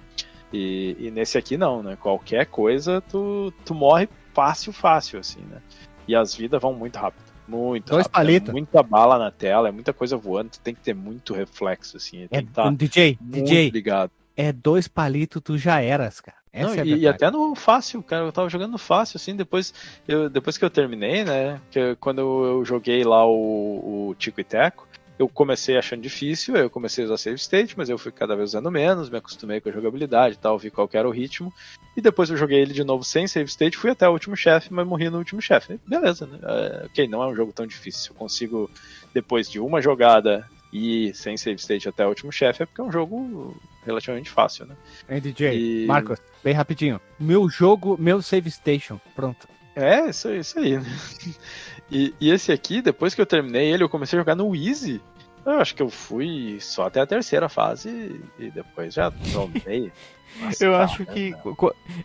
E, 0.53 0.97
e, 1.01 1.11
nesse 1.11 1.37
aqui 1.37 1.57
não, 1.57 1.83
né? 1.83 1.97
Qualquer 1.97 2.47
coisa 2.47 3.01
tu, 3.01 3.53
tu 3.65 3.75
morre 3.75 4.09
fácil, 4.33 4.73
fácil, 4.73 5.19
assim, 5.19 5.41
né? 5.51 5.61
E 6.07 6.15
as 6.15 6.33
vidas 6.35 6.63
vão 6.63 6.73
muito 6.73 6.97
rápido. 6.97 7.32
Muito. 7.53 7.91
Dois 7.91 8.07
palitos. 8.07 8.49
É 8.49 8.53
muita 8.53 8.83
bala 8.83 9.19
na 9.19 9.31
tela, 9.31 9.69
é 9.69 9.71
muita 9.71 9.93
coisa 9.93 10.17
voando, 10.17 10.51
tem 10.65 10.75
que 10.75 10.81
ter 10.81 10.95
muito 10.95 11.35
reflexo, 11.35 11.99
assim. 11.99 12.27
É, 12.31 12.43
tá 12.43 12.71
DJ, 12.71 13.19
DJ. 13.21 13.69
Ligado. 13.69 14.11
É 14.35 14.51
dois 14.51 14.89
palitos, 14.89 15.43
tu 15.45 15.59
já 15.59 15.81
eras, 15.81 16.21
cara. 16.21 16.39
Não, 16.55 16.75
é 16.75 16.85
e, 16.85 17.01
e, 17.01 17.09
até 17.09 17.31
no 17.31 17.55
fácil, 17.55 18.03
cara, 18.03 18.27
eu 18.27 18.33
tava 18.33 18.49
jogando 18.49 18.77
fácil, 18.77 19.17
assim, 19.17 19.35
depois, 19.35 19.73
eu, 20.07 20.29
depois 20.29 20.59
que 20.59 20.65
eu 20.65 20.69
terminei, 20.69 21.25
né, 21.25 21.59
que 21.71 21.97
quando 21.97 22.21
eu 22.21 22.65
joguei 22.65 23.05
lá 23.05 23.27
o, 23.27 24.09
o 24.09 24.15
Tico 24.19 24.41
e 24.41 24.45
Teco, 24.45 24.87
eu 25.23 25.29
comecei 25.29 25.79
achando 25.79 26.03
difícil, 26.03 26.57
eu 26.57 26.69
comecei 26.69 27.05
a 27.05 27.07
usar 27.07 27.17
save 27.17 27.37
state, 27.37 27.79
mas 27.79 27.89
eu 27.89 27.97
fui 27.97 28.11
cada 28.11 28.35
vez 28.35 28.51
usando 28.51 28.71
menos, 28.71 29.09
me 29.09 29.19
acostumei 29.19 29.61
com 29.61 29.69
a 29.69 29.73
jogabilidade 29.73 30.35
e 30.35 30.39
tal, 30.39 30.59
vi 30.59 30.71
qual 30.71 30.89
era 30.93 31.09
o 31.09 31.13
ritmo. 31.13 31.53
E 31.97 32.01
depois 32.01 32.29
eu 32.29 32.37
joguei 32.37 32.61
ele 32.61 32.75
de 32.75 32.83
novo 32.83 33.05
sem 33.05 33.27
save 33.27 33.49
state, 33.49 33.77
fui 33.77 33.91
até 33.91 34.09
o 34.09 34.13
último 34.13 34.37
chefe, 34.37 34.73
mas 34.73 34.87
morri 34.87 35.09
no 35.09 35.19
último 35.19 35.41
chefe. 35.41 35.79
Beleza, 35.87 36.27
né? 36.27 36.39
É, 36.43 36.87
ok, 36.87 37.07
não 37.07 37.23
é 37.23 37.29
um 37.29 37.35
jogo 37.35 37.53
tão 37.53 37.67
difícil. 37.67 38.13
Eu 38.13 38.17
consigo, 38.17 38.71
depois 39.15 39.49
de 39.49 39.61
uma 39.61 39.81
jogada 39.81 40.49
e 40.73 41.13
sem 41.15 41.37
save 41.37 41.61
state 41.61 41.89
até 41.89 42.05
o 42.05 42.09
último 42.09 42.33
chefe, 42.33 42.65
é 42.65 42.67
porque 42.67 42.81
é 42.81 42.85
um 42.85 42.93
jogo 42.93 43.57
relativamente 43.85 44.31
fácil, 44.31 44.67
né? 44.67 44.77
Hey, 45.09 45.21
DJ, 45.21 45.55
e... 45.55 45.87
Marcos, 45.87 46.19
bem 46.43 46.55
rapidinho. 46.55 47.01
Meu 47.19 47.49
jogo, 47.49 47.97
meu 47.99 48.21
save 48.21 48.51
station, 48.51 48.99
pronto. 49.15 49.47
É, 49.75 50.09
isso, 50.09 50.31
isso 50.31 50.59
aí, 50.59 50.79
né? 50.79 50.87
E, 51.95 52.15
e, 52.19 52.31
esse 52.31 52.51
aqui, 52.51 52.81
depois 52.81 53.15
que 53.15 53.21
eu 53.21 53.27
terminei 53.27 53.71
ele, 53.71 53.83
eu 53.83 53.89
comecei 53.89 54.19
a 54.19 54.23
jogar 54.23 54.35
no 54.35 54.57
Easy. 54.57 54.99
Eu 55.45 55.61
acho 55.61 55.75
que 55.75 55.83
eu 55.83 55.91
fui 55.91 56.59
só 56.61 56.87
até 56.87 57.01
a 57.01 57.07
terceira 57.07 57.49
fase 57.49 58.21
e 58.39 58.51
depois 58.51 58.95
já 58.95 59.11
tomei. 59.33 59.93
eu 60.61 60.75
acho 60.77 61.05
que. 61.07 61.35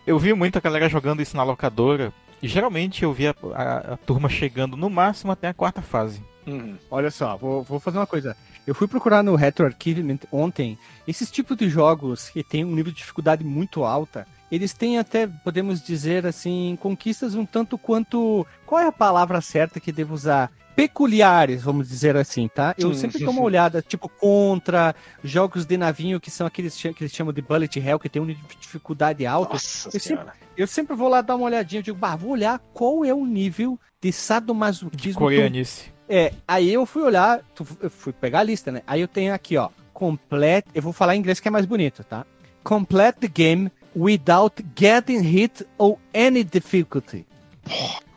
Eu 0.06 0.18
vi 0.18 0.34
muita 0.34 0.60
galera 0.60 0.88
jogando 0.88 1.22
isso 1.22 1.36
na 1.36 1.42
locadora. 1.42 2.12
E 2.40 2.46
geralmente 2.46 3.02
eu 3.02 3.12
via 3.12 3.34
a, 3.54 3.62
a, 3.62 3.78
a 3.94 3.96
turma 3.96 4.28
chegando 4.28 4.76
no 4.76 4.88
máximo 4.88 5.32
até 5.32 5.48
a 5.48 5.54
quarta 5.54 5.82
fase. 5.82 6.22
Uhum. 6.46 6.78
Olha 6.90 7.10
só, 7.10 7.36
vou, 7.36 7.62
vou 7.62 7.80
fazer 7.80 7.98
uma 7.98 8.06
coisa. 8.06 8.36
Eu 8.66 8.74
fui 8.74 8.86
procurar 8.86 9.22
no 9.22 9.34
Retro 9.34 9.66
Archive 9.66 10.18
ontem 10.30 10.78
esses 11.06 11.30
tipos 11.30 11.56
de 11.56 11.68
jogos 11.68 12.28
que 12.28 12.44
tem 12.44 12.64
um 12.64 12.74
nível 12.74 12.92
de 12.92 12.98
dificuldade 12.98 13.44
muito 13.44 13.84
alta 13.84 14.26
eles 14.50 14.72
têm 14.72 14.98
até, 14.98 15.26
podemos 15.26 15.82
dizer 15.82 16.26
assim, 16.26 16.78
conquistas 16.80 17.34
um 17.34 17.44
tanto 17.44 17.76
quanto. 17.76 18.46
Qual 18.64 18.80
é 18.80 18.86
a 18.86 18.92
palavra 18.92 19.40
certa 19.40 19.80
que 19.80 19.92
devo 19.92 20.14
usar? 20.14 20.50
Peculiares, 20.74 21.64
vamos 21.64 21.88
dizer 21.88 22.16
assim, 22.16 22.46
tá? 22.46 22.72
Eu 22.78 22.94
sim, 22.94 23.00
sempre 23.00 23.18
sim, 23.18 23.24
dou 23.24 23.32
uma 23.32 23.40
sim. 23.40 23.46
olhada, 23.46 23.82
tipo, 23.82 24.08
contra 24.08 24.94
jogos 25.24 25.66
de 25.66 25.76
navinho 25.76 26.20
que 26.20 26.30
são 26.30 26.46
aqueles 26.46 26.76
que 26.76 26.94
eles 27.00 27.12
chamam 27.12 27.32
de 27.32 27.42
Bullet 27.42 27.80
Hell, 27.80 27.98
que 27.98 28.08
tem 28.08 28.22
uma 28.22 28.32
dificuldade 28.60 29.26
alta. 29.26 29.54
Nossa 29.54 29.90
eu, 29.92 30.00
sempre, 30.00 30.26
eu 30.56 30.66
sempre 30.68 30.94
vou 30.94 31.08
lá 31.08 31.20
dar 31.20 31.34
uma 31.34 31.46
olhadinha, 31.46 31.80
eu 31.80 31.82
digo, 31.82 31.98
bah, 31.98 32.14
vou 32.14 32.30
olhar 32.30 32.60
qual 32.72 33.04
é 33.04 33.12
o 33.12 33.26
nível 33.26 33.76
de 34.00 34.12
sadomasoquismo. 34.12 35.18
Coreanice. 35.18 35.92
É, 36.08 36.32
aí 36.46 36.72
eu 36.72 36.86
fui 36.86 37.02
olhar, 37.02 37.40
eu 37.80 37.90
fui 37.90 38.12
pegar 38.12 38.38
a 38.40 38.44
lista, 38.44 38.70
né? 38.70 38.82
Aí 38.86 39.00
eu 39.00 39.08
tenho 39.08 39.34
aqui, 39.34 39.56
ó, 39.56 39.70
complete, 39.92 40.68
eu 40.74 40.80
vou 40.80 40.92
falar 40.92 41.16
em 41.16 41.18
inglês 41.18 41.40
que 41.40 41.48
é 41.48 41.50
mais 41.50 41.66
bonito, 41.66 42.04
tá? 42.04 42.24
Complete 42.62 43.16
the 43.16 43.28
game 43.28 43.72
without 43.98 44.62
getting 44.76 45.22
hit 45.22 45.66
or 45.76 45.98
any 46.14 46.44
difficulty. 46.44 47.26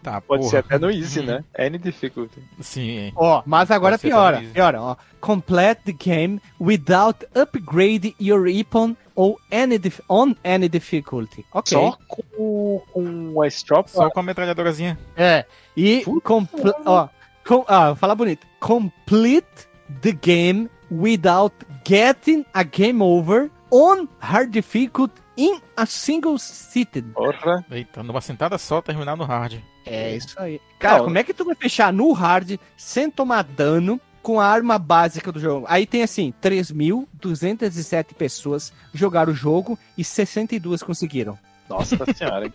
Tá, 0.04 0.20
Pode 0.20 0.42
porra. 0.42 0.50
ser 0.50 0.58
até 0.58 0.80
no 0.80 0.90
easy, 0.90 1.22
né? 1.22 1.44
Any 1.58 1.78
difficulty. 1.78 2.42
Sim. 2.60 3.12
Ó, 3.16 3.44
mas 3.46 3.70
agora 3.70 4.00
piora. 4.00 4.42
Piora, 4.54 4.82
ó. 4.82 4.96
Complete 5.20 5.82
the 5.86 5.92
game 5.94 6.42
without 6.60 7.24
upgrade 7.36 8.16
your 8.20 8.42
weapon 8.42 8.98
or 9.16 9.38
any 9.52 9.80
on 10.10 10.36
any 10.44 10.68
difficulty. 10.68 11.46
Ok. 11.54 11.78
Só 11.78 11.98
com, 12.08 12.82
com 12.92 13.42
a 13.42 13.48
strop? 13.48 13.92
Só 13.92 14.10
com 14.10 14.20
a 14.20 14.24
metralhadorazinha. 14.24 14.98
É. 15.16 15.46
E, 15.78 16.04
ó, 16.86 17.08
com, 17.46 17.66
ah, 17.68 17.96
falar 17.96 18.16
bonito. 18.16 18.48
Complete 18.60 19.68
the 20.02 20.14
game 20.14 20.68
without 20.90 21.54
getting 21.86 22.44
a 22.54 22.64
game 22.64 23.04
over 23.04 23.52
on 23.72 24.08
hard 24.20 24.52
difficulty 24.52 25.14
in 25.38 25.60
a 25.78 25.86
single 25.86 26.38
seated. 26.38 27.08
Porra. 27.14 27.66
Eita, 27.72 28.04
numa 28.04 28.22
sentada 28.22 28.58
só 28.58 28.82
terminar 28.82 29.16
no 29.16 29.24
hard. 29.24 29.60
É 29.86 30.16
isso 30.16 30.40
aí. 30.40 30.60
Cara, 30.78 30.98
Não. 31.00 31.06
como 31.06 31.18
é 31.18 31.24
que 31.24 31.34
tu 31.34 31.46
vai 31.46 31.56
fechar 31.56 31.92
no 31.92 32.12
hard 32.12 32.58
sem 32.78 33.10
tomar 33.10 33.44
dano 33.44 34.00
com 34.22 34.40
a 34.40 34.46
arma 34.46 34.78
básica 34.78 35.32
do 35.32 35.40
jogo? 35.40 35.66
Aí 35.70 35.86
tem 35.88 36.04
assim, 36.04 36.34
3.207 36.42 38.14
pessoas 38.14 38.72
jogaram 38.94 39.32
o 39.32 39.36
jogo 39.36 39.78
e 39.98 40.04
62 40.04 40.84
conseguiram. 40.84 41.38
Nossa 41.70 41.98
senhora. 42.14 42.52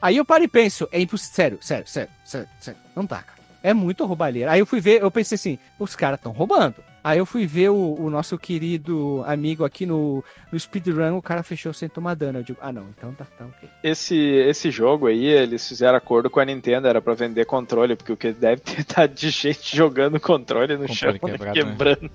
aí 0.00 0.16
eu 0.16 0.24
paro 0.24 0.42
e 0.44 0.48
penso, 0.48 0.88
é 0.90 1.00
impossível. 1.00 1.34
Sério, 1.34 1.58
sério, 1.60 1.86
sério, 1.86 2.10
sério, 2.24 2.48
sério. 2.60 2.80
Não 2.96 3.04
dá, 3.04 3.22
cara. 3.22 3.40
É 3.62 3.72
muito 3.72 4.04
roubalheira. 4.04 4.50
Aí 4.50 4.58
eu 4.58 4.66
fui 4.66 4.80
ver, 4.80 5.02
eu 5.02 5.10
pensei 5.10 5.36
assim, 5.36 5.58
os 5.78 5.94
caras 5.94 6.18
estão 6.18 6.32
roubando. 6.32 6.76
Aí 7.04 7.18
eu 7.18 7.26
fui 7.26 7.46
ver 7.46 7.70
o, 7.70 7.96
o, 7.98 8.08
nosso 8.08 8.38
querido 8.38 9.24
amigo 9.26 9.64
aqui 9.64 9.84
no, 9.84 10.22
no 10.52 10.58
speedrun, 10.58 11.16
o 11.16 11.22
cara 11.22 11.42
fechou 11.42 11.72
sem 11.72 11.88
tomar 11.88 12.14
dano. 12.14 12.38
Eu 12.38 12.42
digo, 12.44 12.58
ah 12.62 12.72
não, 12.72 12.86
então 12.96 13.12
tá, 13.12 13.24
tá 13.36 13.44
ok. 13.44 13.68
Esse, 13.82 14.16
esse 14.16 14.70
jogo 14.70 15.06
aí, 15.06 15.24
eles 15.24 15.66
fizeram 15.66 15.96
acordo 15.96 16.30
com 16.30 16.38
a 16.38 16.44
Nintendo, 16.44 16.86
era 16.86 17.02
pra 17.02 17.14
vender 17.14 17.44
controle, 17.44 17.96
porque 17.96 18.12
o 18.12 18.16
que 18.16 18.32
deve 18.32 18.60
ter 18.60 18.84
tá 18.86 19.06
de 19.06 19.30
gente 19.30 19.76
jogando 19.76 20.20
controle 20.20 20.76
no 20.76 20.86
controle 20.86 21.18
chão, 21.18 21.28
quebrado, 21.28 21.58
né? 21.58 21.64
quebrando. 21.64 22.10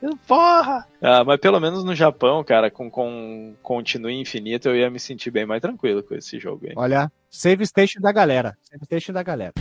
Né? 0.00 0.10
Porra! 0.26 0.86
Ah, 1.00 1.24
mas 1.24 1.40
pelo 1.40 1.58
menos 1.58 1.82
no 1.82 1.94
Japão, 1.94 2.44
cara, 2.44 2.70
com, 2.70 2.90
com 2.90 3.54
Continue 3.62 4.20
Infinito, 4.20 4.68
eu 4.68 4.76
ia 4.76 4.90
me 4.90 5.00
sentir 5.00 5.30
bem 5.30 5.46
mais 5.46 5.62
tranquilo 5.62 6.02
com 6.02 6.14
esse 6.14 6.38
jogo 6.38 6.66
aí. 6.66 6.74
Olha, 6.76 7.10
save 7.30 7.66
station 7.66 8.00
da 8.00 8.12
galera. 8.12 8.56
Save 8.62 8.84
station 8.84 9.12
da 9.12 9.22
galera. 9.22 9.54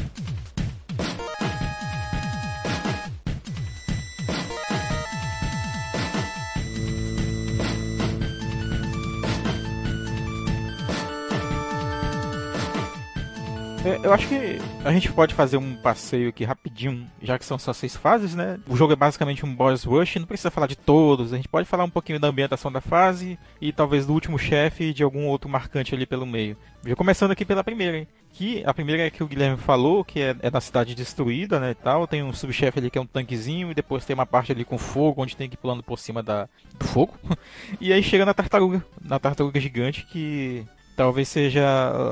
Eu 14.03 14.13
acho 14.13 14.27
que 14.27 14.59
a 14.85 14.91
gente 14.91 15.11
pode 15.11 15.33
fazer 15.33 15.57
um 15.57 15.75
passeio 15.75 16.29
aqui 16.29 16.43
rapidinho, 16.43 17.05
já 17.21 17.37
que 17.37 17.45
são 17.45 17.59
só 17.59 17.73
seis 17.73 17.95
fases, 17.95 18.33
né? 18.33 18.59
O 18.67 18.77
jogo 18.77 18.93
é 18.93 18.95
basicamente 18.95 19.45
um 19.45 19.53
boss 19.53 19.83
rush, 19.83 20.15
não 20.15 20.25
precisa 20.25 20.49
falar 20.49 20.67
de 20.67 20.77
todos, 20.77 21.33
a 21.33 21.35
gente 21.35 21.49
pode 21.49 21.67
falar 21.67 21.83
um 21.83 21.89
pouquinho 21.89 22.19
da 22.19 22.29
ambientação 22.29 22.71
da 22.71 22.79
fase 22.79 23.37
e 23.59 23.73
talvez 23.73 24.05
do 24.05 24.13
último 24.13 24.39
chefe 24.39 24.85
e 24.85 24.93
de 24.93 25.03
algum 25.03 25.27
outro 25.27 25.49
marcante 25.49 25.93
ali 25.93 26.05
pelo 26.05 26.25
meio. 26.25 26.57
Já 26.85 26.95
começando 26.95 27.31
aqui 27.31 27.43
pela 27.43 27.63
primeira, 27.63 27.97
hein? 27.97 28.07
Que 28.31 28.63
a 28.65 28.73
primeira 28.73 29.03
é 29.03 29.09
que 29.09 29.23
o 29.23 29.27
Guilherme 29.27 29.57
falou, 29.57 30.03
que 30.03 30.19
é, 30.19 30.35
é 30.39 30.49
na 30.49 30.59
cidade 30.59 30.95
destruída, 30.95 31.59
né, 31.59 31.71
e 31.71 31.75
tal. 31.75 32.07
Tem 32.07 32.23
um 32.23 32.33
subchefe 32.33 32.79
ali 32.79 32.89
que 32.89 32.97
é 32.97 33.01
um 33.01 33.05
tanquezinho 33.05 33.69
e 33.69 33.75
depois 33.75 34.05
tem 34.05 34.13
uma 34.13 34.25
parte 34.25 34.51
ali 34.51 34.65
com 34.65 34.77
fogo, 34.77 35.21
onde 35.21 35.37
tem 35.37 35.47
que 35.47 35.55
ir 35.55 35.57
pulando 35.57 35.83
por 35.83 35.99
cima 35.99 36.23
da, 36.23 36.49
do 36.79 36.85
fogo. 36.85 37.13
e 37.79 37.93
aí 37.93 38.01
chega 38.01 38.25
na 38.25 38.33
tartaruga, 38.33 38.83
na 39.01 39.19
tartaruga 39.19 39.59
gigante 39.59 40.05
que 40.05 40.65
talvez 40.95 41.27
seja 41.27 41.63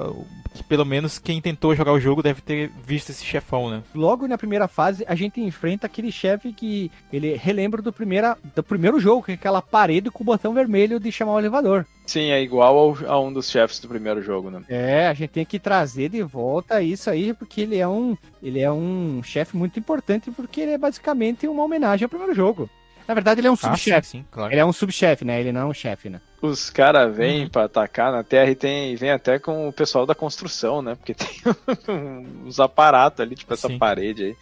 uh, 0.09 0.25
que 0.53 0.63
pelo 0.63 0.85
menos 0.85 1.17
quem 1.17 1.41
tentou 1.41 1.75
jogar 1.75 1.93
o 1.93 1.99
jogo 1.99 2.21
deve 2.21 2.41
ter 2.41 2.69
visto 2.83 3.09
esse 3.09 3.23
chefão, 3.23 3.69
né? 3.69 3.83
Logo 3.95 4.27
na 4.27 4.37
primeira 4.37 4.67
fase, 4.67 5.05
a 5.07 5.15
gente 5.15 5.39
enfrenta 5.39 5.87
aquele 5.87 6.11
chefe 6.11 6.51
que 6.51 6.91
ele 7.11 7.35
relembra 7.35 7.81
do, 7.81 7.93
primeira, 7.93 8.37
do 8.55 8.63
primeiro 8.63 8.99
jogo, 8.99 9.23
que 9.23 9.31
é 9.31 9.35
aquela 9.35 9.61
parede 9.61 10.09
com 10.09 10.23
o 10.23 10.25
botão 10.25 10.53
vermelho 10.53 10.99
de 10.99 11.11
chamar 11.11 11.33
o 11.33 11.39
elevador. 11.39 11.85
Sim, 12.05 12.31
é 12.31 12.41
igual 12.41 12.77
ao, 12.77 12.97
a 13.07 13.19
um 13.19 13.31
dos 13.31 13.49
chefes 13.49 13.79
do 13.79 13.87
primeiro 13.87 14.21
jogo, 14.21 14.49
né? 14.49 14.61
É, 14.67 15.07
a 15.07 15.13
gente 15.13 15.29
tem 15.29 15.45
que 15.45 15.59
trazer 15.59 16.09
de 16.09 16.21
volta 16.21 16.81
isso 16.81 17.09
aí, 17.09 17.33
porque 17.33 17.61
ele 17.61 17.77
é 17.77 17.87
um, 17.87 18.17
ele 18.43 18.59
é 18.59 18.71
um 18.71 19.21
chefe 19.23 19.55
muito 19.55 19.79
importante, 19.79 20.29
porque 20.31 20.61
ele 20.61 20.71
é 20.71 20.77
basicamente 20.77 21.47
uma 21.47 21.63
homenagem 21.63 22.03
ao 22.03 22.09
primeiro 22.09 22.35
jogo. 22.35 22.69
Na 23.07 23.13
verdade, 23.13 23.39
ele 23.39 23.47
é 23.47 23.51
um 23.51 23.55
subchefe. 23.55 23.91
Ah, 23.91 24.03
sim, 24.03 24.19
sim, 24.19 24.25
claro. 24.29 24.53
Ele 24.53 24.59
é 24.59 24.65
um 24.65 24.73
subchefe, 24.73 25.25
né? 25.25 25.39
Ele 25.39 25.51
não 25.51 25.61
é 25.61 25.65
um 25.65 25.73
chefe, 25.73 26.09
né? 26.09 26.21
Os 26.41 26.71
caras 26.71 27.15
vêm 27.15 27.43
uhum. 27.43 27.49
pra 27.49 27.65
atacar 27.65 28.11
na 28.11 28.23
Terra 28.23 28.49
e 28.49 28.55
tem, 28.55 28.95
vem 28.95 29.11
até 29.11 29.37
com 29.37 29.69
o 29.69 29.73
pessoal 29.73 30.07
da 30.07 30.15
construção, 30.15 30.81
né? 30.81 30.95
Porque 30.95 31.13
tem 31.13 31.29
uns 32.43 32.59
aparatos 32.59 33.19
ali, 33.19 33.35
tipo 33.35 33.53
essa 33.53 33.67
sim. 33.67 33.77
parede 33.77 34.23
aí. 34.23 34.35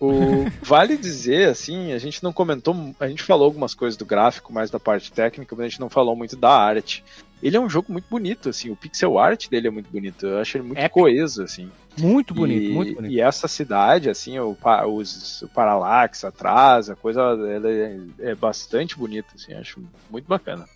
O, 0.00 0.46
vale 0.62 0.96
dizer, 0.96 1.48
assim, 1.48 1.92
a 1.92 1.98
gente 1.98 2.22
não 2.22 2.32
comentou, 2.32 2.94
a 2.98 3.08
gente 3.08 3.22
falou 3.22 3.44
algumas 3.44 3.74
coisas 3.74 3.96
do 3.96 4.06
gráfico, 4.06 4.52
mais 4.52 4.70
da 4.70 4.80
parte 4.80 5.12
técnica, 5.12 5.54
mas 5.54 5.66
a 5.66 5.68
gente 5.68 5.80
não 5.80 5.90
falou 5.90 6.16
muito 6.16 6.34
da 6.34 6.50
arte. 6.50 7.04
Ele 7.42 7.58
é 7.58 7.60
um 7.60 7.68
jogo 7.68 7.92
muito 7.92 8.06
bonito, 8.08 8.48
assim, 8.48 8.70
o 8.70 8.76
pixel 8.76 9.18
art 9.18 9.48
dele 9.50 9.68
é 9.68 9.70
muito 9.70 9.90
bonito, 9.90 10.26
eu 10.26 10.38
acho 10.38 10.56
ele 10.56 10.64
muito 10.64 10.90
coeso, 10.90 11.42
assim. 11.42 11.70
Muito 11.98 12.32
bonito, 12.32 12.62
e, 12.62 12.72
muito 12.72 12.94
bonito. 12.94 13.12
E 13.12 13.20
essa 13.20 13.46
cidade, 13.46 14.08
assim, 14.08 14.38
o, 14.38 14.56
os, 14.88 15.42
o 15.42 15.48
Parallax 15.48 16.24
atrás, 16.24 16.88
a 16.88 16.96
coisa 16.96 17.20
ela 17.20 17.70
é, 17.70 17.98
é 18.20 18.34
bastante 18.34 18.96
bonita, 18.96 19.28
assim, 19.34 19.52
acho 19.52 19.82
muito 20.10 20.26
bacana. 20.26 20.66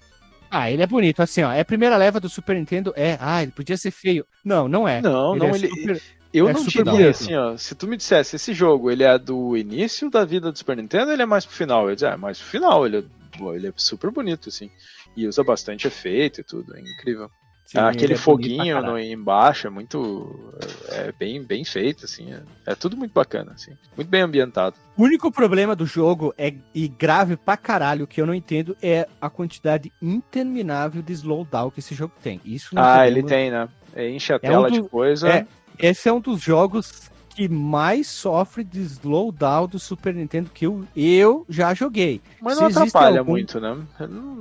Ah, 0.50 0.70
ele 0.70 0.82
é 0.82 0.86
bonito, 0.86 1.20
assim, 1.20 1.42
ó. 1.42 1.52
É 1.52 1.60
a 1.60 1.64
primeira 1.64 1.96
leva 1.96 2.20
do 2.20 2.28
Super 2.28 2.56
Nintendo, 2.56 2.92
é. 2.96 3.16
Ah, 3.20 3.42
ele 3.42 3.52
podia 3.52 3.76
ser 3.76 3.90
feio. 3.90 4.26
Não, 4.44 4.68
não 4.68 4.88
é. 4.88 5.00
Não, 5.00 5.36
ele 5.36 5.46
não, 5.46 5.54
é 5.54 5.58
ele. 5.58 5.68
Super... 5.68 6.02
Eu 6.32 6.48
é 6.48 6.52
não 6.52 6.64
diria 6.64 6.84
bonito. 6.84 7.08
assim, 7.08 7.34
ó. 7.34 7.56
Se 7.56 7.74
tu 7.74 7.86
me 7.86 7.96
dissesse, 7.96 8.36
esse 8.36 8.52
jogo, 8.52 8.90
ele 8.90 9.02
é 9.02 9.18
do 9.18 9.56
início 9.56 10.10
da 10.10 10.24
vida 10.24 10.52
do 10.52 10.58
Super 10.58 10.76
Nintendo 10.76 11.10
ele 11.10 11.22
é 11.22 11.26
mais 11.26 11.46
pro 11.46 11.54
final? 11.54 11.84
Eu 11.84 11.90
ia 11.90 11.94
dizer, 11.94 12.08
ah, 12.08 12.14
é 12.14 12.16
mais 12.16 12.38
pro 12.38 12.48
final, 12.48 12.86
ele 12.86 12.98
é, 12.98 13.54
ele 13.54 13.68
é 13.68 13.72
super 13.76 14.10
bonito, 14.10 14.48
assim. 14.48 14.70
E 15.16 15.26
usa 15.26 15.42
bastante 15.42 15.86
efeito 15.86 16.40
e 16.40 16.44
tudo, 16.44 16.76
é 16.76 16.80
incrível. 16.80 17.30
Sim, 17.68 17.80
Aquele 17.80 18.14
é 18.14 18.16
foguinho 18.16 18.80
no, 18.80 18.98
embaixo 18.98 19.66
é 19.66 19.70
muito. 19.70 20.54
É 20.88 21.12
bem, 21.12 21.44
bem 21.44 21.66
feito, 21.66 22.06
assim. 22.06 22.32
É, 22.32 22.40
é, 22.64 22.74
tudo 22.74 22.96
muito 22.96 23.12
bacana, 23.12 23.52
assim. 23.54 23.72
Muito 23.94 24.08
bem 24.08 24.22
ambientado. 24.22 24.74
O 24.96 25.02
único 25.02 25.30
problema 25.30 25.76
do 25.76 25.84
jogo, 25.84 26.32
é, 26.38 26.54
e 26.74 26.88
grave 26.88 27.36
pra 27.36 27.58
caralho, 27.58 28.06
que 28.06 28.22
eu 28.22 28.26
não 28.26 28.32
entendo, 28.32 28.74
é 28.82 29.06
a 29.20 29.28
quantidade 29.28 29.92
interminável 30.00 31.02
de 31.02 31.12
slowdown 31.12 31.70
que 31.70 31.80
esse 31.80 31.94
jogo 31.94 32.14
tem. 32.22 32.40
Isso 32.42 32.70
Ah, 32.74 33.06
ele 33.06 33.22
tem, 33.22 33.50
né? 33.50 33.68
Enche 33.94 34.32
a 34.32 34.36
é 34.36 34.38
tela 34.38 34.68
um 34.68 34.70
do, 34.70 34.82
de 34.84 34.88
coisa. 34.88 35.28
É, 35.28 35.46
esse 35.78 36.08
é 36.08 36.12
um 36.12 36.20
dos 36.20 36.40
jogos 36.40 37.10
que 37.38 37.48
mais 37.48 38.08
sofre 38.08 38.64
de 38.64 38.80
slowdown 38.80 39.68
do 39.68 39.78
Super 39.78 40.12
Nintendo 40.12 40.50
que 40.52 40.66
eu, 40.66 40.84
eu 40.96 41.46
já 41.48 41.72
joguei. 41.72 42.20
Mas 42.40 42.54
Se 42.54 42.60
não 42.62 42.68
atrapalha 42.68 43.20
algum... 43.20 43.30
muito, 43.30 43.60
né? 43.60 43.76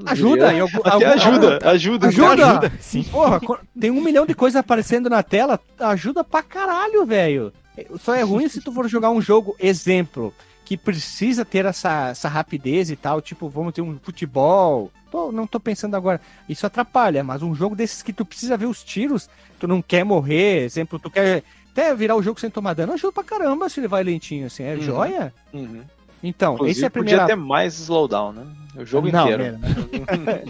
Ajuda, 0.08 0.52
em 0.52 0.62
algum, 0.62 0.80
algum, 0.84 1.06
ajuda, 1.06 1.60
ajuda, 1.70 2.08
ajuda. 2.08 2.48
ajuda. 2.48 2.74
Sim. 2.80 3.04
Porra, 3.04 3.40
tem 3.80 3.92
um 3.92 4.04
milhão 4.04 4.26
de 4.26 4.34
coisas 4.34 4.60
aparecendo 4.60 5.12
na 5.12 5.22
tela, 5.22 5.60
ajuda 5.78 6.24
pra 6.24 6.42
caralho, 6.42 7.06
velho. 7.06 7.54
Só 8.00 8.16
é 8.16 8.24
ruim 8.24 8.50
se 8.50 8.62
tu 8.62 8.72
for 8.72 8.90
jogar 8.90 9.12
um 9.12 9.22
jogo, 9.22 9.56
exemplo, 9.60 10.34
que 10.66 10.76
precisa 10.76 11.46
ter 11.46 11.66
essa, 11.66 12.08
essa 12.08 12.28
rapidez 12.28 12.90
e 12.90 12.96
tal, 12.96 13.22
tipo, 13.22 13.48
vamos 13.48 13.74
ter 13.74 13.84
um 13.84 14.00
futebol. 14.02 14.92
Tô, 15.12 15.32
não 15.32 15.46
tô 15.46 15.60
pensando 15.60 15.94
agora. 15.94 16.20
Isso 16.50 16.66
atrapalha, 16.66 17.24
mas 17.24 17.44
um 17.44 17.54
jogo 17.54 17.76
desses 17.76 18.02
que 18.02 18.12
tu 18.12 18.26
precisa 18.26 18.58
ver 18.58 18.66
os 18.66 18.84
tiros, 18.84 19.30
tu 19.60 19.68
não 19.68 19.84
quer 19.84 20.04
morrer, 20.04 20.64
exemplo, 20.64 20.98
tu 20.98 21.12
quer 21.12 21.44
até 21.78 21.94
virar 21.94 22.16
o 22.16 22.24
jogo 22.24 22.40
sem 22.40 22.50
tomar 22.50 22.74
dano, 22.74 22.94
ajuda 22.94 23.14
pra 23.14 23.24
caramba 23.24 23.70
se 23.70 23.80
ele 23.80 23.88
vai 23.88 24.04
lentinho, 24.04 24.48
assim. 24.48 24.64
É 24.64 24.74
uhum. 24.74 24.82
joia? 24.82 25.34
Uhum. 25.54 25.84
Então, 26.24 26.56
Inclusive, 26.56 26.72
esse 26.72 26.84
é 26.84 26.88
a 26.88 26.90
primeira. 26.90 27.22
Podia 27.22 27.36
ter 27.36 27.42
mais 27.42 27.80
slowdown, 27.80 28.34
né? 28.34 28.44
O 28.76 28.86
jogo 28.86 29.12
não, 29.12 29.22
inteiro. 29.22 29.58
Né? 29.60 30.44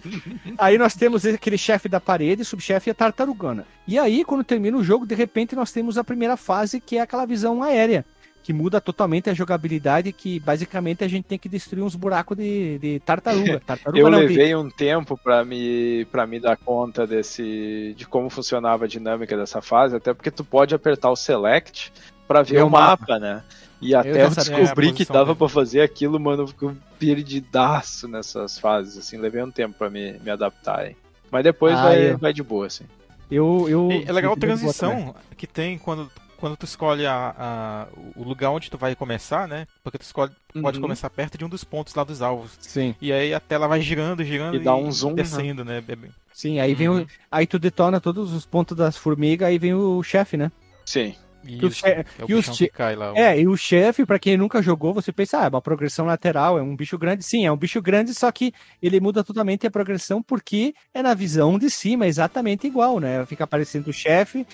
aí 0.58 0.78
nós 0.78 0.96
temos 0.96 1.26
aquele 1.26 1.58
chefe 1.58 1.90
da 1.90 2.00
parede, 2.00 2.46
subchefe 2.46 2.90
e 2.90 2.92
a 2.92 2.94
tartarugana. 2.94 3.66
E 3.86 4.00
aí, 4.00 4.24
quando 4.24 4.46
termina 4.46 4.78
o 4.78 4.84
jogo, 4.84 5.06
de 5.06 5.14
repente 5.14 5.56
nós 5.56 5.72
temos 5.72 5.98
a 5.98 6.04
primeira 6.04 6.38
fase, 6.38 6.80
que 6.80 6.98
é 6.98 7.02
aquela 7.02 7.26
visão 7.26 7.62
aérea 7.62 8.06
que 8.48 8.54
muda 8.54 8.80
totalmente 8.80 9.30
a 9.30 9.34
jogabilidade, 9.34 10.14
que 10.14 10.40
basicamente 10.40 11.04
a 11.04 11.08
gente 11.10 11.26
tem 11.26 11.38
que 11.38 11.50
destruir 11.50 11.84
uns 11.84 11.96
buracos 11.96 12.38
de, 12.38 12.80
de 12.80 13.00
tartaruga. 13.02 13.60
tartaruga 13.68 14.00
eu 14.00 14.10
não, 14.10 14.20
levei 14.20 14.48
de... 14.48 14.56
um 14.56 14.70
tempo 14.70 15.20
para 15.22 15.44
me 15.44 16.06
para 16.06 16.26
me 16.26 16.40
dar 16.40 16.56
conta 16.56 17.06
desse 17.06 17.94
de 17.98 18.08
como 18.08 18.30
funcionava 18.30 18.86
a 18.86 18.88
dinâmica 18.88 19.36
dessa 19.36 19.62
fase, 19.62 19.98
até 19.98 20.14
porque 20.14 20.32
tu 20.32 20.46
pode 20.46 20.74
apertar 20.74 21.12
o 21.12 21.16
select 21.18 21.92
para 22.26 22.42
ver 22.42 22.64
o 22.64 22.70
mapa, 22.70 23.02
mapa, 23.02 23.20
né? 23.20 23.44
E 23.82 23.94
até 23.94 24.12
eu, 24.12 24.28
eu 24.28 24.30
descobri 24.30 24.94
que 24.94 25.04
dava 25.04 25.36
para 25.36 25.50
fazer 25.50 25.82
aquilo, 25.82 26.18
mano, 26.18 26.44
eu 26.44 26.48
fico 26.48 26.74
perdidaço 26.98 28.08
nessas 28.08 28.58
fases, 28.58 28.98
assim, 28.98 29.18
levei 29.18 29.44
um 29.44 29.52
tempo 29.52 29.78
para 29.78 29.90
me, 29.90 30.14
me 30.20 30.32
adaptar. 30.32 30.88
Hein? 30.88 30.96
Mas 31.30 31.44
depois 31.44 31.76
ah, 31.76 31.84
vai, 31.84 32.12
eu... 32.12 32.18
vai 32.18 32.32
de 32.32 32.44
boa, 32.44 32.68
assim. 32.68 32.86
Eu, 33.30 33.68
eu... 33.68 33.90
É 34.08 34.12
legal 34.14 34.32
a 34.32 34.38
transição 34.38 35.14
que 35.36 35.46
tem 35.46 35.78
quando 35.78 36.10
quando 36.38 36.56
tu 36.56 36.66
escolhe 36.66 37.06
a, 37.06 37.36
a, 37.38 37.88
o 38.16 38.24
lugar 38.24 38.52
onde 38.52 38.70
tu 38.70 38.78
vai 38.78 38.96
começar, 38.96 39.48
né? 39.48 39.68
Porque 39.84 39.98
tu 39.98 40.04
escolhe, 40.04 40.32
uhum. 40.56 40.62
pode 40.62 40.80
começar 40.80 41.10
perto 41.10 41.38
de 41.38 41.46
um 41.46 41.50
dos 41.50 41.64
pontos 41.64 41.94
lá 41.96 42.04
dos 42.04 42.22
alvos. 42.22 42.58
Sim. 42.60 42.96
E 43.02 43.12
aí 43.12 43.34
a 43.34 43.40
tela 43.40 43.68
vai 43.68 43.82
girando, 43.82 44.24
girando 44.24 44.56
e, 44.56 44.62
e 44.62 44.64
dá 44.64 44.76
um 44.76 44.92
zoom, 44.92 45.16
descendo, 45.16 45.66
né? 45.66 45.84
né? 45.86 46.10
Sim, 46.32 46.60
aí 46.60 46.74
vem 46.74 46.90
o, 46.90 47.00
uhum. 47.00 47.06
aí 47.32 47.48
tu 47.48 47.58
detona 47.58 48.00
todos 48.00 48.34
os 48.34 48.46
pontos 48.46 48.78
das 48.78 48.96
formigas, 48.96 49.48
aí 49.48 49.58
vem 49.58 49.74
o 49.74 50.02
chefe, 50.04 50.38
né? 50.38 50.52
Sim. 50.86 51.16
É 51.48 52.24
o 52.24 52.30
e 52.30 52.36
o 52.36 52.44
que 52.44 52.68
cai 52.68 52.96
lá. 52.96 53.14
É, 53.16 53.40
e 53.40 53.48
o 53.48 53.56
chefe, 53.56 54.06
para 54.06 54.20
quem 54.20 54.36
nunca 54.36 54.62
jogou, 54.62 54.94
você 54.94 55.14
pensa, 55.14 55.40
ah, 55.40 55.46
é 55.46 55.50
uma 55.50 55.62
progressão 55.62 56.06
lateral, 56.06 56.60
é 56.60 56.62
um 56.62 56.76
bicho 56.76 56.98
grande. 56.98 57.24
Sim, 57.24 57.46
é 57.46 57.52
um 57.52 57.58
bicho 57.58 57.82
grande, 57.82 58.14
só 58.14 58.30
que 58.32 58.54
ele 58.82 59.00
muda 59.00 59.24
totalmente 59.24 59.66
a 59.66 59.72
progressão 59.72 60.22
porque 60.22 60.74
é 60.94 61.02
na 61.02 61.14
visão 61.14 61.58
de 61.58 61.70
cima, 61.70 62.06
exatamente 62.06 62.68
igual, 62.68 63.00
né? 63.00 63.26
Fica 63.26 63.46
aparecendo 63.46 63.88
o 63.88 63.94
chefe, 63.94 64.46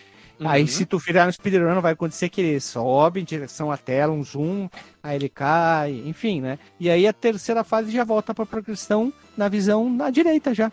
Uhum. 0.43 0.49
Aí 0.49 0.67
se 0.67 0.85
tu 0.85 0.97
virar 0.97 1.25
no 1.25 1.31
speedrun, 1.31 1.79
vai 1.79 1.93
acontecer 1.93 2.27
que 2.27 2.41
ele 2.41 2.59
sobe 2.59 3.21
em 3.21 3.23
direção 3.23 3.71
à 3.71 3.77
tela, 3.77 4.11
um 4.11 4.23
zoom, 4.23 4.67
aí 5.01 5.15
ele 5.15 5.29
cai, 5.29 6.03
enfim, 6.05 6.41
né? 6.41 6.59
E 6.79 6.89
aí 6.89 7.07
a 7.07 7.13
terceira 7.13 7.63
fase 7.63 7.91
já 7.91 8.03
volta 8.03 8.33
pra 8.33 8.45
progressão 8.45 9.13
na 9.37 9.47
visão 9.47 9.89
na 9.89 10.09
direita 10.09 10.53
já. 10.53 10.71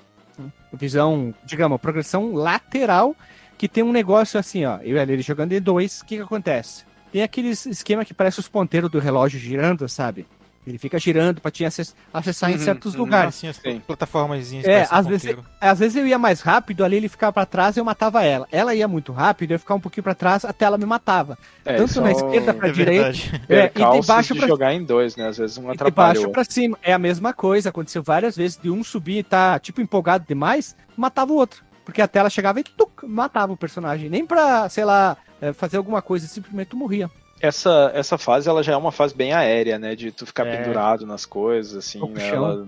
Visão, 0.73 1.35
digamos, 1.45 1.81
progressão 1.81 2.33
lateral, 2.33 3.15
que 3.57 3.69
tem 3.69 3.85
um 3.85 3.93
negócio 3.93 4.41
assim, 4.41 4.65
ó. 4.65 4.79
Eu 4.83 4.97
e 4.97 5.01
ele 5.01 5.23
jogando 5.23 5.53
em 5.53 5.61
dois, 5.61 6.01
o 6.01 6.07
que 6.07 6.17
que 6.17 6.23
acontece? 6.23 6.85
Tem 7.13 7.23
aquele 7.23 7.49
esquema 7.49 8.05
que 8.05 8.15
parece 8.15 8.41
os 8.41 8.49
ponteiros 8.49 8.91
do 8.91 8.99
relógio 8.99 9.39
girando, 9.39 9.89
sabe? 9.89 10.27
Ele 10.66 10.77
fica 10.77 10.99
girando 10.99 11.41
para 11.41 11.51
te 11.51 11.65
acessar 11.65 12.51
uhum, 12.51 12.57
em 12.57 12.59
certos 12.59 12.93
uhum, 12.95 13.01
lugares. 13.01 13.37
Assim, 13.37 13.49
assim, 13.49 13.81
plataformas 13.81 14.53
É, 14.53 14.87
às 14.91 15.07
vezes, 15.07 15.37
às 15.59 15.78
vezes 15.78 15.97
eu 15.97 16.07
ia 16.07 16.19
mais 16.19 16.43
rápido, 16.43 16.85
ali 16.85 16.97
ele 16.97 17.09
ficava 17.09 17.32
para 17.32 17.47
trás 17.47 17.77
e 17.77 17.81
eu 17.81 17.85
matava 17.85 18.23
ela. 18.23 18.47
Ela 18.53 18.74
ia 18.74 18.87
muito 18.87 19.11
rápido, 19.11 19.53
eu 19.53 19.55
ia 19.55 19.59
ficar 19.59 19.74
um 19.74 19.81
pouquinho 19.81 20.05
para 20.05 20.15
trás 20.15 20.45
até 20.45 20.66
ela 20.66 20.77
me 20.77 20.85
matava. 20.85 21.39
É, 21.65 21.77
Tanto 21.77 22.03
na 22.03 22.12
esquerda 22.12 22.53
para 22.53 22.69
é 22.69 22.73
direita, 22.73 23.11
é, 23.49 23.73
e 23.74 24.01
de 24.01 24.07
baixo 24.07 24.37
para 24.37 24.47
jogar 24.47 24.74
em 24.74 24.85
dois, 24.85 25.16
né? 25.16 25.28
Às 25.28 25.39
vezes 25.39 25.57
um 25.57 25.70
atrapalha. 25.70 26.12
De 26.12 26.19
baixo 26.20 26.31
para 26.31 26.45
cima, 26.45 26.78
é 26.82 26.93
a 26.93 26.99
mesma 26.99 27.32
coisa. 27.32 27.70
Aconteceu 27.70 28.03
várias 28.03 28.37
vezes 28.37 28.59
de 28.59 28.70
um 28.70 28.85
subir 28.85 29.19
e 29.19 29.23
tá 29.23 29.59
tipo 29.59 29.81
empolgado 29.81 30.27
demais, 30.28 30.77
matava 30.95 31.32
o 31.32 31.37
outro. 31.37 31.65
Porque 31.87 32.03
a 32.03 32.07
tela 32.07 32.28
chegava 32.28 32.61
e 32.61 32.65
tuc, 32.65 33.03
matava 33.05 33.53
o 33.53 33.57
personagem. 33.57 34.11
Nem 34.11 34.27
pra, 34.27 34.69
sei 34.69 34.85
lá, 34.85 35.16
é, 35.41 35.55
fazer 35.55 35.78
alguma 35.78 36.03
coisa, 36.03 36.27
simplesmente 36.27 36.77
morria. 36.77 37.11
Essa, 37.41 37.91
essa 37.95 38.19
fase 38.19 38.49
ela 38.49 38.62
já 38.62 38.73
é 38.73 38.77
uma 38.77 38.93
fase 38.93 39.15
bem 39.15 39.33
aérea, 39.33 39.79
né? 39.79 39.97
De 39.97 40.12
tu 40.12 40.27
ficar 40.27 40.47
é. 40.47 40.57
pendurado 40.57 41.07
nas 41.07 41.25
coisas, 41.25 41.77
assim, 41.77 42.01
né? 42.11 42.29
Ela, 42.29 42.67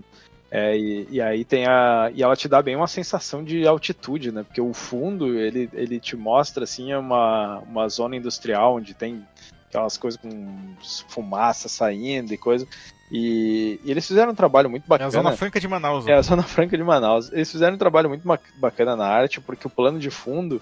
é, 0.51 0.77
e, 0.77 1.09
e, 1.11 1.21
aí 1.21 1.45
tem 1.45 1.67
a. 1.67 2.11
E 2.15 2.23
ela 2.23 2.37
te 2.37 2.47
dá 2.47 2.61
bem 2.61 2.77
uma 2.77 2.87
sensação 2.87 3.43
de 3.43 3.67
altitude, 3.67 4.31
né? 4.31 4.43
Porque 4.43 4.61
o 4.61 4.75
fundo, 4.75 5.39
ele, 5.39 5.69
ele 5.73 5.99
te 5.99 6.15
mostra, 6.15 6.65
assim, 6.65 6.93
uma, 6.93 7.61
uma 7.61 7.89
zona 7.89 8.17
industrial 8.17 8.77
onde 8.77 8.93
tem 8.93 9.27
aquelas 9.67 9.97
coisas 9.97 10.21
com 10.21 10.75
fumaça 11.09 11.69
saindo 11.69 12.35
e 12.35 12.37
coisa. 12.37 12.67
E, 13.11 13.81
e, 13.83 13.91
eles 13.91 14.07
fizeram 14.07 14.33
um 14.33 14.35
trabalho 14.35 14.69
muito 14.69 14.87
bacana. 14.87 15.07
É 15.07 15.09
a 15.09 15.23
Zona 15.23 15.37
Franca 15.37 15.59
de 15.59 15.69
Manaus. 15.69 16.07
É 16.07 16.13
a 16.13 16.23
Zona 16.23 16.43
Franca 16.43 16.77
de 16.77 16.85
Manaus. 16.85 17.33
Eles 17.33 17.51
fizeram 17.51 17.75
um 17.75 17.79
trabalho 17.79 18.11
muito 18.11 18.29
bacana 18.57 18.95
na 18.95 19.07
arte, 19.07 19.41
porque 19.41 19.67
o 19.67 19.71
plano 19.71 19.99
de 19.99 20.11
fundo 20.11 20.61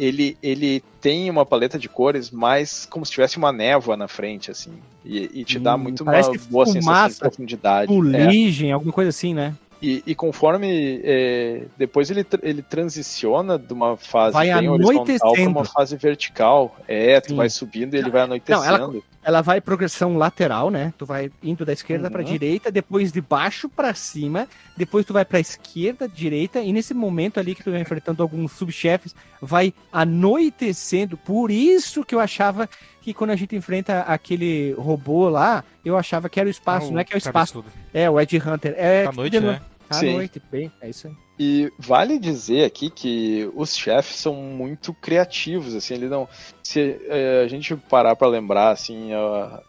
ele, 0.00 0.38
ele 0.42 0.82
tem 0.98 1.28
uma 1.28 1.44
paleta 1.44 1.78
de 1.78 1.88
cores 1.88 2.30
mais 2.30 2.86
como 2.86 3.04
se 3.04 3.12
tivesse 3.12 3.36
uma 3.36 3.52
névoa 3.52 3.96
na 3.96 4.08
frente, 4.08 4.50
assim. 4.50 4.72
E, 5.04 5.40
e 5.40 5.44
te 5.44 5.58
dá 5.58 5.74
hum, 5.74 5.78
muito 5.78 6.02
uma 6.02 6.12
boa 6.48 6.66
sensação 6.66 7.08
de 7.08 7.14
profundidade. 7.16 7.86
Fuligem, 7.86 8.70
é. 8.70 8.72
alguma 8.72 8.92
coisa 8.92 9.10
assim, 9.10 9.34
né? 9.34 9.54
E, 9.82 10.02
e 10.06 10.14
conforme 10.14 11.00
é, 11.04 11.62
depois 11.76 12.10
ele, 12.10 12.26
ele 12.42 12.62
transiciona 12.62 13.58
de 13.58 13.72
uma 13.72 13.96
fase 13.96 14.34
vai 14.34 14.52
bem 14.52 14.68
horizontal 14.68 15.32
para 15.32 15.48
uma 15.48 15.64
fase 15.64 15.96
vertical. 15.96 16.76
É, 16.86 17.20
tu 17.20 17.30
Sim. 17.30 17.36
vai 17.36 17.50
subindo 17.50 17.94
e 17.94 17.98
ele 17.98 18.10
vai 18.10 18.22
anoitecendo. 18.22 18.66
Não, 18.66 18.92
ela, 18.92 19.02
ela 19.22 19.42
vai 19.42 19.60
progressão 19.60 20.16
lateral, 20.16 20.70
né? 20.70 20.92
Tu 20.96 21.04
vai 21.04 21.30
indo 21.42 21.64
da 21.64 21.72
esquerda 21.72 22.06
uhum. 22.06 22.12
para 22.12 22.22
direita, 22.22 22.70
depois 22.70 23.12
de 23.12 23.20
baixo 23.20 23.68
para 23.68 23.92
cima, 23.94 24.48
depois 24.76 25.04
tu 25.04 25.12
vai 25.12 25.24
para 25.24 25.38
esquerda, 25.38 26.08
direita, 26.08 26.60
e 26.60 26.72
nesse 26.72 26.94
momento 26.94 27.38
ali 27.38 27.54
que 27.54 27.62
tu 27.62 27.70
vai 27.70 27.80
enfrentando 27.80 28.22
alguns 28.22 28.52
subchefes, 28.52 29.14
vai 29.40 29.74
anoitecendo. 29.92 31.16
Por 31.16 31.50
isso 31.50 32.04
que 32.04 32.14
eu 32.14 32.20
achava 32.20 32.68
que 33.02 33.12
quando 33.12 33.30
a 33.30 33.36
gente 33.36 33.54
enfrenta 33.54 34.00
aquele 34.02 34.72
robô 34.72 35.28
lá, 35.28 35.64
eu 35.84 35.96
achava 35.96 36.28
que 36.28 36.40
era 36.40 36.46
o 36.46 36.50
espaço, 36.50 36.88
ah, 36.88 36.92
não 36.92 37.00
é 37.00 37.04
que 37.04 37.12
é 37.12 37.16
o 37.16 37.18
espaço. 37.18 37.64
É, 37.92 38.08
o 38.08 38.18
Ed 38.20 38.36
Hunter. 38.36 38.74
É 38.76 39.06
à 39.06 39.12
noite, 39.12 39.40
né? 39.40 39.60
À 39.88 39.94
Sim. 39.94 40.14
noite, 40.14 40.40
bem, 40.50 40.70
é 40.80 40.88
isso 40.88 41.08
aí. 41.08 41.14
E 41.42 41.72
vale 41.78 42.18
dizer 42.18 42.66
aqui 42.66 42.90
que 42.90 43.50
os 43.54 43.74
chefes 43.74 44.16
são 44.16 44.34
muito 44.34 44.92
criativos, 44.92 45.74
assim, 45.74 45.94
ele 45.94 46.06
não. 46.06 46.28
Se 46.62 47.00
é, 47.08 47.40
a 47.42 47.48
gente 47.48 47.74
parar 47.74 48.14
para 48.14 48.28
lembrar, 48.28 48.72
assim, 48.72 49.08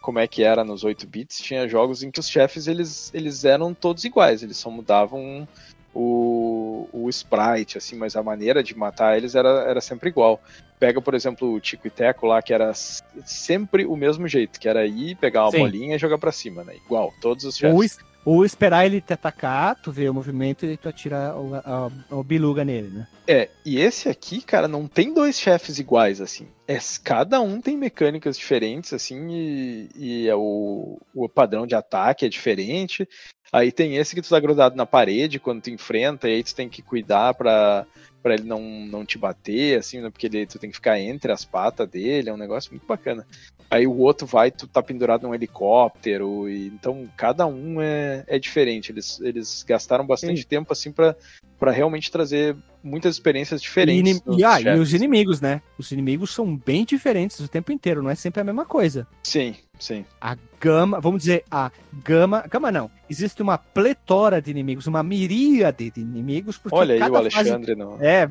como 0.01 0.19
é 0.19 0.27
que 0.27 0.43
era 0.43 0.65
nos 0.65 0.83
8 0.83 1.07
bits, 1.07 1.37
tinha 1.37 1.69
jogos 1.69 2.03
em 2.03 2.11
que 2.11 2.19
os 2.19 2.27
chefes 2.27 2.67
eles, 2.67 3.09
eles 3.13 3.45
eram 3.45 3.73
todos 3.73 4.03
iguais, 4.03 4.43
eles 4.43 4.57
só 4.57 4.69
mudavam 4.69 5.47
o, 5.95 6.89
o 6.91 7.07
sprite, 7.07 7.77
assim, 7.77 7.95
mas 7.95 8.17
a 8.17 8.21
maneira 8.21 8.61
de 8.61 8.77
matar 8.77 9.15
eles 9.15 9.33
era, 9.33 9.63
era 9.65 9.79
sempre 9.79 10.09
igual. 10.09 10.41
Pega, 10.77 11.01
por 11.01 11.13
exemplo, 11.13 11.53
o 11.53 11.61
Tico 11.61 11.87
e 11.87 11.89
Teco 11.89 12.27
lá, 12.27 12.41
que 12.41 12.53
era 12.53 12.73
sempre 12.73 13.85
o 13.85 13.95
mesmo 13.95 14.27
jeito, 14.27 14.59
que 14.59 14.67
era 14.67 14.85
ir, 14.85 15.15
pegar 15.15 15.45
uma 15.45 15.51
Sim. 15.51 15.59
bolinha 15.59 15.95
e 15.95 15.99
jogar 15.99 16.17
para 16.17 16.33
cima, 16.33 16.65
né? 16.65 16.75
Igual, 16.85 17.13
todos 17.21 17.45
os 17.45 17.55
chefes. 17.55 17.97
Ou 18.23 18.45
esperar 18.45 18.85
ele 18.85 19.01
te 19.01 19.13
atacar, 19.13 19.75
tu 19.81 19.91
vê 19.91 20.07
o 20.07 20.13
movimento 20.13 20.65
e 20.65 20.77
tu 20.77 20.87
atira 20.87 21.35
o, 21.35 22.19
o 22.19 22.23
biluga 22.23 22.63
nele, 22.63 22.89
né? 22.89 23.07
É, 23.27 23.49
e 23.65 23.79
esse 23.79 24.09
aqui, 24.09 24.41
cara, 24.41 24.67
não 24.67 24.87
tem 24.87 25.13
dois 25.13 25.39
chefes 25.39 25.79
iguais, 25.79 26.21
assim. 26.21 26.47
É, 26.67 26.77
cada 27.03 27.41
um 27.41 27.59
tem 27.59 27.75
mecânicas 27.75 28.37
diferentes, 28.37 28.93
assim, 28.93 29.27
e, 29.31 29.89
e 29.95 30.27
é 30.27 30.35
o, 30.35 30.99
o 31.15 31.27
padrão 31.27 31.65
de 31.65 31.73
ataque 31.73 32.25
é 32.25 32.29
diferente. 32.29 33.07
Aí 33.51 33.71
tem 33.71 33.97
esse 33.97 34.15
que 34.15 34.21
tu 34.21 34.29
tá 34.29 34.39
grudado 34.39 34.75
na 34.75 34.85
parede 34.85 35.39
quando 35.39 35.63
tu 35.63 35.69
enfrenta, 35.71 36.29
e 36.29 36.35
aí 36.35 36.43
tu 36.43 36.55
tem 36.55 36.69
que 36.69 36.81
cuidar 36.81 37.33
pra, 37.33 37.85
pra 38.21 38.35
ele 38.35 38.43
não, 38.43 38.61
não 38.61 39.05
te 39.05 39.17
bater, 39.17 39.79
assim, 39.79 39.99
né? 39.99 40.09
Porque 40.09 40.27
ele, 40.27 40.45
tu 40.45 40.59
tem 40.59 40.69
que 40.69 40.75
ficar 40.75 40.99
entre 40.99 41.31
as 41.31 41.43
patas 41.43 41.89
dele, 41.89 42.29
é 42.29 42.33
um 42.33 42.37
negócio 42.37 42.71
muito 42.71 42.85
bacana. 42.85 43.25
Aí 43.71 43.87
o 43.87 43.97
outro 43.99 44.27
vai, 44.27 44.51
tu 44.51 44.67
tá 44.67 44.83
pendurado 44.83 45.23
num 45.23 45.33
helicóptero, 45.33 46.49
e, 46.49 46.67
então 46.67 47.07
cada 47.15 47.47
um 47.47 47.81
é, 47.81 48.25
é 48.27 48.37
diferente. 48.37 48.91
Eles, 48.91 49.21
eles 49.21 49.63
gastaram 49.63 50.05
bastante 50.05 50.41
Sim. 50.41 50.47
tempo, 50.47 50.73
assim, 50.73 50.91
pra, 50.91 51.15
pra 51.57 51.71
realmente 51.71 52.11
trazer 52.11 52.53
muitas 52.83 53.15
experiências 53.15 53.61
diferentes. 53.61 54.21
E, 54.27 54.41
e, 54.41 54.43
ah, 54.43 54.59
e 54.59 54.77
os 54.77 54.93
inimigos, 54.93 55.39
né? 55.39 55.61
Os 55.77 55.89
inimigos 55.89 56.33
são 56.33 56.53
bem 56.53 56.83
diferentes 56.83 57.39
o 57.39 57.47
tempo 57.47 57.71
inteiro, 57.71 58.03
não 58.03 58.09
é 58.09 58.15
sempre 58.15 58.41
a 58.41 58.43
mesma 58.43 58.65
coisa. 58.65 59.07
Sim, 59.23 59.55
sim. 59.79 60.03
A 60.19 60.35
gama, 60.59 60.99
vamos 60.99 61.21
dizer, 61.21 61.45
a 61.49 61.71
gama. 62.03 62.43
Gama 62.49 62.73
não. 62.73 62.91
Existe 63.09 63.41
uma 63.41 63.57
pletora 63.57 64.41
de 64.41 64.51
inimigos, 64.51 64.85
uma 64.85 65.01
miríade 65.01 65.91
de 65.91 66.01
inimigos. 66.01 66.59
Olha 66.69 66.95
aí 66.95 67.09
o 67.09 67.15
Alexandre, 67.15 67.73
fase... 67.73 67.75
não. 67.75 67.97
É, 68.01 68.29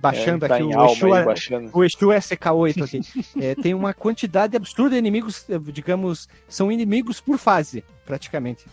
baixando 0.00 0.44
é, 0.44 0.48
tá 0.48 0.54
aqui 0.56 0.64
o 0.64 0.84
Exu, 0.86 1.12
aí, 1.12 1.24
baixando. 1.24 1.70
o 1.72 1.84
Exu 1.84 2.08
SK8 2.08 2.84
aqui. 2.84 3.00
é, 3.40 3.54
tem 3.54 3.74
uma 3.74 3.94
quantidade 3.94 4.56
absurda 4.56 4.90
de 4.90 4.98
inimigos, 4.98 5.46
digamos, 5.72 6.28
são 6.48 6.70
inimigos 6.70 7.20
por 7.20 7.38
fase, 7.38 7.84
praticamente. 8.04 8.64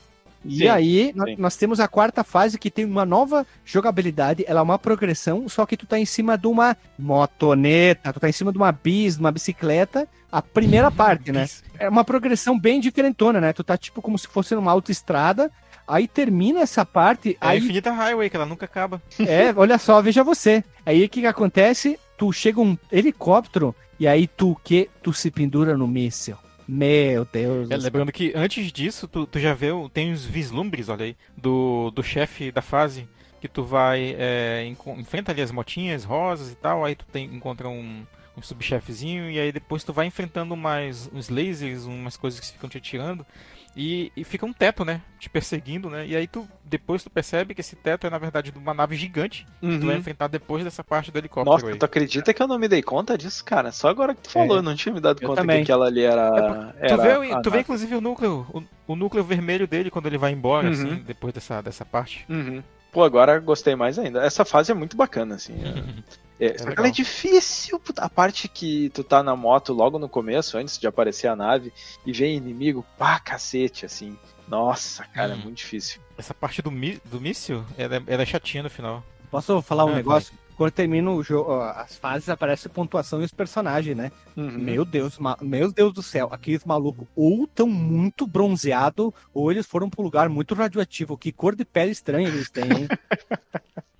E 0.44 0.60
sim, 0.60 0.68
aí, 0.68 1.14
sim. 1.14 1.36
nós 1.38 1.57
temos 1.57 1.80
a 1.80 1.88
quarta 1.88 2.24
fase 2.24 2.57
que 2.57 2.72
tem 2.72 2.86
uma 2.86 3.06
nova 3.06 3.45
jogabilidade, 3.66 4.45
ela 4.48 4.61
é 4.61 4.64
uma 4.64 4.80
progressão, 4.80 5.49
só 5.49 5.66
que 5.66 5.76
tu 5.76 5.86
tá 5.86 5.99
em 5.99 6.06
cima 6.06 6.38
de 6.38 6.48
uma 6.48 6.78
motoneta, 6.98 8.14
tu 8.14 8.20
tá 8.20 8.30
em 8.30 8.34
cima 8.34 8.52
de 8.52 8.57
uma 8.57 8.72
bis, 8.72 9.16
de 9.16 9.20
uma 9.20 9.32
bicicleta, 9.32 10.07
a 10.32 10.41
primeira 10.41 10.90
parte, 10.91 11.32
né? 11.32 11.45
É 11.78 11.90
uma 11.90 12.06
progressão 12.06 12.57
bem 12.57 12.80
diferentona, 12.80 13.41
né? 13.41 13.52
Tu 13.52 13.64
tá 13.64 13.78
tipo 13.78 14.02
como 14.02 14.18
se 14.18 14.28
fosse 14.28 14.56
numa 14.56 14.72
autoestrada, 14.72 15.52
aí 15.90 16.07
termina 16.07 16.61
essa 16.61 16.86
parte. 16.86 17.32
É 17.41 17.48
aí... 17.48 17.57
a 17.57 17.61
Infinita 17.61 17.91
Highway, 17.91 18.30
que 18.30 18.36
ela 18.36 18.45
nunca 18.45 18.66
acaba. 18.66 19.02
É, 19.20 19.53
olha 19.56 19.78
só, 19.78 20.02
veja 20.02 20.24
você. 20.24 20.64
Aí 20.86 21.03
o 21.03 21.10
que, 21.10 21.22
que 21.22 21.28
acontece? 21.28 21.99
Tu 22.18 22.32
chega 22.32 22.61
um 22.61 22.78
helicóptero 22.91 23.76
e 23.99 24.07
aí 24.07 24.28
tu 24.28 24.56
que? 24.64 24.90
Tu 25.02 25.11
se 25.11 25.30
pendura 25.30 25.76
no 25.76 25.88
míssil. 25.88 26.38
Meu 26.68 27.26
Deus. 27.26 27.72
É, 27.72 27.78
lembrando 27.78 28.11
que 28.11 28.32
antes 28.36 28.72
disso, 28.72 29.07
tu, 29.07 29.26
tu 29.26 29.40
já 29.40 29.56
vê, 29.56 29.70
tem 29.91 30.11
os 30.11 30.24
vislumbres, 30.24 30.88
olha 30.88 31.06
aí, 31.06 31.18
do, 31.36 31.90
do 31.90 32.03
chefe 32.03 32.52
da 32.52 32.61
fase, 32.61 33.10
que 33.41 33.48
tu 33.48 33.64
vai, 33.64 34.16
é, 34.18 34.72
enfrenta 34.98 35.32
ali 35.32 35.41
as 35.41 35.52
motinhas 35.52 36.03
rosas 36.03 36.52
e 36.52 36.56
tal, 36.56 36.86
aí 36.86 36.94
tu 36.94 37.06
tem, 37.11 37.26
encontra 37.26 37.68
um, 37.68 38.06
um 38.38 38.41
subchefezinho, 38.44 39.32
e 39.32 39.40
aí 39.40 39.52
depois 39.52 39.84
tu 39.84 39.91
vai 39.91 40.06
enfrentando 40.06 40.56
mais 40.56 41.10
uns 41.11 41.30
lasers, 41.30 41.86
umas 41.86 42.16
coisas 42.16 42.40
que 42.40 42.52
ficam 42.52 42.70
te 42.70 42.78
atirando. 42.78 43.26
E, 43.75 44.11
e, 44.15 44.23
fica 44.23 44.45
um 44.45 44.53
teto, 44.53 44.83
né? 44.83 45.01
Te 45.19 45.29
perseguindo, 45.29 45.89
né? 45.89 46.05
E 46.05 46.15
aí 46.15 46.27
tu 46.27 46.47
depois 46.65 47.03
tu 47.03 47.09
percebe 47.09 47.53
que 47.53 47.61
esse 47.61 47.75
teto 47.75 48.07
é 48.07 48.09
na 48.09 48.17
verdade 48.17 48.51
de 48.51 48.57
uma 48.57 48.73
nave 48.73 48.95
gigante 48.95 49.45
uhum. 49.61 49.71
que 49.71 49.79
tu 49.79 49.85
vai 49.85 49.95
uhum. 49.95 50.01
enfrentar 50.01 50.27
depois 50.27 50.63
dessa 50.63 50.83
parte 50.83 51.11
do 51.11 51.17
helicóptero. 51.17 51.55
Nossa, 51.55 51.67
aí. 51.67 51.77
tu 51.77 51.85
acredita 51.85 52.33
que 52.33 52.41
eu 52.41 52.47
não 52.47 52.59
me 52.59 52.67
dei 52.67 52.81
conta 52.81 53.17
disso, 53.17 53.43
cara? 53.45 53.71
Só 53.71 53.87
agora 53.87 54.15
que 54.15 54.21
tu 54.21 54.31
falou, 54.31 54.55
é. 54.55 54.59
eu 54.59 54.63
não 54.63 54.75
tinha 54.75 54.93
me 54.93 54.99
dado 54.99 55.21
eu 55.21 55.27
conta 55.27 55.41
também. 55.41 55.57
que 55.57 55.71
aquela 55.71 55.87
ali 55.87 56.01
era. 56.01 56.73
É, 56.79 56.87
tu, 56.87 57.01
era 57.01 57.19
vê, 57.19 57.41
tu 57.41 57.51
vê 57.51 57.59
inclusive 57.59 57.95
o 57.95 58.01
núcleo, 58.01 58.45
o, 58.53 58.93
o, 58.93 58.95
núcleo 58.95 59.23
vermelho 59.23 59.67
dele 59.67 59.91
quando 59.91 60.07
ele 60.07 60.17
vai 60.17 60.31
embora, 60.31 60.67
uhum. 60.67 60.73
assim, 60.73 60.95
depois 61.05 61.33
dessa, 61.33 61.61
dessa 61.61 61.85
parte. 61.85 62.25
Uhum. 62.27 62.63
Pô, 62.91 63.03
agora 63.03 63.39
gostei 63.39 63.75
mais 63.75 63.99
ainda. 63.99 64.23
Essa 64.23 64.43
fase 64.43 64.71
é 64.71 64.75
muito 64.75 64.97
bacana, 64.97 65.35
assim. 65.35 65.53
É, 65.53 66.03
é, 66.40 66.56
ela 66.78 66.88
é 66.88 66.91
difícil. 66.91 67.82
A 67.98 68.10
parte 68.10 68.48
que 68.48 68.90
tu 68.90 69.03
tá 69.03 69.22
na 69.22 69.36
moto 69.36 69.74
logo 69.74 69.99
no 69.99 70.07
começo, 70.07 70.57
antes 70.57 70.78
de 70.78 70.88
aparecer 70.88 71.28
a 71.28 71.36
nave, 71.36 71.74
e 72.06 72.14
vem 72.14 72.38
inimigo, 72.38 72.86
pá, 72.98 73.20
cacete, 73.20 73.86
assim. 73.86 74.18
Nossa, 74.48 75.03
cara, 75.06 75.34
hum. 75.34 75.40
é 75.40 75.44
muito 75.44 75.57
difícil. 75.57 75.99
Essa 76.18 76.34
parte 76.34 76.61
do, 76.61 76.72
do 77.06 77.22
míssil, 77.22 77.64
ela, 77.78 78.02
ela 78.07 78.24
é 78.24 78.26
chatinha 78.26 78.64
no 78.64 78.70
final. 78.70 79.03
Posso 79.30 79.61
falar 79.61 79.86
um 79.86 79.91
é, 79.91 79.95
negócio? 79.95 80.34
Vai. 80.34 80.49
Quando 80.56 80.72
termina 80.72 81.10
o 81.10 81.24
jogo, 81.24 81.53
as 81.61 81.95
fases 81.95 82.28
aparece 82.28 82.68
pontuação 82.68 83.22
e 83.22 83.26
os 83.26 83.32
personagens, 83.32 83.95
né? 83.95 84.11
Uhum. 84.36 84.57
Meu 84.57 84.84
Deus, 84.84 85.18
meu 85.41 85.72
Deus 85.72 85.94
do 85.94 86.03
céu, 86.03 86.28
aqueles 86.34 86.66
malucos 86.66 87.07
ou 87.16 87.48
tão 87.48 87.66
muito 87.66 88.28
bronzeado 88.28 89.14
ou 89.34 89.49
eles 89.49 89.66
foram 89.66 89.90
para 89.90 90.02
um 90.02 90.03
lugar 90.03 90.28
muito 90.28 90.53
radioativo. 90.53 91.18
Que 91.18 91.32
cor 91.32 91.56
de 91.56 91.64
pele 91.64 91.91
estranha 91.91 92.28
eles 92.28 92.49
têm, 92.49 92.66
hein? 92.66 92.88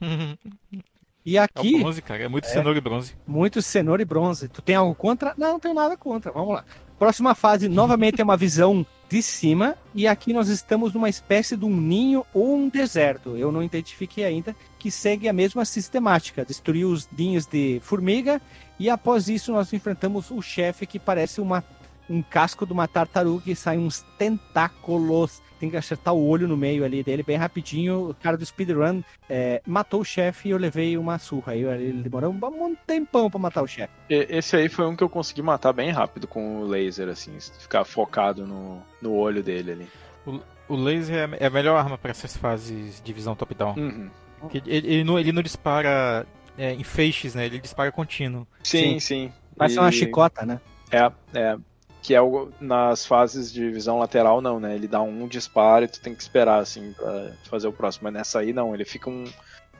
E 1.26 1.38
aqui. 1.38 1.76
É 1.76 1.80
bronze, 1.80 2.02
cara. 2.02 2.24
É 2.24 2.28
muito 2.28 2.46
é, 2.46 2.50
cenoura 2.50 2.78
e 2.78 2.82
bronze. 2.82 3.16
Muito 3.28 3.62
cenoura 3.62 4.02
e 4.02 4.06
bronze. 4.06 4.48
Tu 4.48 4.62
tem 4.62 4.76
algo 4.76 4.96
contra? 4.96 5.34
Não, 5.38 5.54
não 5.54 5.60
tenho 5.60 5.74
nada 5.74 5.98
contra. 5.98 6.32
Vamos 6.32 6.56
lá. 6.56 6.66
Próxima 6.98 7.34
fase, 7.34 7.70
novamente, 7.70 8.20
é 8.20 8.24
uma 8.24 8.36
visão 8.38 8.86
de 9.10 9.22
cima. 9.22 9.76
E 9.94 10.08
aqui 10.08 10.34
nós 10.34 10.50
estamos 10.50 10.94
numa 10.94 11.10
espécie 11.10 11.56
de 11.56 11.66
um 11.66 11.76
ninho 11.76 12.26
ou 12.34 12.56
um 12.56 12.70
deserto. 12.70 13.38
Eu 13.38 13.52
não 13.52 13.64
identifiquei 13.64 14.24
ainda. 14.24 14.56
Que 14.78 14.90
segue 14.90 15.28
a 15.28 15.34
mesma 15.34 15.66
sistemática: 15.66 16.46
destruir 16.46 16.86
os 16.86 17.10
ninhos 17.16 17.46
de 17.46 17.80
formiga. 17.84 18.42
E 18.80 18.90
após 18.90 19.28
isso, 19.28 19.52
nós 19.52 19.74
enfrentamos 19.74 20.32
o 20.32 20.42
chefe 20.42 20.86
que 20.86 20.98
parece 20.98 21.42
uma, 21.42 21.64
um 22.10 22.22
casco 22.22 22.66
de 22.66 22.72
uma 22.72 22.88
tartaruga 22.88 23.52
e 23.52 23.56
sai 23.56 23.78
uns 23.78 24.06
tentáculos 24.18 25.42
tem 25.60 25.70
que 25.70 25.78
acertar 25.78 26.14
o 26.14 26.28
olho 26.28 26.48
no 26.48 26.56
meio 26.56 26.84
ali 26.86 27.04
dele 27.04 27.24
bem 27.24 27.38
rapidinho. 27.38 28.10
O 28.10 28.14
cara 28.14 28.38
do 28.38 28.46
speedrun 28.46 29.02
é, 29.30 29.62
matou 29.66 30.02
o 30.02 30.06
chefe 30.06 30.48
e 30.48 30.52
eu 30.52 30.58
levei 30.58 30.98
uma 30.98 31.20
surra. 31.20 31.54
Aí 31.54 31.64
ele 31.64 32.02
demorou 32.02 32.32
um, 32.32 32.76
tempão 32.88 33.30
pra 33.30 33.40
matar 33.40 33.62
o 33.62 33.68
chefe. 33.68 33.94
Esse 34.10 34.56
aí 34.56 34.70
foi 34.70 34.86
um 34.86 34.96
que 34.96 35.04
eu 35.04 35.10
consegui 35.10 35.42
matar 35.42 35.74
bem 35.74 35.92
rápido 35.92 36.28
com 36.28 36.62
o 36.62 36.66
laser, 36.66 37.10
assim, 37.10 37.38
ficar 37.60 37.84
focado 37.84 38.48
no, 38.48 38.82
no 39.02 39.14
olho 39.14 39.44
dele 39.44 39.72
ali. 39.72 39.88
O, 40.26 40.40
o 40.74 40.76
laser 40.76 41.30
é, 41.34 41.44
é 41.44 41.48
a 41.48 41.50
melhor 41.50 41.76
arma 41.78 41.98
para 41.98 42.12
essas 42.12 42.36
fases 42.38 43.02
de 43.04 43.14
visão 43.14 43.36
top-down. 43.36 43.76
Uhum. 43.78 44.10
Ele, 44.54 44.88
ele, 44.88 45.04
não, 45.04 45.20
ele 45.20 45.32
não 45.32 45.42
dispara 45.42 46.26
é, 46.58 46.74
em 46.74 46.84
feixes, 46.84 47.36
né? 47.36 47.46
Ele 47.46 47.60
dispara 47.60 47.92
contínuo. 47.92 48.48
Sim, 48.64 49.00
sim. 49.00 49.00
sim. 49.00 49.34
Vai 49.56 49.68
e... 49.68 49.72
ser 49.72 49.80
uma 49.80 49.92
chicota, 49.92 50.46
né? 50.46 50.62
É, 50.92 51.12
é. 51.34 51.58
Que 52.02 52.16
é 52.16 52.22
o, 52.22 52.50
nas 52.60 53.06
fases 53.06 53.52
de 53.52 53.70
visão 53.70 54.00
lateral, 54.00 54.42
não, 54.42 54.60
né? 54.60 54.76
Ele 54.76 54.88
dá 54.88 55.02
um 55.02 55.28
disparo 55.28 55.86
e 55.86 55.88
tu 55.88 56.00
tem 56.00 56.16
que 56.16 56.22
esperar, 56.22 56.60
assim, 56.60 56.94
pra 56.94 57.32
fazer 57.50 57.68
o 57.68 57.74
próximo. 57.74 58.06
Mas 58.06 58.14
nessa 58.14 58.40
aí, 58.40 58.54
não. 58.54 58.74
Ele 58.74 58.86
fica 58.86 59.10
um. 59.10 59.26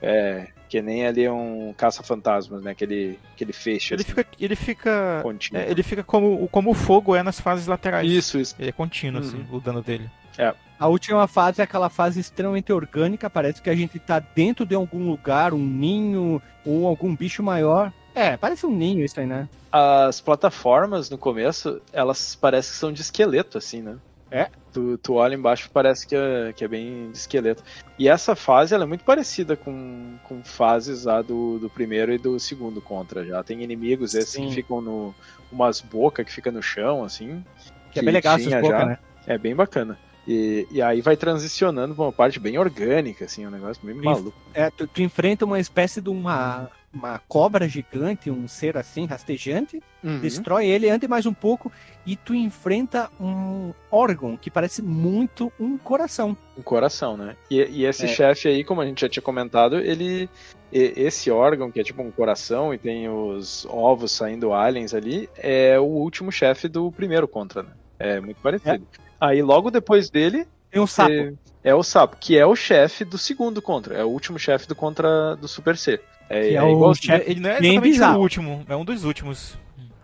É, 0.02 0.48
que 0.68 0.80
nem 0.80 1.06
ali 1.06 1.28
um 1.28 1.74
caça-fantasmas, 1.76 2.62
né? 2.62 2.70
Aquele, 2.70 3.18
aquele 3.34 3.52
feixe. 3.52 3.94
Ele 3.94 4.02
assim, 4.02 4.12
fica. 4.12 4.26
Ele 4.38 4.56
fica. 4.56 5.24
É, 5.52 5.70
ele 5.70 5.82
fica 5.82 6.02
como, 6.02 6.48
como 6.48 6.70
o 6.70 6.74
fogo 6.74 7.16
é 7.16 7.22
nas 7.22 7.40
fases 7.40 7.66
laterais. 7.66 8.10
Isso, 8.10 8.38
isso. 8.38 8.54
Ele 8.58 8.68
é 8.68 8.72
contínuo, 8.72 9.20
assim, 9.20 9.36
uhum. 9.36 9.42
assim, 9.42 9.56
o 9.56 9.60
dano 9.60 9.82
dele. 9.82 10.10
É. 10.38 10.54
A 10.78 10.86
última 10.86 11.26
fase 11.26 11.60
é 11.60 11.64
aquela 11.64 11.90
fase 11.90 12.20
extremamente 12.20 12.72
orgânica, 12.72 13.28
parece 13.28 13.60
que 13.60 13.68
a 13.68 13.74
gente 13.74 13.98
tá 13.98 14.18
dentro 14.18 14.64
de 14.64 14.74
algum 14.74 15.10
lugar, 15.10 15.52
um 15.52 15.58
ninho 15.58 16.40
ou 16.64 16.86
algum 16.86 17.14
bicho 17.14 17.42
maior. 17.42 17.92
É, 18.14 18.36
parece 18.38 18.64
um 18.64 18.74
ninho 18.74 19.04
isso 19.04 19.20
aí, 19.20 19.26
né? 19.26 19.46
As 19.72 20.20
plataformas 20.20 21.08
no 21.10 21.18
começo, 21.18 21.80
elas 21.92 22.34
parecem 22.34 22.72
que 22.72 22.78
são 22.78 22.92
de 22.92 23.02
esqueleto, 23.02 23.58
assim, 23.58 23.82
né? 23.82 23.98
É. 24.30 24.48
Tu, 24.72 24.96
tu 24.98 25.14
olha 25.14 25.34
embaixo 25.34 25.68
parece 25.72 26.06
que 26.06 26.14
é, 26.14 26.52
que 26.52 26.64
é 26.64 26.68
bem 26.68 27.10
de 27.10 27.18
esqueleto. 27.18 27.64
E 27.98 28.08
essa 28.08 28.36
fase 28.36 28.74
ela 28.74 28.84
é 28.84 28.86
muito 28.86 29.04
parecida 29.04 29.56
com, 29.56 30.16
com 30.24 30.44
fases 30.44 31.04
lá 31.04 31.20
do, 31.20 31.58
do 31.58 31.68
primeiro 31.68 32.12
e 32.12 32.18
do 32.18 32.38
segundo 32.38 32.80
contra 32.80 33.24
já. 33.24 33.42
Tem 33.42 33.62
inimigos 33.62 34.14
esses 34.14 34.30
Sim. 34.30 34.48
que 34.48 34.54
ficam 34.54 34.80
no. 34.80 35.14
umas 35.50 35.80
bocas 35.80 36.24
que 36.24 36.32
fica 36.32 36.50
no 36.52 36.62
chão, 36.62 37.02
assim. 37.02 37.44
Que, 37.64 37.94
que 37.94 37.98
é 37.98 38.02
bem 38.02 38.14
legal 38.14 38.36
essas 38.36 38.60
bocas, 38.60 38.86
né? 38.86 38.98
É 39.26 39.36
bem 39.36 39.54
bacana. 39.54 39.98
E, 40.28 40.66
e 40.70 40.80
aí 40.80 41.00
vai 41.00 41.16
transicionando 41.16 41.94
pra 41.94 42.04
uma 42.04 42.12
parte 42.12 42.38
bem 42.38 42.56
orgânica, 42.56 43.24
assim, 43.24 43.46
um 43.46 43.50
negócio 43.50 43.84
meio 43.84 44.02
maluco. 44.02 44.36
É, 44.54 44.70
tu, 44.70 44.86
tu 44.86 45.02
enfrenta 45.02 45.44
uma 45.44 45.58
espécie 45.58 46.00
de 46.00 46.08
uma 46.08 46.70
uma 46.92 47.20
cobra 47.28 47.68
gigante, 47.68 48.30
um 48.30 48.48
ser 48.48 48.76
assim, 48.76 49.06
rastejante, 49.06 49.80
uhum. 50.02 50.18
destrói 50.18 50.66
ele, 50.66 50.90
anda 50.90 51.06
mais 51.06 51.24
um 51.24 51.32
pouco 51.32 51.70
e 52.04 52.16
tu 52.16 52.34
enfrenta 52.34 53.08
um 53.20 53.72
órgão 53.90 54.36
que 54.36 54.50
parece 54.50 54.82
muito 54.82 55.52
um 55.58 55.78
coração. 55.78 56.36
Um 56.58 56.62
coração, 56.62 57.16
né? 57.16 57.36
E, 57.50 57.62
e 57.62 57.84
esse 57.84 58.06
é. 58.06 58.08
chefe 58.08 58.48
aí, 58.48 58.64
como 58.64 58.80
a 58.80 58.86
gente 58.86 59.00
já 59.00 59.08
tinha 59.08 59.22
comentado, 59.22 59.78
ele. 59.78 60.28
Esse 60.72 61.32
órgão, 61.32 61.68
que 61.68 61.80
é 61.80 61.82
tipo 61.82 62.00
um 62.00 62.12
coração 62.12 62.72
e 62.72 62.78
tem 62.78 63.08
os 63.08 63.66
ovos 63.68 64.12
saindo 64.12 64.52
aliens 64.52 64.94
ali, 64.94 65.28
é 65.36 65.76
o 65.80 65.84
último 65.84 66.30
chefe 66.30 66.68
do 66.68 66.92
primeiro 66.92 67.26
Contra, 67.26 67.64
né? 67.64 67.70
É 67.98 68.20
muito 68.20 68.40
parecido. 68.40 68.86
É. 68.94 69.00
Aí 69.20 69.42
logo 69.42 69.68
depois 69.70 70.08
dele. 70.10 70.46
Tem 70.70 70.80
um 70.80 70.86
sapo. 70.86 71.10
É, 71.12 71.32
é 71.64 71.74
o 71.74 71.82
sapo, 71.82 72.16
que 72.20 72.38
é 72.38 72.46
o 72.46 72.54
chefe 72.54 73.04
do 73.04 73.18
segundo 73.18 73.60
Contra. 73.60 73.96
É 73.96 74.04
o 74.04 74.08
último 74.08 74.38
chefe 74.38 74.68
do 74.68 74.76
Contra 74.76 75.34
do 75.34 75.48
Super 75.48 75.76
C. 75.76 76.00
É, 76.30 76.40
que 76.40 76.48
é, 76.48 76.54
é 76.54 76.62
o 76.62 76.94
chefe. 76.94 77.30
Ele 77.30 77.40
não 77.40 77.50
é 77.50 77.58
exatamente 77.58 78.00
o 78.02 78.20
último, 78.20 78.64
é 78.68 78.76
um 78.76 78.84
dos 78.84 79.04
últimos. 79.04 79.58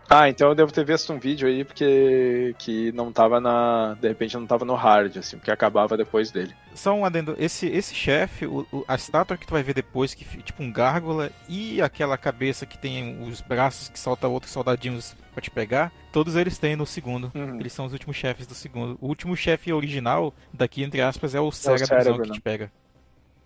Ah, 0.09 0.29
então 0.29 0.49
eu 0.49 0.55
devo 0.55 0.73
ter 0.73 0.85
visto 0.85 1.13
um 1.13 1.19
vídeo 1.19 1.49
aí 1.49 1.65
porque 1.65 2.55
que 2.59 2.93
não 2.93 3.11
tava 3.11 3.41
na. 3.41 3.97
De 4.01 4.07
repente 4.07 4.37
não 4.37 4.47
tava 4.47 4.65
no 4.65 4.75
hard, 4.75 5.17
assim, 5.17 5.37
porque 5.37 5.51
acabava 5.51 5.97
depois 5.97 6.31
dele. 6.31 6.55
Só 6.75 6.93
um 6.95 7.05
adendo, 7.05 7.35
esse, 7.39 7.67
esse 7.67 7.95
chefe, 7.95 8.47
a 8.87 8.95
estátua 8.95 9.37
que 9.37 9.47
tu 9.47 9.53
vai 9.53 9.63
ver 9.63 9.75
depois, 9.75 10.15
que 10.15 10.25
tipo 10.43 10.63
um 10.63 10.71
gárgula, 10.71 11.31
e 11.49 11.83
aquela 11.83 12.17
cabeça 12.17 12.67
que 12.67 12.79
tem 12.79 13.21
os 13.23 13.41
braços 13.41 13.89
que 13.89 13.99
solta 13.99 14.29
outros 14.29 14.53
soldadinhos 14.53 15.17
para 15.33 15.43
te 15.43 15.51
pegar, 15.51 15.93
todos 16.13 16.37
eles 16.37 16.57
têm 16.59 16.77
no 16.77 16.87
segundo. 16.87 17.33
Uhum. 17.35 17.59
Eles 17.59 17.73
são 17.73 17.87
os 17.87 17.93
últimos 17.93 18.17
chefes 18.17 18.47
do 18.47 18.55
segundo. 18.55 18.97
O 19.01 19.09
último 19.09 19.37
chefe 19.37 19.73
original, 19.73 20.33
daqui 20.53 20.85
entre 20.85 21.01
aspas, 21.01 21.35
é 21.35 21.41
o 21.41 21.51
cérebro, 21.51 21.83
é 21.83 21.85
o 21.85 22.03
cérebro 22.03 22.23
que 22.23 22.29
né? 22.29 22.35
te 22.35 22.41
pega. 22.41 22.71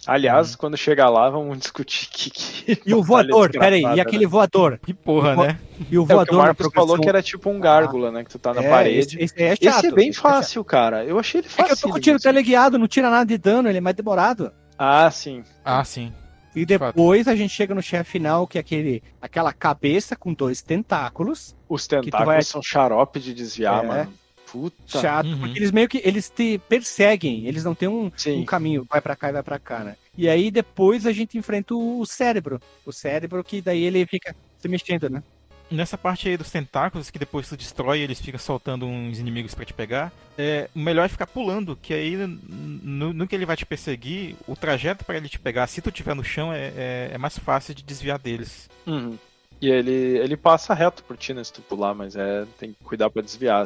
Aliás, 0.06 0.54
hum. 0.54 0.56
quando 0.58 0.76
chegar 0.76 1.08
lá, 1.08 1.28
vamos 1.28 1.58
discutir 1.58 2.08
que. 2.10 2.30
que 2.30 2.82
e 2.86 2.94
o 2.94 3.02
voador, 3.04 3.50
peraí, 3.50 3.82
e 3.82 4.00
aquele 4.00 4.24
né? 4.24 4.30
voador? 4.30 4.78
Que 4.78 4.94
porra, 4.94 5.36
né? 5.36 5.58
E 5.90 5.98
o 5.98 6.06
voador. 6.06 6.34
É, 6.34 6.36
o, 6.36 6.40
o 6.40 6.42
Marcos 6.42 6.68
falou 6.72 6.98
que 6.98 7.08
era 7.08 7.22
tipo 7.22 7.50
um 7.50 7.60
gárgula, 7.60 8.08
ah. 8.08 8.12
né? 8.12 8.24
Que 8.24 8.30
tu 8.30 8.38
tá 8.38 8.54
na 8.54 8.62
é, 8.62 8.70
parede. 8.70 9.18
Esse, 9.18 9.22
esse, 9.22 9.42
é 9.42 9.56
chato, 9.56 9.78
esse 9.78 9.86
é 9.86 9.92
bem 9.92 10.08
esse 10.08 10.18
é 10.18 10.22
fácil, 10.22 10.62
é 10.62 10.64
cara. 10.64 11.04
Eu 11.04 11.18
achei 11.18 11.40
ele 11.40 11.48
fácil. 11.48 11.64
É 11.64 11.66
que 11.66 11.72
eu 11.72 11.76
tô 11.76 11.88
com 11.90 11.98
o 11.98 12.00
tiro 12.00 12.18
teleguiado, 12.18 12.78
não 12.78 12.88
tira 12.88 13.10
nada 13.10 13.26
de 13.26 13.36
dano, 13.36 13.68
ele 13.68 13.78
é 13.78 13.80
mais 13.80 13.96
demorado. 13.96 14.52
Ah, 14.78 15.10
sim. 15.10 15.44
Ah, 15.64 15.84
sim. 15.84 16.12
E 16.54 16.66
depois 16.66 17.28
a 17.28 17.36
gente 17.36 17.54
chega 17.54 17.74
no 17.74 17.82
chefe 17.82 18.12
final, 18.12 18.46
que 18.46 18.58
é 18.58 18.60
aquele, 18.60 19.02
aquela 19.20 19.52
cabeça 19.52 20.16
com 20.16 20.32
dois 20.32 20.62
tentáculos. 20.62 21.54
Os 21.68 21.86
tentáculos 21.86 22.26
vai... 22.26 22.42
são 22.42 22.62
xarope 22.62 23.20
de 23.20 23.32
desviar, 23.32 23.84
é. 23.84 23.86
mano. 23.86 24.12
Puta. 24.50 25.00
Chato, 25.00 25.26
uhum. 25.26 25.38
porque 25.38 25.58
eles 25.58 25.70
meio 25.70 25.88
que 25.88 26.00
eles 26.04 26.28
te 26.28 26.58
perseguem, 26.68 27.46
eles 27.46 27.64
não 27.64 27.74
têm 27.74 27.88
um, 27.88 28.10
um 28.28 28.44
caminho, 28.44 28.86
vai 28.88 29.00
para 29.00 29.16
cá 29.16 29.28
e 29.28 29.32
vai 29.32 29.42
para 29.42 29.58
cá, 29.58 29.80
né? 29.80 29.96
E 30.16 30.28
aí 30.28 30.50
depois 30.50 31.06
a 31.06 31.12
gente 31.12 31.38
enfrenta 31.38 31.74
o 31.74 32.04
cérebro. 32.04 32.60
O 32.84 32.92
cérebro 32.92 33.42
que 33.44 33.62
daí 33.62 33.84
ele 33.84 34.04
fica 34.06 34.34
se 34.58 34.68
mexendo, 34.68 35.08
né? 35.08 35.22
Nessa 35.70 35.96
parte 35.96 36.28
aí 36.28 36.36
dos 36.36 36.50
tentáculos, 36.50 37.10
que 37.10 37.18
depois 37.18 37.48
tu 37.48 37.56
destrói, 37.56 38.00
eles 38.00 38.20
ficam 38.20 38.40
soltando 38.40 38.86
uns 38.86 39.20
inimigos 39.20 39.54
para 39.54 39.64
te 39.64 39.72
pegar. 39.72 40.12
É, 40.36 40.68
o 40.74 40.80
melhor 40.80 41.04
é 41.04 41.08
ficar 41.08 41.28
pulando, 41.28 41.76
que 41.80 41.94
aí 41.94 42.16
no, 42.16 43.12
no 43.12 43.28
que 43.28 43.36
ele 43.36 43.46
vai 43.46 43.56
te 43.56 43.64
perseguir, 43.64 44.34
o 44.48 44.56
trajeto 44.56 45.04
para 45.04 45.16
ele 45.16 45.28
te 45.28 45.38
pegar, 45.38 45.68
se 45.68 45.80
tu 45.80 45.92
tiver 45.92 46.14
no 46.14 46.24
chão, 46.24 46.52
é, 46.52 46.72
é, 46.76 47.10
é 47.12 47.18
mais 47.18 47.38
fácil 47.38 47.72
de 47.72 47.84
desviar 47.84 48.18
deles. 48.18 48.68
Uhum. 48.84 49.16
E 49.60 49.68
ele, 49.70 50.18
ele 50.18 50.36
passa 50.36 50.74
reto 50.74 51.04
por 51.04 51.16
ti, 51.16 51.32
né, 51.32 51.44
se 51.44 51.52
tu 51.52 51.62
pular, 51.62 51.94
mas 51.94 52.16
é, 52.16 52.46
tem 52.58 52.72
que 52.72 52.82
cuidar 52.82 53.08
para 53.08 53.22
desviar. 53.22 53.64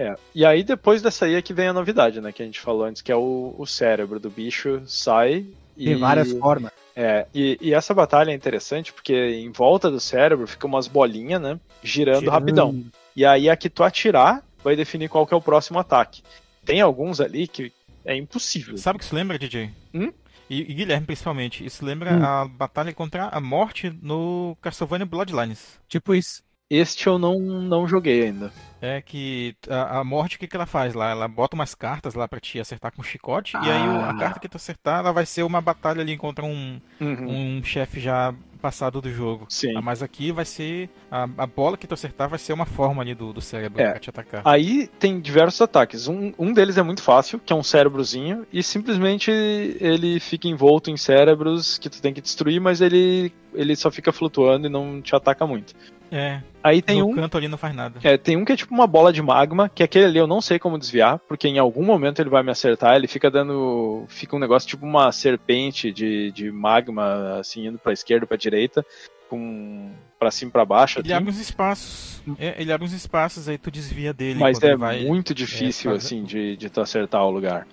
É. 0.00 0.16
E 0.34 0.46
aí 0.46 0.64
depois 0.64 1.02
dessa 1.02 1.26
aí 1.26 1.34
é 1.34 1.42
que 1.42 1.52
vem 1.52 1.68
a 1.68 1.74
novidade, 1.74 2.22
né? 2.22 2.32
Que 2.32 2.42
a 2.42 2.46
gente 2.46 2.58
falou 2.58 2.84
antes, 2.84 3.02
que 3.02 3.12
é 3.12 3.16
o, 3.16 3.54
o 3.58 3.66
cérebro 3.66 4.18
do 4.18 4.30
bicho 4.30 4.80
sai. 4.86 5.44
De 5.76 5.90
e, 5.90 5.94
várias 5.94 6.32
formas. 6.32 6.72
É, 6.96 7.26
e, 7.34 7.58
e, 7.60 7.74
essa 7.74 7.92
batalha 7.92 8.30
é 8.30 8.34
interessante 8.34 8.92
porque 8.92 9.14
em 9.14 9.50
volta 9.50 9.90
do 9.90 10.00
cérebro 10.00 10.46
fica 10.46 10.66
umas 10.66 10.88
bolinhas, 10.88 11.40
né? 11.40 11.60
Girando 11.82 12.20
Girando. 12.20 12.32
rapidão. 12.32 12.84
E 13.14 13.26
aí 13.26 13.50
a 13.50 13.56
que 13.56 13.68
tu 13.68 13.82
atirar 13.82 14.42
vai 14.64 14.74
definir 14.74 15.08
qual 15.08 15.26
que 15.26 15.34
é 15.34 15.36
o 15.36 15.40
próximo 15.40 15.78
ataque. 15.78 16.22
Tem 16.64 16.80
alguns 16.80 17.20
ali 17.20 17.46
que 17.46 17.70
é 18.04 18.16
impossível. 18.16 18.76
Sabe 18.78 18.96
o 18.96 19.00
que 19.00 19.04
se 19.04 19.14
lembra, 19.14 19.38
DJ? 19.38 19.70
Hum? 19.94 20.12
E, 20.48 20.62
e, 20.62 20.74
Guilherme, 20.74 21.06
principalmente. 21.06 21.64
Isso 21.64 21.84
lembra 21.84 22.12
hum. 22.12 22.24
a 22.24 22.44
batalha 22.46 22.92
contra 22.92 23.28
a 23.28 23.40
morte 23.40 23.92
no 24.02 24.56
Castlevania 24.62 25.06
Bloodlines. 25.06 25.78
Tipo 25.88 26.14
isso. 26.14 26.42
Este 26.68 27.06
eu 27.06 27.18
não, 27.18 27.38
não 27.38 27.86
joguei 27.86 28.24
ainda. 28.24 28.52
É 28.80 29.00
que 29.02 29.54
a, 29.68 29.98
a 29.98 30.04
morte, 30.04 30.36
o 30.36 30.38
que, 30.38 30.46
que 30.46 30.56
ela 30.56 30.66
faz 30.66 30.94
lá? 30.94 31.10
Ela 31.10 31.28
bota 31.28 31.54
umas 31.54 31.74
cartas 31.74 32.14
lá 32.14 32.26
para 32.26 32.40
te 32.40 32.58
acertar 32.58 32.92
com 32.92 33.02
um 33.02 33.04
chicote, 33.04 33.56
ah. 33.56 33.62
e 33.64 33.70
aí 33.70 33.82
a 33.82 34.10
ah. 34.10 34.16
carta 34.18 34.40
que 34.40 34.48
tu 34.48 34.56
acertar, 34.56 35.00
ela 35.00 35.12
vai 35.12 35.26
ser 35.26 35.42
uma 35.42 35.60
batalha 35.60 36.00
ali 36.00 36.16
contra 36.16 36.44
um, 36.44 36.80
uhum. 37.00 37.58
um 37.58 37.64
chefe 37.64 38.00
já 38.00 38.34
passado 38.60 39.00
do 39.00 39.10
jogo. 39.10 39.46
Sim. 39.48 39.74
Ah, 39.76 39.80
mas 39.80 40.02
aqui 40.02 40.30
vai 40.30 40.44
ser. 40.44 40.88
A, 41.10 41.24
a, 41.38 41.46
bola 41.46 41.76
que 41.76 41.86
tu 41.86 41.94
acertar 41.94 42.28
vai 42.28 42.38
ser 42.38 42.52
uma 42.52 42.66
forma 42.66 43.02
ali 43.02 43.14
do, 43.14 43.32
do 43.32 43.40
cérebro 43.40 43.82
é. 43.82 43.90
pra 43.90 43.98
te 43.98 44.10
atacar. 44.10 44.42
Aí 44.44 44.86
tem 44.98 45.18
diversos 45.18 45.60
ataques. 45.60 46.06
Um, 46.06 46.32
um 46.38 46.52
deles 46.52 46.76
é 46.76 46.82
muito 46.82 47.02
fácil, 47.02 47.40
que 47.40 47.52
é 47.52 47.56
um 47.56 47.62
cérebrozinho, 47.62 48.46
e 48.52 48.62
simplesmente 48.62 49.30
ele 49.30 50.20
fica 50.20 50.46
envolto 50.46 50.90
em 50.90 50.96
cérebros 50.96 51.78
que 51.78 51.88
tu 51.88 52.00
tem 52.00 52.12
que 52.12 52.20
destruir, 52.20 52.60
mas 52.60 52.80
ele, 52.80 53.32
ele 53.54 53.74
só 53.74 53.90
fica 53.90 54.12
flutuando 54.12 54.66
e 54.66 54.70
não 54.70 55.00
te 55.00 55.16
ataca 55.16 55.46
muito. 55.46 55.74
É. 56.10 56.42
Aí 56.62 56.82
tem 56.82 56.98
no 56.98 57.08
um. 57.08 57.14
canto 57.14 57.36
ali 57.38 57.48
não 57.48 57.56
faz 57.56 57.74
nada. 57.74 57.98
É, 58.02 58.18
tem 58.18 58.36
um 58.36 58.44
que 58.44 58.52
é 58.52 58.56
tipo 58.56 58.74
uma 58.74 58.86
bola 58.86 59.12
de 59.12 59.22
magma, 59.22 59.68
que 59.68 59.82
aquele 59.82 60.04
ali 60.04 60.18
eu 60.18 60.26
não 60.26 60.40
sei 60.40 60.58
como 60.58 60.78
desviar, 60.78 61.18
porque 61.20 61.48
em 61.48 61.58
algum 61.58 61.84
momento 61.84 62.20
ele 62.20 62.28
vai 62.28 62.42
me 62.42 62.50
acertar, 62.50 62.96
ele 62.96 63.06
fica 63.06 63.30
dando. 63.30 64.04
Fica 64.08 64.36
um 64.36 64.38
negócio 64.38 64.68
tipo 64.68 64.84
uma 64.84 65.10
serpente 65.12 65.90
de, 65.92 66.30
de 66.32 66.50
magma, 66.50 67.38
assim, 67.38 67.66
indo 67.66 67.78
pra 67.78 67.92
esquerda, 67.92 68.26
pra 68.26 68.36
direita, 68.36 68.84
com. 69.28 69.90
pra 70.18 70.30
cima 70.30 70.50
pra 70.50 70.64
baixo. 70.64 70.98
Ele 70.98 71.08
assim. 71.08 71.16
abre 71.16 71.30
uns 71.30 71.40
espaços. 71.40 72.22
É, 72.38 72.60
ele 72.60 72.72
abre 72.72 72.86
uns 72.86 72.92
espaços, 72.92 73.48
aí 73.48 73.56
tu 73.56 73.70
desvia 73.70 74.12
dele. 74.12 74.38
Mas 74.38 74.62
é 74.62 74.76
vai... 74.76 75.04
muito 75.04 75.34
difícil, 75.34 75.92
é, 75.92 75.96
assim, 75.96 76.24
de, 76.24 76.56
de 76.56 76.68
tu 76.68 76.80
acertar 76.80 77.24
o 77.24 77.30
lugar. 77.30 77.66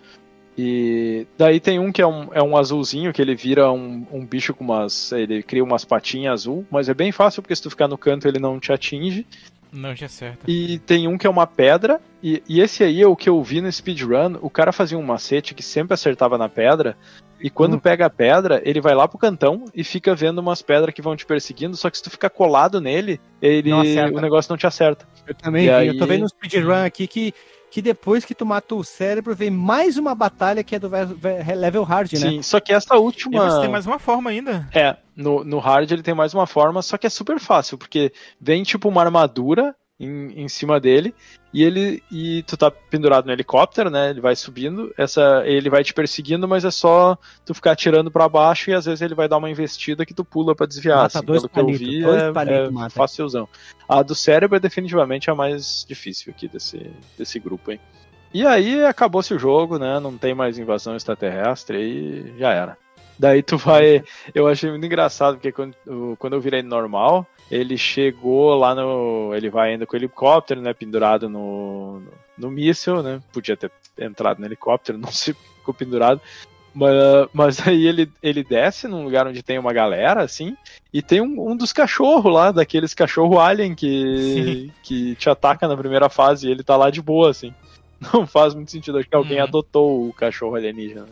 E 0.57 1.27
daí 1.37 1.59
tem 1.59 1.77
um 1.77 1.91
que 1.91 2.01
é 2.01 2.07
um, 2.07 2.29
é 2.33 2.41
um 2.41 2.57
azulzinho, 2.57 3.13
que 3.13 3.21
ele 3.21 3.35
vira 3.35 3.71
um, 3.71 4.05
um 4.11 4.25
bicho 4.25 4.53
com 4.55 4.63
umas. 4.63 5.11
Ele 5.11 5.43
cria 5.43 5.63
umas 5.63 5.85
patinhas 5.85 6.33
azul, 6.33 6.65
mas 6.71 6.89
é 6.89 6.93
bem 6.93 7.11
fácil 7.11 7.43
porque 7.43 7.55
se 7.55 7.61
tu 7.61 7.69
ficar 7.69 7.87
no 7.87 7.97
canto 7.97 8.27
ele 8.27 8.39
não 8.39 8.59
te 8.59 8.71
atinge. 8.71 9.25
Não 9.71 9.93
te 9.93 10.05
acerta. 10.05 10.39
E 10.47 10.79
tem 10.79 11.07
um 11.07 11.17
que 11.17 11.27
é 11.27 11.29
uma 11.29 11.45
pedra, 11.45 11.99
e, 12.23 12.41
e 12.47 12.61
esse 12.61 12.83
aí 12.83 13.01
é 13.01 13.07
o 13.07 13.15
que 13.15 13.29
eu 13.29 13.43
vi 13.43 13.61
no 13.61 13.71
speedrun. 13.71 14.37
O 14.41 14.49
cara 14.49 14.71
fazia 14.71 14.97
um 14.97 15.03
macete 15.03 15.53
que 15.53 15.61
sempre 15.61 15.93
acertava 15.93 16.37
na 16.37 16.49
pedra, 16.49 16.97
e 17.39 17.49
quando 17.49 17.75
hum. 17.75 17.79
pega 17.79 18.07
a 18.07 18.09
pedra, 18.09 18.61
ele 18.65 18.81
vai 18.81 18.95
lá 18.95 19.07
pro 19.07 19.17
cantão 19.17 19.65
e 19.75 19.83
fica 19.83 20.15
vendo 20.15 20.39
umas 20.39 20.61
pedras 20.61 20.93
que 20.93 21.01
vão 21.01 21.15
te 21.15 21.25
perseguindo, 21.25 21.77
só 21.77 21.89
que 21.89 21.97
se 21.97 22.03
tu 22.03 22.09
ficar 22.09 22.29
colado 22.29 22.81
nele, 22.81 23.19
ele 23.41 23.71
o 23.71 24.19
negócio 24.19 24.49
não 24.49 24.57
te 24.57 24.65
acerta. 24.65 25.05
Eu 25.27 25.35
também 25.35 25.65
e 25.65 25.67
vi, 25.67 25.73
aí... 25.73 25.87
eu 25.87 25.97
tô 25.97 26.05
vendo 26.05 26.21
no 26.21 26.29
speedrun 26.29 26.83
aqui 26.83 27.05
que 27.05 27.33
que 27.69 27.81
depois 27.81 28.23
que 28.25 28.33
tu 28.33 28.45
matou 28.45 28.79
o 28.79 28.83
cérebro, 28.83 29.35
vem 29.35 29.49
mais 29.49 29.97
uma 29.97 30.15
batalha 30.15 30.63
que 30.63 30.75
é 30.75 30.79
do 30.79 30.89
level 31.55 31.83
hard, 31.83 32.13
né? 32.13 32.19
Sim, 32.19 32.41
só 32.41 32.59
que 32.59 32.73
essa 32.73 32.95
última. 32.95 33.45
E 33.45 33.51
você 33.51 33.61
tem 33.61 33.69
mais 33.69 33.85
uma 33.85 33.99
forma 33.99 34.29
ainda. 34.29 34.67
É, 34.73 34.95
no, 35.15 35.43
no 35.43 35.59
hard 35.59 35.91
ele 35.91 36.03
tem 36.03 36.13
mais 36.13 36.33
uma 36.33 36.47
forma, 36.47 36.81
só 36.81 36.97
que 36.97 37.07
é 37.07 37.09
super 37.09 37.39
fácil, 37.39 37.77
porque 37.77 38.11
vem 38.39 38.63
tipo 38.63 38.87
uma 38.87 39.01
armadura 39.01 39.75
em, 39.99 40.43
em 40.43 40.47
cima 40.47 40.79
dele 40.79 41.13
e 41.53 41.63
ele 41.63 42.03
e 42.11 42.43
tu 42.43 42.55
tá 42.55 42.69
pendurado 42.69 43.25
no 43.25 43.31
helicóptero, 43.31 43.89
né? 43.89 44.09
Ele 44.11 44.21
vai 44.21 44.35
subindo, 44.35 44.93
essa 44.97 45.43
ele 45.45 45.69
vai 45.69 45.83
te 45.83 45.93
perseguindo, 45.93 46.47
mas 46.47 46.65
é 46.65 46.71
só 46.71 47.17
tu 47.45 47.53
ficar 47.53 47.71
atirando 47.71 48.11
para 48.11 48.29
baixo 48.29 48.69
e 48.69 48.73
às 48.73 48.85
vezes 48.85 49.01
ele 49.01 49.15
vai 49.15 49.27
dar 49.27 49.37
uma 49.37 49.49
investida 49.49 50.05
que 50.05 50.13
tu 50.13 50.23
pula 50.23 50.55
para 50.55 50.67
desviar. 50.67 51.03
Mata 51.03 51.17
assim, 51.17 51.25
dois 51.25 51.45
pelo 51.47 51.67
palito, 51.67 51.83
que 51.83 52.01
eu 52.01 52.11
vi, 52.11 52.19
é, 52.19 52.31
palito, 52.31 52.85
é 52.85 52.89
facilzão. 52.89 53.47
A 53.87 54.03
do 54.03 54.13
cérebro 54.13 54.57
é 54.57 54.59
definitivamente 54.59 55.31
a 55.31 55.35
mais 55.35 55.85
difícil 55.87 56.31
aqui 56.31 56.47
desse, 56.47 56.91
desse 57.17 57.39
grupo 57.39 57.71
aí. 57.71 57.79
E 58.33 58.45
aí 58.45 58.83
acabou-se 58.83 59.33
o 59.33 59.39
jogo, 59.39 59.79
né? 59.79 59.99
Não 59.99 60.17
tem 60.17 60.35
mais 60.35 60.59
invasão 60.59 60.95
extraterrestre 60.95 61.77
e 61.77 62.35
já 62.37 62.51
era. 62.51 62.77
Daí 63.17 63.41
tu 63.41 63.57
vai. 63.57 64.03
Eu 64.35 64.47
achei 64.47 64.69
muito 64.69 64.85
engraçado, 64.85 65.35
porque 65.35 65.51
quando, 65.51 65.75
quando 66.19 66.33
eu 66.33 66.41
virei 66.41 66.61
normal, 66.61 67.25
ele 67.49 67.77
chegou 67.77 68.55
lá 68.55 68.75
no. 68.75 69.33
Ele 69.33 69.49
vai 69.49 69.71
ainda 69.71 69.85
com 69.85 69.95
o 69.95 69.99
helicóptero, 69.99 70.61
né? 70.61 70.73
Pendurado 70.73 71.29
no, 71.29 71.99
no, 72.01 72.13
no 72.37 72.51
míssil, 72.51 73.01
né? 73.01 73.21
Podia 73.31 73.55
ter 73.55 73.71
entrado 73.97 74.39
no 74.39 74.45
helicóptero, 74.45 74.97
não 74.99 75.11
se 75.11 75.33
ficou 75.33 75.73
pendurado. 75.73 76.21
Mas, 76.73 76.93
mas 77.33 77.67
aí 77.67 77.87
ele, 77.87 78.11
ele 78.21 78.43
desce 78.43 78.87
num 78.87 79.03
lugar 79.03 79.25
onde 79.25 79.41
tem 79.41 79.57
uma 79.57 79.73
galera, 79.73 80.21
assim, 80.21 80.55
e 80.93 81.01
tem 81.01 81.19
um, 81.19 81.51
um 81.51 81.57
dos 81.57 81.73
cachorros 81.73 82.31
lá, 82.31 82.51
daqueles 82.51 82.93
cachorro 82.93 83.39
alien 83.39 83.73
que, 83.73 84.71
que 84.83 85.15
te 85.15 85.27
ataca 85.27 85.67
na 85.67 85.75
primeira 85.75 86.07
fase, 86.07 86.47
e 86.47 86.51
ele 86.51 86.61
tá 86.61 86.77
lá 86.77 86.91
de 86.91 87.01
boa, 87.01 87.31
assim. 87.31 87.51
Não 87.99 88.27
faz 88.27 88.53
muito 88.53 88.71
sentido, 88.71 88.97
acho 88.97 89.09
que 89.09 89.15
alguém 89.15 89.37
uhum. 89.37 89.43
adotou 89.43 90.07
o 90.07 90.13
cachorro 90.13 90.55
alienígena. 90.55 91.07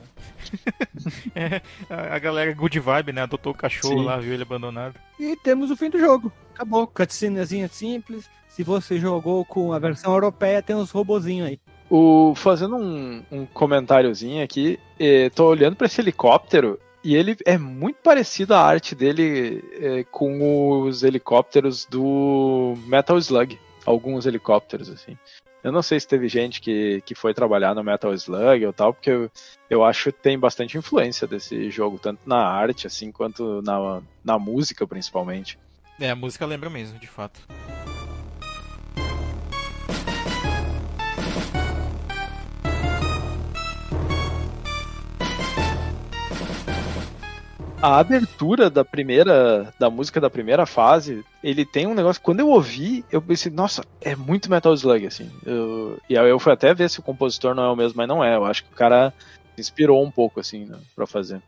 é, 1.36 1.62
a 1.90 2.20
galera 2.20 2.54
good 2.54 2.80
vibe, 2.80 3.14
né? 3.14 3.22
Adotou 3.22 3.54
o 3.54 3.56
cachorro 3.56 4.00
Sim. 4.00 4.06
lá, 4.06 4.18
viu 4.18 4.34
ele 4.34 4.44
abandonado. 4.44 4.96
E 5.20 5.36
temos 5.38 5.72
o 5.72 5.76
fim 5.76 5.90
do 5.90 6.00
jogo. 6.00 6.32
Acabou. 6.54 6.88
Cutscenezinha 6.88 7.68
simples. 7.68 8.30
Se 8.48 8.64
você 8.64 9.00
jogou 9.00 9.44
com 9.44 9.74
a 9.74 9.80
versão 9.80 10.14
europeia, 10.14 10.62
tem 10.62 10.76
uns 10.76 10.92
robozinhos 10.92 11.48
aí. 11.48 11.60
O, 11.90 12.34
fazendo 12.36 12.78
um, 12.78 13.24
um 13.32 13.46
comentáriozinho 13.46 14.44
aqui, 14.44 14.80
eh, 15.00 15.30
tô 15.30 15.46
olhando 15.46 15.76
para 15.76 15.86
esse 15.86 16.02
helicóptero 16.02 16.80
e 17.04 17.16
ele 17.16 17.38
é 17.46 17.58
muito 17.58 17.98
parecido 17.98 18.56
a 18.56 18.62
arte 18.62 18.96
dele 18.96 19.64
eh, 19.74 20.06
com 20.10 20.82
os 20.82 21.04
helicópteros 21.04 21.86
do 21.86 22.74
Metal 22.88 23.18
Slug. 23.20 23.60
Alguns 23.86 24.26
helicópteros, 24.26 24.90
assim. 24.90 25.16
Eu 25.66 25.72
não 25.72 25.82
sei 25.82 26.00
se 26.00 26.08
teve 26.08 26.28
gente 26.28 26.62
que, 26.62 27.02
que 27.08 27.16
foi 27.16 27.34
trabalhar 27.34 27.74
no 27.74 27.84
Metal 27.84 28.14
Slug 28.14 28.68
ou 28.68 28.72
tal, 28.72 28.94
porque 28.94 29.10
eu, 29.10 29.32
eu 29.68 29.84
acho 29.84 30.14
que 30.14 30.20
tem 30.22 30.38
bastante 30.38 30.78
influência 30.78 31.26
desse 31.26 31.72
jogo, 31.72 31.98
tanto 31.98 32.20
na 32.24 32.38
arte, 32.38 32.86
assim, 32.86 33.12
quanto 33.12 33.64
na, 33.64 34.00
na 34.24 34.38
música, 34.38 34.86
principalmente. 34.86 35.58
É, 36.00 36.12
a 36.12 36.16
música 36.16 36.46
lembra 36.46 36.70
mesmo, 36.70 37.00
de 37.00 37.08
fato. 37.08 37.42
A 47.86 48.00
abertura 48.00 48.68
da 48.68 48.84
primeira 48.84 49.72
da 49.80 49.92
música 49.92 50.20
da 50.20 50.30
primeira 50.30 50.66
fase, 50.66 51.24
ele 51.44 51.64
tem 51.64 51.86
um 51.86 51.94
negócio. 51.94 52.22
Quando 52.22 52.40
eu 52.40 52.50
ouvi, 52.50 53.06
eu 53.12 53.22
pensei, 53.22 53.52
nossa, 53.52 53.84
é 54.02 54.16
muito 54.16 54.50
Metal 54.50 54.74
Slug, 54.74 55.06
assim. 55.06 55.30
Eu, 55.46 56.00
e 56.10 56.18
aí 56.18 56.30
eu 56.30 56.40
fui 56.40 56.52
até 56.52 56.74
ver 56.74 56.90
se 56.90 57.00
o 57.00 57.04
compositor 57.04 57.54
não 57.54 57.64
é 57.64 57.70
o 57.70 57.76
mesmo, 57.76 57.98
mas 57.98 58.08
não 58.08 58.24
é. 58.24 58.36
Eu 58.36 58.46
acho 58.46 58.64
que 58.64 58.74
o 58.74 58.76
cara 58.76 59.14
inspirou 59.56 60.04
um 60.04 60.10
pouco, 60.10 60.40
assim, 60.40 60.66
né, 60.66 60.78
pra 60.96 61.06
fazer. 61.06 61.40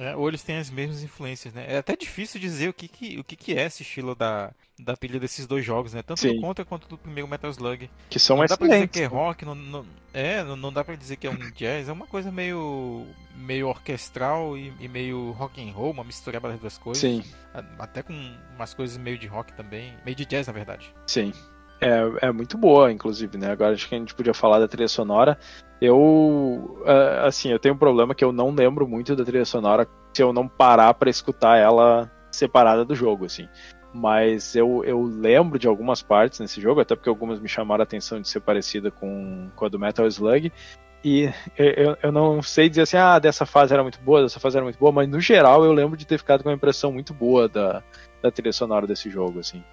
É, 0.00 0.16
ou 0.16 0.26
eles 0.28 0.42
têm 0.42 0.56
as 0.56 0.70
mesmas 0.70 1.02
influências, 1.02 1.52
né? 1.52 1.66
É 1.68 1.76
até 1.76 1.94
difícil 1.94 2.40
dizer 2.40 2.70
o 2.70 2.72
que, 2.72 2.88
que, 2.88 3.18
o 3.18 3.22
que, 3.22 3.36
que 3.36 3.52
é 3.52 3.66
esse 3.66 3.82
estilo 3.82 4.14
da, 4.14 4.50
da 4.78 4.96
trilha 4.96 5.20
desses 5.20 5.46
dois 5.46 5.62
jogos, 5.62 5.92
né? 5.92 6.02
Tanto 6.02 6.20
Sim. 6.20 6.36
do 6.36 6.40
Contra 6.40 6.64
quanto 6.64 6.88
do 6.88 6.96
primeiro 6.96 7.28
Metal 7.28 7.50
Slug. 7.50 7.90
Que 8.08 8.18
são 8.18 8.38
não 8.38 8.44
excelentes. 8.44 8.60
Não 8.62 8.68
dá 8.70 8.76
pra 8.78 8.86
dizer 8.86 8.88
que 8.88 9.00
é 9.02 9.04
rock, 9.04 9.44
não, 9.44 9.54
não, 9.54 9.86
é, 10.14 10.42
não, 10.42 10.56
não 10.56 10.72
dá 10.72 10.82
pra 10.82 10.94
dizer 10.96 11.16
que 11.16 11.26
é 11.26 11.30
um 11.30 11.36
jazz, 11.50 11.86
é 11.86 11.92
uma 11.92 12.06
coisa 12.06 12.32
meio, 12.32 13.06
meio 13.36 13.68
orquestral 13.68 14.56
e, 14.56 14.72
e 14.80 14.88
meio 14.88 15.32
rock 15.32 15.60
and 15.60 15.70
roll, 15.70 15.90
uma 15.90 16.02
mistura 16.02 16.40
das 16.40 16.58
duas 16.58 16.78
coisas. 16.78 17.02
Sim. 17.02 17.22
Até 17.78 18.02
com 18.02 18.14
umas 18.56 18.72
coisas 18.72 18.96
meio 18.96 19.18
de 19.18 19.26
rock 19.26 19.52
também, 19.52 19.92
meio 20.02 20.16
de 20.16 20.24
jazz, 20.24 20.46
na 20.46 20.52
verdade. 20.54 20.90
Sim. 21.06 21.34
É, 21.80 22.28
é 22.28 22.32
muito 22.32 22.58
boa, 22.58 22.92
inclusive, 22.92 23.38
né? 23.38 23.50
Agora 23.50 23.72
acho 23.72 23.88
que 23.88 23.94
a 23.94 23.98
gente 23.98 24.14
podia 24.14 24.34
falar 24.34 24.58
da 24.58 24.68
trilha 24.68 24.88
sonora. 24.88 25.38
Eu, 25.80 26.82
é, 26.84 27.26
assim, 27.26 27.50
eu 27.50 27.58
tenho 27.58 27.74
um 27.74 27.78
problema 27.78 28.14
que 28.14 28.24
eu 28.24 28.32
não 28.32 28.50
lembro 28.50 28.86
muito 28.86 29.16
da 29.16 29.24
trilha 29.24 29.46
sonora 29.46 29.88
se 30.12 30.22
eu 30.22 30.32
não 30.32 30.46
parar 30.46 30.92
para 30.94 31.08
escutar 31.08 31.56
ela 31.56 32.10
separada 32.30 32.84
do 32.84 32.94
jogo, 32.94 33.24
assim. 33.24 33.48
Mas 33.92 34.54
eu, 34.54 34.84
eu 34.84 35.02
lembro 35.02 35.58
de 35.58 35.66
algumas 35.66 36.02
partes 36.02 36.38
nesse 36.38 36.60
jogo, 36.60 36.80
até 36.80 36.94
porque 36.94 37.08
algumas 37.08 37.40
me 37.40 37.48
chamaram 37.48 37.82
a 37.82 37.84
atenção 37.84 38.20
de 38.20 38.28
ser 38.28 38.40
parecida 38.40 38.90
com, 38.90 39.48
com 39.56 39.64
a 39.64 39.68
do 39.68 39.78
Metal 39.78 40.06
Slug. 40.06 40.52
E 41.02 41.30
eu, 41.56 41.96
eu 42.02 42.12
não 42.12 42.42
sei 42.42 42.68
dizer 42.68 42.82
assim, 42.82 42.98
ah, 42.98 43.18
dessa 43.18 43.46
fase 43.46 43.72
era 43.72 43.82
muito 43.82 43.98
boa, 44.00 44.22
dessa 44.22 44.38
fase 44.38 44.58
era 44.58 44.64
muito 44.64 44.78
boa, 44.78 44.92
mas 44.92 45.08
no 45.08 45.18
geral 45.18 45.64
eu 45.64 45.72
lembro 45.72 45.96
de 45.96 46.06
ter 46.06 46.18
ficado 46.18 46.42
com 46.42 46.50
uma 46.50 46.54
impressão 46.54 46.92
muito 46.92 47.14
boa 47.14 47.48
da, 47.48 47.82
da 48.22 48.30
trilha 48.30 48.52
sonora 48.52 48.86
desse 48.86 49.08
jogo, 49.08 49.40
assim. 49.40 49.64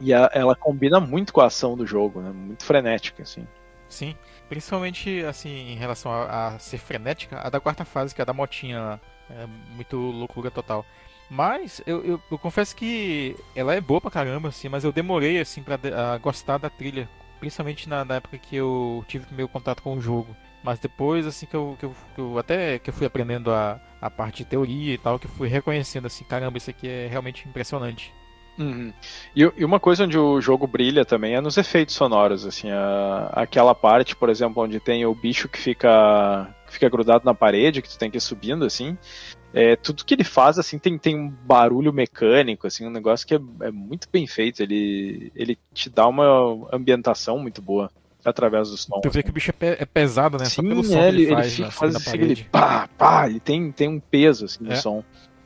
E 0.00 0.12
a, 0.12 0.30
ela 0.32 0.54
combina 0.54 0.98
muito 1.00 1.32
com 1.32 1.40
a 1.40 1.46
ação 1.46 1.76
do 1.76 1.86
jogo, 1.86 2.20
né? 2.20 2.30
Muito 2.30 2.64
frenética, 2.64 3.22
assim. 3.22 3.46
Sim, 3.88 4.16
principalmente 4.48 5.24
assim 5.24 5.72
em 5.72 5.76
relação 5.76 6.10
a, 6.10 6.54
a 6.54 6.58
ser 6.58 6.78
frenética, 6.78 7.38
a 7.38 7.48
da 7.48 7.60
quarta 7.60 7.84
fase, 7.84 8.14
que 8.14 8.20
é 8.20 8.22
a 8.22 8.26
da 8.26 8.32
motinha, 8.32 9.00
é 9.30 9.46
muito 9.76 9.96
loucura 9.96 10.50
total. 10.50 10.84
Mas 11.30 11.80
eu, 11.86 12.04
eu, 12.04 12.20
eu, 12.30 12.38
confesso 12.38 12.76
que 12.76 13.36
ela 13.54 13.74
é 13.74 13.80
boa 13.80 14.00
pra 14.00 14.10
caramba, 14.10 14.48
assim, 14.48 14.68
mas 14.68 14.84
eu 14.84 14.92
demorei 14.92 15.40
assim 15.40 15.62
para 15.62 16.18
gostar 16.18 16.58
da 16.58 16.68
trilha, 16.68 17.08
principalmente 17.40 17.88
na, 17.88 18.04
na, 18.04 18.16
época 18.16 18.36
que 18.38 18.56
eu 18.56 19.04
tive 19.08 19.26
meu 19.34 19.48
contato 19.48 19.82
com 19.82 19.94
o 19.96 20.00
jogo. 20.00 20.36
Mas 20.62 20.78
depois, 20.78 21.26
assim, 21.26 21.46
que 21.46 21.54
eu, 21.54 21.76
que 21.78 21.84
eu, 21.84 21.94
que 22.14 22.20
eu 22.20 22.38
até 22.38 22.78
que 22.78 22.90
eu 22.90 22.94
fui 22.94 23.06
aprendendo 23.06 23.52
a, 23.52 23.80
a 24.00 24.10
parte 24.10 24.38
de 24.38 24.46
teoria 24.46 24.94
e 24.94 24.98
tal, 24.98 25.18
que 25.18 25.26
eu 25.26 25.30
fui 25.30 25.48
reconhecendo 25.48 26.06
assim, 26.06 26.24
caramba, 26.24 26.58
isso 26.58 26.70
aqui 26.70 26.88
é 26.88 27.06
realmente 27.06 27.48
impressionante. 27.48 28.12
Uhum. 28.58 28.92
E, 29.34 29.42
e, 29.56 29.64
uma 29.64 29.80
coisa 29.80 30.04
onde 30.04 30.18
o 30.18 30.40
jogo 30.40 30.66
brilha 30.66 31.04
também 31.04 31.34
é 31.34 31.40
nos 31.40 31.56
efeitos 31.56 31.94
sonoros, 31.94 32.46
assim, 32.46 32.70
a, 32.70 33.30
aquela 33.32 33.74
parte, 33.74 34.14
por 34.14 34.28
exemplo, 34.28 34.62
onde 34.62 34.78
tem 34.78 35.04
o 35.04 35.14
bicho 35.14 35.48
que 35.48 35.58
fica, 35.58 36.54
que 36.66 36.72
fica 36.74 36.88
grudado 36.88 37.24
na 37.24 37.34
parede, 37.34 37.82
que 37.82 37.88
tu 37.88 37.98
tem 37.98 38.10
que 38.10 38.18
ir 38.18 38.20
subindo, 38.20 38.64
assim, 38.64 38.96
é, 39.52 39.76
tudo 39.76 40.04
que 40.04 40.14
ele 40.14 40.24
faz, 40.24 40.58
assim, 40.58 40.78
tem, 40.78 40.98
tem 40.98 41.16
um 41.16 41.28
barulho 41.28 41.92
mecânico, 41.92 42.66
assim, 42.66 42.86
um 42.86 42.90
negócio 42.90 43.26
que 43.26 43.34
é, 43.34 43.40
é 43.62 43.70
muito 43.70 44.08
bem 44.12 44.26
feito, 44.26 44.62
ele, 44.62 45.32
ele 45.34 45.58
te 45.72 45.90
dá 45.90 46.06
uma 46.06 46.68
ambientação 46.72 47.38
muito 47.38 47.60
boa 47.60 47.90
através 48.24 48.70
dos 48.70 48.84
tons. 48.86 49.00
Tu 49.02 49.10
vê 49.10 49.22
que 49.22 49.30
o 49.30 49.32
bicho 49.32 49.52
é, 49.60 49.82
é 49.82 49.84
pesado, 49.84 50.38
né? 50.38 50.46
Sim, 50.46 50.54
Só 50.54 50.62
pelo 50.62 50.82
som 50.82 50.98
é, 50.98 51.08
ele, 51.08 51.22
ele, 51.22 51.34
faz, 51.34 51.46
ele 51.46 51.54
fica, 51.56 51.70
faz 51.70 51.96
assim, 51.96 52.18
ele 52.18 52.44
pá, 52.50 52.88
pá, 52.96 53.28
ele 53.28 53.38
tem, 53.38 53.70
tem 53.70 53.88
um 53.88 54.00
peso, 54.00 54.46
assim, 54.46 54.64
no 54.64 54.72
é. 54.72 54.76
som. 54.76 55.04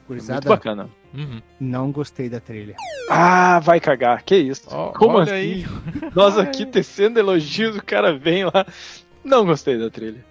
Curizada, 0.09 0.41
muito 0.41 0.49
bacana. 0.49 0.89
Uhum. 1.15 1.43
Não 1.61 1.93
gostei 1.93 2.31
da 2.31 2.41
trilha. 2.41 2.75
Ah, 3.11 3.61
vai 3.61 3.79
cagar. 3.79 4.23
Que 4.23 4.37
isso? 4.37 4.67
Oh, 4.75 4.91
Como 4.99 5.19
assim? 5.19 5.33
Aí. 5.33 5.67
Nós 6.17 6.39
aqui 6.39 6.65
tecendo 6.65 7.19
elogios, 7.19 7.77
o 7.77 7.85
cara 7.85 8.17
vem 8.17 8.45
lá. 8.47 8.67
Não 9.23 9.45
gostei 9.45 9.79
da 9.79 9.91
trilha. 9.91 10.25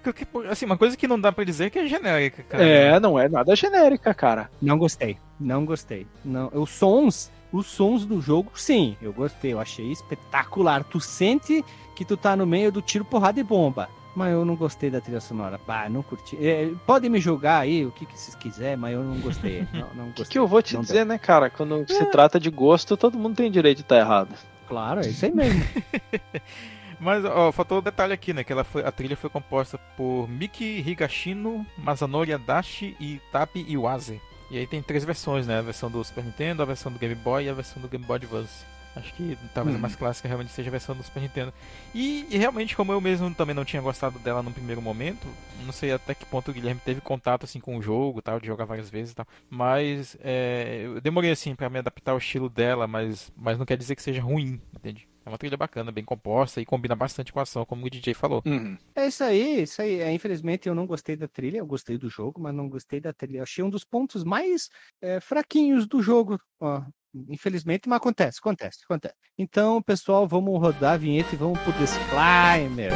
Assim, 0.49 0.65
uma 0.65 0.77
coisa 0.77 0.97
que 0.97 1.07
não 1.07 1.19
dá 1.19 1.31
para 1.31 1.43
dizer 1.43 1.65
é 1.65 1.69
que 1.69 1.77
é 1.77 1.85
genérica, 1.85 2.41
cara. 2.41 2.63
É, 2.65 2.99
não 2.99 3.19
é 3.19 3.29
nada 3.29 3.55
genérica, 3.55 4.13
cara. 4.15 4.49
Não 4.59 4.79
gostei. 4.79 5.17
Não 5.39 5.63
gostei. 5.63 6.07
Não, 6.25 6.49
os 6.51 6.71
sons, 6.71 7.31
os 7.51 7.67
sons 7.67 8.03
do 8.03 8.19
jogo, 8.19 8.51
sim, 8.55 8.97
eu 8.99 9.13
gostei, 9.13 9.53
eu 9.53 9.59
achei 9.59 9.91
espetacular. 9.91 10.83
Tu 10.83 10.99
sente 10.99 11.63
que 11.95 12.03
tu 12.03 12.17
tá 12.17 12.35
no 12.35 12.47
meio 12.47 12.71
do 12.71 12.81
tiro, 12.81 13.05
porrada 13.05 13.39
e 13.39 13.43
bomba. 13.43 13.87
Mas 14.17 14.33
eu 14.33 14.43
não 14.43 14.55
gostei 14.55 14.89
da 14.89 14.99
trilha 14.99 15.21
sonora. 15.21 15.59
Bah, 15.67 15.87
não 15.87 16.01
curti. 16.01 16.35
É, 16.43 16.71
podem 16.87 17.07
me 17.07 17.19
julgar 17.19 17.61
aí 17.61 17.85
o 17.85 17.91
que, 17.91 18.03
que 18.03 18.19
vocês 18.19 18.33
quiserem, 18.33 18.75
mas 18.75 18.95
eu 18.95 19.03
não 19.03 19.19
gostei. 19.19 19.67
Não, 19.71 19.93
não 19.93 20.05
gostei. 20.07 20.25
O 20.25 20.29
que, 20.29 20.39
eu 20.39 20.47
vou 20.47 20.59
te 20.59 20.73
não 20.73 20.81
dizer, 20.81 20.95
deu. 20.95 21.05
né, 21.05 21.19
cara? 21.19 21.51
Quando 21.51 21.83
é. 21.83 21.85
se 21.85 22.03
trata 22.07 22.39
de 22.39 22.49
gosto, 22.49 22.97
todo 22.97 23.15
mundo 23.15 23.35
tem 23.35 23.51
direito 23.51 23.77
de 23.77 23.83
estar 23.83 23.99
errado. 23.99 24.33
Claro, 24.67 25.01
é 25.01 25.07
isso 25.07 25.23
aí 25.23 25.31
mesmo. 25.31 25.63
Mas, 26.99 27.23
ó, 27.25 27.51
faltou 27.51 27.77
um 27.77 27.81
detalhe 27.83 28.11
aqui, 28.11 28.33
né? 28.33 28.43
Que 28.43 28.51
ela 28.51 28.63
foi, 28.63 28.83
a 28.83 28.91
trilha 28.91 29.15
foi 29.15 29.29
composta 29.29 29.77
por 29.95 30.27
Miki 30.27 30.79
Higashino, 30.79 31.63
Masanori 31.77 32.33
Adachi 32.33 32.97
e 32.99 33.21
Tapi 33.31 33.63
Iwase. 33.69 34.19
E 34.49 34.57
aí 34.57 34.65
tem 34.65 34.81
três 34.81 35.05
versões, 35.05 35.45
né? 35.45 35.59
A 35.59 35.61
versão 35.61 35.91
do 35.91 36.03
Super 36.03 36.23
Nintendo, 36.23 36.63
a 36.63 36.65
versão 36.65 36.91
do 36.91 36.97
Game 36.97 37.13
Boy 37.13 37.45
e 37.45 37.49
a 37.49 37.53
versão 37.53 37.79
do 37.79 37.87
Game 37.87 38.03
Boy 38.03 38.15
Advance. 38.15 38.65
Acho 38.97 39.13
que 39.13 39.37
talvez 39.53 39.75
hum. 39.75 39.79
a 39.79 39.81
mais 39.81 39.95
clássica 39.95 40.27
realmente 40.27 40.51
seja 40.51 40.69
a 40.69 40.71
versão 40.71 40.95
do 40.95 41.03
Super 41.03 41.21
Nintendo. 41.21 41.53
E, 41.93 42.25
e, 42.29 42.37
realmente, 42.37 42.75
como 42.75 42.91
eu 42.91 43.01
mesmo 43.01 43.33
também 43.33 43.55
não 43.55 43.65
tinha 43.65 43.81
gostado 43.81 44.19
dela 44.19 44.41
no 44.41 44.51
primeiro 44.51 44.81
momento, 44.81 45.27
não 45.65 45.71
sei 45.71 45.91
até 45.91 46.13
que 46.13 46.25
ponto 46.25 46.51
o 46.51 46.53
Guilherme 46.53 46.81
teve 46.83 47.01
contato 47.01 47.43
assim 47.43 47.59
com 47.59 47.77
o 47.77 47.81
jogo, 47.81 48.21
tal, 48.21 48.39
de 48.39 48.47
jogar 48.47 48.65
várias 48.65 48.89
vezes 48.89 49.11
e 49.11 49.15
tal. 49.15 49.27
Mas 49.49 50.17
é, 50.21 50.81
eu 50.83 51.01
demorei 51.01 51.31
assim 51.31 51.55
para 51.55 51.69
me 51.69 51.79
adaptar 51.79 52.11
ao 52.11 52.17
estilo 52.17 52.49
dela, 52.49 52.87
mas, 52.87 53.31
mas 53.35 53.57
não 53.57 53.65
quer 53.65 53.77
dizer 53.77 53.95
que 53.95 54.01
seja 54.01 54.21
ruim, 54.21 54.61
entende? 54.75 55.07
É 55.27 55.29
uma 55.29 55.37
trilha 55.37 55.57
bacana, 55.57 55.91
bem 55.91 56.05
composta 56.05 56.61
e 56.61 56.65
combina 56.65 56.95
bastante 56.95 57.33
com 57.33 57.39
a 57.39 57.43
ação, 57.43 57.65
como 57.65 57.85
o 57.85 57.89
DJ 57.89 58.13
falou. 58.13 58.41
Uhum. 58.45 58.77
É 58.95 59.07
isso 59.07 59.21
aí, 59.25 59.63
isso 59.63 59.81
aí. 59.81 59.99
É, 59.99 60.09
infelizmente 60.13 60.69
eu 60.69 60.73
não 60.73 60.87
gostei 60.87 61.17
da 61.17 61.27
trilha, 61.27 61.57
eu 61.57 61.65
gostei 61.65 61.97
do 61.97 62.09
jogo, 62.09 62.39
mas 62.39 62.55
não 62.55 62.69
gostei 62.69 63.01
da 63.01 63.11
trilha. 63.11 63.39
Eu 63.39 63.43
achei 63.43 63.61
um 63.61 63.69
dos 63.69 63.83
pontos 63.83 64.23
mais 64.23 64.69
é, 65.01 65.19
fraquinhos 65.19 65.85
do 65.85 66.01
jogo. 66.01 66.39
Ó, 66.61 66.81
Infelizmente, 67.29 67.87
mas 67.87 67.97
acontece, 67.97 68.39
acontece, 68.39 68.79
acontece. 68.83 69.15
Então, 69.37 69.81
pessoal, 69.81 70.27
vamos 70.27 70.59
rodar 70.59 70.93
a 70.93 70.97
vinheta 70.97 71.33
e 71.33 71.37
vamos 71.37 71.59
pro 71.59 71.73
disclaimer. 71.73 72.91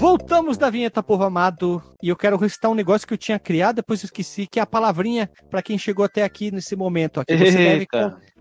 Voltamos 0.00 0.56
da 0.56 0.70
vinheta, 0.70 1.02
povo 1.02 1.24
amado, 1.24 1.82
e 2.02 2.08
eu 2.08 2.16
quero 2.16 2.38
recitar 2.38 2.70
um 2.70 2.74
negócio 2.74 3.06
que 3.06 3.12
eu 3.12 3.18
tinha 3.18 3.38
criado, 3.38 3.76
depois 3.76 4.02
eu 4.02 4.06
esqueci, 4.06 4.46
que 4.46 4.58
é 4.58 4.62
a 4.62 4.66
palavrinha 4.66 5.30
para 5.50 5.60
quem 5.60 5.76
chegou 5.76 6.02
até 6.02 6.24
aqui 6.24 6.50
nesse 6.50 6.74
momento. 6.74 7.20
Aqui. 7.20 7.36
Você, 7.36 7.58
deve, 7.58 7.86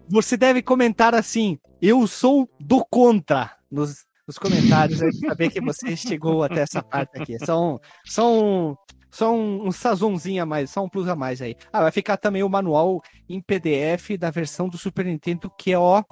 você 0.09 0.37
deve 0.37 0.61
comentar 0.61 1.13
assim: 1.13 1.59
eu 1.81 2.07
sou 2.07 2.49
do 2.61 2.85
contra 2.89 3.51
nos, 3.69 4.05
nos 4.25 4.37
comentários, 4.37 5.01
aí, 5.01 5.11
saber 5.11 5.49
que 5.49 5.59
você 5.59 5.97
chegou 5.99 6.43
até 6.43 6.61
essa 6.61 6.81
parte 6.81 7.21
aqui. 7.21 7.37
São, 7.39 7.77
são 8.05 8.77
só 9.11 9.35
um, 9.35 9.67
um 9.67 9.71
sazonzinho 9.73 10.41
a 10.41 10.45
mais, 10.45 10.69
só 10.69 10.81
um 10.81 10.87
plus 10.87 11.09
a 11.09 11.15
mais 11.15 11.41
aí. 11.41 11.57
Ah, 11.73 11.81
vai 11.81 11.91
ficar 11.91 12.15
também 12.15 12.41
o 12.41 12.47
manual 12.47 13.01
em 13.27 13.41
PDF 13.41 14.17
da 14.17 14.31
versão 14.31 14.69
do 14.69 14.77
Super 14.77 15.03
Nintendo, 15.03 15.51
que 15.59 15.73
é, 15.73 15.77
ó, 15.77 16.05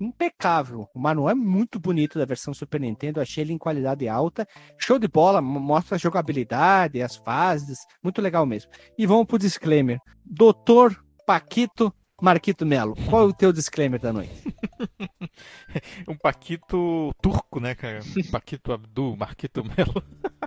impecável. 0.00 0.88
O 0.94 0.98
manual 0.98 1.30
é 1.30 1.34
muito 1.34 1.78
bonito 1.78 2.18
da 2.18 2.24
versão 2.24 2.52
Super 2.54 2.80
Nintendo, 2.80 3.20
achei 3.20 3.42
ele 3.42 3.52
em 3.52 3.58
qualidade 3.58 4.08
alta. 4.08 4.46
Show 4.78 4.98
de 4.98 5.08
bola, 5.08 5.40
mostra 5.40 5.96
a 5.96 5.98
jogabilidade, 5.98 7.02
as 7.02 7.16
fases, 7.16 7.78
muito 8.02 8.20
legal 8.20 8.46
mesmo. 8.46 8.70
E 8.98 9.06
vamos 9.06 9.26
pro 9.26 9.38
disclaimer. 9.38 9.98
Doutor 10.24 11.02
Paquito 11.26 11.92
Marquito 12.24 12.64
Melo, 12.64 12.94
qual 13.10 13.22
é 13.22 13.26
o 13.26 13.32
teu 13.32 13.52
disclaimer 13.52 14.00
da 14.00 14.12
noite? 14.12 14.32
um 16.08 16.16
Paquito 16.16 17.12
turco, 17.20 17.58
né, 17.60 17.74
cara? 17.74 18.00
Um 18.16 18.22
Paquito 18.30 18.72
Abdul, 18.72 19.16
Marquito 19.16 19.64
Melo. 19.64 20.02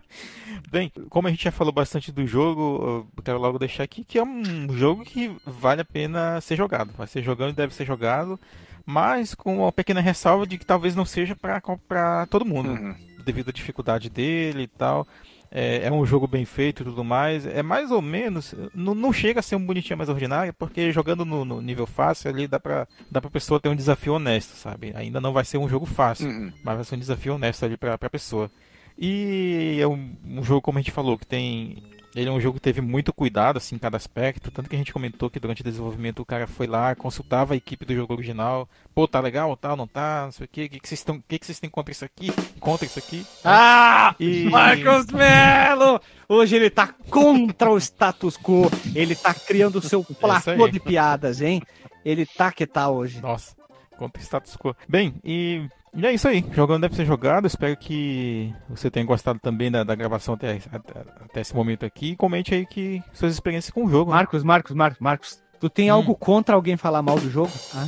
Bem, 0.71 0.91
como 1.09 1.27
a 1.27 1.31
gente 1.31 1.43
já 1.43 1.51
falou 1.51 1.73
bastante 1.73 2.11
do 2.11 2.25
jogo, 2.25 3.07
eu 3.15 3.23
quero 3.23 3.37
logo 3.37 3.59
deixar 3.59 3.83
aqui 3.83 4.03
que 4.03 4.17
é 4.17 4.23
um 4.23 4.73
jogo 4.73 5.03
que 5.03 5.35
vale 5.45 5.81
a 5.81 5.85
pena 5.85 6.39
ser 6.39 6.55
jogado. 6.55 6.93
Vai 6.93 7.05
ser 7.05 7.21
jogando 7.21 7.51
e 7.51 7.55
deve 7.55 7.75
ser 7.75 7.85
jogado, 7.85 8.39
mas 8.87 9.35
com 9.35 9.57
uma 9.57 9.71
pequena 9.71 9.99
ressalva 9.99 10.47
de 10.47 10.57
que 10.57 10.65
talvez 10.65 10.95
não 10.95 11.03
seja 11.03 11.35
para 11.35 12.25
todo 12.27 12.45
mundo, 12.45 12.69
uhum. 12.69 12.95
devido 13.25 13.49
à 13.49 13.51
dificuldade 13.51 14.09
dele 14.09 14.63
e 14.63 14.67
tal. 14.67 15.05
É, 15.51 15.87
é, 15.87 15.91
um 15.91 16.05
jogo 16.05 16.25
bem 16.25 16.45
feito 16.45 16.83
e 16.83 16.85
tudo 16.85 17.03
mais. 17.03 17.45
É 17.45 17.61
mais 17.61 17.91
ou 17.91 18.01
menos. 18.01 18.55
Não, 18.73 18.95
não 18.95 19.11
chega 19.11 19.41
a 19.41 19.43
ser 19.43 19.57
um 19.57 19.65
bonitinho 19.65 19.97
mais 19.97 20.09
ordinário, 20.09 20.53
porque 20.53 20.89
jogando 20.89 21.25
no, 21.25 21.43
no, 21.43 21.61
nível 21.61 21.85
fácil 21.85 22.29
ali 22.29 22.47
dá 22.47 22.61
pra, 22.61 22.87
dá 23.11 23.19
pra 23.19 23.29
pessoa 23.29 23.59
ter 23.59 23.67
um 23.67 23.75
desafio 23.75 24.13
honesto, 24.13 24.55
sabe? 24.55 24.93
Ainda 24.95 25.19
não 25.19 25.33
vai 25.33 25.43
ser 25.43 25.57
um 25.57 25.67
jogo 25.67 25.85
fácil, 25.85 26.29
uhum. 26.29 26.53
mas 26.63 26.75
vai 26.75 26.83
ser 26.85 26.95
um 26.95 26.99
desafio 26.99 27.35
honesto 27.35 27.65
ali 27.65 27.75
pra, 27.75 27.97
pra 27.97 28.09
pessoa. 28.09 28.49
E 28.97 29.79
é 29.81 29.87
um, 29.87 30.15
um 30.25 30.43
jogo, 30.43 30.61
como 30.61 30.77
a 30.77 30.81
gente 30.81 30.91
falou, 30.91 31.17
que 31.17 31.27
tem 31.27 31.83
ele 32.17 32.29
é 32.29 32.31
um 32.31 32.41
jogo 32.41 32.55
que 32.55 32.61
teve 32.61 32.81
muito 32.81 33.13
cuidado 33.13 33.57
assim, 33.57 33.75
em 33.75 33.79
cada 33.79 33.95
aspecto. 33.95 34.49
Tanto 34.49 34.67
que 34.67 34.75
a 34.75 34.79
gente 34.79 34.91
comentou 34.91 35.29
que 35.29 35.39
durante 35.39 35.61
o 35.61 35.63
desenvolvimento 35.63 36.19
o 36.19 36.25
cara 36.25 36.47
foi 36.47 36.65
lá, 36.65 36.95
consultava 36.95 37.53
a 37.53 37.57
equipe 37.57 37.85
do 37.85 37.93
jogo 37.93 38.13
original. 38.13 38.67
Pô, 38.95 39.07
tá 39.07 39.19
legal, 39.19 39.55
tal, 39.55 39.71
tá, 39.71 39.77
não 39.77 39.87
tá, 39.87 40.23
não 40.25 40.31
sei 40.31 40.45
o 40.45 40.47
que. 40.47 40.65
O 40.65 40.69
que, 40.69 40.79
que 40.79 40.87
vocês 40.87 40.99
estão. 40.99 41.21
que, 41.27 41.37
que 41.37 41.45
vocês 41.45 41.59
têm 41.59 41.69
contra 41.69 41.91
isso 41.91 42.03
aqui? 42.03 42.31
Contra 42.59 42.87
isso 42.87 42.97
aqui? 42.97 43.23
Ah! 43.45 44.15
E... 44.19 44.45
Marcos 44.49 45.05
Melo! 45.07 46.01
Hoje 46.27 46.55
ele 46.55 46.71
tá 46.71 46.87
contra 47.09 47.69
o 47.69 47.77
status 47.77 48.35
quo. 48.35 48.71
Ele 48.95 49.15
tá 49.15 49.33
criando 49.33 49.75
o 49.75 49.81
seu 49.81 50.01
é 50.09 50.13
platô 50.15 50.67
de 50.67 50.79
piadas, 50.79 51.39
hein? 51.39 51.61
Ele 52.03 52.25
tá 52.25 52.51
que 52.51 52.65
tá 52.65 52.89
hoje. 52.89 53.21
Nossa, 53.21 53.55
contra 53.95 54.19
o 54.19 54.25
status 54.25 54.57
quo. 54.57 54.75
Bem, 54.89 55.13
e 55.23 55.67
e 55.97 56.05
é 56.05 56.13
isso 56.13 56.27
aí, 56.27 56.45
jogando 56.53 56.81
deve 56.81 56.95
ser 56.95 57.05
jogado. 57.05 57.47
Espero 57.47 57.75
que 57.75 58.53
você 58.69 58.91
tenha 58.91 59.05
gostado 59.05 59.39
também 59.39 59.71
da, 59.71 59.83
da 59.83 59.95
gravação 59.95 60.35
até, 60.35 60.59
até, 60.71 60.99
até, 61.25 61.41
esse 61.41 61.55
momento 61.55 61.85
aqui. 61.85 62.11
E 62.11 62.15
comente 62.15 62.53
aí 62.53 62.67
que 62.67 63.01
suas 63.11 63.33
experiências 63.33 63.73
com 63.73 63.83
o 63.83 63.89
jogo. 63.89 64.11
Né? 64.11 64.17
Marcos, 64.17 64.43
né? 64.43 64.47
Marcos, 64.47 64.75
Marcos, 64.75 64.99
Marcos. 64.99 65.47
Tu 65.59 65.69
tem 65.69 65.91
hum. 65.91 65.95
algo 65.95 66.15
contra 66.15 66.55
alguém 66.55 66.77
falar 66.77 67.01
mal 67.01 67.19
do 67.19 67.31
jogo? 67.31 67.51
Ah? 67.73 67.87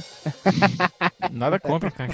Nada 1.31 1.60
contra, 1.60 1.91
cara. 1.91 2.10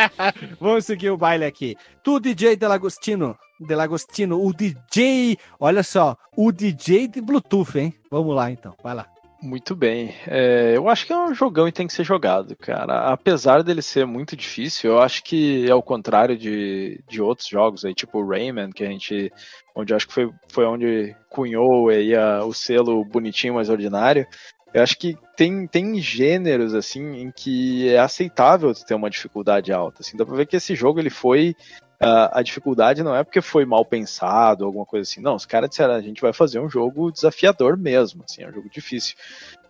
Vamos 0.58 0.86
seguir 0.86 1.10
o 1.10 1.18
baile 1.18 1.44
aqui. 1.44 1.76
Tu, 2.02 2.18
DJ 2.18 2.56
Delagostino. 2.56 3.36
Delagostino, 3.60 4.42
o 4.42 4.54
DJ. 4.54 5.36
Olha 5.60 5.82
só, 5.82 6.16
o 6.34 6.50
DJ 6.50 7.08
de 7.08 7.20
Bluetooth, 7.20 7.78
hein? 7.78 7.94
Vamos 8.10 8.34
lá 8.34 8.50
então, 8.50 8.74
vai 8.82 8.94
lá. 8.94 9.06
Muito 9.46 9.76
bem. 9.76 10.12
É, 10.26 10.76
eu 10.76 10.88
acho 10.88 11.06
que 11.06 11.12
é 11.12 11.16
um 11.16 11.32
jogão 11.32 11.68
e 11.68 11.72
tem 11.72 11.86
que 11.86 11.92
ser 11.92 12.02
jogado, 12.02 12.56
cara. 12.56 13.12
Apesar 13.12 13.62
dele 13.62 13.80
ser 13.80 14.04
muito 14.04 14.36
difícil, 14.36 14.90
eu 14.90 14.98
acho 14.98 15.22
que 15.22 15.70
é 15.70 15.74
o 15.74 15.82
contrário 15.82 16.36
de, 16.36 17.00
de 17.08 17.22
outros 17.22 17.46
jogos 17.46 17.84
aí, 17.84 17.94
tipo 17.94 18.26
Rayman, 18.26 18.72
que 18.72 18.82
a 18.82 18.88
gente. 18.88 19.32
Onde 19.72 19.94
acho 19.94 20.08
que 20.08 20.14
foi, 20.14 20.32
foi 20.48 20.64
onde 20.64 21.14
cunhou 21.30 21.90
aí 21.90 22.12
a, 22.16 22.44
o 22.44 22.52
selo 22.52 23.04
bonitinho, 23.04 23.54
mais 23.54 23.68
ordinário. 23.68 24.26
Eu 24.74 24.82
acho 24.82 24.98
que 24.98 25.16
tem, 25.36 25.64
tem 25.68 26.00
gêneros 26.00 26.74
assim 26.74 27.20
em 27.20 27.30
que 27.30 27.88
é 27.88 28.00
aceitável 28.00 28.74
ter 28.74 28.94
uma 28.94 29.08
dificuldade 29.08 29.72
alta. 29.72 30.02
Assim, 30.02 30.16
dá 30.16 30.26
pra 30.26 30.34
ver 30.34 30.46
que 30.46 30.56
esse 30.56 30.74
jogo 30.74 30.98
ele 30.98 31.08
foi 31.08 31.54
Uh, 32.02 32.28
a 32.30 32.42
dificuldade 32.42 33.02
não 33.02 33.16
é 33.16 33.24
porque 33.24 33.40
foi 33.40 33.64
mal 33.64 33.84
pensado, 33.84 34.64
alguma 34.64 34.84
coisa 34.84 35.08
assim. 35.08 35.20
Não, 35.20 35.34
os 35.34 35.46
caras 35.46 35.70
disseram, 35.70 35.94
a 35.94 36.00
gente 36.02 36.20
vai 36.20 36.32
fazer 36.32 36.60
um 36.60 36.68
jogo 36.68 37.10
desafiador 37.10 37.76
mesmo, 37.76 38.22
assim, 38.28 38.42
é 38.42 38.48
um 38.48 38.52
jogo 38.52 38.68
difícil. 38.68 39.16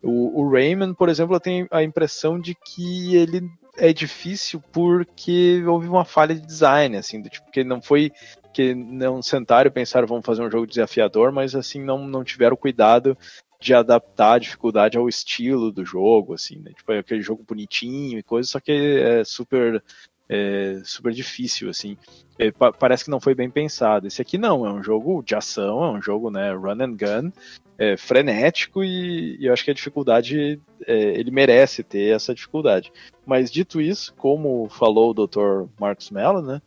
O, 0.02 0.42
o 0.42 0.50
Rayman, 0.50 0.92
por 0.92 1.08
exemplo, 1.08 1.36
eu 1.36 1.40
tenho 1.40 1.68
a 1.70 1.82
impressão 1.82 2.38
de 2.40 2.54
que 2.54 3.14
ele 3.14 3.48
é 3.76 3.92
difícil 3.92 4.62
porque 4.72 5.62
houve 5.66 5.86
uma 5.86 6.04
falha 6.04 6.34
de 6.34 6.40
design, 6.40 6.96
assim, 6.96 7.20
do 7.20 7.28
tipo, 7.28 7.50
que 7.50 7.62
não 7.62 7.80
foi 7.80 8.10
que 8.52 8.74
não 8.74 9.20
sentaram 9.20 9.68
e 9.68 9.70
pensaram, 9.70 10.06
vamos 10.06 10.24
fazer 10.24 10.42
um 10.42 10.50
jogo 10.50 10.66
desafiador, 10.66 11.30
mas 11.30 11.54
assim, 11.54 11.78
não, 11.78 12.08
não 12.08 12.24
tiveram 12.24 12.56
cuidado 12.56 13.16
de 13.60 13.74
adaptar 13.74 14.34
a 14.34 14.38
dificuldade 14.38 14.96
ao 14.96 15.08
estilo 15.08 15.70
do 15.70 15.84
jogo, 15.84 16.32
assim, 16.32 16.58
né? 16.60 16.72
Tipo, 16.74 16.92
é 16.92 16.98
aquele 16.98 17.20
jogo 17.20 17.44
bonitinho 17.46 18.18
e 18.18 18.22
coisa, 18.22 18.48
só 18.48 18.58
que 18.58 18.72
é 18.72 19.22
super 19.24 19.82
é, 20.28 20.80
super 20.84 21.12
difícil, 21.12 21.70
assim. 21.70 21.96
É, 22.38 22.50
pa 22.50 22.72
parece 22.72 23.04
que 23.04 23.10
não 23.10 23.20
foi 23.20 23.34
bem 23.34 23.50
pensado. 23.50 24.06
Esse 24.06 24.20
aqui 24.20 24.36
não, 24.36 24.66
é 24.66 24.72
um 24.72 24.82
jogo 24.82 25.22
de 25.22 25.34
ação, 25.34 25.84
é 25.84 25.90
um 25.90 26.02
jogo, 26.02 26.30
né, 26.30 26.52
run 26.52 26.82
and 26.82 26.96
gun, 26.96 27.32
é, 27.78 27.96
frenético 27.96 28.82
e, 28.82 29.36
e, 29.40 29.46
eu 29.46 29.52
acho 29.52 29.64
que 29.64 29.70
a 29.70 29.74
dificuldade, 29.74 30.60
é, 30.86 30.94
ele 31.18 31.30
merece 31.30 31.82
ter 31.82 32.14
essa 32.14 32.34
dificuldade. 32.34 32.92
Mas 33.24 33.50
dito 33.50 33.80
isso, 33.80 34.14
como 34.14 34.68
falou 34.68 35.10
o 35.10 35.26
Dr. 35.26 35.68
Marcos 35.78 36.10
Mello, 36.10 36.42
né, 36.42 36.60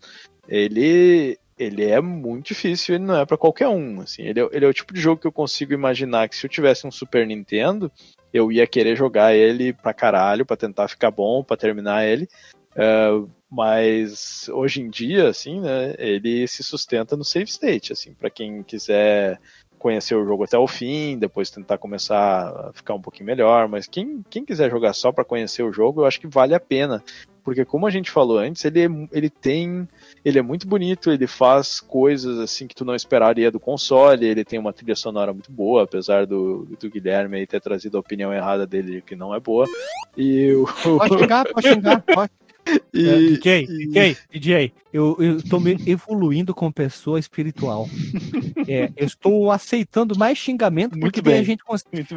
ele, 0.47 1.37
ele 1.57 1.85
é 1.85 2.01
muito 2.01 2.47
difícil, 2.47 2.95
ele 2.95 3.05
não 3.05 3.17
é 3.17 3.25
para 3.25 3.37
qualquer 3.37 3.67
um, 3.67 4.01
assim. 4.01 4.23
Ele 4.23 4.39
é, 4.41 4.49
ele 4.51 4.65
é 4.65 4.67
o 4.67 4.73
tipo 4.73 4.93
de 4.93 5.01
jogo 5.01 5.21
que 5.21 5.27
eu 5.27 5.31
consigo 5.31 5.73
imaginar 5.73 6.27
que 6.29 6.35
se 6.35 6.45
eu 6.45 6.49
tivesse 6.49 6.87
um 6.87 6.91
Super 6.91 7.27
Nintendo, 7.27 7.91
eu 8.33 8.51
ia 8.51 8.65
querer 8.67 8.95
jogar 8.95 9.35
ele 9.35 9.73
pra 9.73 9.93
caralho, 9.93 10.45
pra 10.45 10.57
tentar 10.57 10.87
ficar 10.87 11.11
bom, 11.11 11.43
pra 11.43 11.57
terminar 11.57 12.05
ele. 12.05 12.27
Uh, 12.75 13.29
mas 13.49 14.47
hoje 14.49 14.81
em 14.81 14.89
dia, 14.89 15.27
assim, 15.27 15.59
né, 15.59 15.95
ele 15.97 16.47
se 16.47 16.63
sustenta 16.63 17.17
no 17.17 17.23
save 17.23 17.49
state, 17.49 17.93
assim, 17.93 18.13
para 18.13 18.29
quem 18.29 18.61
quiser 18.61 19.39
conhecer 19.79 20.13
o 20.13 20.25
jogo 20.25 20.43
até 20.43 20.57
o 20.57 20.67
fim, 20.67 21.17
depois 21.17 21.49
tentar 21.49 21.77
começar 21.77 22.49
a 22.49 22.73
ficar 22.73 22.93
um 22.93 23.01
pouquinho 23.01 23.25
melhor, 23.25 23.67
mas 23.67 23.87
quem, 23.87 24.23
quem 24.29 24.45
quiser 24.45 24.69
jogar 24.69 24.93
só 24.93 25.11
para 25.11 25.23
conhecer 25.23 25.63
o 25.63 25.71
jogo, 25.71 26.01
eu 26.01 26.05
acho 26.05 26.19
que 26.19 26.27
vale 26.27 26.53
a 26.53 26.59
pena, 26.59 27.01
porque 27.43 27.63
como 27.65 27.87
a 27.87 27.89
gente 27.89 28.11
falou 28.11 28.37
antes, 28.37 28.63
ele, 28.65 29.07
ele 29.11 29.29
tem, 29.29 29.87
ele 30.23 30.37
é 30.37 30.41
muito 30.41 30.67
bonito, 30.67 31.09
ele 31.09 31.25
faz 31.25 31.79
coisas 31.79 32.37
assim 32.39 32.67
que 32.67 32.75
tu 32.75 32.85
não 32.85 32.93
esperaria 32.93 33.49
do 33.49 33.59
console, 33.59 34.27
ele 34.27 34.43
tem 34.43 34.59
uma 34.59 34.73
trilha 34.73 34.95
sonora 34.95 35.33
muito 35.33 35.51
boa, 35.51 35.83
apesar 35.83 36.27
do, 36.27 36.67
do 36.79 36.89
Guilherme 36.89 37.47
ter 37.47 37.61
trazido 37.61 37.97
a 37.97 38.01
opinião 38.01 38.33
errada 38.33 38.67
dele 38.67 39.01
que 39.01 39.15
não 39.15 39.33
é 39.33 39.39
boa, 39.39 39.65
e 40.15 40.51
o... 40.51 40.65
Pode 40.97 41.17
xingar, 41.17 41.45
pode 41.45 41.67
xingar, 41.67 42.01
pode. 42.13 42.31
E, 42.93 43.09
é, 43.09 43.17
DJ, 43.17 43.67
DJ, 43.67 44.17
DJ, 44.31 44.73
eu, 44.91 45.15
eu 45.19 45.37
estou 45.37 45.59
me 45.59 45.77
evoluindo 45.85 46.53
como 46.53 46.73
pessoa 46.73 47.19
espiritual. 47.19 47.87
É, 48.67 48.91
eu 48.95 49.07
estou 49.07 49.49
aceitando 49.51 50.15
mais 50.15 50.37
xingamento 50.37 50.91
muito 50.91 51.05
porque 51.05 51.21
bem, 51.23 51.39
a, 51.39 51.43
gente 51.43 51.63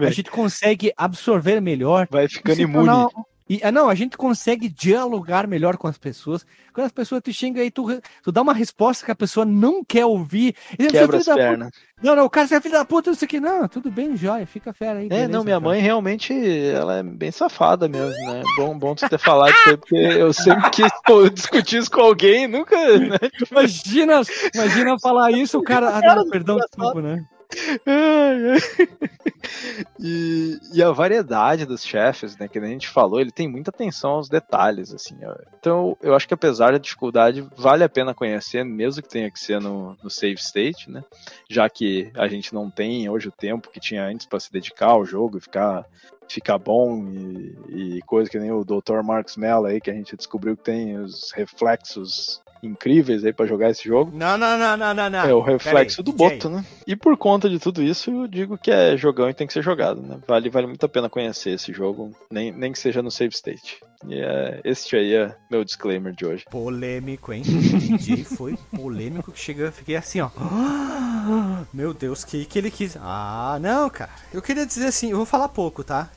a 0.04 0.10
gente 0.10 0.30
consegue 0.30 0.92
absorver 0.98 1.62
melhor. 1.62 2.06
Vai 2.10 2.28
ficando 2.28 2.60
imune. 2.60 2.84
Tornar, 2.84 3.08
e, 3.48 3.60
ah, 3.62 3.72
não, 3.72 3.88
a 3.88 3.94
gente 3.94 4.16
consegue 4.16 4.68
dialogar 4.68 5.46
melhor 5.46 5.76
com 5.76 5.88
as 5.88 5.98
pessoas. 5.98 6.46
Quando 6.72 6.86
as 6.86 6.92
pessoas 6.92 7.22
te 7.22 7.32
xingam 7.32 7.62
aí, 7.62 7.70
tu, 7.70 7.86
tu 8.22 8.32
dá 8.32 8.40
uma 8.40 8.54
resposta 8.54 9.04
que 9.04 9.10
a 9.10 9.16
pessoa 9.16 9.44
não 9.44 9.84
quer 9.84 10.06
ouvir. 10.06 10.54
E 10.78 10.86
Quebra 10.86 11.18
as 11.18 11.24
pernas. 11.24 11.70
Não, 12.02 12.16
não, 12.16 12.24
o 12.24 12.30
cara 12.30 12.48
é 12.50 12.60
filho 12.60 12.74
da 12.74 12.84
puta, 12.84 13.10
isso 13.10 13.24
aqui. 13.24 13.38
Não, 13.38 13.68
tudo 13.68 13.90
bem, 13.90 14.16
joia, 14.16 14.46
fica 14.46 14.72
fera 14.72 14.98
aí. 14.98 15.06
É, 15.06 15.08
beleza, 15.08 15.28
não, 15.28 15.44
minha 15.44 15.60
cara. 15.60 15.68
mãe 15.68 15.80
realmente, 15.80 16.34
ela 16.68 16.96
é 16.96 17.02
bem 17.02 17.30
safada 17.30 17.88
mesmo, 17.88 18.16
né? 18.26 18.42
Bom, 18.56 18.76
bom 18.76 18.94
tu 18.94 19.08
ter 19.08 19.18
falado 19.18 19.50
isso 19.50 19.68
aí, 19.68 19.76
porque 19.76 19.96
eu 19.96 20.32
sempre 20.32 20.70
quis 20.70 20.90
discutir 21.32 21.78
isso 21.78 21.90
com 21.90 22.00
alguém, 22.00 22.48
nunca, 22.48 22.76
né? 22.98 23.18
Imagina, 23.50 24.22
imagina 24.54 24.98
falar 24.98 25.30
isso, 25.30 25.58
o 25.58 25.62
cara. 25.62 25.90
Ah, 25.90 26.16
não, 26.16 26.28
perdão, 26.28 26.56
desculpa, 26.56 27.00
né? 27.00 27.24
e, 30.00 30.58
e, 30.72 30.82
a 30.82 30.90
variedade 30.90 31.66
dos 31.66 31.84
chefes, 31.84 32.36
né, 32.36 32.48
que 32.48 32.58
a 32.58 32.64
gente 32.64 32.88
falou, 32.88 33.20
ele 33.20 33.30
tem 33.30 33.48
muita 33.48 33.70
atenção 33.70 34.12
aos 34.12 34.28
detalhes, 34.28 34.92
assim. 34.92 35.16
Ó. 35.24 35.34
Então, 35.58 35.96
eu 36.02 36.14
acho 36.14 36.26
que 36.26 36.34
apesar 36.34 36.72
da 36.72 36.78
dificuldade, 36.78 37.46
vale 37.56 37.84
a 37.84 37.88
pena 37.88 38.14
conhecer, 38.14 38.64
mesmo 38.64 39.02
que 39.02 39.08
tenha 39.08 39.30
que 39.30 39.38
ser 39.38 39.60
no, 39.60 39.96
no 40.02 40.10
save 40.10 40.34
state, 40.34 40.90
né? 40.90 41.04
Já 41.48 41.68
que 41.68 42.10
a 42.16 42.26
gente 42.28 42.54
não 42.54 42.70
tem 42.70 43.08
hoje 43.08 43.28
o 43.28 43.32
tempo 43.32 43.70
que 43.70 43.80
tinha 43.80 44.04
antes 44.04 44.26
para 44.26 44.40
se 44.40 44.52
dedicar 44.52 44.90
ao 44.90 45.04
jogo 45.04 45.38
e 45.38 45.40
ficar 45.40 45.84
ficar 46.28 46.56
bom 46.56 47.08
e, 47.08 47.98
e, 47.98 48.02
coisa 48.02 48.30
que 48.30 48.38
nem 48.38 48.50
o 48.50 48.64
Dr. 48.64 49.02
Marcos 49.04 49.36
Mello 49.36 49.66
aí, 49.66 49.82
que 49.82 49.90
a 49.90 49.94
gente 49.94 50.16
descobriu 50.16 50.56
que 50.56 50.62
tem 50.62 50.96
os 50.96 51.30
reflexos 51.32 52.40
incríveis 52.62 53.24
aí 53.24 53.32
para 53.32 53.46
jogar 53.46 53.70
esse 53.70 53.84
jogo. 53.84 54.12
Não, 54.14 54.38
não, 54.38 54.56
não, 54.56 54.76
não, 54.76 54.94
não, 54.94 55.10
não. 55.10 55.24
É 55.24 55.34
o 55.34 55.40
reflexo 55.40 56.00
aí, 56.00 56.04
do 56.04 56.12
DJ. 56.12 56.28
Boto, 56.28 56.48
né? 56.48 56.64
E 56.86 56.94
por 56.94 57.16
conta 57.16 57.48
de 57.50 57.58
tudo 57.58 57.82
isso, 57.82 58.10
eu 58.10 58.26
digo 58.28 58.56
que 58.56 58.70
é 58.70 58.96
jogão 58.96 59.28
e 59.28 59.34
tem 59.34 59.46
que 59.46 59.52
ser 59.52 59.62
jogado, 59.62 60.00
né? 60.00 60.18
Vale, 60.26 60.48
vale 60.48 60.66
muito 60.68 60.86
a 60.86 60.88
pena 60.88 61.08
conhecer 61.10 61.50
esse 61.50 61.72
jogo, 61.72 62.12
nem, 62.30 62.52
nem 62.52 62.70
que 62.70 62.78
seja 62.78 63.02
no 63.02 63.10
save 63.10 63.34
state. 63.34 63.80
E 64.06 64.14
é, 64.14 64.60
este 64.64 64.96
aí 64.96 65.14
é 65.14 65.34
meu 65.50 65.64
disclaimer 65.64 66.14
de 66.14 66.24
hoje. 66.24 66.44
Polêmico, 66.50 67.32
hein? 67.32 67.42
DJ 67.42 68.24
foi 68.36 68.56
polêmico 68.74 69.32
que 69.32 69.40
chegou, 69.40 69.64
eu 69.64 69.72
fiquei 69.72 69.96
assim, 69.96 70.20
ó. 70.20 70.30
Meu 71.72 71.94
Deus, 71.94 72.24
que 72.24 72.44
que 72.44 72.58
ele 72.58 72.70
quis? 72.70 72.96
Ah, 73.00 73.58
não, 73.60 73.88
cara. 73.88 74.10
Eu 74.32 74.42
queria 74.42 74.66
dizer 74.66 74.86
assim, 74.86 75.10
eu 75.10 75.16
vou 75.18 75.26
falar 75.26 75.48
pouco, 75.48 75.84
tá? 75.84 76.10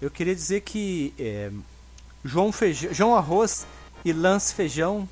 Eu 0.00 0.10
queria 0.10 0.34
dizer 0.34 0.60
que 0.60 1.14
é, 1.18 1.50
João 2.24 2.52
Feijão, 2.52 2.92
João 2.92 3.16
Arroz 3.16 3.66
e 4.04 4.12
Lance 4.12 4.54
Feijão 4.54 5.08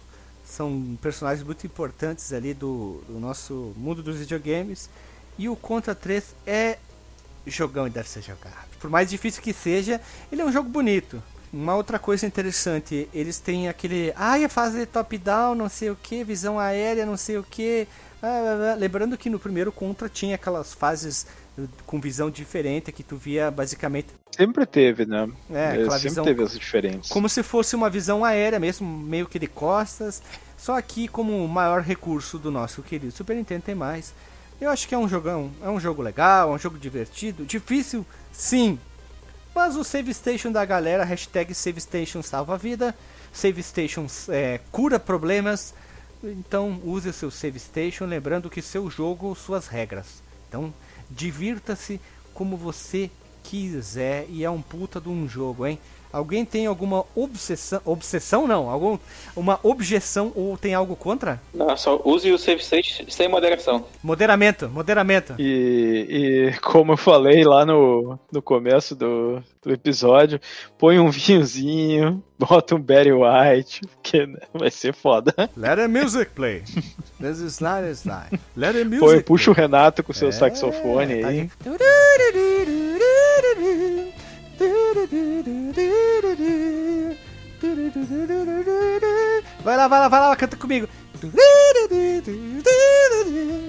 são 0.51 0.99
personagens 1.01 1.45
muito 1.45 1.67
importantes 1.67 2.33
ali 2.33 2.53
do, 2.53 3.03
do 3.09 3.19
nosso 3.19 3.73
mundo 3.77 4.03
dos 4.03 4.17
videogames. 4.17 4.91
E 5.39 5.49
o 5.49 5.57
Contra 5.57 5.95
3 5.95 6.35
é 6.47 6.79
jogão 7.47 7.87
e 7.87 7.91
deve 7.91 8.09
ser 8.09 8.23
jogado. 8.23 8.69
Por 8.79 8.91
mais 8.91 9.09
difícil 9.09 9.43
que 9.43 9.53
seja, 9.53 10.01
ele 10.31 10.43
é 10.43 10.45
um 10.45 10.53
jogo 10.53 10.69
bonito. 10.69 11.23
Uma 11.53 11.75
outra 11.75 11.99
coisa 11.99 12.27
interessante, 12.27 13.09
eles 13.13 13.39
têm 13.39 13.69
aquele. 13.69 14.13
Ah, 14.15 14.39
ia 14.39 14.49
fazer 14.49 14.87
top-down, 14.87 15.55
não 15.55 15.69
sei 15.69 15.91
o 15.91 15.97
que, 15.97 16.23
visão 16.23 16.61
aérea, 16.61 17.05
não 17.05 17.17
sei 17.17 17.39
o 17.39 17.43
que. 17.43 17.89
Ah, 18.23 18.77
lembrando 18.79 19.19
que 19.19 19.29
no 19.29 19.39
primeiro 19.39 19.73
Contra 19.73 20.09
tinha 20.09 20.37
aquelas 20.37 20.73
fases 20.73 21.27
com 21.87 22.01
visão 22.01 22.31
diferente 22.31 22.93
que 22.93 23.03
tu 23.03 23.17
via 23.17 23.51
basicamente. 23.51 24.09
Sempre 24.37 24.65
teve, 24.67 25.05
né? 25.05 25.29
É, 25.51 25.81
é 25.81 25.85
sempre 25.85 25.99
visão, 25.99 26.25
teve 26.25 26.43
as 26.43 26.53
diferentes. 26.53 27.11
Como 27.11 27.29
se 27.29 27.43
fosse 27.43 27.75
uma 27.75 27.91
visão 27.91 28.25
aérea 28.25 28.59
mesmo, 28.59 28.87
meio 28.87 29.27
que 29.27 29.39
de 29.39 29.47
costas. 29.47 30.23
Só 30.57 30.77
aqui 30.77 31.09
como 31.09 31.45
o 31.45 31.49
maior 31.49 31.81
recurso 31.81 32.39
do 32.39 32.51
nosso 32.51 32.83
querido 32.83 33.13
Super 33.13 33.35
Nintendo 33.35 33.63
tem 33.63 33.75
mais. 33.75 34.13
Eu 34.61 34.69
acho 34.69 34.87
que 34.87 34.95
é 34.95 34.99
um 34.99 35.09
jogão, 35.09 35.51
é 35.63 35.71
um 35.71 35.81
jogo 35.81 36.03
legal, 36.03 36.53
é 36.53 36.55
um 36.55 36.59
jogo 36.59 36.79
divertido, 36.79 37.47
difícil, 37.47 38.05
sim. 38.31 38.79
Mas 39.55 39.75
o 39.75 39.83
Save 39.83 40.13
Station 40.13 40.53
da 40.53 40.65
galera, 40.65 41.03
hashtag 41.03 41.55
Save 41.55 41.81
Station 41.81 42.23
salva 42.23 42.59
vida, 42.59 42.95
Save 43.33 43.63
Station 43.63 44.07
é, 44.29 44.61
cura 44.71 45.01
problemas. 45.01 45.73
Então 46.23 46.79
use 46.85 47.09
o 47.09 47.13
seu 47.13 47.31
Save 47.31 47.59
Station, 47.59 48.05
lembrando 48.05 48.51
que 48.51 48.61
seu 48.61 48.91
jogo, 48.91 49.35
suas 49.35 49.67
regras. 49.67 50.23
Então 50.49 50.75
Divirta-se 51.11 52.01
como 52.33 52.57
você 52.57 53.11
quiser 53.43 54.27
e 54.29 54.45
é 54.45 54.51
um 54.51 54.63
puta 54.63 55.01
de 55.01 55.09
um 55.09 55.29
jogo, 55.29 55.67
hein? 55.67 55.79
Alguém 56.13 56.45
tem 56.45 56.67
alguma 56.67 57.05
obsessão, 57.15 57.81
obsessão 57.85 58.47
não, 58.47 58.69
algum, 58.69 58.99
uma 59.37 59.61
objeção 59.63 60.33
ou 60.35 60.57
tem 60.57 60.75
algo 60.75 60.97
contra? 60.97 61.41
Não, 61.55 61.77
só 61.77 62.01
use 62.05 62.31
o 62.33 62.39
save 62.39 62.61
state 62.61 63.07
sem 63.09 63.29
moderação. 63.29 63.85
Moderamento, 64.03 64.69
moderamento. 64.69 65.35
E, 65.39 66.53
e 66.53 66.61
como 66.61 66.93
eu 66.93 66.97
falei 66.97 67.45
lá 67.45 67.65
no, 67.65 68.19
no 68.33 68.43
começo 68.43 68.97
do, 68.97 69.41
do 69.63 69.73
episódio, 69.73 70.41
põe 70.77 70.99
um 70.99 71.11
vinhozinho, 71.11 72.23
bota 72.37 72.75
um 72.75 72.81
Barry 72.81 73.13
White, 73.13 73.83
que 74.03 74.27
vai 74.53 74.71
ser 74.71 74.93
foda. 74.93 75.33
Let 75.57 75.77
the 75.77 75.87
music 75.87 76.33
play. 76.33 76.63
This 77.21 77.39
is 77.39 77.61
not 77.61 77.85
is 77.85 78.05
not. 78.05 78.31
Let 78.57 78.73
the 78.73 78.85
music 78.85 79.01
põe, 79.01 79.21
Puxa 79.21 79.51
o 79.51 79.55
Renato 79.55 80.03
com 80.03 80.13
seu 80.13 80.31
é, 80.31 80.33
saxofone 80.33 81.21
tá 81.21 81.29
aí. 81.29 81.51
Vai 89.63 89.77
lá, 89.77 89.89
vai 89.89 90.01
lá, 90.01 90.09
vai 90.09 90.21
lá, 90.21 90.37
canta 90.37 90.57
comigo. 90.57 90.89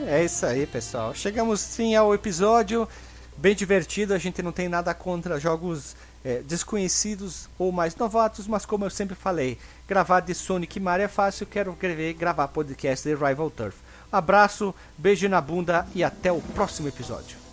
É 0.07 0.23
isso 0.23 0.45
aí, 0.45 0.65
pessoal. 0.65 1.13
Chegamos 1.13 1.59
sim 1.61 1.95
ao 1.95 2.13
episódio 2.13 2.87
bem 3.37 3.55
divertido. 3.55 4.13
A 4.13 4.17
gente 4.17 4.41
não 4.41 4.51
tem 4.51 4.69
nada 4.69 4.93
contra 4.93 5.39
jogos 5.39 5.95
é, 6.23 6.39
desconhecidos 6.39 7.49
ou 7.57 7.71
mais 7.71 7.95
novatos, 7.95 8.47
mas 8.47 8.65
como 8.65 8.85
eu 8.85 8.89
sempre 8.89 9.15
falei, 9.15 9.57
gravar 9.87 10.19
de 10.19 10.33
Sonic 10.33 10.77
e 10.77 10.81
Mario 10.81 11.05
é 11.05 11.07
fácil. 11.07 11.45
Quero 11.45 11.77
gravar 12.17 12.47
podcast 12.49 13.07
de 13.07 13.15
Rival 13.15 13.49
Turf. 13.49 13.77
Abraço, 14.11 14.75
beijo 14.97 15.27
na 15.29 15.41
bunda 15.41 15.87
e 15.95 16.03
até 16.03 16.31
o 16.31 16.41
próximo 16.41 16.87
episódio. 16.87 17.50